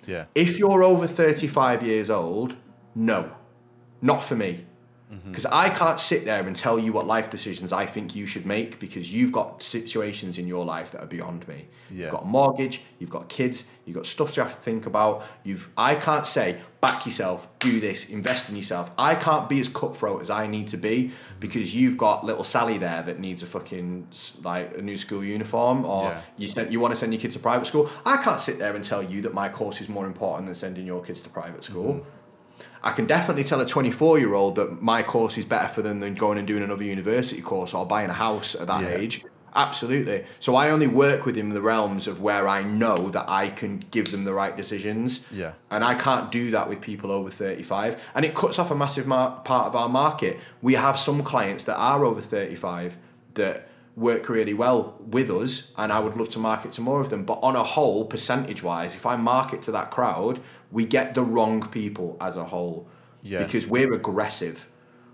Yeah. 0.06 0.24
If 0.34 0.58
you're 0.58 0.82
over 0.82 1.06
35 1.06 1.82
years 1.82 2.10
old, 2.10 2.56
no, 2.94 3.30
not 4.02 4.22
for 4.22 4.34
me. 4.34 4.66
Mm-hmm. 5.12 5.28
Because 5.30 5.46
I 5.46 5.70
can't 5.70 6.00
sit 6.00 6.24
there 6.24 6.44
and 6.46 6.56
tell 6.56 6.80
you 6.80 6.92
what 6.92 7.06
life 7.06 7.30
decisions 7.30 7.72
I 7.72 7.86
think 7.86 8.16
you 8.16 8.26
should 8.26 8.44
make 8.44 8.80
because 8.80 9.12
you've 9.12 9.30
got 9.30 9.62
situations 9.62 10.36
in 10.36 10.48
your 10.48 10.64
life 10.64 10.90
that 10.92 11.02
are 11.02 11.06
beyond 11.06 11.46
me. 11.46 11.68
Yeah. 11.90 12.04
You've 12.04 12.10
got 12.10 12.22
a 12.24 12.26
mortgage, 12.26 12.82
you've 12.98 13.10
got 13.10 13.28
kids, 13.28 13.64
you've 13.84 13.94
got 13.94 14.06
stuff 14.06 14.36
you 14.36 14.42
have 14.42 14.54
to 14.54 14.60
think 14.60 14.86
about. 14.86 15.24
You've 15.44 15.70
I 15.76 15.94
can't 15.94 16.26
say 16.26 16.60
back 16.80 17.06
yourself, 17.06 17.46
do 17.60 17.78
this, 17.78 18.10
invest 18.10 18.48
in 18.48 18.56
yourself. 18.56 18.90
I 18.98 19.14
can't 19.14 19.48
be 19.48 19.60
as 19.60 19.68
cutthroat 19.68 20.22
as 20.22 20.30
I 20.30 20.48
need 20.48 20.68
to 20.68 20.76
be 20.76 21.04
mm-hmm. 21.04 21.38
because 21.38 21.72
you've 21.72 21.96
got 21.96 22.24
little 22.24 22.44
Sally 22.44 22.78
there 22.78 23.02
that 23.02 23.20
needs 23.20 23.42
a 23.42 23.46
fucking 23.46 24.08
like 24.42 24.76
a 24.76 24.82
new 24.82 24.98
school 24.98 25.22
uniform 25.22 25.84
or 25.84 26.10
Yeah. 26.10 26.20
you 26.36 26.48
sent 26.48 26.72
you 26.72 26.80
want 26.80 26.92
to 26.92 26.96
send 26.96 27.12
your 27.12 27.20
kids 27.22 27.36
to 27.36 27.40
private 27.40 27.66
school. 27.66 27.88
I 28.04 28.16
can't 28.16 28.40
sit 28.40 28.58
there 28.58 28.74
and 28.74 28.84
tell 28.84 29.04
you 29.04 29.22
that 29.22 29.34
my 29.34 29.48
course 29.48 29.80
is 29.80 29.88
more 29.88 30.06
important 30.06 30.46
than 30.46 30.56
sending 30.56 30.84
your 30.84 31.00
kids 31.00 31.22
to 31.22 31.28
private 31.28 31.62
school. 31.62 31.94
Mm-hmm. 31.94 32.15
I 32.82 32.92
can 32.92 33.06
definitely 33.06 33.44
tell 33.44 33.60
a 33.60 33.66
24 33.66 34.18
year 34.18 34.34
old 34.34 34.56
that 34.56 34.82
my 34.82 35.02
course 35.02 35.36
is 35.38 35.44
better 35.44 35.68
for 35.68 35.82
them 35.82 36.00
than 36.00 36.14
going 36.14 36.38
and 36.38 36.46
doing 36.46 36.62
another 36.62 36.84
university 36.84 37.40
course 37.42 37.74
or 37.74 37.84
buying 37.86 38.10
a 38.10 38.14
house 38.14 38.54
at 38.54 38.66
that 38.68 38.82
Yeah. 38.82 38.88
age. 38.96 39.24
Absolutely. 39.54 40.22
So 40.38 40.54
I 40.54 40.68
only 40.68 40.86
work 40.86 41.24
within 41.24 41.48
the 41.48 41.62
realms 41.62 42.06
of 42.06 42.20
where 42.20 42.46
I 42.46 42.62
know 42.62 42.94
that 43.08 43.24
I 43.26 43.48
can 43.48 43.82
give 43.90 44.10
them 44.12 44.24
the 44.24 44.34
right 44.34 44.54
decisions. 44.54 45.24
Yeah. 45.32 45.52
And 45.70 45.82
I 45.82 45.94
can't 45.94 46.30
do 46.30 46.50
that 46.50 46.68
with 46.68 46.82
people 46.82 47.10
over 47.10 47.30
35. 47.30 47.96
And 48.14 48.24
it 48.26 48.34
cuts 48.34 48.58
off 48.58 48.70
a 48.70 48.74
massive 48.76 49.06
mar- 49.06 49.40
part 49.44 49.66
of 49.68 49.74
our 49.74 49.88
market. 49.88 50.38
We 50.60 50.74
have 50.74 50.98
some 50.98 51.22
clients 51.22 51.64
that 51.64 51.76
are 51.76 52.04
over 52.04 52.20
35 52.20 52.98
that 53.34 53.68
work 53.96 54.28
really 54.28 54.52
well 54.52 54.94
with 55.10 55.30
us, 55.30 55.72
and 55.78 55.90
I 55.90 56.00
would 56.00 56.18
love 56.18 56.28
to 56.30 56.38
market 56.38 56.70
to 56.72 56.82
more 56.82 57.00
of 57.00 57.08
them. 57.08 57.24
But 57.24 57.38
on 57.42 57.56
a 57.56 57.62
whole, 57.62 58.04
percentage 58.04 58.62
wise, 58.62 58.94
if 58.94 59.06
I 59.06 59.16
market 59.16 59.62
to 59.62 59.70
that 59.72 59.90
crowd, 59.90 60.38
we 60.76 60.84
get 60.84 61.14
the 61.14 61.22
wrong 61.22 61.66
people 61.70 62.18
as 62.20 62.36
a 62.36 62.44
whole. 62.44 62.86
Yeah. 63.22 63.42
Because 63.42 63.66
we're 63.66 63.94
aggressive. 63.94 64.68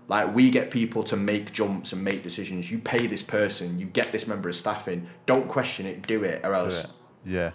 Like 0.09 0.35
we 0.35 0.51
get 0.51 0.71
people 0.71 1.03
to 1.05 1.15
make 1.15 1.53
jumps 1.53 1.93
and 1.93 2.03
make 2.03 2.21
decisions. 2.21 2.69
You 2.69 2.79
pay 2.79 3.07
this 3.07 3.23
person, 3.23 3.79
you 3.79 3.85
get 3.85 4.11
this 4.11 4.27
member 4.27 4.49
of 4.49 4.57
staff 4.57 4.89
in. 4.89 5.07
Don't 5.25 5.47
question 5.47 5.85
it, 5.85 6.05
do 6.05 6.25
it, 6.25 6.41
or 6.43 6.53
else 6.53 6.87
Yeah. 7.25 7.51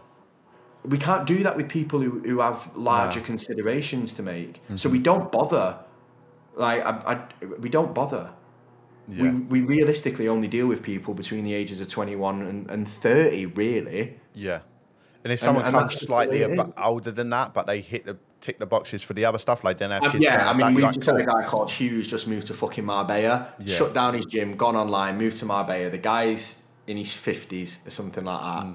we 0.85 0.97
can't 0.97 1.27
do 1.27 1.43
that 1.43 1.55
with 1.55 1.69
people 1.69 2.01
who, 2.01 2.21
who 2.21 2.41
have 2.41 2.75
larger 2.75 3.21
considerations 3.21 4.15
to 4.15 4.23
make. 4.23 4.55
Mm-hmm. 4.55 4.77
So 4.77 4.89
we 4.89 5.01
don't 5.01 5.31
bother. 5.31 5.79
Like 6.55 6.87
I, 6.87 6.93
I, 7.13 7.45
we 7.65 7.69
don't 7.69 7.95
bother. 7.95 8.33
Yeah. 9.07 9.25
We, 9.25 9.61
we 9.61 9.61
realistically 9.77 10.29
only 10.29 10.49
deal 10.49 10.67
with 10.67 10.83
people 10.83 11.13
between 11.13 11.45
the 11.45 11.53
ages 11.53 11.79
of 11.83 11.91
21 11.91 12.41
and, 12.41 12.71
and 12.71 12.89
30, 12.89 13.47
really. 13.47 14.19
Yeah. 14.33 14.61
And 15.29 15.35
if 15.35 15.41
someone 15.41 15.67
and 15.67 15.75
comes 15.75 15.93
that's 15.93 16.07
slightly 16.07 16.39
the 16.39 16.47
way 16.47 16.53
it 16.55 16.59
ab- 16.59 16.73
older 16.83 17.11
than 17.11 17.29
that, 17.31 17.53
but 17.53 17.67
they 17.67 17.83
hit 17.83 18.07
the 18.07 18.17
tick 18.41 18.59
the 18.59 18.65
boxes 18.65 19.03
for 19.03 19.13
the 19.13 19.27
other 19.27 19.37
stuff, 19.37 19.63
like 19.63 19.77
then 19.77 19.91
have 19.91 20.03
Um, 20.05 20.13
kids. 20.13 20.25
yeah, 20.25 20.49
I 20.49 20.55
mean, 20.55 20.73
we 20.75 20.81
like, 20.81 20.95
just 20.95 21.05
had 21.05 21.21
a 21.21 21.27
guy 21.27 21.45
called 21.45 21.71
Hugh's 21.71 22.07
just 22.07 22.27
moved 22.27 22.47
to 22.47 22.55
fucking 22.55 22.83
Marbella, 22.87 23.49
Yeah. 23.59 23.75
shut 23.77 23.93
down 23.93 24.15
his 24.15 24.25
gym, 24.25 24.57
gone 24.57 24.75
online, 24.75 25.19
moved 25.19 25.37
to 25.41 25.45
Marbella. 25.45 25.91
The 25.91 25.99
guy's 25.99 26.57
in 26.87 26.97
his 26.97 27.13
50s 27.13 27.87
or 27.87 27.91
something 27.91 28.25
like 28.25 28.41
that. 28.41 28.63
Hmm. 28.63 28.73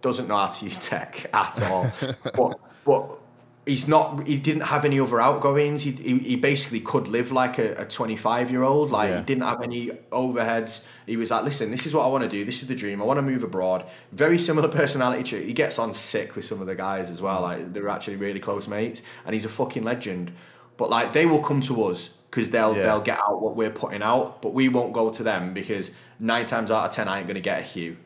Doesn't 0.00 0.28
know 0.28 0.36
how 0.36 0.46
to 0.46 0.64
use 0.64 0.78
tech 0.78 1.28
at 1.34 1.60
all. 1.62 1.90
but, 2.22 2.60
but 2.84 3.18
he's 3.66 3.88
not, 3.88 4.26
he 4.26 4.36
didn't 4.36 4.62
have 4.62 4.84
any 4.84 4.98
other 5.00 5.20
outgoings. 5.20 5.82
He, 5.82 5.90
he, 5.90 6.18
he 6.18 6.36
basically 6.36 6.80
could 6.80 7.08
live 7.08 7.32
like 7.32 7.58
a 7.58 7.84
25 7.84 8.50
year 8.50 8.62
old. 8.62 8.90
Like, 8.92 9.10
Yeah. 9.10 9.18
he 9.18 9.24
didn't 9.24 9.42
have 9.42 9.60
any 9.62 9.88
overheads. 10.12 10.82
He 11.06 11.16
was 11.16 11.30
like, 11.30 11.44
listen, 11.44 11.70
this 11.70 11.84
is 11.86 11.92
what 11.94 12.04
I 12.04 12.08
want 12.08 12.24
to 12.24 12.30
do. 12.30 12.44
This 12.44 12.62
is 12.62 12.68
the 12.68 12.74
dream. 12.74 13.02
I 13.02 13.04
want 13.04 13.18
to 13.18 13.22
move 13.22 13.42
abroad. 13.42 13.84
Very 14.12 14.38
similar 14.38 14.68
personality 14.82 15.22
trait. 15.24 15.46
He 15.46 15.52
gets 15.52 15.78
on 15.78 15.92
sick 15.94 16.36
with 16.36 16.44
some 16.44 16.60
of 16.60 16.66
the 16.66 16.74
guys 16.76 17.10
as 17.10 17.20
well. 17.20 17.38
Mm. 17.38 17.42
Like, 17.42 17.72
they're 17.72 17.88
actually 17.88 18.16
really 18.16 18.40
close 18.40 18.68
mates. 18.68 19.02
And 19.24 19.34
he's 19.34 19.44
a 19.44 19.48
fucking 19.50 19.82
legend. 19.82 20.32
But 20.76 20.90
like 20.90 21.12
they 21.14 21.24
will 21.26 21.42
come 21.42 21.60
to 21.62 21.84
us 21.84 22.08
because 22.30 22.50
they'll 22.50 22.76
Yeah. 22.76 22.82
they'll 22.82 23.00
get 23.00 23.18
out 23.18 23.40
what 23.40 23.56
we're 23.56 23.70
putting 23.70 24.02
out, 24.02 24.42
but 24.42 24.52
we 24.52 24.68
won't 24.68 24.92
go 24.92 25.10
to 25.10 25.22
them 25.22 25.54
because 25.54 25.90
nine 26.20 26.44
times 26.44 26.70
out 26.70 26.84
of 26.84 26.90
ten 26.90 27.08
I 27.08 27.18
ain't 27.18 27.26
gonna 27.26 27.40
get 27.40 27.58
a 27.60 27.62
Hugh. 27.62 27.96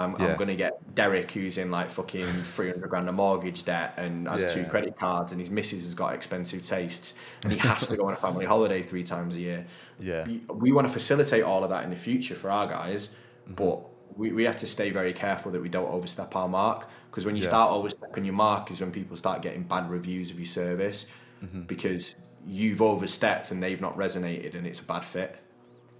I'm, 0.00 0.12
Yeah. 0.18 0.26
I'm 0.28 0.36
gonna 0.36 0.54
get 0.56 0.94
Derek 0.94 1.30
who's 1.30 1.58
in 1.58 1.70
like 1.70 1.88
fucking 1.90 2.24
three 2.26 2.70
hundred 2.70 2.88
grand 2.90 3.08
of 3.08 3.14
mortgage 3.14 3.64
debt 3.64 3.94
and 3.96 4.26
has 4.28 4.52
two 4.52 4.60
Yeah. 4.60 4.68
credit 4.68 4.98
cards 4.98 5.32
and 5.32 5.40
his 5.40 5.50
missus 5.50 5.84
has 5.84 5.94
got 5.94 6.14
expensive 6.14 6.62
tastes 6.62 7.14
and 7.44 7.52
he 7.52 7.58
has 7.58 7.86
to 7.88 7.96
go 7.96 8.06
on 8.06 8.14
a 8.14 8.16
family 8.16 8.46
holiday 8.46 8.82
three 8.82 9.02
times 9.04 9.36
a 9.36 9.40
year. 9.40 9.66
Yeah. 9.98 10.24
We, 10.26 10.40
we 10.54 10.72
want 10.72 10.86
to 10.88 10.92
facilitate 10.92 11.42
all 11.44 11.62
of 11.64 11.70
that 11.70 11.84
in 11.84 11.90
the 11.90 11.96
future 11.96 12.34
for 12.34 12.50
our 12.50 12.66
guys, 12.66 13.08
Mm-hmm. 13.44 13.54
but 13.54 13.86
we, 14.16 14.32
we 14.32 14.44
have 14.44 14.56
to 14.56 14.66
stay 14.66 14.90
very 14.90 15.12
careful 15.12 15.52
that 15.52 15.62
we 15.62 15.68
don't 15.68 15.88
overstep 15.90 16.34
our 16.36 16.48
mark 16.48 16.88
because 17.10 17.24
when 17.24 17.36
you 17.36 17.42
Yeah. 17.42 17.48
start 17.48 17.72
overstepping 17.72 18.24
your 18.24 18.34
mark 18.34 18.70
is 18.70 18.80
when 18.80 18.90
people 18.90 19.16
start 19.16 19.40
getting 19.42 19.62
bad 19.62 19.88
reviews 19.90 20.30
of 20.30 20.38
your 20.38 20.46
service 20.46 21.06
Mm-hmm. 21.44 21.62
because 21.62 22.16
you've 22.46 22.82
overstepped 22.82 23.50
and 23.50 23.62
they've 23.62 23.80
not 23.80 23.96
resonated 23.96 24.54
and 24.54 24.66
it's 24.66 24.80
a 24.80 24.84
bad 24.84 25.04
fit. 25.04 25.40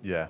Yeah. 0.02 0.28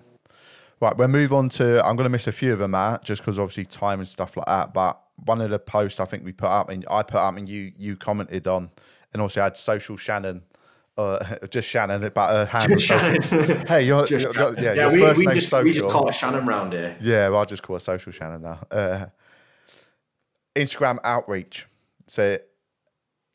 Right, 0.81 0.97
we'll 0.97 1.09
move 1.09 1.33
on 1.33 1.51
to. 1.51 1.85
I'm 1.85 1.95
going 1.97 2.05
to 2.05 2.11
miss 2.11 2.27
a 2.27 2.33
few 2.33 2.55
of 2.55 2.59
them, 2.59 2.71
Matt, 2.71 3.05
just 3.05 3.21
because 3.21 3.39
obviously 3.39 3.67
time 3.67 3.99
and 4.01 4.09
stuff 4.09 4.35
like 4.37 4.47
that. 4.47 4.73
But 4.73 4.99
one 5.17 5.43
of 5.43 5.51
the 5.51 5.59
posts 5.59 6.01
I 6.01 6.07
think 6.07 6.25
we 6.25 6.33
put 6.33 6.49
up 6.49 6.71
and 6.71 6.87
I 6.91 7.03
put 7.03 7.19
up 7.19 7.37
and 7.37 7.47
you 7.49 7.73
you 7.77 7.97
commented 7.97 8.47
on, 8.47 8.71
and 9.13 9.21
also 9.21 9.43
had 9.43 9.59
social 9.59 9.99
Shannon, 9.99 10.43
uh, 10.97 11.37
just 11.51 11.69
Shannon, 11.69 12.01
but 12.15 12.21
uh, 12.21 12.47
handle 12.47 12.79
Shannon. 12.79 13.21
hey, 13.67 13.83
you're, 13.85 14.07
Just, 14.07 14.25
you're- 14.35 14.39
you're- 14.53 14.63
yeah, 14.65 14.73
yeah, 14.73 14.83
your 14.85 14.93
we, 14.93 15.01
first 15.01 15.19
we, 15.19 15.27
name's 15.27 15.39
just, 15.41 15.51
social. 15.51 15.65
we 15.65 15.73
just 15.75 15.89
call 15.89 16.09
it 16.09 16.15
Shannon 16.15 16.47
round 16.47 16.73
here. 16.73 16.97
Yeah, 17.03 17.29
well, 17.29 17.41
I'll 17.41 17.47
just 17.47 17.63
call 17.63 17.77
her 17.77 17.81
social 17.81 18.11
Shannon 18.13 18.41
now. 18.41 18.61
Uh, 18.71 19.07
Instagram 20.57 20.99
outreach. 21.05 21.67
So, 22.07 22.39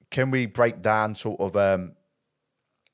can 0.09 0.31
we 0.31 0.47
break 0.47 0.81
down 0.81 1.13
sort 1.15 1.39
of 1.39 1.55
um, 1.55 1.93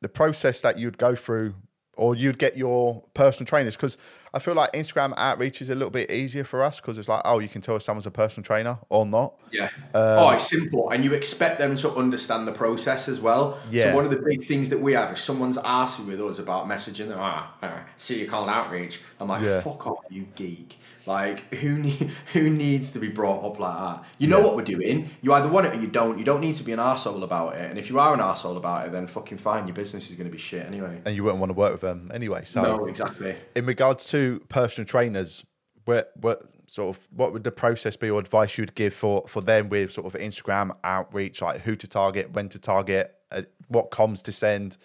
the 0.01 0.09
process 0.09 0.59
that 0.61 0.77
you'd 0.77 0.97
go 0.97 1.15
through 1.15 1.55
or 1.97 2.15
you'd 2.15 2.39
get 2.39 2.57
your 2.57 3.03
personal 3.13 3.45
trainers 3.47 3.75
because 3.75 3.97
I 4.33 4.39
feel 4.39 4.53
like 4.53 4.71
Instagram 4.71 5.13
outreach 5.17 5.61
is 5.61 5.69
a 5.69 5.75
little 5.75 5.89
bit 5.89 6.09
easier 6.09 6.45
for 6.45 6.63
us 6.63 6.79
because 6.79 6.97
it's 6.97 7.09
like, 7.09 7.21
oh, 7.25 7.39
you 7.39 7.49
can 7.49 7.59
tell 7.61 7.75
if 7.75 7.83
someone's 7.83 8.05
a 8.05 8.11
personal 8.11 8.45
trainer 8.45 8.79
or 8.89 9.05
not. 9.05 9.33
Yeah. 9.51 9.69
oh, 9.93 10.29
it's 10.31 10.49
simple, 10.49 10.89
and 10.91 11.03
you 11.03 11.13
expect 11.13 11.59
them 11.59 11.75
to 11.77 11.91
understand 11.93 12.47
the 12.47 12.53
process 12.53 13.09
as 13.09 13.19
well. 13.19 13.59
Yeah. 13.69 13.91
So 13.91 13.95
one 13.95 14.05
of 14.05 14.11
the 14.11 14.21
big 14.21 14.45
things 14.45 14.69
that 14.69 14.79
we 14.79 14.93
have, 14.93 15.11
if 15.11 15.19
someone's 15.19 15.57
asking 15.57 16.07
with 16.07 16.21
us 16.21 16.39
about 16.39 16.65
messaging, 16.65 17.09
them, 17.09 17.19
ah, 17.19 17.53
ah, 17.61 17.83
see 17.97 18.19
you 18.19 18.27
called 18.27 18.47
outreach. 18.49 19.01
I'm 19.19 19.27
like, 19.27 19.43
Yeah. 19.43 19.59
fuck 19.59 19.85
off, 19.85 19.99
you 20.09 20.27
geek. 20.35 20.79
Like 21.11 21.53
who 21.55 21.77
need, 21.77 22.11
who 22.33 22.49
needs 22.49 22.91
to 22.93 22.99
be 22.99 23.09
brought 23.09 23.43
up 23.43 23.59
like 23.59 23.77
that? 23.77 24.05
You 24.17 24.27
know 24.27 24.39
Yeah. 24.39 24.45
what 24.45 24.55
we're 24.55 24.63
doing. 24.63 25.09
You 25.21 25.33
either 25.33 25.49
want 25.49 25.67
it 25.67 25.73
or 25.75 25.79
you 25.79 25.87
don't. 25.87 26.17
You 26.17 26.23
don't 26.23 26.41
need 26.41 26.55
to 26.55 26.63
be 26.63 26.71
an 26.71 26.79
arsehole 26.79 27.23
about 27.23 27.55
it. 27.55 27.69
And 27.69 27.77
if 27.77 27.89
you 27.89 27.99
are 27.99 28.13
an 28.13 28.19
arsehole 28.19 28.57
about 28.57 28.87
it, 28.87 28.91
then 28.91 29.07
fucking 29.07 29.37
fine. 29.37 29.67
Your 29.67 29.75
business 29.75 30.09
is 30.09 30.15
going 30.15 30.27
to 30.27 30.31
be 30.31 30.37
shit 30.37 30.65
anyway. 30.65 31.01
And 31.05 31.15
you 31.15 31.23
wouldn't 31.23 31.39
want 31.39 31.49
to 31.49 31.53
work 31.57 31.73
with 31.73 31.81
them 31.81 32.09
anyway. 32.13 32.43
So, 32.45 32.61
No, 32.61 32.85
exactly. 32.85 33.35
in 33.55 33.65
regards 33.65 34.07
to 34.11 34.41
personal 34.49 34.85
trainers, 34.87 35.43
what 35.85 36.11
what 36.15 36.43
sort 36.67 36.95
of 36.95 37.07
what 37.11 37.33
would 37.33 37.43
the 37.43 37.51
process 37.51 37.95
be 37.97 38.09
or 38.09 38.19
advice 38.19 38.57
you'd 38.57 38.75
give 38.75 38.93
for 38.93 39.27
for 39.27 39.41
them 39.41 39.67
with 39.67 39.91
sort 39.91 40.07
of 40.07 40.13
Instagram 40.21 40.75
outreach, 40.83 41.41
like 41.41 41.61
who 41.61 41.75
to 41.75 41.87
target, 41.87 42.31
when 42.33 42.47
to 42.49 42.59
target, 42.59 43.13
uh, 43.31 43.41
what 43.67 43.91
comms 43.91 44.21
to 44.23 44.31
send? 44.31 44.77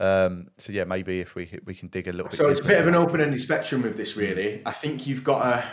Um, 0.00 0.48
so 0.58 0.72
yeah, 0.72 0.84
maybe 0.84 1.20
if 1.20 1.34
we 1.34 1.58
we 1.64 1.74
can 1.74 1.88
dig 1.88 2.08
a 2.08 2.12
little 2.12 2.28
bit. 2.28 2.36
So 2.36 2.48
it's 2.48 2.60
a 2.60 2.64
bit 2.64 2.80
of 2.80 2.86
an 2.86 2.94
open-ended 2.94 3.40
spectrum 3.40 3.82
with 3.82 3.96
this, 3.96 4.16
really. 4.16 4.62
I 4.66 4.72
think 4.72 5.06
you've 5.06 5.24
got 5.24 5.42
to 5.42 5.64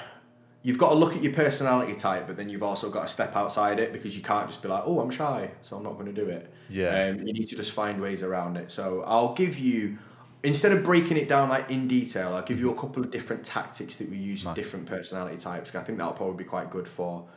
you've 0.63 0.77
got 0.77 0.89
to 0.89 0.95
look 0.95 1.15
at 1.15 1.23
your 1.23 1.33
personality 1.33 1.95
type, 1.95 2.27
but 2.27 2.37
then 2.37 2.49
you've 2.49 2.63
also 2.63 2.89
got 2.89 3.07
to 3.07 3.07
step 3.07 3.35
outside 3.35 3.79
it 3.79 3.91
because 3.91 4.15
you 4.15 4.21
can't 4.21 4.47
just 4.47 4.61
be 4.61 4.67
like, 4.67 4.83
"Oh, 4.85 4.99
I'm 4.99 5.09
shy, 5.09 5.51
so 5.61 5.75
I'm 5.77 5.83
not 5.83 5.93
going 5.93 6.13
to 6.13 6.13
do 6.13 6.29
it." 6.29 6.53
Yeah. 6.69 7.05
Um, 7.05 7.25
you 7.25 7.33
need 7.33 7.47
to 7.49 7.55
just 7.55 7.71
find 7.71 8.01
ways 8.01 8.23
around 8.23 8.57
it. 8.57 8.71
So 8.71 9.03
I'll 9.05 9.33
give 9.33 9.57
you 9.57 9.97
instead 10.43 10.71
of 10.71 10.83
breaking 10.83 11.17
it 11.17 11.27
down 11.27 11.49
like 11.49 11.69
in 11.69 11.87
detail, 11.87 12.33
I'll 12.33 12.43
give 12.43 12.59
you 12.59 12.71
a 12.71 12.75
couple 12.75 13.03
of 13.03 13.11
different 13.11 13.43
tactics 13.43 13.97
that 13.97 14.09
we 14.09 14.17
use 14.17 14.43
with 14.43 14.55
different 14.55 14.85
personality 14.85 15.37
types. 15.37 15.73
I 15.75 15.83
think 15.83 15.97
that'll 15.97 16.13
probably 16.13 16.43
be 16.43 16.49
quite 16.49 16.69
good 16.69 16.87
for 16.87 17.27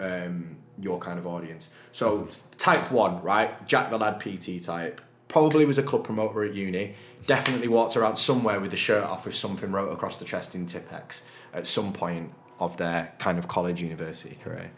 um, 0.00 0.56
your 0.80 0.98
kind 0.98 1.18
of 1.18 1.26
audience. 1.26 1.70
So 1.92 2.28
type 2.56 2.90
one, 2.90 3.22
right? 3.22 3.66
Jack 3.66 3.90
the 3.90 3.98
Lad 3.98 4.20
PT 4.20 4.62
type. 4.62 5.00
Probably 5.28 5.64
was 5.66 5.78
a 5.78 5.82
club 5.82 6.04
promoter 6.04 6.42
at 6.42 6.54
uni. 6.54 6.94
Definitely 7.26 7.68
walked 7.68 7.96
around 7.96 8.16
somewhere 8.16 8.60
with 8.60 8.70
the 8.70 8.76
shirt 8.76 9.04
off 9.04 9.26
with 9.26 9.34
something 9.34 9.70
wrote 9.70 9.92
across 9.92 10.16
the 10.16 10.24
chest 10.24 10.54
in 10.54 10.64
Tipp-Ex 10.66 11.22
at 11.52 11.66
some 11.66 11.92
point 11.92 12.32
of 12.60 12.76
their 12.78 13.12
kind 13.18 13.38
of 13.38 13.46
college 13.48 13.82
university 13.82 14.36
career. 14.42 14.70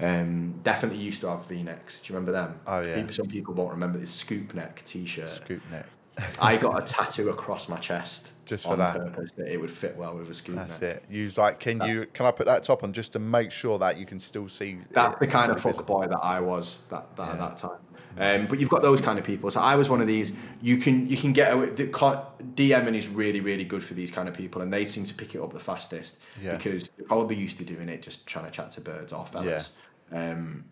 Um, 0.00 0.54
definitely 0.64 0.98
used 0.98 1.20
to 1.20 1.28
have 1.28 1.46
V-necks. 1.46 2.00
Do 2.00 2.12
you 2.12 2.18
remember 2.18 2.32
them? 2.32 2.60
Oh, 2.66 2.80
yeah. 2.80 2.96
People- 2.96 3.14
Some 3.14 3.26
people 3.28 3.54
won't 3.54 3.70
remember 3.70 3.98
this 3.98 4.10
scoop 4.10 4.54
neck 4.54 4.82
T-shirt. 4.84 5.28
Scoop 5.28 5.62
neck. 5.70 5.86
I 6.40 6.56
got 6.56 6.82
a 6.82 6.84
tattoo 6.92 7.30
across 7.30 7.68
my 7.68 7.76
chest 7.78 8.32
Just 8.44 8.64
for 8.64 8.72
on 8.72 8.78
that. 8.80 8.96
purpose 8.96 9.30
that 9.36 9.46
it 9.50 9.58
would 9.58 9.70
fit 9.70 9.96
well 9.96 10.16
with 10.16 10.28
a 10.28 10.34
scoop 10.34 10.56
neck. 10.56 10.68
That's 10.68 10.80
neck. 10.80 10.96
it. 10.96 11.04
Use 11.14 11.38
like, 11.38 11.58
can 11.60 11.80
you? 11.82 12.06
Can 12.12 12.26
I 12.26 12.32
put 12.32 12.46
that 12.46 12.64
top 12.64 12.82
on 12.84 12.92
just 12.92 13.12
to 13.12 13.18
make 13.18 13.50
sure 13.50 13.78
that 13.78 13.96
you 13.96 14.04
can 14.04 14.18
still 14.18 14.48
see? 14.48 14.78
That's 14.90 15.18
the 15.18 15.26
kind 15.26 15.50
of 15.52 15.60
fuck 15.60 15.86
boy 15.86 16.08
that 16.08 16.18
I 16.18 16.40
was 16.40 16.78
that, 16.90 17.16
that 17.16 17.28
at 17.30 17.38
that 17.38 17.56
time. 17.56 17.78
Um, 18.18 18.46
but 18.46 18.60
you've 18.60 18.68
got 18.68 18.82
those 18.82 19.00
kind 19.00 19.18
of 19.18 19.24
people. 19.24 19.50
So 19.50 19.60
I 19.60 19.74
was 19.76 19.88
one 19.88 20.00
of 20.00 20.06
these. 20.06 20.32
You 20.60 20.76
can 20.76 21.08
you 21.08 21.16
can 21.16 21.32
get 21.32 21.52
away. 21.52 21.66
The 21.70 21.86
DMing 21.86 22.94
is 22.94 23.08
really 23.08 23.40
really 23.40 23.64
good 23.64 23.82
for 23.82 23.94
these 23.94 24.10
kind 24.10 24.28
of 24.28 24.34
people, 24.34 24.62
and 24.62 24.72
they 24.72 24.84
seem 24.84 25.04
to 25.04 25.14
pick 25.14 25.34
it 25.34 25.40
up 25.40 25.52
the 25.52 25.60
fastest 25.60 26.18
Yeah. 26.42 26.56
because 26.56 26.90
they're 26.90 27.06
probably 27.06 27.36
used 27.36 27.56
to 27.58 27.64
doing 27.64 27.88
it, 27.88 28.02
just 28.02 28.26
trying 28.26 28.44
to 28.46 28.50
chat 28.50 28.70
to 28.72 28.80
birds 28.80 29.12
or 29.12 29.24
fellas. 29.26 29.70
Um, 30.12 30.64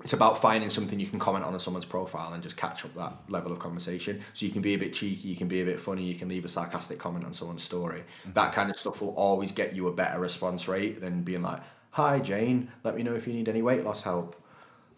it's 0.00 0.12
about 0.14 0.40
finding 0.40 0.68
something 0.68 0.98
you 0.98 1.06
can 1.06 1.20
comment 1.20 1.44
on 1.44 1.54
in 1.54 1.60
someone's 1.60 1.84
profile 1.84 2.32
and 2.32 2.42
just 2.42 2.56
catch 2.56 2.84
up 2.84 2.92
that 2.96 3.12
level 3.28 3.52
of 3.52 3.60
conversation. 3.60 4.20
So 4.34 4.44
you 4.46 4.50
can 4.50 4.60
be 4.60 4.74
a 4.74 4.78
bit 4.78 4.92
cheeky, 4.92 5.28
you 5.28 5.36
can 5.36 5.46
be 5.46 5.62
a 5.62 5.64
bit 5.64 5.78
funny, 5.78 6.02
you 6.02 6.16
can 6.16 6.28
leave 6.28 6.44
a 6.44 6.48
sarcastic 6.48 6.98
comment 6.98 7.24
on 7.24 7.32
someone's 7.32 7.62
story. 7.62 8.02
That 8.34 8.52
kind 8.52 8.68
of 8.68 8.76
stuff 8.76 9.00
will 9.00 9.14
always 9.14 9.52
get 9.52 9.76
you 9.76 9.86
a 9.86 9.92
better 9.92 10.18
response 10.18 10.66
rate 10.66 11.00
than 11.00 11.22
being 11.22 11.42
like, 11.42 11.60
"Hi 11.90 12.18
Jane, 12.18 12.70
let 12.82 12.96
me 12.96 13.04
know 13.04 13.14
if 13.14 13.28
you 13.28 13.32
need 13.32 13.48
any 13.48 13.62
weight 13.62 13.84
loss 13.84 14.02
help." 14.02 14.34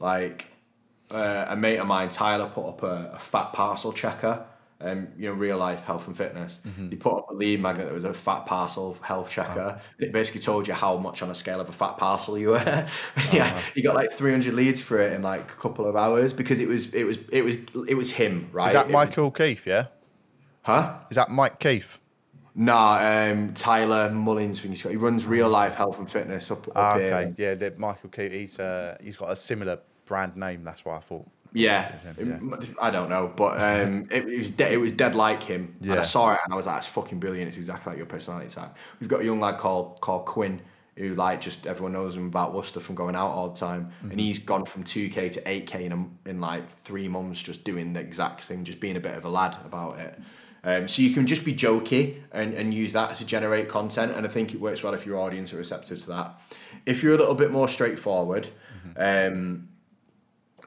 Like 0.01 0.47
uh, 1.15 1.47
a 1.49 1.57
mate 1.57 1.79
of 1.79 1.87
mine, 1.87 2.09
Tyler, 2.09 2.47
put 2.53 2.67
up 2.69 2.83
a, 2.83 3.13
a 3.15 3.19
fat 3.19 3.53
parcel 3.53 3.93
checker. 3.93 4.45
Um, 4.81 5.09
you 5.17 5.29
know, 5.29 5.33
real 5.35 5.57
life 5.57 5.85
health 5.85 6.07
and 6.09 6.17
fitness. 6.17 6.59
He 6.91 6.97
put 6.97 7.17
up 7.17 7.31
a 7.31 7.33
lead 7.33 7.63
magnet 7.63 7.87
that 7.87 7.95
was 7.95 8.05
a 8.05 8.13
fat 8.13 8.45
parcel 8.45 8.99
health 9.01 9.31
checker. 9.31 9.81
It 9.99 10.13
basically 10.13 10.43
told 10.43 10.69
you 10.69 10.75
how 10.75 10.99
much 10.99 11.23
on 11.23 11.31
a 11.31 11.35
scale 11.35 11.59
of 11.61 11.69
a 11.71 11.73
fat 11.73 11.97
parcel 11.97 12.37
you 12.37 12.49
were. 12.49 12.89
yeah, 13.33 13.59
he 13.75 13.81
got 13.81 13.95
like 13.95 14.13
300 14.13 14.53
leads 14.53 14.83
for 14.83 15.01
it 15.01 15.13
in 15.15 15.23
like 15.23 15.41
a 15.53 15.55
couple 15.55 15.87
of 15.87 15.97
hours 15.97 16.35
because 16.35 16.61
it 16.61 16.69
was 16.69 16.93
it 16.93 17.05
was 17.05 17.19
it 17.31 17.43
was 17.43 17.55
it 17.89 17.95
was 17.95 18.11
him, 18.11 18.51
right? 18.53 18.67
Is 18.67 18.73
that 18.75 18.89
It- 18.89 18.93
Michael 18.93 19.31
Keith? 19.31 19.67
Yeah. 19.67 19.87
Huh? 20.63 20.97
Is 21.11 21.15
that 21.15 21.31
Mike 21.31 21.61
Keith? 21.61 21.99
Nah, 22.55 22.99
um, 23.31 23.55
Tyler 23.55 24.11
Mullins. 24.11 24.61
He's 24.61 24.83
got. 24.83 24.91
He 24.91 24.97
runs 24.97 25.25
real 25.25 25.49
life 25.49 25.77
health 25.77 25.99
and 25.99 26.11
fitness 26.11 26.51
up, 26.51 26.69
up 26.69 26.73
Ah, 26.77 26.99
here. 26.99 27.07
okay. 27.15 27.33
Yeah, 27.39 27.55
the 27.55 27.73
Michael 27.79 28.11
Keith. 28.11 28.33
He's 28.33 28.59
uh, 28.59 28.97
he's 29.03 29.17
got 29.17 29.31
a 29.31 29.37
similar 29.37 29.79
brand 30.07 30.37
name. 30.37 30.65
That's 30.65 30.85
why 30.85 30.97
I 30.97 31.01
thought. 31.01 31.27
Yeah, 31.57 31.93
Yeah. 32.19 32.39
I 32.83 32.91
don't 32.91 33.09
know, 33.09 33.33
but 33.35 33.61
um, 33.61 34.09
it, 34.11 34.27
it 34.29 34.39
was 34.39 34.51
de- 34.51 34.73
it 34.73 34.77
was 34.77 34.91
dead 34.91 35.15
like 35.15 35.41
him, 35.43 35.77
and 35.83 35.93
I 35.93 36.03
saw 36.03 36.33
it 36.33 36.41
and 36.45 36.53
I 36.53 36.57
was 36.57 36.67
like, 36.67 36.79
"It's 36.79 36.89
fucking 36.89 37.21
brilliant! 37.21 37.47
It's 37.47 37.57
exactly 37.57 37.91
like 37.91 37.97
your 37.97 38.07
personality 38.07 38.49
type." 38.51 38.75
We've 38.99 39.09
got 39.09 39.21
a 39.21 39.25
young 39.25 39.39
lad 39.39 39.59
called 39.59 40.01
called 40.01 40.25
Quinn, 40.27 40.61
who 40.97 41.15
like 41.15 41.41
just 41.41 41.65
everyone 41.69 41.93
knows 41.93 42.17
him 42.17 42.27
about 42.27 42.55
Worcester 42.55 42.81
from 42.81 42.97
going 42.97 43.15
out 43.15 43.29
all 43.31 43.51
the 43.51 43.57
time, 43.61 43.93
Mm-hmm. 44.01 44.11
and 44.11 44.19
he's 44.21 44.41
gone 44.41 44.65
from 44.65 44.83
two 44.83 45.09
k 45.11 45.29
to 45.29 45.49
eight 45.49 45.69
k 45.69 45.85
in 45.85 45.93
a, 45.93 46.29
in 46.29 46.41
like 46.41 46.69
three 46.81 47.07
months, 47.07 47.41
just 47.41 47.63
doing 47.63 47.93
the 47.93 48.01
exact 48.01 48.43
thing, 48.43 48.65
just 48.65 48.81
being 48.81 48.97
a 48.97 49.01
bit 49.01 49.15
of 49.15 49.25
a 49.25 49.29
lad 49.29 49.57
about 49.65 50.01
it. 50.01 50.19
Um, 50.65 50.89
so 50.89 51.03
you 51.03 51.15
can 51.15 51.25
just 51.25 51.45
be 51.45 51.53
jokey 51.55 52.23
and, 52.33 52.55
and 52.55 52.75
use 52.75 52.95
that 52.95 53.15
to 53.17 53.25
generate 53.25 53.69
content, 53.69 54.11
and 54.17 54.27
I 54.27 54.29
think 54.29 54.55
it 54.55 54.61
works 54.61 54.83
well 54.83 54.93
if 54.95 55.07
your 55.07 55.19
audience 55.21 55.53
are 55.55 55.59
receptive 55.59 56.01
to 56.01 56.07
that. 56.09 56.41
If 56.85 57.01
you're 57.05 57.15
a 57.15 57.19
little 57.19 57.37
bit 57.37 57.53
more 57.53 57.69
straightforward, 57.69 58.49
um, 58.97 59.69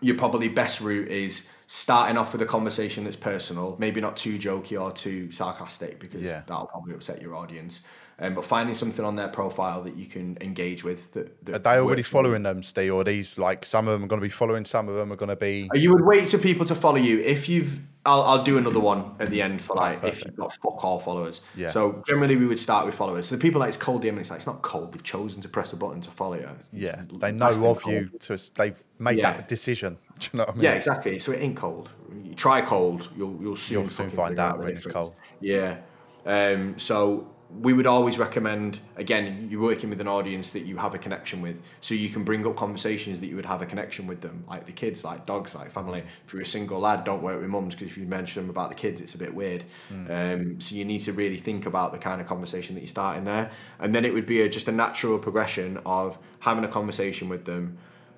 your 0.01 0.15
probably 0.17 0.49
best 0.49 0.81
route 0.81 1.07
is 1.09 1.47
starting 1.67 2.17
off 2.17 2.31
with 2.31 2.41
a 2.41 2.45
conversation 2.45 3.03
that's 3.03 3.15
personal, 3.15 3.75
maybe 3.79 3.99
not 3.99 4.15
too 4.15 4.37
jokey 4.39 4.79
or 4.81 4.91
too 4.91 5.31
sarcastic 5.31 5.99
because 5.99 6.21
Yeah. 6.21 6.43
that'll 6.47 6.67
probably 6.67 6.93
upset 6.93 7.21
your 7.21 7.35
audience. 7.35 7.81
Um, 8.19 8.33
but 8.33 8.43
finding 8.45 8.73
something 8.73 9.05
on 9.05 9.15
their 9.15 9.27
profile 9.27 9.83
that 9.83 9.95
you 9.95 10.07
can 10.07 10.39
engage 10.41 10.83
with. 10.83 11.11
That, 11.13 11.45
that 11.45 11.55
Are 11.55 11.59
they 11.59 11.69
already 11.79 12.01
works 12.01 12.09
for 12.09 12.17
you. 12.17 12.23
following 12.23 12.43
them, 12.43 12.63
Steve? 12.63 12.91
Or 12.93 13.01
are 13.01 13.03
these 13.03 13.37
like 13.37 13.63
some 13.63 13.87
of 13.87 13.93
them 13.93 14.05
are 14.05 14.07
going 14.07 14.19
to 14.19 14.25
be 14.25 14.31
following, 14.31 14.65
some 14.65 14.89
of 14.89 14.95
them 14.95 15.13
are 15.13 15.15
going 15.15 15.29
to 15.29 15.35
be? 15.35 15.69
You 15.75 15.91
would 15.91 16.03
wait 16.03 16.27
for 16.29 16.39
people 16.39 16.65
to 16.65 16.73
follow 16.75 16.97
you 16.97 17.19
if 17.19 17.47
you've. 17.47 17.79
I'll, 18.07 18.21
I'll 18.23 18.43
do 18.43 18.57
another 18.57 18.79
one 18.79 19.15
at 19.19 19.29
the 19.29 19.41
end 19.41 19.61
for 19.61 19.75
like 19.75 20.01
if 20.03 20.23
you've 20.23 20.35
got 20.37 20.53
fuck 20.55 20.81
all 20.83 20.97
followers. 20.99 21.41
Yeah. 21.57 21.69
So 21.69 22.01
generally 22.07 22.37
we 22.37 22.47
would 22.47 22.57
start 22.57 22.85
with 22.85 22.95
followers. 22.95 23.27
So 23.27 23.35
the 23.35 23.41
people 23.41 23.59
like 23.59 23.67
it's 23.67 23.75
cold 23.77 24.01
DM, 24.01 24.17
it's 24.17 24.29
like 24.29 24.37
it's 24.37 24.47
not 24.47 24.61
cold. 24.61 24.93
They've 24.93 25.03
chosen 25.03 25.41
to 25.41 25.49
press 25.49 25.73
a 25.73 25.75
button 25.75 25.99
to 26.01 26.09
follow 26.09 26.35
you. 26.35 26.49
Yeah, 26.71 27.01
they 27.19 27.33
know 27.33 27.47
of 27.69 27.83
you. 27.85 28.09
To 28.21 28.39
they've 28.55 28.81
made 28.97 29.17
Yeah. 29.19 29.33
that 29.33 29.47
decision. 29.49 29.97
Do 30.19 30.29
you 30.31 30.37
know 30.37 30.45
what 30.45 30.49
I 30.49 30.55
mean? 30.55 30.63
Yeah, 30.63 30.71
exactly. 30.73 31.19
So 31.19 31.33
it 31.33 31.39
ain't 31.41 31.57
cold. 31.57 31.89
You 32.23 32.33
try 32.33 32.61
cold, 32.61 33.09
you'll 33.15 33.37
you'll 33.41 33.57
soon, 33.57 33.81
You'll 33.81 33.89
soon 33.89 34.09
find 34.09 34.39
out 34.39 34.57
when 34.59 34.69
it's 34.69 34.87
cold. 34.87 35.13
Yeah. 35.41 35.77
Um, 36.25 36.79
so 36.79 37.27
we 37.49 37.71
would 37.71 37.87
always 37.87 38.17
recommend 38.17 38.79
again 38.97 39.47
you're 39.49 39.61
working 39.61 39.89
with 39.89 40.01
an 40.01 40.07
audience 40.07 40.51
that 40.51 40.61
you 40.61 40.77
have 40.77 40.93
a 40.93 40.97
connection 40.97 41.41
with. 41.41 41.61
So 41.81 41.95
you 41.95 42.09
can 42.09 42.23
bring 42.23 42.45
up 42.45 42.55
conversations 42.55 43.21
that 43.21 43.27
you 43.27 43.35
would 43.35 43.45
have 43.45 43.61
a 43.61 43.65
connection 43.65 44.05
with 44.05 44.21
them 44.21 44.43
like 44.49 44.65
the 44.65 44.73
kids 44.73 45.03
like 45.03 45.25
dogs 45.25 45.55
like 45.55 45.71
family. 45.71 46.03
If 46.25 46.33
you're 46.33 46.41
a 46.41 46.45
single 46.45 46.79
lad 46.79 47.03
don't 47.03 47.21
work 47.21 47.39
with 47.39 47.49
mums 47.49 47.75
because 47.75 47.87
if 47.87 47.97
you 47.97 48.05
mention 48.05 48.43
them 48.43 48.49
about 48.49 48.69
the 48.69 48.75
kids 48.75 48.99
it's 48.99 49.15
a 49.15 49.17
bit 49.17 49.33
weird. 49.33 49.63
Um, 50.09 50.59
so 50.59 50.75
you 50.75 50.83
need 50.85 50.99
to 50.99 51.13
really 51.13 51.37
think 51.37 51.65
about 51.65 51.93
the 51.93 51.99
kind 51.99 52.19
of 52.19 52.27
conversation 52.27 52.75
that 52.75 52.81
you're 52.81 52.87
starting 52.87 53.23
there. 53.23 53.51
And 53.79 53.95
then 53.95 54.03
it 54.03 54.13
would 54.13 54.25
be 54.25 54.41
a, 54.41 54.49
just 54.49 54.67
a 54.67 54.73
natural 54.73 55.17
progression 55.19 55.79
of 55.85 56.17
having 56.39 56.63
a 56.63 56.67
conversation 56.67 57.29
with 57.29 57.45
them 57.45 57.77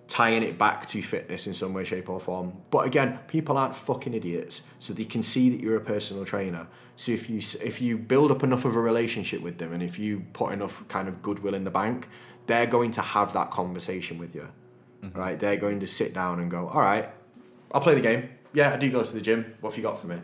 tying 0.10 0.41
it 0.41 0.57
back 0.57 0.88
to 0.88 1.01
fitness 1.03 1.45
in 1.45 1.53
some 1.53 1.72
way, 1.72 1.84
shape, 1.84 2.10
or 2.10 2.20
form. 2.20 2.51
But 2.72 2.88
again, 2.88 3.20
people 3.28 3.57
aren't 3.57 3.76
fucking 3.76 4.14
idiots, 4.14 4.64
so 4.80 4.91
they 4.91 5.05
can 5.05 5.22
see 5.22 5.49
that 5.51 5.62
you're 5.62 5.78
a 5.78 5.82
personal 5.82 6.26
trainer. 6.26 6.68
So 6.97 7.12
if 7.12 7.30
you 7.30 7.38
if 7.64 7.80
you 7.80 7.97
build 7.97 8.32
up 8.32 8.43
enough 8.43 8.66
of 8.66 8.76
a 8.76 8.82
relationship 8.82 9.41
with 9.41 9.60
them, 9.60 9.72
and 9.72 9.82
if 9.82 9.97
you 9.97 10.26
put 10.34 10.51
enough 10.51 10.86
kind 10.89 11.07
of 11.07 11.22
goodwill 11.22 11.53
in 11.53 11.64
the 11.64 11.72
bank, 11.72 12.10
they're 12.47 12.66
going 12.66 12.91
to 12.91 13.01
have 13.01 13.32
that 13.34 13.51
conversation 13.51 14.18
with 14.18 14.36
you, 14.36 14.49
right? 15.14 15.39
They're 15.39 15.57
going 15.57 15.80
to 15.82 15.88
sit 15.88 16.14
down 16.14 16.39
and 16.39 16.49
go, 16.49 16.68
"All 16.68 16.82
right, 16.82 17.07
I'll 17.72 17.82
play 17.82 17.93
the 17.93 18.01
game. 18.01 18.30
Yeah, 18.51 18.74
I 18.74 18.78
do 18.78 18.89
go 18.91 19.03
to 19.03 19.14
the 19.14 19.22
gym. 19.22 19.55
What 19.62 19.72
have 19.72 19.78
you 19.78 19.84
got 19.84 19.99
for 19.99 20.07
me?" 20.07 20.20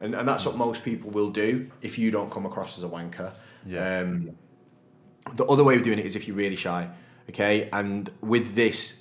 And 0.00 0.14
and 0.14 0.26
that's 0.26 0.44
what 0.44 0.56
most 0.56 0.82
people 0.82 1.10
will 1.10 1.30
do 1.30 1.70
if 1.82 1.98
you 1.98 2.10
don't 2.10 2.30
come 2.30 2.46
across 2.46 2.76
as 2.76 2.84
a 2.84 2.88
wanker. 2.88 3.32
Yeah. 3.64 4.00
Um, 4.00 4.36
the 5.34 5.44
other 5.44 5.62
way 5.62 5.76
of 5.76 5.82
doing 5.82 6.00
it 6.00 6.06
is 6.06 6.16
if 6.16 6.26
you're 6.26 6.36
really 6.36 6.56
shy, 6.56 6.88
okay? 7.28 7.68
And 7.72 8.10
with 8.20 8.54
this, 8.54 8.99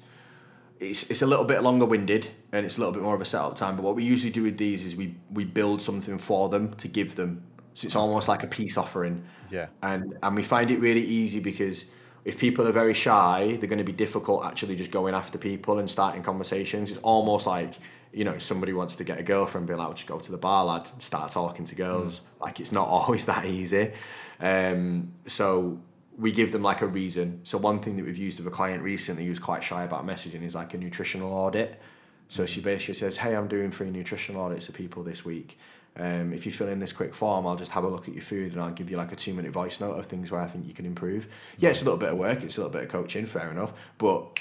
it's, 0.80 1.10
it's 1.10 1.22
a 1.22 1.28
little 1.28 1.46
bit 1.46 1.62
longer 1.62 1.86
winded 1.86 2.30
and 2.52 2.66
it's 2.66 2.78
a 2.78 2.80
little 2.80 2.94
bit 2.94 3.04
more 3.04 3.16
of 3.16 3.22
a 3.22 3.26
setup 3.26 3.56
time. 3.56 3.76
But 3.76 3.84
what 3.84 3.96
we 3.96 4.04
usually 4.04 4.32
do 4.32 4.44
with 4.44 4.58
these 4.58 4.86
is 4.86 4.96
we, 4.96 5.16
we 5.32 5.46
build 5.46 5.82
something 5.82 6.18
for 6.18 6.50
them 6.50 6.74
to 6.76 6.88
give 6.88 7.16
them. 7.16 7.44
So 7.74 7.86
it's 7.86 7.96
almost 7.96 8.28
like 8.28 8.44
a 8.44 8.48
peace 8.48 8.78
offering. 8.78 9.24
Yeah. 9.52 9.68
And, 9.84 10.18
and 10.24 10.36
we 10.36 10.44
find 10.44 10.72
it 10.72 10.80
really 10.80 11.04
easy 11.04 11.40
because 11.40 11.86
if 12.26 12.38
people 12.38 12.68
are 12.68 12.72
very 12.72 12.94
shy, 12.94 13.58
they're 13.60 13.70
going 13.70 13.80
to 13.80 13.84
be 13.84 13.92
difficult 13.92 14.46
actually 14.46 14.76
just 14.76 14.92
going 14.92 15.14
after 15.14 15.38
people 15.38 15.80
and 15.80 15.90
starting 15.90 16.24
conversations. 16.24 16.92
It's 16.92 17.00
almost 17.00 17.48
like 17.48 17.76
you 18.12 18.24
know, 18.26 18.32
if 18.32 18.42
somebody 18.42 18.74
wants 18.74 18.96
to 18.96 19.04
get 19.04 19.20
a 19.20 19.24
girlfriend, 19.24 19.68
be 19.68 19.74
like, 19.74 19.88
well, 19.88 19.94
just 19.94 20.08
go 20.08 20.20
to 20.20 20.32
the 20.32 20.38
bar, 20.38 20.66
lad, 20.66 20.90
start 21.00 21.32
talking 21.32 21.66
to 21.66 21.76
girls. 21.76 22.20
Mm. 22.20 22.46
Like, 22.46 22.60
it's 22.60 22.72
not 22.72 22.88
always 22.88 23.26
that 23.28 23.46
easy. 23.46 23.92
Um, 24.40 25.14
so 25.28 25.80
we 26.20 26.32
give 26.32 26.52
them 26.52 26.62
like 26.62 26.82
a 26.82 26.88
reason. 26.88 27.40
So 27.44 27.58
one 27.58 27.80
thing 27.80 27.96
that 27.96 28.06
we've 28.06 28.18
used 28.18 28.40
with 28.40 28.48
a 28.48 28.56
client 28.56 28.84
recently 28.84 29.26
who's 29.26 29.40
quite 29.40 29.64
shy 29.64 29.84
about 29.84 30.06
messaging 30.06 30.44
is 30.44 30.54
like 30.54 30.74
a 30.74 30.78
nutritional 30.78 31.34
audit. 31.34 31.80
So 32.28 32.46
she 32.46 32.62
basically 32.62 32.96
says, 32.96 33.18
"Hey, 33.18 33.36
I'm 33.36 33.48
doing 33.48 33.72
free 33.72 33.90
nutritional 33.90 34.42
audits 34.42 34.66
for 34.66 34.74
people 34.74 35.02
this 35.04 35.24
week. 35.24 35.58
Um, 35.98 36.34
if 36.34 36.46
you 36.46 36.52
fill 36.52 36.68
in 36.68 36.80
this 36.80 36.92
quick 36.92 37.14
form, 37.14 37.48
I'll 37.48 37.56
just 37.56 37.72
have 37.72 37.84
a 37.84 37.90
look 37.90 38.08
at 38.08 38.14
your 38.14 38.24
food 38.24 38.54
and 38.54 38.62
I'll 38.62 38.72
give 38.72 38.92
you 38.92 38.98
like 38.98 39.12
a 39.12 39.16
two 39.16 39.34
minute 39.34 39.52
voice 39.52 39.80
note 39.80 39.94
of 39.94 40.06
things 40.06 40.30
where 40.32 40.40
I 40.40 40.48
think 40.48 40.68
you 40.68 40.74
can 40.74 40.86
improve. 40.86 41.28
Yeah, 41.58 41.70
it's 41.70 41.82
a 41.82 41.86
little 41.86 42.00
bit 42.00 42.10
of 42.10 42.18
work, 42.18 42.44
it's 42.44 42.58
a 42.58 42.62
little 42.62 42.72
bit 42.72 42.84
of 42.84 42.90
coaching, 42.90 43.26
fair 43.26 43.50
enough, 43.50 43.74
but 43.98 44.40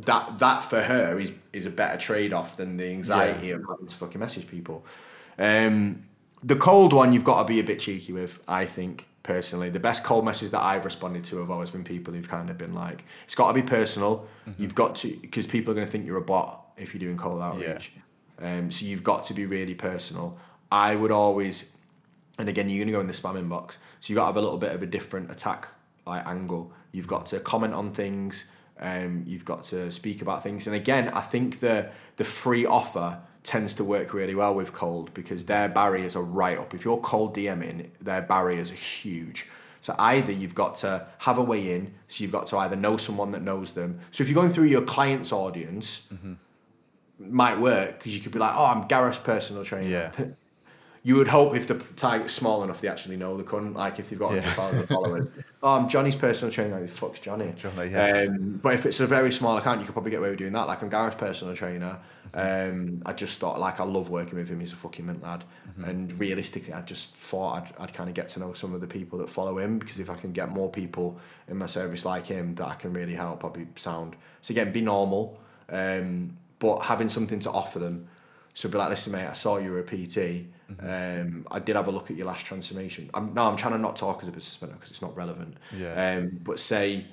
that 0.00 0.38
that 0.38 0.62
for 0.62 0.82
her 0.82 1.18
is 1.18 1.32
is 1.52 1.66
a 1.66 1.70
better 1.70 1.98
trade 1.98 2.32
off 2.32 2.56
than 2.56 2.76
the 2.76 2.86
anxiety 2.86 3.48
yeah. 3.48 3.54
of 3.54 3.64
having 3.68 3.86
to 3.86 3.94
fucking 3.94 4.20
message 4.20 4.46
people. 4.46 4.84
Um, 5.38 6.04
the 6.42 6.56
cold 6.56 6.92
one 6.92 7.12
you've 7.12 7.24
got 7.24 7.38
to 7.38 7.44
be 7.44 7.60
a 7.60 7.64
bit 7.64 7.78
cheeky 7.78 8.12
with, 8.12 8.40
I 8.48 8.64
think 8.64 9.08
personally. 9.22 9.70
The 9.70 9.80
best 9.80 10.04
cold 10.04 10.24
messages 10.24 10.50
that 10.50 10.62
I've 10.62 10.84
responded 10.84 11.24
to 11.24 11.38
have 11.38 11.50
always 11.50 11.70
been 11.70 11.84
people 11.84 12.12
who've 12.12 12.28
kind 12.28 12.50
of 12.50 12.58
been 12.58 12.74
like, 12.74 13.04
it's 13.24 13.34
got 13.34 13.48
to 13.48 13.54
be 13.54 13.62
personal. 13.62 14.28
Mm-hmm. 14.48 14.62
You've 14.62 14.74
got 14.74 14.96
to 14.96 15.16
because 15.20 15.46
people 15.46 15.72
are 15.72 15.74
going 15.74 15.86
to 15.86 15.90
think 15.90 16.06
you're 16.06 16.18
a 16.18 16.22
bot 16.22 16.72
if 16.76 16.94
you're 16.94 17.00
doing 17.00 17.16
cold 17.16 17.42
outreach. 17.42 17.92
Yeah. 18.40 18.58
Um, 18.58 18.70
so 18.70 18.86
you've 18.86 19.04
got 19.04 19.24
to 19.24 19.34
be 19.34 19.46
really 19.46 19.74
personal. 19.74 20.38
I 20.70 20.96
would 20.96 21.12
always, 21.12 21.70
and 22.38 22.48
again, 22.48 22.68
you're 22.68 22.78
going 22.78 22.88
to 22.88 22.92
go 22.92 23.00
in 23.00 23.06
the 23.06 23.12
spam 23.12 23.34
inbox, 23.34 23.72
so 24.00 24.12
you've 24.12 24.16
got 24.16 24.22
to 24.22 24.26
have 24.26 24.36
a 24.36 24.40
little 24.40 24.58
bit 24.58 24.72
of 24.72 24.82
a 24.82 24.86
different 24.86 25.30
attack 25.30 25.68
like 26.06 26.26
angle. 26.26 26.72
You've 26.90 27.06
got 27.06 27.26
to 27.26 27.40
comment 27.40 27.74
on 27.74 27.92
things. 27.92 28.44
Um, 28.80 29.22
you've 29.26 29.44
got 29.44 29.62
to 29.64 29.90
speak 29.92 30.22
about 30.22 30.42
things, 30.42 30.66
and 30.66 30.74
again, 30.74 31.08
I 31.10 31.20
think 31.20 31.60
the 31.60 31.90
the 32.16 32.24
free 32.24 32.66
offer 32.66 33.20
tends 33.42 33.74
to 33.74 33.84
work 33.84 34.14
really 34.14 34.34
well 34.34 34.54
with 34.54 34.72
cold 34.72 35.12
because 35.14 35.44
their 35.44 35.68
barriers 35.68 36.14
are 36.14 36.22
right 36.22 36.58
up. 36.58 36.74
If 36.74 36.84
you're 36.84 36.98
cold 36.98 37.34
DMing, 37.34 37.88
their 38.00 38.22
barriers 38.22 38.70
are 38.70 38.76
huge. 38.76 39.46
So 39.80 39.96
either 39.98 40.30
you've 40.30 40.54
got 40.54 40.76
to 40.76 41.06
have 41.18 41.38
a 41.38 41.42
way 41.42 41.74
in, 41.74 41.92
so 42.06 42.22
you've 42.22 42.30
got 42.30 42.46
to 42.46 42.58
either 42.58 42.76
know 42.76 42.96
someone 42.96 43.32
that 43.32 43.42
knows 43.42 43.72
them. 43.72 43.98
So 44.12 44.22
if 44.22 44.30
you're 44.30 44.40
going 44.40 44.52
through 44.52 44.66
your 44.66 44.82
client's 44.82 45.32
audience, 45.32 46.06
mm-hmm. 46.14 46.34
might 47.18 47.58
work 47.58 47.98
because 47.98 48.14
you 48.14 48.22
could 48.22 48.30
be 48.30 48.38
like, 48.38 48.54
"Oh, 48.56 48.64
I'm 48.64 48.86
Gareth's 48.86 49.18
personal 49.18 49.64
trainer." 49.64 50.12
Yeah. 50.16 50.26
you 51.02 51.16
would 51.16 51.26
hope 51.26 51.56
if 51.56 51.66
the 51.66 51.74
target's 51.74 52.32
small 52.32 52.62
enough, 52.62 52.80
they 52.80 52.86
actually 52.86 53.16
know 53.16 53.36
the 53.36 53.42
cunt. 53.42 53.74
Like 53.74 53.98
if 53.98 54.08
they've 54.08 54.18
got 54.18 54.34
yeah. 54.34 54.54
100,000 54.54 54.86
followers. 54.88 55.28
Oh, 55.62 55.76
I'm 55.76 55.88
Johnny's 55.88 56.14
personal 56.14 56.52
trainer. 56.52 56.80
Like, 56.80 56.88
fuck's 56.88 57.18
Johnny. 57.18 57.52
Johnny 57.56 57.90
yeah. 57.90 58.26
Um, 58.28 58.60
but 58.62 58.74
if 58.74 58.86
it's 58.86 59.00
a 59.00 59.06
very 59.06 59.32
small 59.32 59.56
account, 59.56 59.80
you 59.80 59.86
could 59.86 59.94
probably 59.94 60.12
get 60.12 60.18
away 60.20 60.30
with 60.30 60.38
doing 60.38 60.52
that. 60.52 60.68
Like 60.68 60.80
I'm 60.82 60.88
Gareth's 60.88 61.16
personal 61.16 61.56
trainer. 61.56 61.98
Um, 62.34 63.02
I 63.04 63.12
just 63.12 63.38
thought 63.40 63.60
like 63.60 63.78
I 63.78 63.84
love 63.84 64.08
working 64.08 64.38
with 64.38 64.48
him. 64.48 64.60
He's 64.60 64.72
a 64.72 64.76
fucking 64.76 65.04
mint 65.04 65.22
lad. 65.22 65.44
Mm-hmm. 65.70 65.84
And 65.84 66.20
realistically, 66.20 66.72
I 66.72 66.80
just 66.82 67.14
thought 67.14 67.62
I'd, 67.62 67.82
I'd 67.84 67.94
kind 67.94 68.08
of 68.08 68.14
get 68.14 68.28
to 68.30 68.40
know 68.40 68.52
some 68.52 68.74
of 68.74 68.80
the 68.80 68.86
people 68.86 69.18
that 69.18 69.28
follow 69.28 69.58
him 69.58 69.78
because 69.78 69.98
if 69.98 70.08
I 70.08 70.14
can 70.14 70.32
get 70.32 70.50
more 70.50 70.70
people 70.70 71.18
in 71.48 71.58
my 71.58 71.66
service 71.66 72.04
like 72.04 72.26
him 72.26 72.54
that 72.56 72.66
I 72.66 72.74
can 72.74 72.92
really 72.92 73.14
help, 73.14 73.44
I'll 73.44 73.50
be 73.50 73.66
sound. 73.76 74.16
So 74.40 74.52
again, 74.52 74.72
be 74.72 74.80
normal, 74.80 75.38
um, 75.68 76.36
but 76.58 76.80
having 76.80 77.08
something 77.08 77.38
to 77.40 77.50
offer 77.50 77.78
them. 77.78 78.08
So 78.54 78.68
be 78.68 78.78
like, 78.78 78.90
listen, 78.90 79.12
mate, 79.12 79.26
I 79.26 79.32
saw 79.32 79.56
you 79.58 79.70
were 79.70 79.80
a 79.80 79.84
PT. 79.84 80.46
Mm-hmm. 80.70 81.20
Um, 81.20 81.46
I 81.50 81.58
did 81.58 81.76
have 81.76 81.88
a 81.88 81.90
look 81.90 82.10
at 82.10 82.16
your 82.16 82.26
last 82.26 82.44
transformation. 82.44 83.10
I'm, 83.14 83.32
no, 83.34 83.44
I'm 83.44 83.56
trying 83.56 83.72
to 83.72 83.78
not 83.78 83.96
talk 83.96 84.22
as 84.22 84.28
a 84.28 84.32
business 84.32 84.56
because 84.56 84.90
it's 84.90 85.02
not 85.02 85.16
relevant. 85.16 85.56
Yeah. 85.76 86.18
Um, 86.18 86.38
but 86.42 86.58
say, 86.58 87.06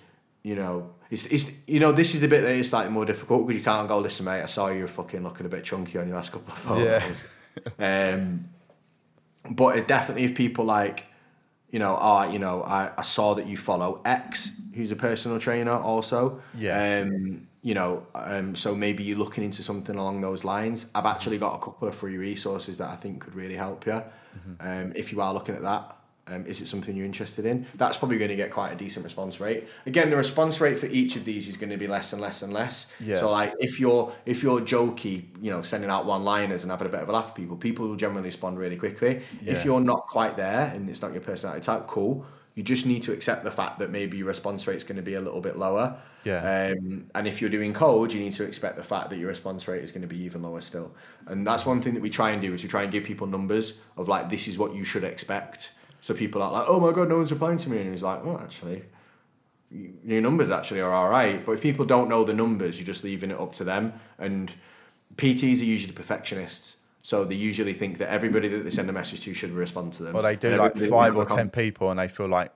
you 0.43 0.55
know, 0.55 0.91
it's, 1.09 1.25
it's 1.27 1.51
you 1.67 1.79
know, 1.79 1.91
this 1.91 2.13
is 2.13 2.21
the 2.21 2.27
bit 2.27 2.41
that 2.41 2.51
is 2.51 2.69
slightly 2.69 2.91
more 2.91 3.05
difficult 3.05 3.47
because 3.47 3.59
you 3.59 3.65
can't 3.65 3.87
go, 3.87 3.99
listen, 3.99 4.25
mate, 4.25 4.43
I 4.43 4.45
saw 4.45 4.67
you 4.67 4.81
were 4.81 4.87
fucking 4.87 5.23
looking 5.23 5.45
a 5.45 5.49
bit 5.49 5.63
chunky 5.63 5.97
on 5.97 6.07
your 6.07 6.15
last 6.15 6.31
couple 6.31 6.51
of 6.53 6.57
photos. 6.57 7.23
Yeah. 7.79 8.13
um, 8.13 8.49
but 9.51 9.77
it 9.77 9.87
definitely, 9.87 10.25
if 10.25 10.35
people 10.35 10.65
like, 10.65 11.05
you 11.71 11.79
know, 11.79 11.97
oh, 11.99 12.29
you 12.29 12.39
know, 12.39 12.63
I, 12.63 12.91
I 12.97 13.01
saw 13.03 13.35
that 13.35 13.47
you 13.47 13.57
follow 13.57 14.01
X, 14.05 14.59
who's 14.73 14.91
a 14.91 14.95
personal 14.95 15.39
trainer 15.39 15.73
also. 15.73 16.41
Yeah. 16.55 17.01
Um, 17.01 17.47
you 17.61 17.73
know, 17.73 18.05
um, 18.15 18.55
so 18.55 18.73
maybe 18.73 19.03
you're 19.03 19.17
looking 19.17 19.43
into 19.43 19.61
something 19.63 19.95
along 19.95 20.21
those 20.21 20.43
lines. 20.45 20.85
I've 20.95 21.05
actually 21.05 21.37
got 21.37 21.55
a 21.55 21.59
couple 21.59 21.87
of 21.87 21.95
free 21.95 22.17
resources 22.17 22.77
that 22.77 22.89
I 22.89 22.95
think 22.95 23.21
could 23.21 23.35
really 23.35 23.55
help 23.55 23.85
you. 23.85 23.91
Mm-hmm. 23.91 24.53
Um, 24.61 24.93
if 24.95 25.11
you 25.11 25.21
are 25.21 25.33
looking 25.33 25.55
at 25.55 25.61
that, 25.63 25.97
um, 26.29 26.45
is 26.45 26.61
it 26.61 26.67
something 26.67 26.95
you're 26.95 27.05
interested 27.05 27.45
in? 27.45 27.65
That's 27.75 27.97
probably 27.97 28.17
going 28.17 28.29
to 28.29 28.35
get 28.35 28.51
quite 28.51 28.71
a 28.71 28.75
decent 28.75 29.03
response 29.03 29.39
rate. 29.39 29.67
Again, 29.85 30.09
the 30.09 30.17
response 30.17 30.61
rate 30.61 30.79
for 30.79 30.85
each 30.87 31.15
of 31.15 31.25
these 31.25 31.47
is 31.47 31.57
going 31.57 31.69
to 31.69 31.77
be 31.77 31.87
less 31.87 32.13
and 32.13 32.21
less 32.21 32.41
and 32.41 32.53
less. 32.53 32.87
Yeah. 32.99 33.17
So 33.17 33.31
like 33.31 33.53
if 33.59 33.79
you're 33.79 34.13
if 34.25 34.43
you're 34.43 34.61
jokey, 34.61 35.25
you 35.41 35.51
know, 35.51 35.61
sending 35.61 35.89
out 35.89 36.05
one 36.05 36.23
liners 36.23 36.63
and 36.63 36.71
having 36.71 36.87
a 36.87 36.91
bit 36.91 37.01
of 37.01 37.09
a 37.09 37.11
laugh 37.11 37.29
at 37.29 37.35
people, 37.35 37.57
people 37.57 37.87
will 37.87 37.95
generally 37.95 38.25
respond 38.25 38.57
really 38.57 38.77
quickly. 38.77 39.21
Yeah. 39.41 39.53
If 39.53 39.65
you're 39.65 39.81
not 39.81 40.07
quite 40.07 40.37
there 40.37 40.71
and 40.73 40.89
it's 40.89 41.01
not 41.01 41.11
your 41.11 41.21
personality 41.21 41.61
type, 41.61 41.87
cool. 41.87 42.25
You 42.55 42.63
just 42.63 42.85
need 42.85 43.03
to 43.03 43.13
accept 43.13 43.45
the 43.45 43.51
fact 43.51 43.79
that 43.79 43.89
maybe 43.89 44.17
your 44.17 44.27
response 44.27 44.67
rate 44.67 44.75
is 44.75 44.83
going 44.83 44.97
to 44.97 45.01
be 45.01 45.13
a 45.13 45.21
little 45.21 45.39
bit 45.39 45.57
lower. 45.57 45.97
Yeah. 46.25 46.73
Um, 46.73 47.09
and 47.15 47.25
if 47.25 47.39
you're 47.39 47.49
doing 47.49 47.73
cold, 47.73 48.11
you 48.11 48.19
need 48.19 48.33
to 48.33 48.43
expect 48.43 48.75
the 48.75 48.83
fact 48.83 49.11
that 49.11 49.17
your 49.17 49.29
response 49.29 49.67
rate 49.67 49.81
is 49.81 49.91
going 49.93 50.01
to 50.01 50.07
be 50.07 50.17
even 50.23 50.41
lower 50.41 50.59
still. 50.59 50.93
And 51.27 51.47
that's 51.47 51.65
one 51.65 51.81
thing 51.81 51.93
that 51.93 52.01
we 52.01 52.09
try 52.09 52.31
and 52.31 52.41
do 52.41 52.53
is 52.53 52.61
we 52.61 52.67
try 52.67 52.83
and 52.83 52.91
give 52.91 53.05
people 53.05 53.27
numbers 53.27 53.75
of 53.95 54.09
like 54.09 54.29
this 54.29 54.47
is 54.47 54.57
what 54.57 54.73
you 54.73 54.83
should 54.83 55.05
expect 55.05 55.71
so 56.01 56.13
people 56.13 56.41
are 56.41 56.51
like, 56.51 56.65
oh 56.67 56.79
my 56.79 56.91
god, 56.91 57.09
no 57.09 57.17
one's 57.17 57.31
replying 57.31 57.57
to 57.57 57.69
me, 57.69 57.79
and 57.79 57.91
he's 57.91 58.03
like, 58.03 58.23
well, 58.23 58.39
actually, 58.39 58.83
your 59.71 60.21
numbers 60.21 60.49
actually 60.49 60.81
are 60.81 60.91
all 60.91 61.09
right. 61.09 61.45
But 61.45 61.53
if 61.53 61.61
people 61.61 61.85
don't 61.85 62.09
know 62.09 62.23
the 62.23 62.33
numbers, 62.33 62.79
you're 62.79 62.85
just 62.85 63.03
leaving 63.03 63.31
it 63.31 63.39
up 63.39 63.51
to 63.53 63.63
them. 63.63 63.93
And 64.17 64.51
PTs 65.15 65.61
are 65.61 65.65
usually 65.65 65.93
perfectionists. 65.93 66.77
So 67.01 67.25
they 67.25 67.35
usually 67.35 67.73
think 67.73 67.97
that 67.99 68.09
everybody 68.09 68.47
that 68.49 68.63
they 68.63 68.69
send 68.69 68.89
a 68.89 68.93
message 68.93 69.21
to 69.21 69.33
should 69.33 69.51
respond 69.51 69.93
to 69.93 70.03
them. 70.03 70.13
Well, 70.13 70.23
they 70.23 70.35
do 70.35 70.55
like 70.57 70.77
five 70.77 71.15
or 71.15 71.25
ten 71.25 71.49
people, 71.49 71.89
and 71.91 71.99
they 71.99 72.07
feel 72.07 72.27
like, 72.27 72.51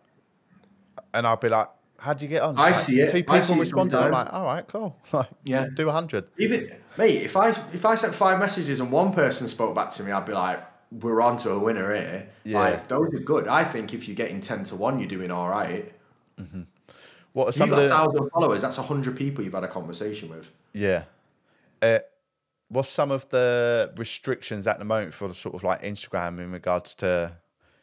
and 1.13 1.25
I'll 1.25 1.37
be 1.37 1.49
like, 1.49 1.69
how 1.97 2.13
do 2.13 2.25
you 2.25 2.29
get 2.29 2.41
on?" 2.41 2.57
I 2.57 2.63
like, 2.63 2.75
see 2.75 2.99
it. 2.99 3.11
Two 3.11 3.23
people 3.23 3.55
responded. 3.55 3.97
I'm 3.97 4.11
like, 4.11 4.33
"All 4.33 4.43
right, 4.43 4.67
cool." 4.67 4.97
Like, 5.13 5.29
yeah, 5.43 5.67
do 5.73 5.87
a 5.87 5.91
hundred. 5.91 6.25
Even 6.37 6.69
mate, 6.97 7.21
if 7.21 7.37
I 7.37 7.49
if 7.49 7.85
I 7.85 7.95
sent 7.95 8.13
five 8.13 8.37
messages 8.37 8.79
and 8.79 8.91
one 8.91 9.13
person 9.13 9.47
spoke 9.47 9.73
back 9.73 9.89
to 9.91 10.03
me, 10.03 10.11
I'd 10.11 10.25
be 10.25 10.33
like, 10.33 10.59
we're 11.01 11.21
on 11.21 11.37
to 11.37 11.51
a 11.51 11.59
winner 11.59 11.93
here. 11.95 12.29
Yeah. 12.43 12.59
Like, 12.59 12.87
those 12.87 13.13
are 13.13 13.19
good. 13.19 13.47
I 13.47 13.63
think 13.63 13.93
if 13.93 14.07
you're 14.07 14.15
getting 14.15 14.41
10 14.41 14.65
to 14.65 14.75
1, 14.75 14.99
you're 14.99 15.07
doing 15.07 15.31
all 15.31 15.49
right. 15.49 15.91
mm-hmm. 16.39 16.61
What 17.33 17.49
are 17.49 17.51
some 17.51 17.69
you've 17.69 17.77
got 17.77 17.81
the... 17.81 17.87
a 17.87 17.89
thousand 17.89 18.29
followers, 18.29 18.61
that's 18.61 18.77
100 18.77 19.17
people 19.17 19.43
you've 19.43 19.53
had 19.53 19.63
a 19.63 19.67
conversation 19.67 20.29
with. 20.29 20.51
Yeah. 20.73 21.05
Uh, 21.81 21.99
what's 22.69 22.89
some 22.89 23.09
of 23.09 23.27
the 23.29 23.91
restrictions 23.97 24.67
at 24.67 24.77
the 24.77 24.85
moment 24.85 25.13
for 25.13 25.27
the 25.27 25.33
sort 25.33 25.55
of 25.55 25.63
like 25.63 25.81
Instagram 25.81 26.39
in 26.39 26.51
regards 26.51 26.93
to 26.95 27.31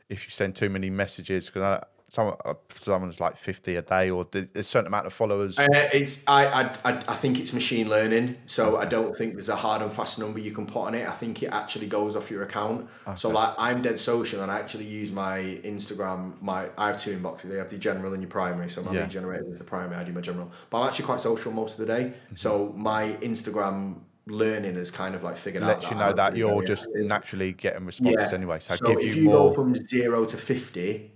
if 0.08 0.24
you 0.24 0.30
send 0.30 0.54
too 0.54 0.68
many 0.68 0.88
messages? 0.88 1.46
Because 1.46 1.84
some 2.11 2.34
uh, 2.44 2.54
someone's 2.76 3.20
like 3.20 3.36
50 3.36 3.76
a 3.76 3.82
day 3.82 4.11
or 4.11 4.26
a 4.54 4.62
certain 4.64 4.88
amount 4.88 5.06
of 5.06 5.12
followers 5.12 5.58
uh, 5.58 5.66
it's 5.70 6.22
I, 6.26 6.64
I 6.84 7.02
i 7.06 7.14
think 7.14 7.38
it's 7.38 7.52
machine 7.52 7.88
learning 7.88 8.36
so 8.46 8.78
i 8.78 8.84
don't 8.84 9.16
think 9.16 9.34
there's 9.34 9.48
a 9.48 9.54
hard 9.56 9.80
and 9.80 9.92
fast 9.92 10.18
number 10.18 10.40
you 10.40 10.50
can 10.50 10.66
put 10.66 10.86
on 10.88 10.94
it 10.96 11.08
i 11.08 11.12
think 11.12 11.42
it 11.44 11.46
actually 11.52 11.86
goes 11.86 12.16
off 12.16 12.28
your 12.28 12.42
account 12.42 12.88
okay. 13.06 13.16
so 13.16 13.30
like 13.30 13.54
i'm 13.58 13.80
dead 13.80 13.98
social 13.98 14.42
and 14.42 14.50
i 14.50 14.58
actually 14.58 14.86
use 14.86 15.12
my 15.12 15.38
instagram 15.62 16.32
my 16.42 16.68
i 16.76 16.88
have 16.88 17.00
two 17.00 17.16
inboxes 17.16 17.42
they 17.42 17.56
have 17.56 17.70
the 17.70 17.78
general 17.78 18.12
and 18.12 18.22
your 18.22 18.30
primary 18.30 18.68
so 18.68 18.82
my 18.82 18.92
yeah. 18.92 19.02
lead 19.02 19.11
generator 19.11 19.50
is 19.52 19.61
the 19.61 19.64
primary 19.64 19.96
i 19.96 20.02
do 20.02 20.12
my 20.12 20.20
general 20.20 20.50
but 20.68 20.80
i'm 20.80 20.88
actually 20.88 21.04
quite 21.04 21.20
social 21.20 21.52
most 21.52 21.78
of 21.78 21.86
the 21.86 21.94
day 21.94 22.04
mm-hmm. 22.04 22.34
so 22.34 22.74
my 22.76 23.12
instagram 23.22 24.00
learning 24.26 24.74
has 24.74 24.90
kind 24.90 25.14
of 25.14 25.22
like 25.22 25.36
figured 25.36 25.62
Lets 25.62 25.76
out. 25.76 25.80
Lets 25.82 25.90
you 25.90 25.96
know 25.96 26.12
that 26.12 26.36
you're 26.36 26.64
just 26.64 26.86
naturally 26.94 27.52
getting 27.52 27.86
responses 27.86 28.30
yeah. 28.30 28.36
anyway. 28.36 28.58
So, 28.61 28.74
so 28.76 28.86
give 28.86 28.98
if 28.98 29.16
you, 29.16 29.22
you 29.22 29.28
more... 29.28 29.48
go 29.48 29.54
from 29.54 29.74
zero 29.74 30.24
to 30.24 30.36
fifty, 30.36 31.11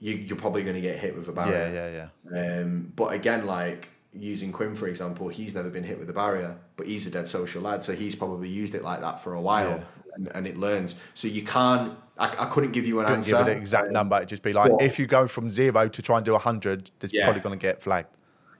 you, 0.00 0.32
are 0.32 0.36
probably 0.36 0.62
going 0.62 0.76
to 0.76 0.80
get 0.80 0.98
hit 0.98 1.16
with 1.16 1.28
a 1.28 1.32
barrier. 1.32 1.70
Yeah, 1.72 1.90
yeah, 1.90 2.08
yeah. 2.32 2.60
Um, 2.60 2.92
but 2.94 3.12
again, 3.12 3.46
like 3.46 3.90
using 4.12 4.52
Quinn 4.52 4.74
for 4.74 4.88
example, 4.88 5.28
he's 5.28 5.54
never 5.54 5.70
been 5.70 5.84
hit 5.84 5.98
with 5.98 6.08
a 6.10 6.12
barrier, 6.12 6.56
but 6.76 6.86
he's 6.86 7.06
a 7.06 7.10
dead 7.10 7.28
social 7.28 7.62
lad, 7.62 7.82
so 7.82 7.94
he's 7.94 8.14
probably 8.14 8.48
used 8.48 8.74
it 8.74 8.82
like 8.82 9.00
that 9.00 9.22
for 9.22 9.34
a 9.34 9.40
while, 9.40 9.70
yeah. 9.70 9.84
and, 10.14 10.28
and, 10.28 10.46
it 10.46 10.56
learns. 10.56 10.94
So 11.14 11.28
you 11.28 11.42
can't. 11.42 11.96
I, 12.18 12.26
I 12.26 12.46
couldn't 12.46 12.72
give 12.72 12.86
you 12.86 12.98
an 13.00 13.06
couldn't 13.06 13.18
answer. 13.18 13.38
Give 13.38 13.48
an 13.48 13.58
exact 13.58 13.88
um, 13.88 13.92
number. 13.92 14.16
It'd 14.16 14.28
just 14.28 14.42
be 14.42 14.52
like 14.52 14.72
if 14.80 14.98
you 14.98 15.06
go 15.06 15.26
from 15.26 15.50
zero 15.50 15.88
to 15.88 16.02
try 16.02 16.16
and 16.16 16.24
do 16.24 16.36
hundred, 16.36 16.90
it's 17.00 17.12
yeah. 17.12 17.24
probably 17.24 17.42
going 17.42 17.58
to 17.58 17.62
get 17.62 17.82
flagged. 17.82 18.08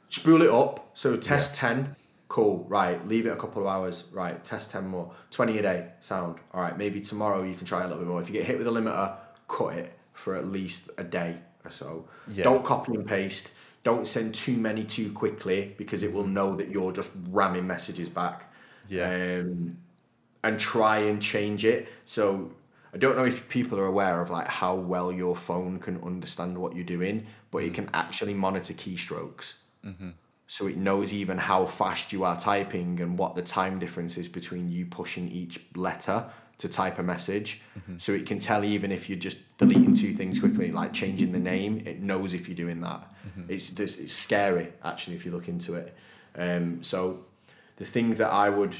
Spool 0.07 0.43
it 0.43 0.51
up. 0.51 0.91
So 0.95 1.17
test 1.17 1.55
yeah. 1.55 1.69
ten. 1.69 1.97
Cool. 2.29 2.67
Right. 2.69 3.05
Leave 3.07 3.27
it 3.27 3.31
a 3.31 3.37
couple 3.37 3.63
of 3.63 3.69
hours. 3.69 4.05
Right. 4.13 4.43
Test 4.45 4.71
ten 4.71 4.87
more. 4.87 5.13
Twenty 5.31 5.59
a 5.59 5.63
day. 5.63 5.89
Sound. 6.01 6.39
All 6.53 6.61
right. 6.61 6.77
Maybe 6.77 7.01
tomorrow 7.01 7.43
you 7.43 7.55
can 7.55 7.67
try 7.67 7.81
a 7.81 7.89
little 7.89 7.99
bit 7.99 8.07
more. 8.07 8.21
If 8.21 8.29
you 8.29 8.35
get 8.35 8.45
hit 8.45 8.59
with 8.59 8.69
a 8.69 8.71
limiter, 8.71 9.17
cut 9.49 9.75
it 9.75 9.98
for 10.19 10.35
at 10.35 10.47
least 10.47 10.91
a 10.99 11.05
day 11.05 11.37
or 11.65 11.71
so. 11.71 12.09
Yeah. 12.27 12.45
Don't 12.45 12.65
copy 12.65 12.95
and 12.95 13.07
paste. 13.07 13.53
Don't 13.85 14.07
send 14.07 14.35
too 14.35 14.57
many 14.57 14.85
too 14.85 15.13
quickly 15.13 15.75
because 15.79 16.03
it 16.03 16.13
will 16.13 16.27
know 16.27 16.57
that 16.57 16.69
you're 16.69 16.93
just 16.93 17.11
ramming 17.31 17.67
messages 17.67 18.09
back. 18.09 18.53
Yeah. 18.89 19.39
Um, 19.41 19.79
and 20.43 20.59
try 20.59 20.99
and 20.99 21.23
change 21.23 21.65
it. 21.65 21.89
So 22.05 22.53
I 22.93 22.99
don't 22.99 23.17
know 23.17 23.25
if 23.25 23.49
people 23.49 23.79
are 23.79 23.87
aware 23.87 24.21
of 24.21 24.31
like 24.31 24.49
how 24.49 24.75
well 24.75 25.13
your 25.13 25.37
phone 25.37 25.79
can 25.79 26.03
understand 26.03 26.59
what 26.59 26.75
you're 26.75 26.85
doing, 26.85 27.27
but 27.51 27.59
mm-hmm. 27.59 27.69
it 27.69 27.75
can 27.75 27.91
actually 27.95 28.35
monitor 28.35 28.75
keystrokes. 28.75 29.55
Mm-hmm. 29.85 30.11
so 30.49 30.67
it 30.67 30.77
knows 30.77 31.13
even 31.13 31.39
how 31.39 31.65
fast 31.65 32.13
you 32.13 32.25
are 32.25 32.37
typing 32.37 33.01
and 33.01 33.17
what 33.17 33.37
the 33.37 33.43
time 33.43 33.79
difference 33.79 34.19
is 34.19 34.27
between 34.27 34.69
you 34.69 34.85
pushing 34.87 35.31
each 35.31 35.61
letter 35.77 36.29
to 36.59 36.69
type 36.69 36.99
a 36.99 37.03
message. 37.03 37.63
So 37.99 38.13
it 38.13 38.27
can 38.27 38.39
tell 38.39 38.65
even 38.65 38.93
if 38.93 39.09
you're 39.09 39.19
just 39.19 39.39
deleting 39.59 39.95
two 39.95 40.13
things 40.13 40.39
quickly, 40.39 40.71
like 40.73 40.93
changing 40.93 41.33
the 41.33 41.39
name, 41.39 41.83
it 41.87 42.01
knows 42.01 42.35
if 42.35 42.49
you're 42.49 42.57
doing 42.57 42.81
that. 42.83 43.13
It's 43.49 43.71
just, 43.71 44.01
it's 44.01 44.13
scary 44.13 44.73
actually 44.83 45.17
if 45.17 45.25
you 45.25 45.31
look 45.31 45.49
into 45.49 45.75
it. 45.75 45.97
Um, 46.37 46.83
so 46.83 47.25
the 47.77 47.85
thing 47.85 48.15
that 48.15 48.31
I 48.33 48.51
would, 48.51 48.75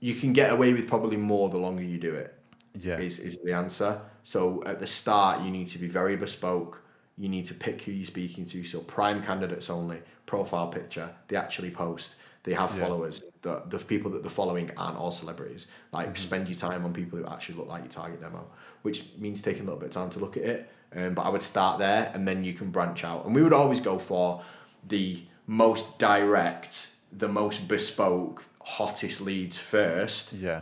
you 0.00 0.14
can 0.14 0.32
get 0.32 0.52
away 0.52 0.72
with 0.72 0.88
probably 0.88 1.16
more 1.16 1.48
the 1.48 1.58
longer 1.58 1.82
you 1.82 1.98
do 1.98 2.14
it. 2.14 2.34
Yeah. 2.80 2.98
Is 2.98 3.18
is 3.18 3.38
the 3.44 3.52
answer. 3.52 4.00
So 4.24 4.62
at 4.64 4.80
the 4.80 4.86
start, 4.86 5.42
you 5.42 5.50
need 5.50 5.66
to 5.68 5.78
be 5.78 5.88
very 5.88 6.16
bespoke. 6.16 6.82
You 7.18 7.28
need 7.28 7.44
to 7.46 7.54
pick 7.54 7.82
who 7.82 7.92
you're 7.92 8.06
speaking 8.06 8.46
to. 8.46 8.64
So 8.64 8.80
prime 8.80 9.22
candidates 9.22 9.68
only, 9.68 10.00
profile 10.24 10.68
picture. 10.68 11.10
They 11.28 11.36
actually 11.36 11.70
post. 11.70 12.14
They 12.44 12.54
have 12.54 12.74
Yeah. 12.76 12.82
followers. 12.84 13.22
The, 13.42 13.62
the 13.68 13.78
people 13.78 14.10
that 14.12 14.22
they're 14.22 14.30
following 14.30 14.70
aren't 14.76 14.96
all 14.98 15.10
celebrities. 15.10 15.66
Like 15.92 16.16
spend 16.16 16.48
your 16.48 16.56
time 16.58 16.84
on 16.84 16.92
people 16.92 17.18
who 17.18 17.26
actually 17.26 17.56
look 17.56 17.68
like 17.68 17.82
your 17.82 17.90
target 17.90 18.20
demo, 18.20 18.46
which 18.82 19.16
means 19.18 19.42
taking 19.42 19.62
a 19.62 19.64
little 19.64 19.78
bit 19.80 19.86
of 19.86 19.92
time 19.92 20.10
to 20.10 20.18
look 20.18 20.36
at 20.36 20.42
it. 20.44 20.70
Um, 20.94 21.14
but 21.14 21.22
I 21.22 21.28
would 21.30 21.42
start 21.42 21.78
there, 21.78 22.10
and 22.14 22.26
then 22.28 22.44
you 22.44 22.52
can 22.52 22.70
branch 22.70 23.02
out. 23.04 23.24
And 23.24 23.34
we 23.34 23.42
would 23.42 23.52
always 23.52 23.80
go 23.80 23.98
for 23.98 24.42
the 24.86 25.22
most 25.46 25.98
direct, 25.98 26.88
the 27.12 27.28
most 27.28 27.66
bespoke, 27.68 28.44
hottest 28.64 29.20
leads 29.20 29.56
first 29.58 30.32
Yeah. 30.34 30.60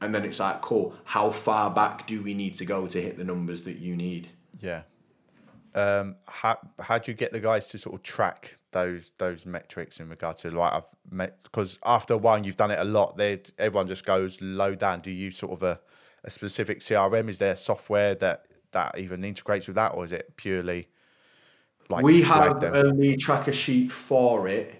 and 0.00 0.14
then 0.14 0.24
it's 0.24 0.38
like 0.38 0.60
cool 0.60 0.94
how 1.02 1.30
far 1.30 1.68
back 1.68 2.06
do 2.06 2.22
we 2.22 2.32
need 2.32 2.54
to 2.54 2.64
go 2.64 2.86
to 2.86 3.02
hit 3.02 3.18
the 3.18 3.24
numbers 3.24 3.64
that 3.64 3.78
you 3.78 3.96
need 3.96 4.28
Yeah. 4.60 4.82
Um, 5.74 6.14
how 6.28 6.58
how 6.78 6.98
do 6.98 7.10
you 7.10 7.16
get 7.16 7.32
the 7.32 7.40
guys 7.40 7.68
to 7.70 7.78
sort 7.78 7.96
of 7.96 8.02
track 8.04 8.58
those 8.72 9.12
those 9.18 9.46
metrics 9.46 10.00
in 10.00 10.08
regard 10.08 10.36
to 10.38 10.50
like 10.50 10.72
I've 10.72 10.84
met 11.10 11.42
because 11.42 11.78
after 11.84 12.16
one 12.16 12.44
you've 12.44 12.56
done 12.56 12.70
it 12.70 12.78
a 12.78 12.84
lot. 12.84 13.16
They 13.16 13.42
everyone 13.58 13.88
just 13.88 14.04
goes 14.04 14.40
low 14.40 14.74
down. 14.74 15.00
Do 15.00 15.10
you 15.10 15.30
sort 15.30 15.52
of 15.52 15.62
a, 15.62 15.80
a 16.24 16.30
specific 16.30 16.80
CRM? 16.80 17.28
Is 17.28 17.38
there 17.38 17.56
software 17.56 18.14
that 18.16 18.46
that 18.72 18.98
even 18.98 19.24
integrates 19.24 19.66
with 19.66 19.76
that, 19.76 19.94
or 19.94 20.04
is 20.04 20.12
it 20.12 20.36
purely 20.36 20.88
like 21.88 22.04
we 22.04 22.22
have 22.22 22.60
them? 22.60 22.72
a 22.74 22.84
lead 22.84 23.20
tracker 23.20 23.52
sheet 23.52 23.90
for 23.90 24.48
it 24.48 24.74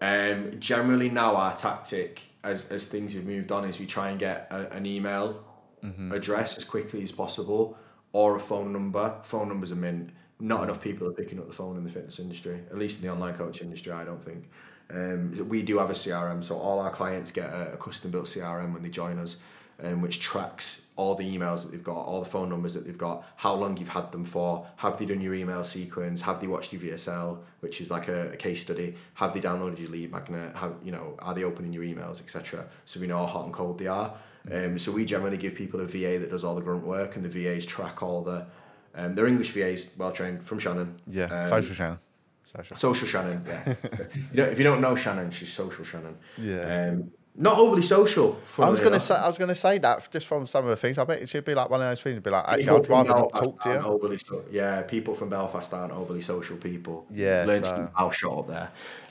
um, 0.00 0.58
generally 0.58 1.08
now 1.08 1.36
our 1.36 1.54
tactic 1.54 2.22
as, 2.44 2.68
as 2.70 2.88
things 2.88 3.14
have 3.14 3.24
moved 3.24 3.52
on 3.52 3.64
is 3.64 3.78
we 3.78 3.86
try 3.86 4.10
and 4.10 4.18
get 4.18 4.48
a, 4.50 4.70
an 4.72 4.86
email 4.86 5.44
Mm-hmm. 5.84 6.12
address 6.12 6.56
as 6.56 6.62
quickly 6.62 7.02
as 7.02 7.10
possible 7.10 7.76
or 8.12 8.36
a 8.36 8.40
phone 8.40 8.72
number 8.72 9.18
phone 9.24 9.48
numbers 9.48 9.72
are 9.72 9.76
mint 9.76 10.10
not 10.42 10.64
enough 10.64 10.80
people 10.80 11.06
are 11.08 11.12
picking 11.12 11.38
up 11.38 11.46
the 11.46 11.52
phone 11.52 11.76
in 11.76 11.84
the 11.84 11.90
fitness 11.90 12.18
industry 12.18 12.60
at 12.70 12.78
least 12.78 13.00
in 13.00 13.06
the 13.06 13.12
online 13.12 13.34
coach 13.34 13.62
industry 13.62 13.92
i 13.92 14.04
don't 14.04 14.24
think 14.24 14.50
um, 14.92 15.48
we 15.48 15.62
do 15.62 15.78
have 15.78 15.90
a 15.90 15.94
crm 15.94 16.42
so 16.42 16.58
all 16.58 16.80
our 16.80 16.90
clients 16.90 17.30
get 17.30 17.48
a, 17.50 17.72
a 17.72 17.76
custom 17.76 18.10
built 18.10 18.26
crm 18.26 18.72
when 18.72 18.82
they 18.82 18.90
join 18.90 19.18
us 19.18 19.36
um, 19.82 20.00
which 20.00 20.20
tracks 20.20 20.88
all 20.96 21.14
the 21.14 21.24
emails 21.24 21.62
that 21.62 21.72
they've 21.72 21.82
got, 21.82 21.96
all 21.96 22.20
the 22.20 22.28
phone 22.28 22.48
numbers 22.48 22.74
that 22.74 22.84
they've 22.84 22.98
got, 22.98 23.24
how 23.36 23.54
long 23.54 23.76
you've 23.76 23.88
had 23.88 24.12
them 24.12 24.24
for, 24.24 24.66
have 24.76 24.98
they 24.98 25.06
done 25.06 25.20
your 25.20 25.34
email 25.34 25.64
sequence, 25.64 26.20
have 26.22 26.40
they 26.40 26.46
watched 26.46 26.72
your 26.72 26.82
VSL, 26.82 27.38
which 27.60 27.80
is 27.80 27.90
like 27.90 28.08
a, 28.08 28.32
a 28.32 28.36
case 28.36 28.62
study, 28.62 28.94
have 29.14 29.34
they 29.34 29.40
downloaded 29.40 29.80
your 29.80 29.90
lead 29.90 30.12
magnet, 30.12 30.54
have 30.54 30.74
you 30.84 30.92
know, 30.92 31.16
are 31.20 31.34
they 31.34 31.44
opening 31.44 31.72
your 31.72 31.82
emails, 31.82 32.20
etc. 32.20 32.66
So 32.84 33.00
we 33.00 33.06
know 33.06 33.18
how 33.18 33.26
hot 33.26 33.44
and 33.46 33.52
cold 33.52 33.78
they 33.78 33.86
are. 33.86 34.14
Um, 34.52 34.78
so 34.78 34.92
we 34.92 35.04
generally 35.04 35.36
give 35.36 35.54
people 35.54 35.80
a 35.80 35.86
VA 35.86 36.18
that 36.18 36.30
does 36.30 36.44
all 36.44 36.54
the 36.54 36.62
grunt 36.62 36.84
work, 36.84 37.16
and 37.16 37.24
the 37.24 37.28
VAs 37.28 37.66
track 37.66 38.02
all 38.02 38.22
the. 38.22 38.46
Um, 38.94 39.14
they're 39.14 39.26
English 39.26 39.50
VAs, 39.52 39.86
well 39.96 40.12
trained 40.12 40.44
from 40.44 40.58
Shannon. 40.58 40.96
yeah 41.06 41.24
Um, 41.24 41.48
social 41.48 41.74
Shannon. 41.74 41.98
Social. 42.44 42.76
Social 42.76 43.08
Shannon, 43.08 43.44
yeah. 43.46 43.74
you 44.32 44.36
know, 44.42 44.44
if 44.44 44.58
you 44.58 44.64
don't 44.64 44.80
know 44.80 44.96
Shannon, 44.96 45.30
she's 45.30 45.52
social 45.52 45.84
Shannon. 45.84 46.16
Yeah. 46.36 46.90
Um, 46.90 47.12
not 47.34 47.56
overly 47.56 47.82
social. 47.82 48.38
I 48.58 48.68
was 48.68 48.78
gonna 48.80 48.90
enough. 48.90 49.02
say 49.02 49.14
I 49.14 49.26
was 49.26 49.38
gonna 49.38 49.54
say 49.54 49.78
that 49.78 50.10
just 50.10 50.26
from 50.26 50.46
some 50.46 50.64
of 50.64 50.70
the 50.70 50.76
things. 50.76 50.98
I 50.98 51.04
bet 51.04 51.22
it 51.22 51.30
should 51.30 51.46
be 51.46 51.54
like 51.54 51.70
one 51.70 51.80
of 51.80 51.88
those 51.88 52.02
things. 52.02 52.20
Be 52.20 52.28
like, 52.28 52.44
actually, 52.46 52.64
People 52.64 52.76
I'd 52.76 52.88
rather 52.90 53.08
not 53.08 53.34
talk 53.34 53.60
to 53.62 53.68
you. 53.70 53.76
Overly 53.76 54.18
so, 54.18 54.44
yeah, 54.50 54.82
people 54.82 55.14
from 55.14 55.30
Belfast 55.30 55.72
aren't 55.72 55.92
overly 55.94 56.20
social 56.20 56.58
people. 56.58 57.06
Yeah, 57.10 57.44
learn 57.46 57.64
so- 57.64 57.70
to 57.70 57.76
keep 57.76 57.88
your 57.88 57.92
mouth 57.98 58.14
shut 58.14 58.32
up 58.38 58.48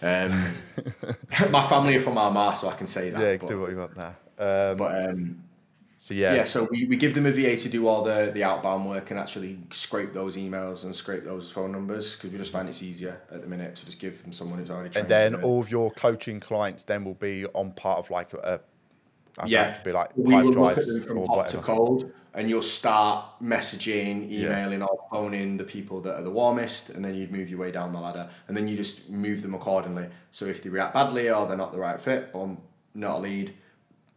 there. 0.01 0.29
Um, 0.29 0.53
my 1.51 1.65
family 1.67 1.95
are 1.95 2.01
from 2.01 2.17
Armagh, 2.19 2.57
so 2.57 2.69
I 2.69 2.75
can 2.75 2.85
say 2.85 3.09
that. 3.09 3.19
Yeah, 3.19 3.37
but, 3.37 3.47
do 3.47 3.59
what 3.59 3.71
you 3.71 3.77
want 3.77 3.95
there. 3.95 4.15
Um, 4.37 4.77
but 4.77 5.09
um, 5.09 5.43
so 6.01 6.15
yeah, 6.15 6.33
yeah, 6.33 6.43
so 6.45 6.67
we, 6.71 6.85
we 6.85 6.95
give 6.95 7.13
them 7.13 7.27
a 7.27 7.31
VA 7.31 7.55
to 7.57 7.69
do 7.69 7.87
all 7.87 8.01
the, 8.01 8.31
the 8.33 8.43
outbound 8.43 8.89
work 8.89 9.11
and 9.11 9.19
actually 9.19 9.59
scrape 9.71 10.13
those 10.13 10.35
emails 10.35 10.83
and 10.83 10.95
scrape 10.95 11.23
those 11.23 11.51
phone 11.51 11.71
numbers 11.71 12.15
because 12.15 12.31
we 12.31 12.39
just 12.39 12.51
find 12.51 12.67
it's 12.67 12.81
easier 12.81 13.21
at 13.29 13.41
the 13.41 13.47
minute 13.47 13.75
to 13.75 13.85
just 13.85 13.99
give 13.99 14.19
them 14.23 14.33
someone 14.33 14.57
who's 14.57 14.71
already 14.71 14.89
trained. 14.89 15.03
and 15.03 15.07
then 15.11 15.39
to 15.39 15.45
all 15.45 15.59
of 15.59 15.69
your 15.69 15.91
coaching 15.91 16.39
clients 16.39 16.85
then 16.85 17.05
will 17.05 17.13
be 17.13 17.45
on 17.53 17.71
part 17.73 17.99
of 17.99 18.09
like 18.09 18.33
a, 18.33 18.59
I 19.37 19.45
yeah, 19.45 19.65
it 19.65 19.75
could 19.75 19.83
be 19.83 19.91
like 19.91 20.09
we 20.15 20.33
will 20.41 20.45
look 20.45 20.75
at 20.79 20.87
them 20.87 21.01
from 21.01 21.17
hot 21.17 21.49
to 21.49 21.57
whatever. 21.57 21.61
cold, 21.61 22.11
and 22.33 22.49
you'll 22.49 22.63
start 22.63 23.23
messaging, 23.39 24.27
emailing, 24.31 24.81
or 24.81 25.05
phoning 25.11 25.55
the 25.55 25.63
people 25.63 26.01
that 26.01 26.15
are 26.15 26.23
the 26.23 26.31
warmest, 26.31 26.89
and 26.89 27.05
then 27.05 27.13
you'd 27.13 27.31
move 27.31 27.47
your 27.47 27.59
way 27.59 27.69
down 27.69 27.93
the 27.93 27.99
ladder, 27.99 28.27
and 28.47 28.57
then 28.57 28.67
you 28.67 28.75
just 28.75 29.07
move 29.11 29.43
them 29.43 29.53
accordingly. 29.53 30.09
So 30.31 30.45
if 30.47 30.63
they 30.63 30.69
react 30.69 30.95
badly 30.95 31.29
or 31.29 31.45
they're 31.45 31.55
not 31.55 31.71
the 31.71 31.79
right 31.79 31.99
fit, 31.99 32.33
boom, 32.33 32.57
not 32.95 33.17
a 33.17 33.19
lead. 33.19 33.53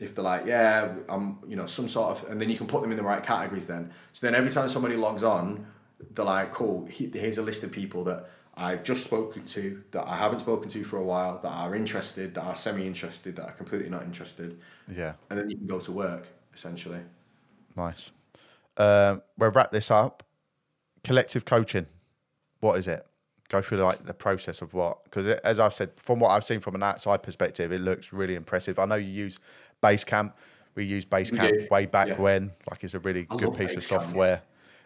If 0.05 0.15
they're 0.15 0.25
like, 0.25 0.47
yeah, 0.47 0.95
I'm, 1.09 1.39
you 1.49 1.57
know, 1.57 1.67
some 1.67 1.89
sort 1.89 2.11
of, 2.13 2.31
and 2.31 2.41
then 2.41 2.51
you 2.51 2.57
can 2.57 2.67
put 2.67 2.83
them 2.83 2.91
in 2.91 2.97
the 2.97 3.03
right 3.03 3.23
categories. 3.23 3.67
Then, 3.67 3.91
so 4.13 4.27
then 4.27 4.35
every 4.35 4.51
time 4.51 4.69
somebody 4.69 4.97
logs 4.97 5.25
on, 5.25 5.67
they're 6.15 6.25
like, 6.25 6.53
cool. 6.53 6.87
Here's 6.87 7.39
a 7.39 7.43
list 7.43 7.65
of 7.65 7.73
people 7.73 8.05
that 8.05 8.29
I've 8.57 8.85
just 8.85 9.03
spoken 9.05 9.45
to, 9.47 9.83
that 9.91 10.07
I 10.07 10.17
haven't 10.17 10.41
spoken 10.41 10.69
to 10.69 10.85
for 10.85 10.99
a 10.99 11.03
while, 11.03 11.41
that 11.43 11.49
are 11.49 11.75
interested, 11.75 12.35
that 12.35 12.43
are 12.43 12.55
semi-interested, 12.57 13.35
that 13.37 13.47
are 13.47 13.53
completely 13.53 13.91
not 13.91 14.03
interested 14.05 14.61
Yeah, 14.87 15.15
and 15.31 15.39
then 15.39 15.51
you 15.51 15.57
can 15.57 15.67
go 15.67 15.81
to 15.81 15.91
work 15.91 16.29
essentially. 16.53 17.01
nice. 17.77 18.13
Um, 18.77 19.23
we'll 19.39 19.51
wrap 19.51 19.73
this 19.73 19.91
up. 19.91 20.23
Collective 21.03 21.45
coaching, 21.45 21.87
what 22.61 22.79
is 22.79 22.87
it? 22.87 23.05
Go 23.49 23.61
through 23.61 23.79
like 23.79 24.07
the 24.07 24.15
process 24.15 24.63
of 24.63 24.73
what? 24.73 25.05
Because 25.05 25.27
as 25.27 25.61
I've 25.61 25.75
said, 25.75 25.91
from 25.97 26.19
what 26.21 26.31
I've 26.31 26.45
seen 26.45 26.61
from 26.61 26.75
an 26.75 26.83
outside 26.83 27.23
perspective, 27.23 27.73
it 27.73 27.81
looks 27.81 28.13
really 28.13 28.37
impressive. 28.37 28.79
I 28.79 28.87
know 28.87 28.95
you 28.95 29.11
use 29.11 29.39
Basecamp. 29.83 30.33
We 30.75 30.85
use 30.85 31.05
Basecamp 31.05 31.51
do, 31.51 31.69
way 31.71 31.87
back 31.87 32.09
yeah. 32.09 32.21
when. 32.21 32.53
Like 32.71 32.83
it's 32.85 32.95
a 32.95 32.99
really 33.01 33.27
I 33.31 33.37
good 33.37 33.57
piece 33.57 33.73
of 33.73 33.79
Basecamp, 33.79 33.91
yeah. 33.91 34.01
software. 34.01 34.43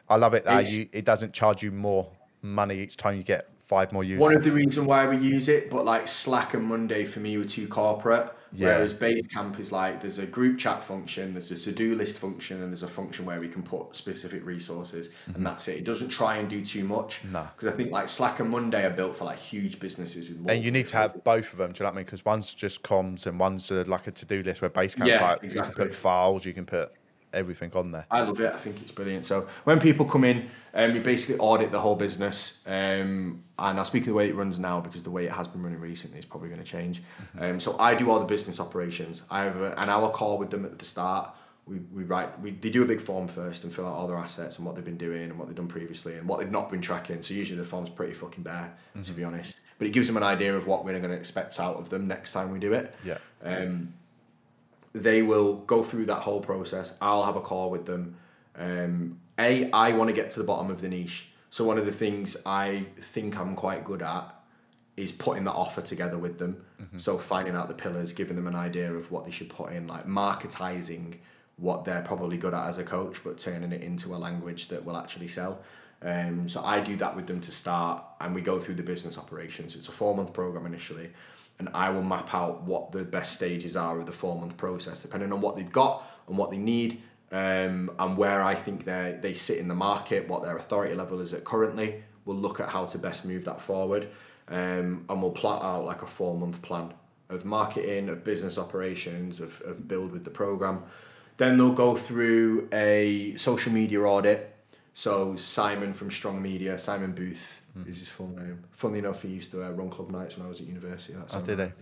I 0.09 0.17
love 0.17 0.35
it 0.35 0.45
that 0.45 0.71
you, 0.71 0.89
it 0.93 1.05
doesn't 1.05 1.33
charge 1.33 1.63
you 1.63 1.71
more 1.71 2.09
money 2.43 2.79
each 2.79 2.97
time 2.97 3.17
you 3.17 3.23
get 3.23 3.51
five 3.69 3.93
more 3.93 4.03
users. 4.03 4.21
One 4.21 4.35
of 4.35 4.43
the 4.43 4.51
reasons 4.51 4.87
why 4.87 5.07
we 5.07 5.19
use 5.19 5.49
it, 5.49 5.71
but 5.71 5.85
like 5.85 6.09
Slack 6.09 6.55
and 6.55 6.65
Monday 6.65 7.05
for 7.05 7.21
me 7.21 7.37
were 7.37 7.45
too 7.45 7.69
corporate. 7.69 8.35
Yeah. 8.51 8.69
Whereas 8.69 8.95
Basecamp 8.95 9.61
is 9.61 9.73
like 9.73 10.01
there's 10.01 10.19
a 10.19 10.25
group 10.25 10.59
chat 10.59 10.83
function, 10.83 11.35
there's 11.35 11.51
a 11.51 11.57
to-do 11.57 11.95
list 11.95 12.19
function, 12.19 12.63
and 12.63 12.73
there's 12.73 12.83
a 12.83 12.89
function 12.89 13.27
where 13.27 13.41
we 13.41 13.49
can 13.49 13.63
put 13.63 13.95
specific 13.95 14.43
resources, 14.47 15.11
and 15.35 15.45
that's 15.45 15.69
it. 15.69 15.77
It 15.77 15.85
doesn't 15.85 16.09
try 16.09 16.37
and 16.37 16.49
do 16.49 16.65
too 16.65 16.85
much. 16.85 17.19
Mm-hmm. 17.19 17.33
No. 17.33 17.49
Because 17.55 17.71
I 17.71 17.77
think 17.77 17.93
like 17.93 18.09
Slack 18.09 18.41
and 18.41 18.49
Monday 18.49 18.87
are 18.87 18.91
built 18.91 19.17
for 19.17 19.27
like 19.27 19.39
huge 19.39 19.79
businesses 19.79 20.31
with 20.31 20.49
and 20.49 20.65
you 20.65 20.71
need 20.71 20.87
to 20.89 20.97
have 20.97 21.23
both 21.25 21.53
of 21.53 21.59
them. 21.59 21.73
Do 21.73 21.81
you 21.81 21.85
know 21.85 21.91
what 21.91 21.93
I 21.93 21.97
mean? 21.97 22.05
Because 22.07 22.25
one's 22.25 22.55
just 22.55 22.83
comms 22.83 23.27
and 23.27 23.39
one's 23.39 23.71
uh, 23.71 23.85
like 23.87 24.07
a 24.07 24.13
to-do 24.13 24.43
list 24.43 24.63
where 24.63 24.71
Basecamp's 24.71 25.09
Yeah, 25.09 25.37
like 25.43 25.43
you 25.43 25.61
can 25.61 25.73
put 25.73 25.95
files, 25.95 26.47
you 26.47 26.55
can 26.55 26.65
put 26.65 26.91
everything 27.33 27.71
on 27.75 27.93
there. 27.93 28.07
I 28.11 28.21
love 28.21 28.41
it. 28.41 28.53
I 28.53 28.57
think 28.57 28.81
it's 28.83 28.93
brilliant. 28.93 29.27
So 29.27 29.49
when 29.65 29.81
people 29.81 30.05
come 30.07 30.25
in, 30.25 30.49
um, 30.75 30.95
you 30.95 31.01
basically 31.01 31.37
audit 31.39 31.71
the 31.73 31.81
whole 31.81 31.97
business. 31.97 32.59
Um, 32.67 33.43
and 33.59 33.79
I'll 33.79 33.85
speak 33.85 34.03
of 34.03 34.09
the 34.09 34.15
way 34.15 34.29
it 34.29 34.35
runs 34.35 34.59
now 34.59 34.81
because 34.81 35.03
the 35.03 35.11
way 35.11 35.25
it 35.27 35.33
has 35.33 35.49
been 35.49 35.63
running 35.63 35.81
recently 35.81 36.19
is 36.19 36.25
probably 36.25 36.49
going 36.49 36.63
to 36.63 36.67
change. 36.71 37.03
Um, 37.39 37.61
so 37.61 37.77
I 37.79 37.95
do 37.95 38.11
all 38.11 38.19
the 38.21 38.27
business 38.27 38.61
operations. 38.61 39.23
I 39.31 39.45
have 39.45 39.61
a, 39.61 39.73
an 39.79 39.89
hour 39.89 40.11
call 40.11 40.39
with 40.39 40.51
them 40.51 40.65
at 40.65 40.79
the 40.79 40.85
start. 40.85 41.31
We, 41.67 41.81
we 41.93 42.05
write 42.05 42.41
we 42.41 42.53
they 42.53 42.71
do 42.71 42.83
a 42.83 42.87
big 42.87 42.99
form 42.99 43.29
first 43.29 43.63
and 43.65 43.71
fill 43.71 43.87
out 43.87 43.93
all 43.93 44.07
their 44.09 44.17
assets 44.17 44.57
and 44.57 44.65
what 44.65 44.75
they've 44.75 44.85
been 44.85 44.97
doing 44.97 45.25
and 45.25 45.39
what 45.39 45.49
they've 45.49 45.57
done 45.57 45.69
previously 45.69 46.15
and 46.17 46.27
what 46.27 46.39
they've 46.41 46.51
not 46.51 46.71
been 46.71 46.81
tracking. 46.81 47.21
So 47.21 47.35
usually 47.35 47.59
the 47.59 47.65
form's 47.65 47.91
pretty 47.91 48.15
fucking 48.15 48.43
bare, 48.43 48.73
to 49.03 49.13
be 49.13 49.23
honest. 49.23 49.61
But 49.77 49.87
it 49.87 49.91
gives 49.91 50.07
them 50.07 50.17
an 50.17 50.23
idea 50.23 50.57
of 50.57 50.67
what 50.67 50.85
we're 50.87 50.99
going 50.99 51.11
to 51.11 51.17
expect 51.17 51.61
out 51.61 51.77
of 51.77 51.91
them 51.91 52.09
next 52.09 52.33
time 52.33 52.51
we 52.53 52.59
do 52.59 52.73
it 52.73 52.95
Yeah. 53.05 53.19
um, 53.43 53.93
they 54.93 55.23
will 55.23 55.57
go 55.57 55.83
through 55.83 56.07
that 56.07 56.21
whole 56.21 56.41
process. 56.41 56.97
I'll 57.01 57.25
have 57.25 57.37
a 57.37 57.41
call 57.41 57.71
with 57.71 57.87
them. 57.87 58.17
Um, 58.57 59.21
a, 59.39 59.71
I 59.71 59.93
want 59.93 60.09
to 60.11 60.15
get 60.15 60.31
to 60.33 60.41
the 60.41 60.45
bottom 60.47 60.71
of 60.71 60.81
the 60.81 60.89
niche. 60.89 61.29
So 61.51 61.65
one 61.65 61.79
of 61.79 61.87
the 61.87 61.93
things 61.93 62.37
I 62.45 62.87
think 63.13 63.39
I'm 63.39 63.55
quite 63.55 63.85
good 63.85 64.03
at 64.03 64.35
is 64.97 65.13
putting 65.13 65.45
that 65.45 65.53
offer 65.53 65.81
together 65.81 66.19
with 66.19 66.39
them. 66.39 66.65
So 66.99 67.19
finding 67.19 67.55
out 67.55 67.69
the 67.69 67.75
pillars, 67.75 68.13
giving 68.13 68.37
them 68.37 68.47
an 68.47 68.57
idea 68.57 68.93
of 68.93 69.11
what 69.11 69.25
they 69.25 69.31
should 69.31 69.49
put 69.49 69.73
in, 69.73 69.87
like 69.87 70.07
marketizing 70.07 71.19
what 71.57 71.85
they're 71.85 72.03
probably 72.03 72.37
good 72.37 72.55
at 72.55 72.67
as 72.69 72.79
a 72.79 72.85
coach, 72.85 73.23
but 73.25 73.39
turning 73.39 73.73
it 73.73 73.83
into 73.83 74.15
a 74.15 74.19
language 74.19 74.69
that 74.69 74.85
will 74.85 74.97
actually 74.97 75.29
sell. 75.29 75.61
Um, 76.03 76.49
so 76.49 76.63
I 76.65 76.81
do 76.81 76.97
that 76.97 77.17
with 77.17 77.27
them 77.27 77.41
to 77.41 77.53
start, 77.53 78.05
and 78.21 78.35
we 78.35 78.41
go 78.41 78.61
through 78.61 78.77
the 78.77 78.83
business 78.83 79.19
operations. 79.19 79.75
It's 79.75 79.89
a 79.89 79.93
four 79.93 80.17
month 80.17 80.33
program 80.33 80.67
initially, 80.67 81.11
and 81.59 81.69
I 81.75 81.91
will 81.91 82.03
map 82.03 82.33
out 82.35 82.63
what 82.63 82.93
the 82.93 83.05
best 83.05 83.33
stages 83.35 83.77
are 83.77 83.99
of 83.99 84.07
the 84.07 84.13
four 84.13 84.39
month 84.39 84.57
process, 84.57 85.03
depending 85.03 85.33
on 85.33 85.41
what 85.41 85.57
they've 85.57 85.73
got 85.73 86.05
and 86.29 86.39
what 86.39 86.51
they 86.51 86.59
need, 86.59 87.03
um, 87.33 87.91
and 87.99 88.17
where 88.17 88.43
I 88.43 88.55
think 88.55 88.85
they 88.85 89.19
they 89.21 89.35
sit 89.35 89.59
in 89.59 89.69
the 89.69 89.75
market, 89.75 90.29
what 90.29 90.43
their 90.43 90.57
authority 90.57 90.95
level 90.95 91.21
is 91.21 91.33
at 91.33 91.45
currently. 91.45 92.03
We'll 92.25 92.37
look 92.37 92.61
at 92.61 92.69
how 92.69 92.85
to 92.87 92.99
best 92.99 93.25
move 93.25 93.45
that 93.47 93.61
forward. 93.61 94.09
um, 94.51 95.05
and 95.09 95.23
we'll 95.23 95.31
plot 95.31 95.63
out 95.63 95.85
like 95.85 96.03
a 96.03 96.07
four 96.07 96.35
month 96.37 96.63
plan 96.63 96.93
of 97.29 97.45
marketing, 97.45 98.09
of 98.09 98.25
business 98.25 98.57
operations, 98.57 99.41
of, 99.41 99.61
of 99.63 99.87
build 99.87 100.13
with 100.13 100.25
the 100.25 100.31
program. 100.31 100.83
Then 101.37 101.59
they'll 101.59 101.73
go 101.73 101.95
through 101.95 102.69
a 102.73 103.37
social 103.37 103.71
media 103.73 104.01
audit. 104.03 104.55
So 104.95 105.37
Simon 105.37 105.93
from 105.93 106.11
Strong 106.11 106.43
Media, 106.43 106.79
Simon 106.79 107.13
Booth 107.13 107.58
is 107.87 107.99
his 108.01 108.09
full 108.09 108.29
name. 108.29 108.65
Funnily 108.73 108.99
enough, 109.01 109.23
he 109.23 109.29
used 109.29 109.51
to 109.53 109.65
uh, 109.65 109.71
run 109.71 109.89
club 109.91 110.11
nights 110.11 110.37
when 110.37 110.47
I 110.47 110.49
was 110.49 110.61
at 110.61 110.67
university. 110.67 111.13
That's 111.15 111.35
Oh, 111.35 111.39
how 111.39 111.45
did 111.45 111.61
I- 111.61 111.73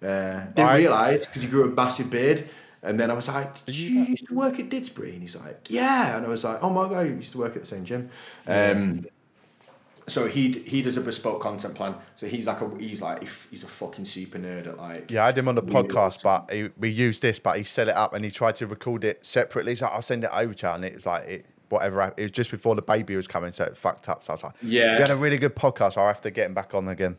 they? 0.00 0.08
uh, 0.08 0.40
didn't 0.54 0.58
I- 0.68 0.76
realise 0.78 1.26
because 1.26 1.42
he 1.42 1.48
grew 1.48 1.64
a 1.64 1.68
massive 1.68 2.10
beard. 2.10 2.48
And 2.82 3.00
then 3.00 3.10
I 3.10 3.14
was 3.14 3.26
like, 3.28 3.64
Did 3.66 3.74
you 3.76 4.02
used 4.02 4.26
to 4.28 4.34
work 4.34 4.60
at 4.60 4.68
Didsbury? 4.68 5.12
And 5.14 5.22
he's 5.22 5.34
like, 5.36 5.66
Yeah. 5.70 6.16
And 6.16 6.26
I 6.26 6.28
was 6.28 6.44
like, 6.44 6.62
Oh 6.62 6.70
my 6.70 6.88
God, 6.88 7.00
you 7.08 7.14
used 7.14 7.32
to 7.32 7.38
work 7.38 7.56
at 7.56 7.62
the 7.62 7.66
same 7.66 7.84
gym. 7.84 8.10
Um, 8.46 9.06
so 10.08 10.26
he 10.28 10.52
he 10.60 10.82
does 10.82 10.96
a 10.96 11.00
bespoke 11.00 11.40
content 11.40 11.74
plan. 11.74 11.96
So 12.14 12.28
he's 12.28 12.46
like 12.46 12.60
a 12.60 12.70
he's 12.78 13.02
like 13.02 13.26
he's 13.50 13.64
a 13.64 13.66
fucking 13.66 14.04
super 14.04 14.38
nerd 14.38 14.68
at 14.68 14.76
like 14.78 15.10
Yeah, 15.10 15.24
I 15.24 15.26
had 15.26 15.38
him 15.38 15.48
on 15.48 15.56
the 15.56 15.62
podcast, 15.62 16.22
but 16.22 16.48
he, 16.52 16.68
we 16.78 16.90
used 16.90 17.22
this, 17.22 17.40
but 17.40 17.56
he 17.58 17.64
set 17.64 17.88
it 17.88 17.96
up 17.96 18.14
and 18.14 18.24
he 18.24 18.30
tried 18.30 18.54
to 18.56 18.68
record 18.68 19.02
it 19.02 19.26
separately. 19.26 19.72
He's 19.72 19.82
like, 19.82 19.90
I'll 19.92 20.02
send 20.02 20.22
it 20.22 20.30
over 20.32 20.54
to 20.54 20.66
you. 20.66 20.72
And 20.72 20.84
it 20.84 20.94
was 20.94 21.06
like, 21.06 21.24
it, 21.26 21.46
whatever. 21.68 22.12
It 22.16 22.22
was 22.22 22.30
just 22.30 22.50
before 22.50 22.74
the 22.74 22.82
baby 22.82 23.16
was 23.16 23.26
coming, 23.26 23.52
so 23.52 23.64
it 23.64 23.76
fucked 23.76 24.08
up. 24.08 24.22
So 24.24 24.32
I 24.32 24.34
was 24.34 24.44
like, 24.44 24.54
Yeah. 24.62 24.92
We 24.94 25.00
had 25.00 25.10
a 25.10 25.16
really 25.16 25.38
good 25.38 25.54
podcast. 25.56 25.94
So 25.94 26.00
I'll 26.00 26.06
have 26.08 26.20
to 26.22 26.30
get 26.30 26.46
him 26.46 26.54
back 26.54 26.74
on 26.74 26.88
again. 26.88 27.16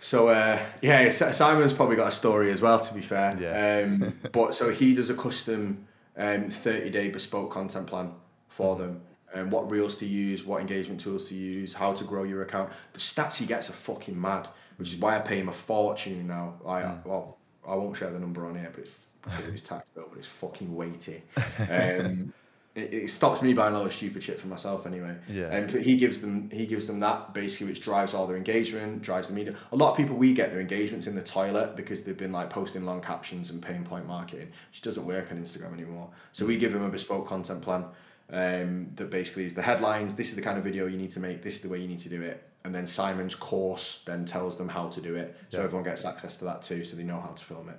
So 0.00 0.28
uh, 0.28 0.58
yeah, 0.80 1.08
Simon's 1.10 1.72
probably 1.72 1.96
got 1.96 2.08
a 2.08 2.12
story 2.12 2.50
as 2.50 2.60
well. 2.60 2.80
To 2.80 2.92
be 2.94 3.00
fair, 3.02 3.36
Yeah. 3.40 3.84
Um, 3.86 4.14
but 4.32 4.54
so 4.54 4.70
he 4.70 4.94
does 4.94 5.10
a 5.10 5.14
custom 5.14 5.86
um, 6.16 6.50
thirty-day 6.50 7.08
bespoke 7.10 7.50
content 7.52 7.86
plan 7.86 8.12
for 8.48 8.74
Mm-hmm. 8.76 8.82
them, 8.82 9.00
and 9.34 9.52
what 9.52 9.70
reels 9.70 9.96
to 9.98 10.06
use, 10.06 10.44
what 10.44 10.60
engagement 10.60 11.00
tools 11.00 11.28
to 11.28 11.34
use, 11.34 11.72
how 11.72 11.92
to 11.94 12.04
grow 12.04 12.24
your 12.24 12.42
account. 12.42 12.70
The 12.92 12.98
stats 13.00 13.36
he 13.38 13.46
gets 13.46 13.70
are 13.70 13.74
fucking 13.74 14.20
mad, 14.20 14.48
which 14.76 14.92
is 14.92 14.96
why 15.00 15.16
I 15.16 15.20
pay 15.20 15.38
him 15.38 15.48
a 15.48 15.52
fortune 15.52 16.26
now. 16.26 16.54
I 16.66 16.82
Mm. 16.82 17.04
well, 17.06 17.38
I 17.66 17.74
won't 17.76 17.96
share 17.96 18.10
the 18.10 18.18
number 18.18 18.44
on 18.44 18.56
here, 18.56 18.70
but 18.74 18.84
it's 18.84 18.90
because 19.22 19.48
of 19.48 19.64
tax 19.64 19.84
bill, 19.94 20.06
but 20.10 20.18
it's 20.18 20.28
fucking 20.28 20.74
weighty. 20.74 21.22
Um, 21.70 22.32
it, 22.74 22.94
it 22.94 23.10
stops 23.10 23.42
me 23.42 23.52
buying 23.52 23.74
a 23.74 23.78
lot 23.78 23.86
of 23.86 23.92
stupid 23.94 24.22
shit 24.22 24.40
for 24.40 24.48
myself 24.48 24.86
anyway. 24.86 25.14
Yeah. 25.28 25.54
And 25.54 25.70
he 25.70 25.96
gives 25.96 26.20
them 26.20 26.48
he 26.50 26.66
gives 26.66 26.86
them 26.86 27.00
that 27.00 27.34
basically, 27.34 27.66
which 27.66 27.82
drives 27.82 28.14
all 28.14 28.26
their 28.26 28.36
engagement, 28.36 29.02
drives 29.02 29.28
the 29.28 29.34
media. 29.34 29.54
A 29.72 29.76
lot 29.76 29.90
of 29.90 29.96
people 29.96 30.16
we 30.16 30.32
get 30.32 30.50
their 30.50 30.60
engagements 30.60 31.06
in 31.06 31.14
the 31.14 31.22
toilet 31.22 31.76
because 31.76 32.02
they've 32.02 32.16
been 32.16 32.32
like 32.32 32.50
posting 32.50 32.84
long 32.84 33.00
captions 33.00 33.50
and 33.50 33.60
pain 33.62 33.84
point 33.84 34.06
marketing, 34.06 34.48
which 34.70 34.82
doesn't 34.82 35.04
work 35.04 35.30
on 35.30 35.42
Instagram 35.42 35.72
anymore. 35.74 36.08
So 36.32 36.46
we 36.46 36.56
give 36.56 36.72
them 36.72 36.82
a 36.82 36.88
bespoke 36.88 37.26
content 37.26 37.60
plan 37.62 37.84
um, 38.30 38.88
that 38.96 39.10
basically 39.10 39.44
is 39.44 39.54
the 39.54 39.62
headlines. 39.62 40.14
This 40.14 40.28
is 40.28 40.34
the 40.36 40.42
kind 40.42 40.56
of 40.56 40.64
video 40.64 40.86
you 40.86 40.96
need 40.96 41.10
to 41.10 41.20
make. 41.20 41.42
This 41.42 41.56
is 41.56 41.60
the 41.60 41.68
way 41.68 41.78
you 41.78 41.88
need 41.88 42.00
to 42.00 42.08
do 42.08 42.22
it. 42.22 42.42
And 42.64 42.74
then 42.74 42.86
Simon's 42.86 43.34
course 43.34 44.02
then 44.06 44.24
tells 44.24 44.56
them 44.56 44.68
how 44.68 44.86
to 44.88 45.00
do 45.00 45.16
it, 45.16 45.36
so 45.50 45.58
Yeah. 45.58 45.64
everyone 45.64 45.82
gets 45.84 46.04
access 46.04 46.36
to 46.36 46.44
that 46.44 46.62
too, 46.62 46.84
so 46.84 46.96
they 46.96 47.02
know 47.02 47.20
how 47.20 47.32
to 47.32 47.44
film 47.44 47.68
it. 47.68 47.78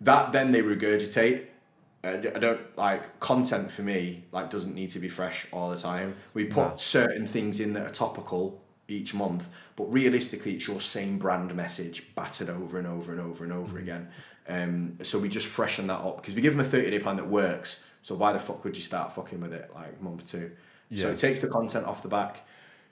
That 0.00 0.32
then 0.32 0.52
they 0.52 0.62
regurgitate. 0.62 1.44
I 2.04 2.16
don't 2.16 2.60
like 2.78 3.18
content 3.20 3.70
for 3.70 3.82
me. 3.82 4.24
Like 4.32 4.50
doesn't 4.50 4.74
need 4.74 4.90
to 4.90 4.98
be 4.98 5.08
fresh 5.08 5.46
all 5.52 5.70
the 5.70 5.78
time. 5.78 6.14
We 6.34 6.44
put 6.44 6.70
No. 6.70 6.76
certain 6.76 7.26
things 7.26 7.58
in 7.60 7.72
that 7.74 7.86
are 7.86 7.90
topical 7.92 8.62
each 8.88 9.12
month, 9.14 9.48
but 9.74 9.84
realistically, 9.92 10.54
it's 10.54 10.68
your 10.68 10.80
same 10.80 11.18
brand 11.18 11.52
message 11.56 12.14
battered 12.14 12.48
over 12.48 12.78
and 12.78 12.86
over 12.86 13.10
and 13.10 13.20
over 13.20 13.42
and 13.44 13.52
Mm. 13.52 13.56
over 13.56 13.78
again. 13.78 14.08
Um, 14.48 14.98
so 15.02 15.18
we 15.18 15.28
just 15.28 15.46
freshen 15.48 15.88
that 15.88 15.98
up 16.00 16.18
because 16.18 16.36
we 16.36 16.42
give 16.42 16.56
them 16.56 16.64
a 16.64 16.68
thirty 16.68 16.90
day 16.90 17.00
plan 17.00 17.16
that 17.16 17.26
works. 17.28 17.84
So 18.02 18.14
why 18.14 18.32
the 18.32 18.38
fuck 18.38 18.62
would 18.64 18.76
you 18.76 18.82
start 18.82 19.12
fucking 19.12 19.40
with 19.40 19.52
it 19.52 19.70
like 19.74 20.00
month 20.00 20.30
two? 20.30 20.52
So 20.94 21.10
it 21.10 21.18
takes 21.18 21.40
the 21.40 21.48
content 21.48 21.84
off 21.86 22.02
the 22.02 22.08
back. 22.08 22.42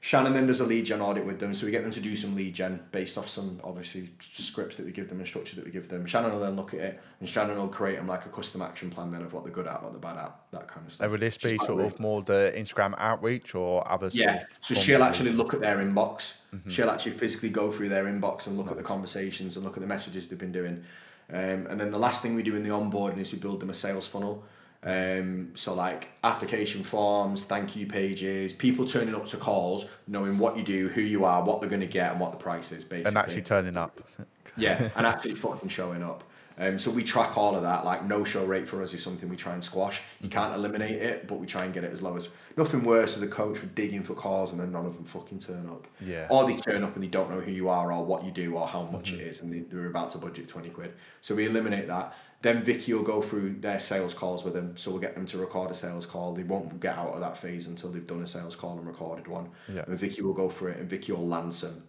Shannon 0.04 0.34
then 0.34 0.46
does 0.46 0.60
a 0.60 0.66
lead 0.66 0.84
gen 0.84 1.00
audit 1.00 1.24
with 1.24 1.40
them, 1.40 1.54
so 1.54 1.64
we 1.64 1.72
get 1.72 1.82
them 1.82 1.90
to 1.92 2.00
do 2.00 2.14
some 2.14 2.36
lead 2.36 2.52
gen 2.52 2.78
based 2.92 3.16
off 3.16 3.26
some 3.26 3.58
obviously 3.64 4.10
scripts 4.20 4.76
that 4.76 4.84
we 4.84 4.92
give 4.92 5.08
them 5.08 5.16
and 5.16 5.26
structure 5.26 5.56
that 5.56 5.64
we 5.64 5.70
give 5.70 5.88
them. 5.88 6.04
Shannon 6.04 6.30
will 6.30 6.40
then 6.40 6.56
look 6.56 6.74
at 6.74 6.80
it, 6.80 7.00
and 7.20 7.26
Shannon 7.26 7.56
will 7.56 7.68
create 7.68 7.96
them 7.96 8.06
like 8.06 8.26
a 8.26 8.28
custom 8.28 8.60
action 8.60 8.90
plan 8.90 9.10
then 9.10 9.22
of 9.22 9.32
what 9.32 9.44
they're 9.44 9.52
good 9.52 9.66
at, 9.66 9.82
what 9.82 9.92
they're 9.92 10.00
bad 10.00 10.18
at, 10.18 10.36
that 10.50 10.68
kind 10.68 10.86
of 10.86 10.92
stuff. 10.92 11.04
And 11.04 11.12
would 11.12 11.20
this 11.20 11.38
be 11.38 11.56
sort 11.56 11.82
of 11.82 11.98
more 11.98 12.20
the 12.20 12.52
Instagram 12.54 12.94
outreach 12.98 13.54
or 13.54 13.90
other 13.90 14.10
sort 14.10 14.20
yeah, 14.20 14.42
of 14.42 14.48
so 14.60 14.74
she'll 14.74 15.02
actually 15.02 15.32
look 15.32 15.54
at 15.54 15.62
their 15.62 15.78
inbox. 15.78 16.40
Mm-hmm. 16.54 16.68
She'll 16.68 16.90
actually 16.90 17.12
physically 17.12 17.48
go 17.48 17.72
through 17.72 17.88
their 17.88 18.04
inbox 18.04 18.46
and 18.46 18.58
look 18.58 18.70
at 18.70 18.76
the 18.76 18.82
conversations 18.82 19.56
and 19.56 19.64
look 19.64 19.78
at 19.78 19.80
the 19.80 19.86
messages 19.86 20.28
they've 20.28 20.38
been 20.38 20.52
doing. 20.52 20.84
Um, 21.30 21.66
and 21.66 21.80
then 21.80 21.90
the 21.90 21.98
last 21.98 22.20
thing 22.20 22.34
we 22.34 22.42
do 22.42 22.56
in 22.56 22.62
the 22.62 22.68
onboarding 22.68 23.20
is 23.20 23.32
we 23.32 23.38
build 23.38 23.58
them 23.58 23.70
a 23.70 23.74
sales 23.74 24.06
funnel. 24.06 24.44
Um, 24.84 25.52
so 25.54 25.74
like 25.74 26.10
application 26.22 26.82
forms, 26.82 27.44
thank 27.44 27.74
you 27.74 27.86
pages, 27.86 28.52
people 28.52 28.84
turning 28.84 29.14
up 29.14 29.26
to 29.26 29.38
calls, 29.38 29.86
knowing 30.06 30.38
what 30.38 30.56
you 30.56 30.62
do, 30.62 30.88
who 30.88 31.00
you 31.00 31.24
are, 31.24 31.42
what 31.42 31.60
they're 31.60 31.70
going 31.70 31.80
to 31.80 31.86
get, 31.86 32.12
and 32.12 32.20
what 32.20 32.32
the 32.32 32.38
price 32.38 32.70
is. 32.70 32.84
Basically, 32.84 33.08
and 33.08 33.16
actually 33.16 33.42
turning 33.42 33.76
up. 33.76 34.00
yeah, 34.56 34.90
and 34.94 35.06
actually 35.06 35.34
fucking 35.34 35.70
showing 35.70 36.02
up. 36.02 36.24
Um, 36.56 36.78
so 36.78 36.90
we 36.90 37.02
track 37.02 37.36
all 37.36 37.56
of 37.56 37.62
that. 37.62 37.84
Like 37.84 38.04
no 38.04 38.24
show 38.24 38.44
rate 38.44 38.68
for 38.68 38.82
us 38.82 38.94
is 38.94 39.02
something 39.02 39.28
we 39.28 39.36
try 39.36 39.54
and 39.54 39.64
squash. 39.64 40.02
You 40.20 40.28
can't 40.28 40.54
eliminate 40.54 41.02
it, 41.02 41.26
but 41.26 41.40
we 41.40 41.46
try 41.46 41.64
and 41.64 41.74
get 41.74 41.84
it 41.84 41.92
as 41.92 42.02
low 42.02 42.16
as. 42.16 42.28
Nothing 42.56 42.84
worse 42.84 43.16
as 43.16 43.22
a 43.22 43.26
coach 43.26 43.58
for 43.58 43.66
digging 43.66 44.04
for 44.04 44.14
calls 44.14 44.52
and 44.52 44.60
then 44.60 44.70
none 44.70 44.86
of 44.86 44.94
them 44.94 45.04
fucking 45.04 45.40
turn 45.40 45.66
up. 45.68 45.88
Yeah. 46.00 46.28
Or 46.30 46.46
they 46.46 46.54
turn 46.54 46.84
up 46.84 46.94
and 46.94 47.02
they 47.02 47.08
don't 47.08 47.28
know 47.28 47.40
who 47.40 47.50
you 47.50 47.68
are 47.68 47.92
or 47.92 48.04
what 48.04 48.24
you 48.24 48.30
do 48.30 48.54
or 48.54 48.68
how 48.68 48.84
much 48.84 49.12
it 49.12 49.20
is, 49.20 49.40
and 49.40 49.52
they, 49.52 49.60
they're 49.60 49.86
about 49.86 50.10
to 50.10 50.18
budget 50.18 50.46
twenty 50.46 50.70
quid. 50.70 50.94
So 51.20 51.34
we 51.34 51.46
eliminate 51.46 51.88
that. 51.88 52.14
Then 52.44 52.62
Vicky 52.62 52.92
will 52.92 53.02
go 53.02 53.22
through 53.22 53.54
their 53.60 53.80
sales 53.80 54.12
calls 54.12 54.44
with 54.44 54.52
them. 54.52 54.76
So 54.76 54.90
we'll 54.90 55.00
get 55.00 55.14
them 55.14 55.24
to 55.24 55.38
record 55.38 55.70
a 55.70 55.74
sales 55.74 56.04
call. 56.04 56.34
They 56.34 56.42
won't 56.42 56.78
get 56.78 56.94
out 56.98 57.14
of 57.14 57.20
that 57.20 57.38
phase 57.38 57.66
until 57.66 57.90
they've 57.90 58.06
done 58.06 58.20
a 58.20 58.26
sales 58.26 58.54
call 58.54 58.76
and 58.76 58.86
recorded 58.86 59.26
one. 59.26 59.48
Yeah. 59.66 59.84
And 59.86 59.98
Vicky 59.98 60.20
will 60.20 60.34
go 60.34 60.50
for 60.50 60.68
it, 60.68 60.78
and 60.78 60.86
Vicky 60.86 61.12
will 61.12 61.26
lance 61.26 61.62
them 61.62 61.84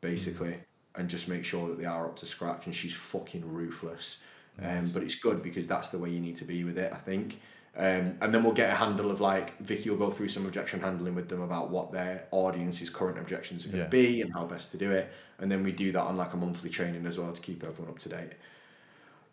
basically, 0.00 0.56
and 0.96 1.08
just 1.08 1.28
make 1.28 1.44
sure 1.44 1.68
that 1.68 1.78
they 1.78 1.84
are 1.84 2.06
up 2.06 2.16
to 2.16 2.26
scratch. 2.26 2.66
And 2.66 2.74
she's 2.74 2.92
fucking 2.92 3.48
ruthless. 3.48 4.16
Um, 4.60 4.90
but 4.92 5.04
it's 5.04 5.14
good 5.14 5.44
because 5.44 5.68
that's 5.68 5.90
the 5.90 5.98
way 5.98 6.10
you 6.10 6.18
need 6.20 6.34
to 6.36 6.44
be 6.44 6.64
with 6.64 6.76
it, 6.76 6.92
I 6.92 6.96
think. 6.96 7.40
Um, 7.76 8.16
and 8.20 8.34
then 8.34 8.42
we'll 8.42 8.52
get 8.52 8.70
a 8.70 8.74
handle 8.74 9.12
of 9.12 9.20
like 9.20 9.56
Vicky 9.58 9.90
will 9.90 9.96
go 9.96 10.10
through 10.10 10.28
some 10.28 10.44
objection 10.44 10.80
handling 10.80 11.14
with 11.14 11.28
them 11.28 11.40
about 11.40 11.70
what 11.70 11.92
their 11.92 12.26
audience's 12.32 12.90
current 12.90 13.18
objections 13.18 13.64
are 13.64 13.68
going 13.68 13.78
Yeah. 13.78 13.84
to 13.84 13.90
be 13.90 14.22
and 14.22 14.32
how 14.32 14.44
best 14.44 14.72
to 14.72 14.76
do 14.76 14.90
it. 14.90 15.12
And 15.38 15.50
then 15.52 15.62
we 15.62 15.70
do 15.70 15.92
that 15.92 16.02
on 16.02 16.16
like 16.16 16.32
a 16.32 16.36
monthly 16.36 16.70
training 16.70 17.06
as 17.06 17.16
well 17.16 17.32
to 17.32 17.40
keep 17.40 17.62
everyone 17.62 17.92
up 17.92 17.98
to 18.00 18.08
date. 18.08 18.32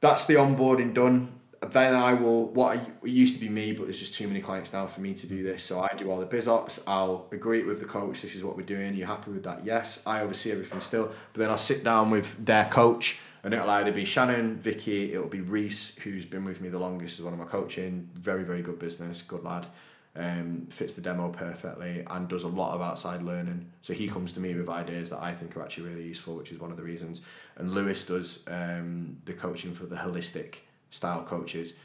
That's 0.02 0.26
the 0.26 0.34
onboarding 0.34 0.94
done. 0.94 1.32
Then 1.70 1.94
I 1.94 2.14
will. 2.14 2.48
What 2.48 2.78
I, 2.78 3.08
used 3.08 3.36
to 3.36 3.40
be 3.40 3.48
me, 3.48 3.72
but 3.72 3.84
there's 3.84 4.00
just 4.00 4.16
too 4.16 4.28
many 4.28 4.42
clients 4.42 4.74
now 4.74 4.88
for 4.88 5.00
me 5.00 5.14
to 5.14 5.28
do 5.28 5.44
this. 5.44 5.64
So 5.64 5.80
I 5.80 5.90
do 5.96 6.10
all 6.10 6.20
the 6.20 6.26
biz 6.26 6.48
ops. 6.48 6.80
I'll 6.88 7.28
agree 7.32 7.60
it 7.60 7.68
with 7.68 7.80
the 7.80 7.86
coach. 7.86 8.24
This 8.24 8.34
is 8.34 8.44
what 8.44 8.58
we're 8.58 8.66
doing. 8.66 8.94
Are 8.94 8.96
You 8.96 9.06
happy 9.06 9.30
with 9.30 9.44
that? 9.44 9.64
Yes. 9.64 10.02
I 10.06 10.22
oversee 10.22 10.52
everything 10.52 10.82
still. 10.82 11.12
But 11.34 11.40
then 11.40 11.50
I'll 11.52 11.58
sit 11.60 11.84
down 11.84 12.10
with 12.10 12.44
their 12.44 12.66
coach, 12.66 13.20
and 13.44 13.54
it'll 13.54 13.70
either 13.70 13.92
be 13.92 14.06
Shannon, 14.06 14.58
Vicky, 14.58 15.14
it'll 15.14 15.28
be 15.28 15.42
Reese, 15.42 15.96
who's 15.98 16.26
been 16.26 16.46
with 16.46 16.62
me 16.62 16.70
the 16.70 16.80
longest 16.80 17.20
as 17.20 17.26
one 17.26 17.34
of 17.34 17.40
my 17.40 17.46
coaching. 17.46 18.10
Very 18.16 18.44
very 18.44 18.64
good 18.64 18.80
business, 18.80 19.22
good 19.22 19.44
lad. 19.44 19.68
Um, 20.14 20.68
fits 20.70 20.94
the 20.96 21.02
demo 21.02 21.30
perfectly 21.30 22.04
and 22.06 22.28
does 22.28 22.44
a 22.44 22.48
lot 22.50 22.76
of 22.76 22.82
outside 22.82 23.24
learning. 23.24 23.72
So 23.82 23.94
he 23.94 24.10
comes 24.10 24.34
to 24.34 24.42
me 24.42 24.54
with 24.54 24.68
ideas 24.68 25.12
that 25.12 25.22
I 25.24 25.34
think 25.34 25.56
are 25.56 25.62
actually 25.64 25.88
really 25.88 26.04
useful, 26.04 26.36
which 26.36 26.52
is 26.52 26.60
one 26.60 26.70
of 26.70 26.76
the 26.76 26.84
reasons. 26.84 27.22
And 27.56 27.74
Lewis 27.74 28.04
does 28.04 28.44
um, 28.48 29.16
the 29.24 29.32
coaching 29.32 29.74
for 29.74 29.86
the 29.86 29.96
holistic 29.96 30.56
style 30.90 31.24
coaches 31.24 31.76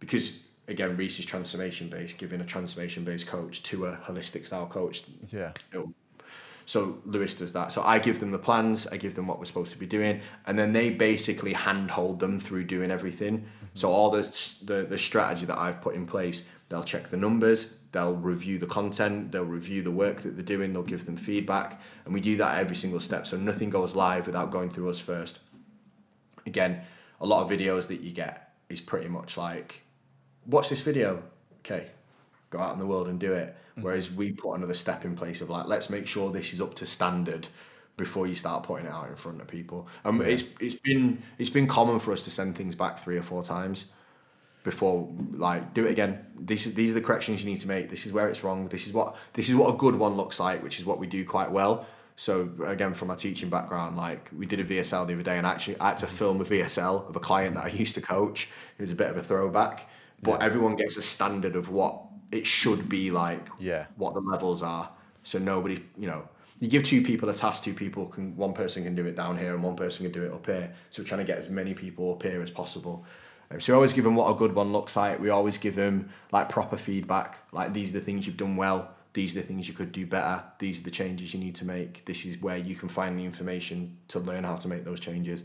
because 0.00 0.38
again 0.66 0.96
Reese 0.96 1.20
is 1.20 1.26
transformation 1.26 1.88
based 1.88 2.18
giving 2.18 2.40
a 2.40 2.44
transformation 2.44 3.04
based 3.04 3.28
coach 3.28 3.62
to 3.64 3.86
a 3.86 3.96
holistic 3.98 4.46
style 4.46 4.66
coach 4.66 5.04
Yeah. 5.28 5.52
so 6.66 6.98
Lewis 7.04 7.34
does 7.34 7.52
that. 7.52 7.70
So 7.72 7.82
I 7.82 7.98
give 8.00 8.18
them 8.18 8.30
the 8.32 8.38
plans, 8.38 8.86
I 8.88 8.96
give 8.96 9.14
them 9.14 9.26
what 9.28 9.38
we're 9.38 9.44
supposed 9.44 9.72
to 9.72 9.78
be 9.78 9.86
doing, 9.86 10.20
and 10.46 10.58
then 10.58 10.72
they 10.72 10.90
basically 10.90 11.52
handhold 11.52 12.18
them 12.18 12.40
through 12.40 12.64
doing 12.64 12.90
everything. 12.90 13.46
So 13.74 13.88
all 13.90 14.10
the, 14.10 14.22
the 14.64 14.86
the 14.88 14.98
strategy 14.98 15.46
that 15.46 15.58
I've 15.58 15.80
put 15.80 15.94
in 15.94 16.06
place, 16.06 16.42
they'll 16.70 16.84
check 16.84 17.10
the 17.10 17.16
numbers, 17.16 17.76
they'll 17.92 18.16
review 18.16 18.56
the 18.56 18.66
content, 18.66 19.30
they'll 19.32 19.44
review 19.44 19.82
the 19.82 19.90
work 19.90 20.22
that 20.22 20.36
they're 20.36 20.44
doing, 20.44 20.72
they'll 20.72 20.82
give 20.82 21.04
them 21.04 21.16
feedback, 21.16 21.82
and 22.06 22.14
we 22.14 22.20
do 22.20 22.38
that 22.38 22.58
every 22.58 22.76
single 22.76 23.00
step. 23.00 23.26
So 23.26 23.36
nothing 23.36 23.68
goes 23.68 23.94
live 23.94 24.26
without 24.26 24.50
going 24.50 24.70
through 24.70 24.88
us 24.88 24.98
first. 24.98 25.40
Again, 26.46 26.80
a 27.20 27.26
lot 27.26 27.42
of 27.42 27.50
videos 27.50 27.88
that 27.88 28.00
you 28.00 28.12
get 28.12 28.54
is 28.70 28.80
pretty 28.80 29.08
much 29.08 29.36
like, 29.36 29.82
watch 30.46 30.70
this 30.70 30.80
video, 30.80 31.22
okay, 31.58 31.88
go 32.48 32.60
out 32.60 32.72
in 32.72 32.78
the 32.78 32.86
world 32.86 33.08
and 33.08 33.18
do 33.20 33.32
it. 33.32 33.54
Whereas 33.80 34.10
we 34.10 34.32
put 34.32 34.54
another 34.54 34.74
step 34.74 35.04
in 35.04 35.16
place 35.16 35.40
of 35.40 35.50
like, 35.50 35.66
let's 35.66 35.90
make 35.90 36.06
sure 36.06 36.30
this 36.30 36.52
is 36.52 36.60
up 36.60 36.74
to 36.74 36.86
standard 36.86 37.48
before 37.96 38.26
you 38.26 38.34
start 38.34 38.62
putting 38.62 38.86
it 38.86 38.92
out 38.92 39.08
in 39.08 39.16
front 39.16 39.40
of 39.40 39.48
people. 39.48 39.88
Um, 40.04 40.20
it's 40.20 40.44
it's 40.60 40.74
been 40.74 41.22
it's 41.38 41.50
been 41.50 41.66
common 41.66 41.98
for 41.98 42.12
us 42.12 42.24
to 42.24 42.30
send 42.30 42.56
things 42.56 42.74
back 42.74 42.98
three 42.98 43.16
or 43.16 43.22
four 43.22 43.42
times 43.42 43.86
before 44.62 45.08
like 45.32 45.74
do 45.74 45.86
it 45.86 45.90
again. 45.90 46.24
These 46.38 46.66
are- 46.66 46.70
these 46.70 46.90
are 46.90 46.94
the 46.94 47.00
corrections 47.00 47.42
you 47.42 47.50
need 47.50 47.60
to 47.60 47.68
make. 47.68 47.88
This 47.88 48.06
is 48.06 48.12
where 48.12 48.28
it's 48.28 48.44
wrong. 48.44 48.68
This 48.68 48.86
is 48.86 48.92
what 48.92 49.16
this 49.32 49.48
is 49.48 49.54
what 49.54 49.74
a 49.74 49.76
good 49.76 49.94
one 49.94 50.16
looks 50.16 50.38
like, 50.40 50.62
which 50.62 50.78
is 50.78 50.84
what 50.84 50.98
we 50.98 51.06
do 51.06 51.24
quite 51.24 51.50
well. 51.50 51.86
So 52.16 52.50
again, 52.66 52.92
from 52.92 53.08
my 53.08 53.14
teaching 53.14 53.48
background, 53.48 53.96
like 53.96 54.30
we 54.36 54.44
did 54.44 54.60
a 54.60 54.64
VSL 54.64 55.06
the 55.06 55.14
other 55.14 55.22
day, 55.22 55.38
and 55.38 55.46
actually 55.46 55.80
I 55.80 55.88
had 55.88 55.98
to 55.98 56.06
mm-hmm. 56.06 56.16
film 56.16 56.40
a 56.40 56.44
VSL 56.44 57.08
of 57.08 57.16
a 57.16 57.20
client 57.20 57.54
that 57.54 57.64
I 57.64 57.68
used 57.68 57.94
to 57.94 58.02
coach. 58.02 58.48
It 58.78 58.82
was 58.82 58.90
a 58.90 58.94
bit 58.94 59.08
of 59.08 59.16
a 59.16 59.22
throwback, 59.22 59.88
but 60.22 60.42
everyone 60.42 60.76
gets 60.76 60.96
a 60.96 61.02
standard 61.02 61.56
of 61.56 61.70
what 61.70 62.02
it 62.30 62.46
should 62.46 62.88
be 62.88 63.10
like, 63.10 63.48
Yeah. 63.58 63.86
what 63.96 64.14
the 64.14 64.20
levels 64.20 64.62
are. 64.62 64.90
So 65.24 65.38
nobody, 65.38 65.82
you 65.98 66.06
know, 66.06 66.28
you 66.60 66.68
give 66.68 66.82
two 66.82 67.02
people 67.02 67.28
a 67.28 67.34
task, 67.34 67.62
two 67.62 67.74
people 67.74 68.06
can, 68.06 68.36
one 68.36 68.52
person 68.52 68.84
can 68.84 68.94
do 68.94 69.06
it 69.06 69.16
down 69.16 69.38
here 69.38 69.54
and 69.54 69.64
one 69.64 69.76
person 69.76 70.04
can 70.04 70.12
do 70.12 70.26
it 70.26 70.32
up 70.32 70.46
here. 70.46 70.72
So 70.90 71.02
we're 71.02 71.06
trying 71.06 71.20
to 71.20 71.26
get 71.26 71.38
as 71.38 71.48
many 71.48 71.74
people 71.74 72.12
up 72.12 72.22
here 72.22 72.42
as 72.42 72.50
possible. 72.50 73.04
Um, 73.50 73.60
so 73.60 73.72
we 73.72 73.74
always 73.74 73.92
give 73.92 74.04
them 74.04 74.14
what 74.14 74.30
a 74.30 74.34
good 74.34 74.54
one 74.54 74.72
looks 74.72 74.96
like. 74.96 75.20
We 75.20 75.30
always 75.30 75.58
give 75.58 75.74
them 75.74 76.10
like 76.32 76.48
proper 76.48 76.76
feedback, 76.76 77.38
like 77.52 77.72
these 77.72 77.90
are 77.94 77.98
the 77.98 78.04
things 78.04 78.26
you've 78.26 78.36
done 78.36 78.56
well. 78.56 78.94
These 79.12 79.36
are 79.36 79.40
the 79.40 79.46
things 79.46 79.66
you 79.66 79.74
could 79.74 79.90
do 79.90 80.06
better. 80.06 80.42
These 80.60 80.80
are 80.80 80.84
the 80.84 80.90
changes 80.92 81.34
you 81.34 81.40
need 81.40 81.56
to 81.56 81.64
make. 81.64 82.04
This 82.04 82.24
is 82.24 82.40
where 82.40 82.56
you 82.56 82.76
can 82.76 82.88
find 82.88 83.18
the 83.18 83.24
information 83.24 83.96
to 84.08 84.20
learn 84.20 84.44
how 84.44 84.54
to 84.56 84.68
make 84.68 84.84
those 84.84 85.00
changes. 85.00 85.42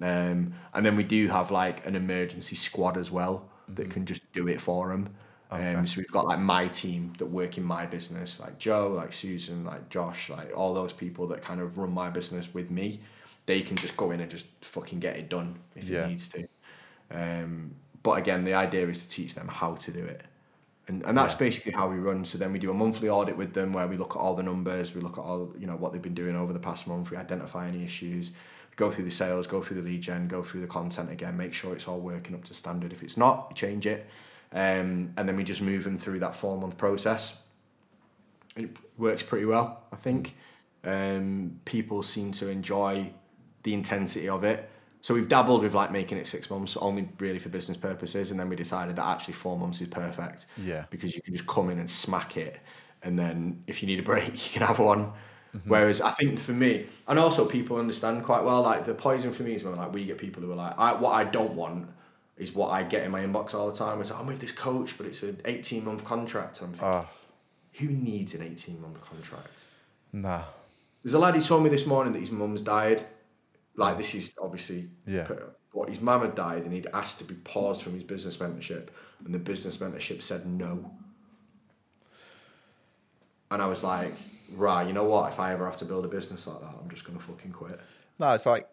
Um, 0.00 0.54
and 0.74 0.86
then 0.86 0.94
we 0.96 1.02
do 1.02 1.26
have 1.28 1.50
like 1.50 1.84
an 1.86 1.96
emergency 1.96 2.54
squad 2.54 2.96
as 2.96 3.10
well 3.10 3.48
that 3.74 3.90
can 3.90 4.06
just 4.06 4.30
do 4.32 4.46
it 4.48 4.60
for 4.60 4.88
them. 4.90 5.08
Um, 5.50 5.86
so 5.86 5.98
we've 5.98 6.10
got 6.12 6.26
like 6.26 6.38
my 6.38 6.68
team 6.68 7.12
that 7.18 7.26
work 7.26 7.58
in 7.58 7.64
my 7.64 7.86
business, 7.86 8.38
like 8.40 8.58
Joe, 8.58 8.92
like 8.96 9.12
Susan, 9.12 9.64
like 9.64 9.88
Josh, 9.90 10.30
like 10.30 10.56
all 10.56 10.72
those 10.72 10.92
people 10.92 11.26
that 11.28 11.42
kind 11.42 11.60
of 11.60 11.78
run 11.78 11.90
my 11.92 12.08
business 12.08 12.54
with 12.54 12.70
me. 12.70 13.00
They 13.46 13.62
can 13.62 13.76
just 13.76 13.96
go 13.96 14.12
in 14.12 14.20
and 14.20 14.30
just 14.30 14.46
fucking 14.62 15.00
get 15.00 15.16
it 15.16 15.28
done 15.28 15.58
if 15.74 15.88
Yeah. 15.88 16.04
it 16.04 16.08
needs 16.10 16.28
to. 16.28 16.46
Um, 17.12 17.74
but 18.02 18.12
again, 18.12 18.44
the 18.44 18.54
idea 18.54 18.88
is 18.88 19.06
to 19.06 19.08
teach 19.08 19.34
them 19.34 19.48
how 19.48 19.74
to 19.76 19.90
do 19.90 20.04
it. 20.04 20.22
And, 20.88 21.04
and 21.04 21.16
that's 21.16 21.34
basically 21.34 21.72
how 21.72 21.88
we 21.88 21.96
run. 21.96 22.24
So 22.24 22.38
then 22.38 22.52
we 22.52 22.58
do 22.58 22.70
a 22.70 22.74
monthly 22.74 23.08
audit 23.08 23.36
with 23.36 23.54
them 23.54 23.72
where 23.72 23.86
we 23.86 23.96
look 23.96 24.16
at 24.16 24.18
all 24.18 24.34
the 24.34 24.42
numbers, 24.42 24.94
we 24.94 25.00
look 25.00 25.16
at 25.16 25.22
all, 25.22 25.52
you 25.56 25.66
know, 25.66 25.76
what 25.76 25.92
they've 25.92 26.02
been 26.02 26.14
doing 26.14 26.34
over 26.34 26.52
the 26.52 26.58
past 26.58 26.86
month, 26.88 27.10
we 27.10 27.16
identify 27.16 27.68
any 27.68 27.84
issues, 27.84 28.32
go 28.74 28.90
through 28.90 29.04
the 29.04 29.12
sales, 29.12 29.46
go 29.46 29.62
through 29.62 29.80
the 29.80 29.88
lead 29.88 30.00
gen, 30.00 30.26
go 30.26 30.42
through 30.42 30.60
the 30.60 30.66
content 30.66 31.10
again, 31.10 31.36
make 31.36 31.54
sure 31.54 31.74
it's 31.74 31.86
all 31.86 32.00
working 32.00 32.34
up 32.34 32.42
to 32.44 32.54
standard. 32.54 32.92
If 32.92 33.02
it's 33.02 33.16
not, 33.16 33.54
change 33.54 33.86
it. 33.86 34.06
Um, 34.52 35.12
and 35.16 35.28
then 35.28 35.36
we 35.36 35.44
just 35.44 35.62
move 35.62 35.84
them 35.84 35.96
through 35.96 36.18
that 36.20 36.34
four 36.34 36.58
month 36.58 36.76
process. 36.76 37.36
It 38.56 38.70
works 38.98 39.22
pretty 39.22 39.46
well, 39.46 39.84
I 39.92 39.96
think. 39.96 40.34
Um, 40.84 41.60
people 41.64 42.02
seem 42.02 42.32
to 42.32 42.48
enjoy 42.48 43.12
the 43.62 43.72
intensity 43.72 44.28
of 44.28 44.42
it. 44.42 44.68
So 45.02 45.14
we've 45.14 45.28
dabbled 45.28 45.62
with 45.62 45.74
like 45.74 45.90
making 45.90 46.16
it 46.18 46.26
six 46.26 46.48
months, 46.48 46.76
only 46.76 47.08
really 47.18 47.38
for 47.38 47.48
business 47.48 47.76
purposes, 47.76 48.30
and 48.30 48.40
then 48.40 48.48
we 48.48 48.56
decided 48.56 48.96
that 48.96 49.04
actually 49.06 49.34
four 49.34 49.58
months 49.58 49.80
is 49.80 49.88
perfect. 49.88 50.46
Yeah. 50.56 50.84
Because 50.90 51.14
you 51.14 51.20
can 51.22 51.34
just 51.34 51.46
come 51.46 51.70
in 51.70 51.78
and 51.78 51.90
smack 51.90 52.36
it, 52.36 52.58
and 53.02 53.18
then 53.18 53.62
if 53.66 53.82
you 53.82 53.88
need 53.88 53.98
a 53.98 54.02
break, 54.04 54.28
you 54.32 54.58
can 54.58 54.66
have 54.66 54.78
one. 54.78 55.12
Whereas 55.66 56.00
I 56.00 56.10
think 56.12 56.38
for 56.38 56.52
me, 56.52 56.86
and 57.06 57.18
also 57.18 57.44
people 57.44 57.76
understand 57.76 58.24
quite 58.24 58.42
well, 58.42 58.62
like 58.62 58.86
the 58.86 58.94
poison 58.94 59.32
for 59.32 59.42
me 59.42 59.54
is 59.54 59.62
when 59.64 59.76
like 59.76 59.92
we 59.92 60.04
get 60.04 60.16
people 60.16 60.42
who 60.42 60.50
are 60.52 60.56
like, 60.56 60.78
I, 60.78 60.94
what 60.94 61.10
I 61.10 61.24
don't 61.24 61.52
want 61.52 61.88
is 62.38 62.54
what 62.54 62.68
I 62.68 62.84
get 62.84 63.04
in 63.04 63.10
my 63.10 63.20
inbox 63.20 63.52
all 63.52 63.70
the 63.70 63.76
time. 63.76 64.00
It's 64.00 64.10
like, 64.10 64.18
I'm 64.18 64.26
with 64.26 64.40
this 64.40 64.50
coach, 64.52 64.96
but 64.96 65.06
it's 65.06 65.22
an 65.22 65.38
18 65.44 65.84
month 65.84 66.04
contract. 66.04 66.60
And 66.62 66.68
I'm 66.68 66.72
thinking, 66.72 66.88
Ah, 66.88 67.10
who 67.74 67.88
needs 67.88 68.34
an 68.34 68.40
18 68.42 68.80
month 68.80 69.00
contract? 69.02 69.64
nah. 70.12 70.42
There's 71.02 71.14
a 71.14 71.18
lad 71.18 71.34
who 71.34 71.42
told 71.42 71.64
me 71.64 71.68
this 71.68 71.84
morning 71.84 72.12
that 72.14 72.20
his 72.20 72.30
mum's 72.30 72.62
died. 72.62 73.04
Like 73.76 73.98
this 73.98 74.14
is 74.14 74.34
obviously, 74.40 74.88
Yeah. 75.06 75.26
But 75.74 75.88
his 75.88 76.00
mum 76.00 76.20
had 76.20 76.34
died, 76.34 76.64
and 76.64 76.72
he'd 76.72 76.88
asked 76.92 77.18
to 77.18 77.24
be 77.24 77.34
paused 77.34 77.82
from 77.82 77.94
his 77.94 78.02
business 78.02 78.36
mentorship, 78.36 78.88
and 79.24 79.34
the 79.34 79.38
business 79.38 79.78
mentorship 79.78 80.22
said 80.22 80.46
no. 80.46 80.90
And 83.50 83.62
I 83.62 83.66
was 83.66 83.82
like, 83.82 84.12
right, 84.54 84.86
you 84.86 84.92
know 84.92 85.04
what? 85.04 85.32
If 85.32 85.40
I 85.40 85.52
ever 85.52 85.64
have 85.64 85.76
to 85.76 85.86
build 85.86 86.04
a 86.04 86.08
business 86.08 86.46
like 86.46 86.60
that, 86.60 86.74
I'm 86.78 86.90
just 86.90 87.06
gonna 87.06 87.18
fucking 87.18 87.52
quit. 87.52 87.80
No, 88.18 88.32
it's 88.34 88.44
like 88.44 88.68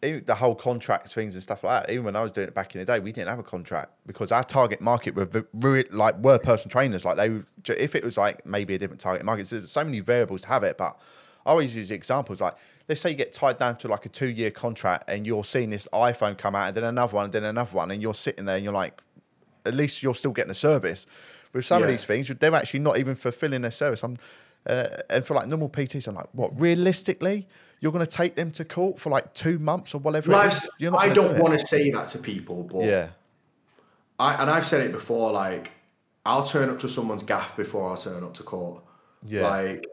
the 0.00 0.34
whole 0.34 0.54
contract 0.54 1.12
things 1.12 1.34
and 1.34 1.42
stuff 1.42 1.64
like 1.64 1.86
that. 1.86 1.92
Even 1.92 2.04
when 2.04 2.16
I 2.16 2.22
was 2.22 2.30
doing 2.30 2.46
it 2.46 2.54
back 2.54 2.74
in 2.74 2.80
the 2.80 2.84
day, 2.84 3.00
we 3.00 3.10
didn't 3.10 3.28
have 3.28 3.38
a 3.38 3.44
contract 3.44 3.92
because 4.06 4.30
our 4.30 4.44
target 4.44 4.80
market 4.80 5.14
were 5.14 5.84
like 5.90 6.18
were 6.18 6.38
personal 6.38 6.70
trainers. 6.70 7.04
Like 7.04 7.16
they, 7.16 7.74
if 7.74 7.94
it 7.94 8.04
was 8.04 8.16
like 8.16 8.46
maybe 8.46 8.74
a 8.74 8.78
different 8.78 9.00
target 9.00 9.24
market, 9.24 9.46
so 9.46 9.58
there's 9.58 9.70
so 9.70 9.84
many 9.84 10.00
variables 10.00 10.42
to 10.42 10.48
have 10.48 10.62
it. 10.62 10.78
But 10.78 11.00
I 11.48 11.50
always 11.50 11.74
use 11.74 11.90
examples 11.90 12.40
like 12.40 12.54
let's 12.88 13.00
say 13.00 13.10
you 13.10 13.16
get 13.16 13.32
tied 13.32 13.58
down 13.58 13.76
to 13.78 13.88
like 13.88 14.06
a 14.06 14.08
two 14.08 14.28
year 14.28 14.50
contract 14.50 15.04
and 15.08 15.26
you're 15.26 15.44
seeing 15.44 15.70
this 15.70 15.86
iPhone 15.92 16.36
come 16.36 16.54
out 16.54 16.68
and 16.68 16.76
then 16.76 16.84
another 16.84 17.14
one 17.14 17.24
and 17.24 17.32
then 17.32 17.44
another 17.44 17.76
one 17.76 17.90
and 17.90 18.00
you're 18.00 18.14
sitting 18.14 18.46
there 18.46 18.56
and 18.56 18.64
you're 18.64 18.72
like, 18.72 19.00
at 19.66 19.74
least 19.74 20.02
you're 20.02 20.14
still 20.14 20.32
getting 20.32 20.50
a 20.50 20.54
service. 20.54 21.06
With 21.52 21.64
some 21.64 21.82
of 21.82 21.88
these 21.88 22.04
things, 22.04 22.28
they're 22.28 22.54
actually 22.54 22.80
not 22.80 22.98
even 22.98 23.14
fulfilling 23.14 23.62
their 23.62 23.70
service. 23.70 24.02
I'm, 24.02 24.18
uh, 24.66 24.88
and 25.08 25.24
for 25.24 25.34
like 25.34 25.46
normal 25.48 25.70
PTs, 25.70 26.06
I'm 26.06 26.14
like, 26.14 26.28
what? 26.32 26.58
Realistically, 26.60 27.46
you're 27.80 27.92
going 27.92 28.04
to 28.04 28.10
take 28.10 28.36
them 28.36 28.50
to 28.52 28.64
court 28.64 28.98
for 28.98 29.08
like 29.10 29.32
two 29.32 29.58
months 29.58 29.94
or 29.94 29.98
whatever. 29.98 30.30
it 30.30 30.34
Life's, 30.34 30.64
is? 30.64 30.70
You're 30.78 30.92
not 30.92 31.02
I 31.02 31.08
do 31.08 31.14
don't 31.14 31.36
it. 31.36 31.42
want 31.42 31.58
to 31.58 31.66
say 31.66 31.90
that 31.90 32.08
to 32.08 32.18
people, 32.18 32.64
but 32.64 32.84
Yeah, 32.84 33.08
I, 34.18 34.34
and 34.42 34.50
I've 34.50 34.66
said 34.66 34.82
it 34.82 34.92
before, 34.92 35.32
like, 35.32 35.72
I'll 36.26 36.44
turn 36.44 36.68
up 36.68 36.78
to 36.80 36.88
someone's 36.88 37.22
gaff 37.22 37.56
before 37.56 37.90
I 37.90 37.96
turn 37.96 38.22
up 38.22 38.34
to 38.34 38.42
court. 38.42 38.82
Yeah. 39.26 39.48
Like, 39.48 39.86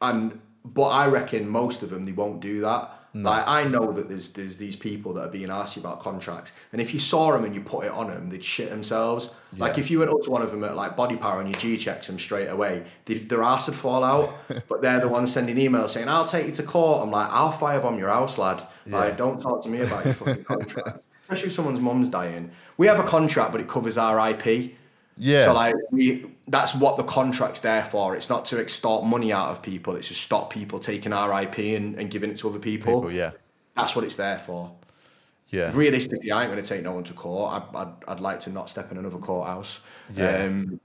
and, 0.00 0.40
but 0.64 0.88
I 0.88 1.06
reckon 1.06 1.48
most 1.48 1.82
of 1.82 1.90
them, 1.90 2.04
they 2.04 2.12
won't 2.12 2.40
do 2.40 2.60
that. 2.60 3.00
Like, 3.12 3.48
I 3.48 3.64
know 3.64 3.90
that 3.92 4.08
there's 4.08 4.28
there's 4.30 4.56
these 4.56 4.76
people 4.76 5.12
that 5.14 5.22
are 5.22 5.30
being 5.30 5.50
asked 5.50 5.74
you 5.74 5.82
about 5.82 5.98
contracts, 5.98 6.52
and 6.70 6.80
if 6.80 6.94
you 6.94 7.00
saw 7.00 7.32
them 7.32 7.44
and 7.44 7.52
you 7.52 7.60
put 7.60 7.86
it 7.86 7.90
on 7.90 8.06
them, 8.06 8.30
they'd 8.30 8.44
shit 8.44 8.70
themselves. 8.70 9.34
Like, 9.56 9.78
if 9.78 9.90
you 9.90 9.98
went 9.98 10.12
up 10.12 10.22
to 10.22 10.30
one 10.30 10.42
of 10.42 10.52
them 10.52 10.62
at 10.62 10.76
like 10.76 10.96
Body 10.96 11.16
Power 11.16 11.40
and 11.40 11.48
you 11.48 11.54
G 11.54 11.76
checked 11.76 12.06
them 12.06 12.20
straight 12.20 12.46
away, 12.46 12.84
they, 13.06 13.14
their 13.14 13.42
ass 13.42 13.66
would 13.66 13.74
fall 13.74 14.04
out. 14.04 14.32
but 14.68 14.80
they're 14.80 15.00
the 15.00 15.08
ones 15.08 15.32
sending 15.32 15.56
emails 15.56 15.90
saying, 15.90 16.08
"I'll 16.08 16.26
take 16.26 16.46
you 16.46 16.52
to 16.52 16.62
court." 16.62 17.02
I'm 17.02 17.10
like, 17.10 17.28
"I'll 17.32 17.50
fire 17.50 17.80
firebomb 17.80 17.98
your 17.98 18.10
house, 18.10 18.38
lad. 18.38 18.64
Like, 18.86 19.16
don't 19.16 19.42
talk 19.42 19.64
to 19.64 19.68
me 19.68 19.80
about 19.80 20.04
your 20.04 20.14
fucking 20.14 20.44
contract." 20.44 21.00
Especially 21.22 21.48
if 21.48 21.54
someone's 21.54 21.80
mum's 21.80 22.10
dying. 22.10 22.52
We 22.76 22.86
have 22.86 23.00
a 23.00 23.04
contract, 23.04 23.50
but 23.50 23.60
it 23.60 23.66
covers 23.66 23.98
our 23.98 24.30
IP. 24.30 24.74
Yeah. 25.20 25.44
So 25.44 25.52
like 25.52 25.76
we 25.90 26.26
that's 26.48 26.74
what 26.74 26.96
the 26.96 27.04
contract's 27.04 27.60
there 27.60 27.84
for. 27.84 28.16
It's 28.16 28.28
not 28.30 28.46
to 28.46 28.58
extort 28.58 29.04
money 29.04 29.32
out 29.32 29.50
of 29.50 29.60
people, 29.62 29.94
it's 29.96 30.08
to 30.08 30.14
stop 30.14 30.50
people 30.50 30.78
taking 30.78 31.12
our 31.12 31.42
IP 31.42 31.58
and, 31.76 31.94
and 31.98 32.10
giving 32.10 32.30
it 32.30 32.36
to 32.38 32.48
other 32.48 32.58
people. 32.58 33.00
People, 33.00 33.12
yeah, 33.12 33.32
That's 33.76 33.94
what 33.94 34.04
it's 34.04 34.16
there 34.16 34.38
for. 34.38 34.72
yeah, 35.48 35.70
Realistically, 35.74 36.30
I 36.32 36.42
ain't 36.42 36.50
gonna 36.50 36.62
take 36.62 36.82
no 36.82 36.92
one 36.92 37.04
to 37.04 37.12
court. 37.12 37.52
I, 37.52 37.82
I'd, 37.82 37.92
I'd 38.08 38.20
like 38.20 38.40
to 38.40 38.50
not 38.50 38.70
step 38.70 38.90
in 38.90 38.98
another 38.98 39.18
courthouse. 39.18 39.80
Yeah. 40.12 40.44
Um, 40.44 40.80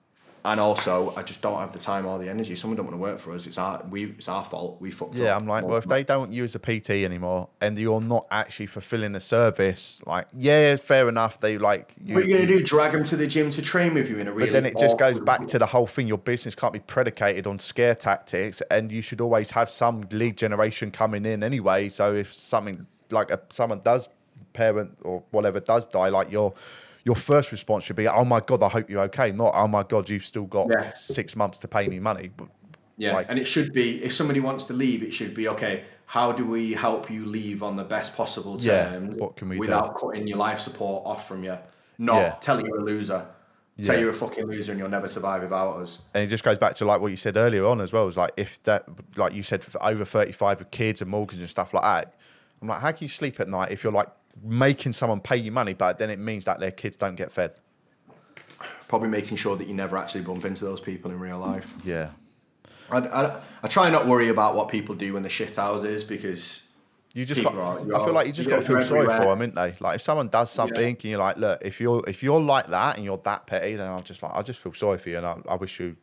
and 0.46 0.60
also, 0.60 1.12
I 1.18 1.24
just 1.24 1.42
don't 1.42 1.60
have 1.60 1.74
the 1.74 1.80
time 1.80 2.06
or 2.06 2.20
the 2.20 2.30
energy. 2.30 2.56
Someone 2.56 2.78
don't 2.78 2.86
want 2.86 2.94
to 2.94 3.02
work 3.02 3.18
for 3.18 3.34
us. 3.34 3.48
It's 3.48 3.58
our 3.58 3.84
we. 3.90 4.06
It's 4.12 4.28
our 4.30 4.44
fault. 4.44 4.80
We 4.80 4.92
fucked 4.92 5.16
up. 5.16 5.20
yeah. 5.20 5.36
I'm 5.36 5.48
like, 5.48 5.66
well, 5.66 5.78
if 5.78 5.86
they 5.86 6.04
don't 6.04 6.32
use 6.32 6.54
a 6.54 6.60
PT 6.60 6.92
anymore 6.92 7.50
and 7.60 7.78
you're 7.80 8.00
not 8.00 8.28
actually 8.30 8.68
fulfilling 8.68 9.14
the 9.14 9.20
service, 9.20 10.00
like, 10.06 10.28
yeah, 10.38 10.76
fair 10.76 11.10
enough. 11.10 11.40
They 11.40 11.58
like 11.58 11.96
you. 12.00 12.14
what 12.14 12.24
are 12.24 12.28
you 12.28 12.36
gonna 12.36 12.48
do? 12.48 12.64
Drag 12.64 12.92
them 12.92 13.04
to 13.06 13.16
the 13.16 13.26
gym 13.26 13.50
to 13.52 13.62
train 13.62 13.96
with 13.96 14.08
you 14.08 14.18
in 14.20 14.28
a 14.28 14.32
really? 14.32 14.52
But 14.52 14.54
then 14.54 14.66
it 14.68 14.78
just 14.78 15.00
goes 15.00 15.20
back 15.20 15.48
to 15.48 15.58
the 15.58 15.66
whole 15.66 15.88
thing. 15.88 16.08
Your 16.08 16.20
business 16.20 16.54
can't 16.54 16.74
be 16.74 16.80
predicated 16.80 17.48
on 17.48 17.58
scare 17.58 17.96
tactics, 17.96 18.62
and 18.70 18.92
you 18.92 19.02
should 19.02 19.22
always 19.22 19.50
have 19.52 19.70
some 19.70 20.08
lead 20.12 20.38
generation 20.38 20.92
coming 20.92 21.26
in 21.26 21.42
anyway. 21.42 21.90
So 21.90 22.14
if 22.14 22.34
something 22.34 22.86
like 23.10 23.32
a, 23.32 23.42
someone 23.50 23.82
does, 23.84 24.10
parent 24.54 24.98
or 25.02 25.24
whatever 25.32 25.60
does 25.60 25.88
die, 25.88 26.10
like 26.10 26.32
your 26.32 26.54
your 27.06 27.16
first 27.16 27.52
response 27.52 27.86
should 27.86 27.96
be, 27.96 28.08
"Oh 28.08 28.26
my 28.26 28.42
god, 28.42 28.62
I 28.62 28.68
hope 28.70 28.90
you're 28.90 29.04
okay." 29.04 29.32
Not, 29.32 29.54
"Oh 29.56 29.68
my 29.68 29.84
god, 29.84 30.10
you've 30.10 30.26
still 30.26 30.46
got 30.46 30.68
Yeah. 30.70 30.92
six 30.92 31.36
months 31.36 31.58
to 31.60 31.68
pay 31.68 31.88
me 31.88 32.00
money." 32.00 32.32
But 32.36 32.48
Yeah, 32.98 33.14
like, 33.14 33.28
and 33.30 33.38
it 33.40 33.46
should 33.46 33.72
be 33.74 34.04
if 34.04 34.12
somebody 34.14 34.40
wants 34.40 34.64
to 34.66 34.74
leave, 34.74 35.04
it 35.04 35.14
should 35.14 35.34
be 35.34 35.48
okay. 35.50 35.84
How 36.08 36.32
do 36.32 36.46
we 36.46 36.74
help 36.74 37.10
you 37.10 37.26
leave 37.26 37.62
on 37.64 37.76
the 37.76 37.84
best 37.84 38.16
possible 38.16 38.58
terms? 38.58 39.16
Yeah, 39.16 39.22
what 39.22 39.36
can 39.38 39.50
we 39.50 39.56
do? 39.56 39.60
without 39.62 39.98
cutting 40.00 40.28
your 40.28 40.38
life 40.38 40.60
support 40.60 41.06
off 41.06 41.28
from 41.28 41.44
you? 41.44 41.58
Not 41.98 42.16
Yeah. 42.22 42.30
telling 42.42 42.66
you 42.66 42.76
a 42.78 42.84
loser. 42.84 43.26
Tell 43.84 44.00
you're 44.00 44.12
a 44.12 44.14
fucking 44.14 44.46
loser 44.48 44.72
and 44.72 44.80
you'll 44.80 44.90
never 44.90 45.10
survive 45.10 45.42
without 45.42 45.76
us. 45.82 46.00
and 46.14 46.24
it 46.24 46.28
just 46.28 46.46
goes 46.46 46.58
back 46.58 46.76
to 46.76 46.86
like 46.86 47.02
what 47.02 47.12
you 47.12 47.18
said 47.18 47.36
earlier 47.36 47.66
on 47.66 47.82
as 47.82 47.92
well. 47.92 48.08
Is 48.08 48.16
like 48.16 48.32
if 48.38 48.64
that, 48.64 48.86
like 49.18 49.34
you 49.34 49.44
said, 49.44 49.64
for 49.66 49.84
over 49.84 50.06
thirty 50.06 50.32
five 50.32 50.60
with 50.60 50.72
kids 50.72 51.02
and 51.02 51.12
mortgage 51.12 51.40
and 51.40 51.50
stuff 51.50 51.74
like 51.74 51.84
that. 51.84 52.14
I'm 52.62 52.70
like, 52.70 52.80
how 52.80 52.92
can 52.94 53.04
you 53.04 53.10
sleep 53.10 53.40
at 53.42 53.50
night 53.50 53.72
if 53.72 53.84
you're 53.84 53.92
like 53.92 54.08
making 54.44 54.94
someone 54.94 55.20
pay 55.22 55.38
you 55.38 55.52
money, 55.52 55.74
but 55.74 55.98
then 55.98 56.10
it 56.10 56.20
means 56.20 56.46
that 56.46 56.60
their 56.60 56.72
kids 56.72 56.98
don't 56.98 57.16
get 57.16 57.32
fed? 57.32 57.54
Probably 58.88 59.10
making 59.10 59.38
sure 59.38 59.56
that 59.56 59.68
you 59.68 59.74
never 59.74 59.98
actually 59.98 60.22
bump 60.22 60.46
into 60.46 60.64
those 60.64 60.80
people 60.80 61.12
in 61.12 61.20
real 61.20 61.40
life. 61.40 61.74
Yeah. 61.84 62.10
I, 62.92 62.98
I, 63.00 63.42
I 63.64 63.68
try 63.68 63.90
not 63.90 64.06
worry 64.08 64.30
about 64.30 64.56
what 64.56 64.70
people 64.70 64.94
do 64.96 65.18
in 65.18 65.24
the 65.24 65.30
shit 65.30 65.56
houses 65.56 66.04
because 66.04 66.62
You 67.16 67.26
just 67.26 67.44
got. 67.44 67.56
are- 67.56 67.80
I 67.80 68.06
feel 68.06 68.14
like 68.14 68.28
you 68.28 68.34
just 68.34 68.48
got 68.48 68.58
to 68.58 68.62
feel 68.62 68.82
sorry 68.82 69.02
everywhere. 69.02 69.18
for 69.18 69.26
them, 69.36 69.42
ain't 69.42 69.56
they? 69.56 69.74
Like 69.80 69.96
if 69.96 70.02
someone 70.02 70.28
does 70.30 70.52
something 70.52 70.86
and 70.90 71.04
you're 71.04 71.18
like, 71.20 71.38
look, 71.38 71.62
if 71.64 71.82
you're 71.82 72.04
if 72.08 72.22
you're 72.22 72.40
like 72.40 72.68
that 72.68 72.98
and 72.98 73.04
you're 73.06 73.18
that 73.24 73.48
petty, 73.48 73.76
then 73.76 73.90
I'm 73.90 74.04
just 74.04 74.22
like, 74.22 74.34
I 74.36 74.44
just 74.44 74.60
feel 74.60 74.74
sorry 74.74 75.00
for 75.00 75.10
you, 75.10 75.18
and 75.18 75.26
I, 75.26 75.38
I 75.50 75.56
wish 75.56 75.80
you. 75.80 75.96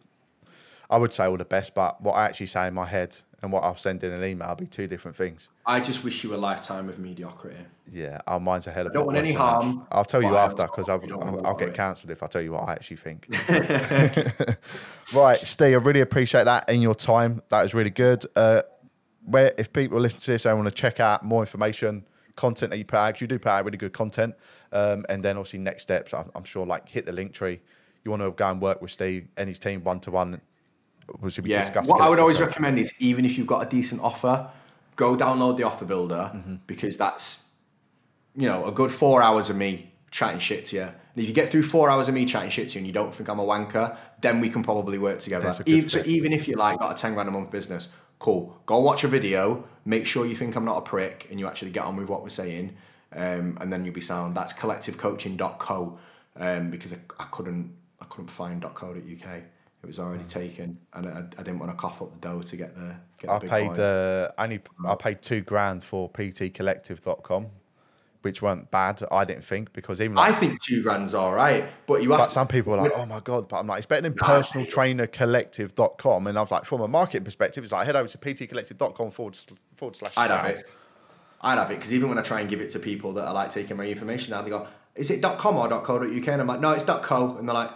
I 0.90 0.98
would 0.98 1.12
say 1.12 1.24
all 1.24 1.36
the 1.36 1.44
best, 1.44 1.74
but 1.74 2.00
what 2.02 2.12
I 2.14 2.24
actually 2.24 2.46
say 2.46 2.66
in 2.66 2.74
my 2.74 2.86
head 2.86 3.16
and 3.43 3.51
what 3.51 3.64
I'll 3.64 3.77
send 3.77 4.05
in 4.05 4.12
an 4.12 4.24
email 4.24 4.48
will 4.48 4.56
be 4.56 4.66
two 4.66 4.86
different 4.86 5.16
things. 5.16 5.51
I 5.66 5.81
just 5.81 6.05
wish 6.05 6.23
you 6.23 6.35
a 6.35 6.36
lifetime 6.36 6.89
of 6.89 6.98
mediocrity. 6.98 7.56
Yeah, 7.90 8.20
our 8.27 8.39
minds 8.39 8.69
are 8.69 8.70
hell 8.70 8.86
of 8.86 8.93
a 8.93 8.94
don't 8.94 9.06
want 9.06 9.19
any 9.19 9.32
that. 9.32 9.39
harm, 9.39 9.86
I'll 9.90 10.05
tell 10.05 10.23
you 10.23 10.36
after 10.36 10.62
because 10.62 10.89
I'll, 10.89 11.02
I'll, 11.20 11.47
I'll 11.48 11.56
get 11.56 11.74
cancelled 11.74 12.10
if 12.12 12.23
I 12.23 12.28
tell 12.28 12.40
you 12.40 12.52
what 12.52 12.69
I 12.69 12.73
actually 12.73 12.98
think. 12.98 13.27
right, 15.14 15.39
Steve, 15.39 15.74
I 15.74 15.82
really 15.82 16.01
appreciate 16.01 16.44
that 16.44 16.64
and 16.69 16.81
your 16.81 16.94
time. 16.94 17.43
That 17.48 17.62
was 17.62 17.74
really 17.74 17.90
good. 17.90 18.24
Uh, 18.36 18.62
where 19.24 19.52
if 19.59 19.73
people 19.73 20.01
listen 20.01 20.20
to 20.20 20.31
this 20.32 20.47
and 20.47 20.56
want 20.56 20.69
to 20.69 20.74
check 20.74 21.01
out 21.01 21.24
more 21.24 21.43
information, 21.43 22.05
content 22.36 22.70
that 22.70 22.78
you 22.78 22.85
put 22.85 22.97
out, 22.97 23.20
you 23.20 23.27
do 23.27 23.39
put 23.39 23.51
out 23.51 23.64
really 23.64 23.78
good 23.78 23.93
content, 23.93 24.35
um, 24.73 25.05
and 25.09 25.24
then 25.24 25.36
obviously 25.36 25.59
next 25.59 25.82
steps. 25.82 26.14
I'm, 26.14 26.31
I'm 26.35 26.44
sure 26.44 26.66
like 26.66 26.89
hit 26.89 27.06
the 27.06 27.12
link 27.12 27.32
tree. 27.32 27.60
You 28.05 28.10
want 28.10 28.23
to 28.23 28.31
go 28.31 28.51
and 28.51 28.60
work 28.60 28.82
with 28.82 28.90
Steve 28.90 29.28
and 29.36 29.48
his 29.48 29.59
team 29.59 29.85
one 29.85 30.01
to 30.01 30.10
one. 30.10 30.40
Should 31.28 31.44
we 31.44 31.51
Yeah. 31.51 31.60
discuss? 31.60 31.89
What 31.89 32.01
I 32.01 32.09
would 32.09 32.18
always 32.20 32.40
recommend 32.40 32.78
is 32.78 32.93
even 33.01 33.24
if 33.24 33.36
you've 33.39 33.47
got 33.47 33.66
a 33.66 33.68
decent 33.68 34.01
offer, 34.01 34.51
go 34.97 35.16
download 35.16 35.56
the 35.56 35.64
offer 35.64 35.84
builder 35.84 36.30
Mm-hmm. 36.34 36.55
because 36.66 36.97
that's 36.98 37.43
you 38.36 38.47
know 38.48 38.64
a 38.66 38.72
good 38.72 38.90
four 38.93 39.22
hours 39.22 39.51
of 39.51 39.56
me 39.56 39.93
chatting 40.10 40.39
shit 40.39 40.64
to 40.66 40.76
you. 40.76 40.82
And 40.82 41.22
if 41.22 41.26
you 41.28 41.34
get 41.34 41.51
through 41.51 41.62
four 41.62 41.90
hours 41.90 42.09
of 42.09 42.14
me 42.14 42.24
chatting 42.24 42.51
shit 42.51 42.70
to 42.70 42.74
you 42.74 42.78
and 42.80 42.86
you 42.86 42.93
don't 42.93 43.14
think 43.14 43.28
I'm 43.28 43.39
a 43.39 43.44
wanker, 43.44 43.97
then 44.22 44.40
we 44.40 44.48
can 44.48 44.62
probably 44.62 44.98
work 44.98 45.18
together. 45.18 45.44
That's 45.44 45.60
a 45.60 45.64
good 45.64 45.72
Even, 45.74 45.89
so 45.90 46.02
even 46.06 46.32
if 46.32 46.48
you 46.48 46.55
like 46.56 46.78
got 46.78 46.97
a 46.97 47.01
ten 47.01 47.12
grand 47.14 47.28
a 47.28 47.32
month 47.32 47.51
business, 47.51 47.89
cool. 48.18 48.59
Go 48.66 48.80
watch 48.80 49.05
a 49.05 49.09
video. 49.09 49.64
Make 49.84 50.06
sure 50.06 50.24
you 50.26 50.34
think 50.36 50.55
I'm 50.56 50.64
not 50.64 50.78
a 50.78 50.82
prick 50.82 51.26
and 51.30 51.39
you 51.40 51.47
actually 51.47 51.70
get 51.72 51.84
on 51.84 51.97
with 51.97 52.09
what 52.09 52.22
we're 52.22 52.28
saying, 52.30 52.74
um, 53.14 53.59
and 53.60 53.70
then 53.72 53.84
you'll 53.84 53.93
be 53.94 54.01
sound. 54.01 54.34
That's 54.36 54.52
collectivecoaching.co 54.55 55.98
um, 56.36 56.70
because 56.70 56.93
I, 56.93 56.98
I 57.20 57.24
couldn't 57.30 57.74
I 58.01 58.05
couldn't 58.06 58.28
find 58.30 58.62
.co.uk. 58.62 59.43
It 59.82 59.86
was 59.86 59.98
already 59.98 60.24
taken, 60.24 60.78
and 60.94 61.09
I, 61.09 61.24
I 61.36 61.42
didn't 61.42 61.59
want 61.59 61.72
to 61.72 61.76
cough 61.76 62.00
up 62.02 62.12
the 62.12 62.28
dough 62.28 62.40
to 62.42 62.56
get 62.56 62.76
the. 62.76 62.94
Get 63.18 63.26
the 63.26 63.32
I 63.32 63.38
big 63.40 63.50
paid 63.50 63.78
uh, 63.80 64.30
only 64.38 64.60
I 64.86 64.94
paid 64.94 65.22
two 65.22 65.40
grand 65.40 65.82
for 65.82 66.09
ptcollective.com, 66.09 67.46
which 68.22 68.40
weren't 68.42 68.70
bad. 68.70 69.02
I 69.10 69.24
didn't 69.24 69.44
think 69.44 69.72
because 69.72 70.00
even 70.00 70.16
I 70.18 70.30
think 70.30 70.62
two 70.62 70.84
grand's 70.84 71.14
all 71.14 71.32
right, 71.34 71.64
but 71.86 72.00
you 72.00 72.12
have 72.12 72.20
but 72.20 72.26
to, 72.26 72.32
some 72.32 72.46
people 72.46 72.74
are 72.74 72.82
like, 72.82 72.92
oh 72.94 73.06
my 73.06 73.18
god, 73.18 73.48
but 73.48 73.56
I'm 73.59 73.66
like, 73.66 73.78
it's 73.78 73.86
better 73.86 74.02
than 74.02 74.14
Nah. 74.14 74.40
personaltrainercollective.com. 74.40 76.26
And 76.28 76.38
I 76.38 76.40
was 76.40 76.50
like, 76.52 76.64
from 76.64 76.80
a 76.82 76.88
marketing 76.88 77.24
perspective, 77.24 77.64
it's 77.64 77.72
like 77.72 77.84
head 77.84 77.96
over 77.96 78.09
to 78.09 78.18
ptcollective.com 78.18 79.10
forward 79.10 79.36
forward 79.76 79.96
slash. 79.96 80.12
I'd 80.16 80.30
have 80.30 80.46
it. 80.46 80.64
I'd 81.40 81.59
have 81.59 81.70
it 81.72 81.74
because 81.74 81.92
even 81.92 82.09
when 82.09 82.18
I 82.18 82.22
try 82.22 82.40
and 82.40 82.48
give 82.48 82.60
it 82.60 82.70
to 82.70 82.78
people 82.78 83.12
that 83.14 83.26
are 83.26 83.34
like 83.34 83.50
taking 83.50 83.76
my 83.76 83.86
information 83.86 84.32
out, 84.32 84.44
they 84.44 84.50
go, 84.50 84.66
"Is 84.94 85.10
it 85.10 85.22
.com 85.22 85.56
or 85.56 85.68
.co.uk?" 85.68 86.28
And 86.28 86.40
I'm 86.40 86.46
like, 86.46 86.60
"No, 86.60 86.70
it's 86.70 86.84
.co," 86.84 87.36
and 87.36 87.48
they're 87.48 87.54
like, 87.54 87.70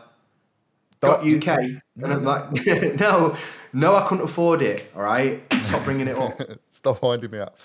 Dot 1.07 1.21
.uk," 1.21 1.59
and 1.59 1.83
I'm 2.13 2.25
like, 2.25 2.67
"No, 3.01 3.37
no, 3.73 3.95
I 3.95 4.07
couldn't 4.07 4.25
afford 4.25 4.63
it. 4.63 4.91
All 4.95 5.03
right, 5.03 5.41
stop 5.65 5.85
bringing 5.85 6.09
it 6.09 6.17
up." 6.17 6.41
Stop 6.71 7.03
winding 7.03 7.31
me 7.31 7.39
up. 7.39 7.59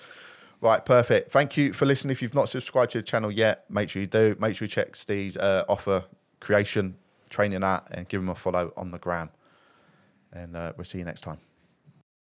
Right, 0.60 0.84
perfect. 0.84 1.32
Thank 1.32 1.56
you 1.56 1.72
for 1.72 1.86
listening. 1.86 2.12
If 2.12 2.22
you've 2.22 2.34
not 2.34 2.48
subscribed 2.48 2.92
to 2.92 2.98
the 2.98 3.02
channel 3.02 3.32
yet, 3.32 3.64
make 3.68 3.90
sure 3.90 4.00
you 4.00 4.06
do. 4.06 4.36
Make 4.38 4.56
sure 4.56 4.66
you 4.66 4.70
check 4.70 4.94
Steve's 4.94 5.36
uh, 5.36 5.64
offer 5.68 6.04
creation 6.40 6.96
training 7.30 7.64
at 7.64 7.88
and 7.90 8.08
give 8.08 8.22
him 8.22 8.28
a 8.28 8.34
follow 8.34 8.72
on 8.76 8.92
the 8.92 8.98
gram. 8.98 9.30
And 10.32 10.56
uh, 10.56 10.72
we'll 10.76 10.84
see 10.84 10.98
you 10.98 11.04
next 11.04 11.22
time. 11.22 11.38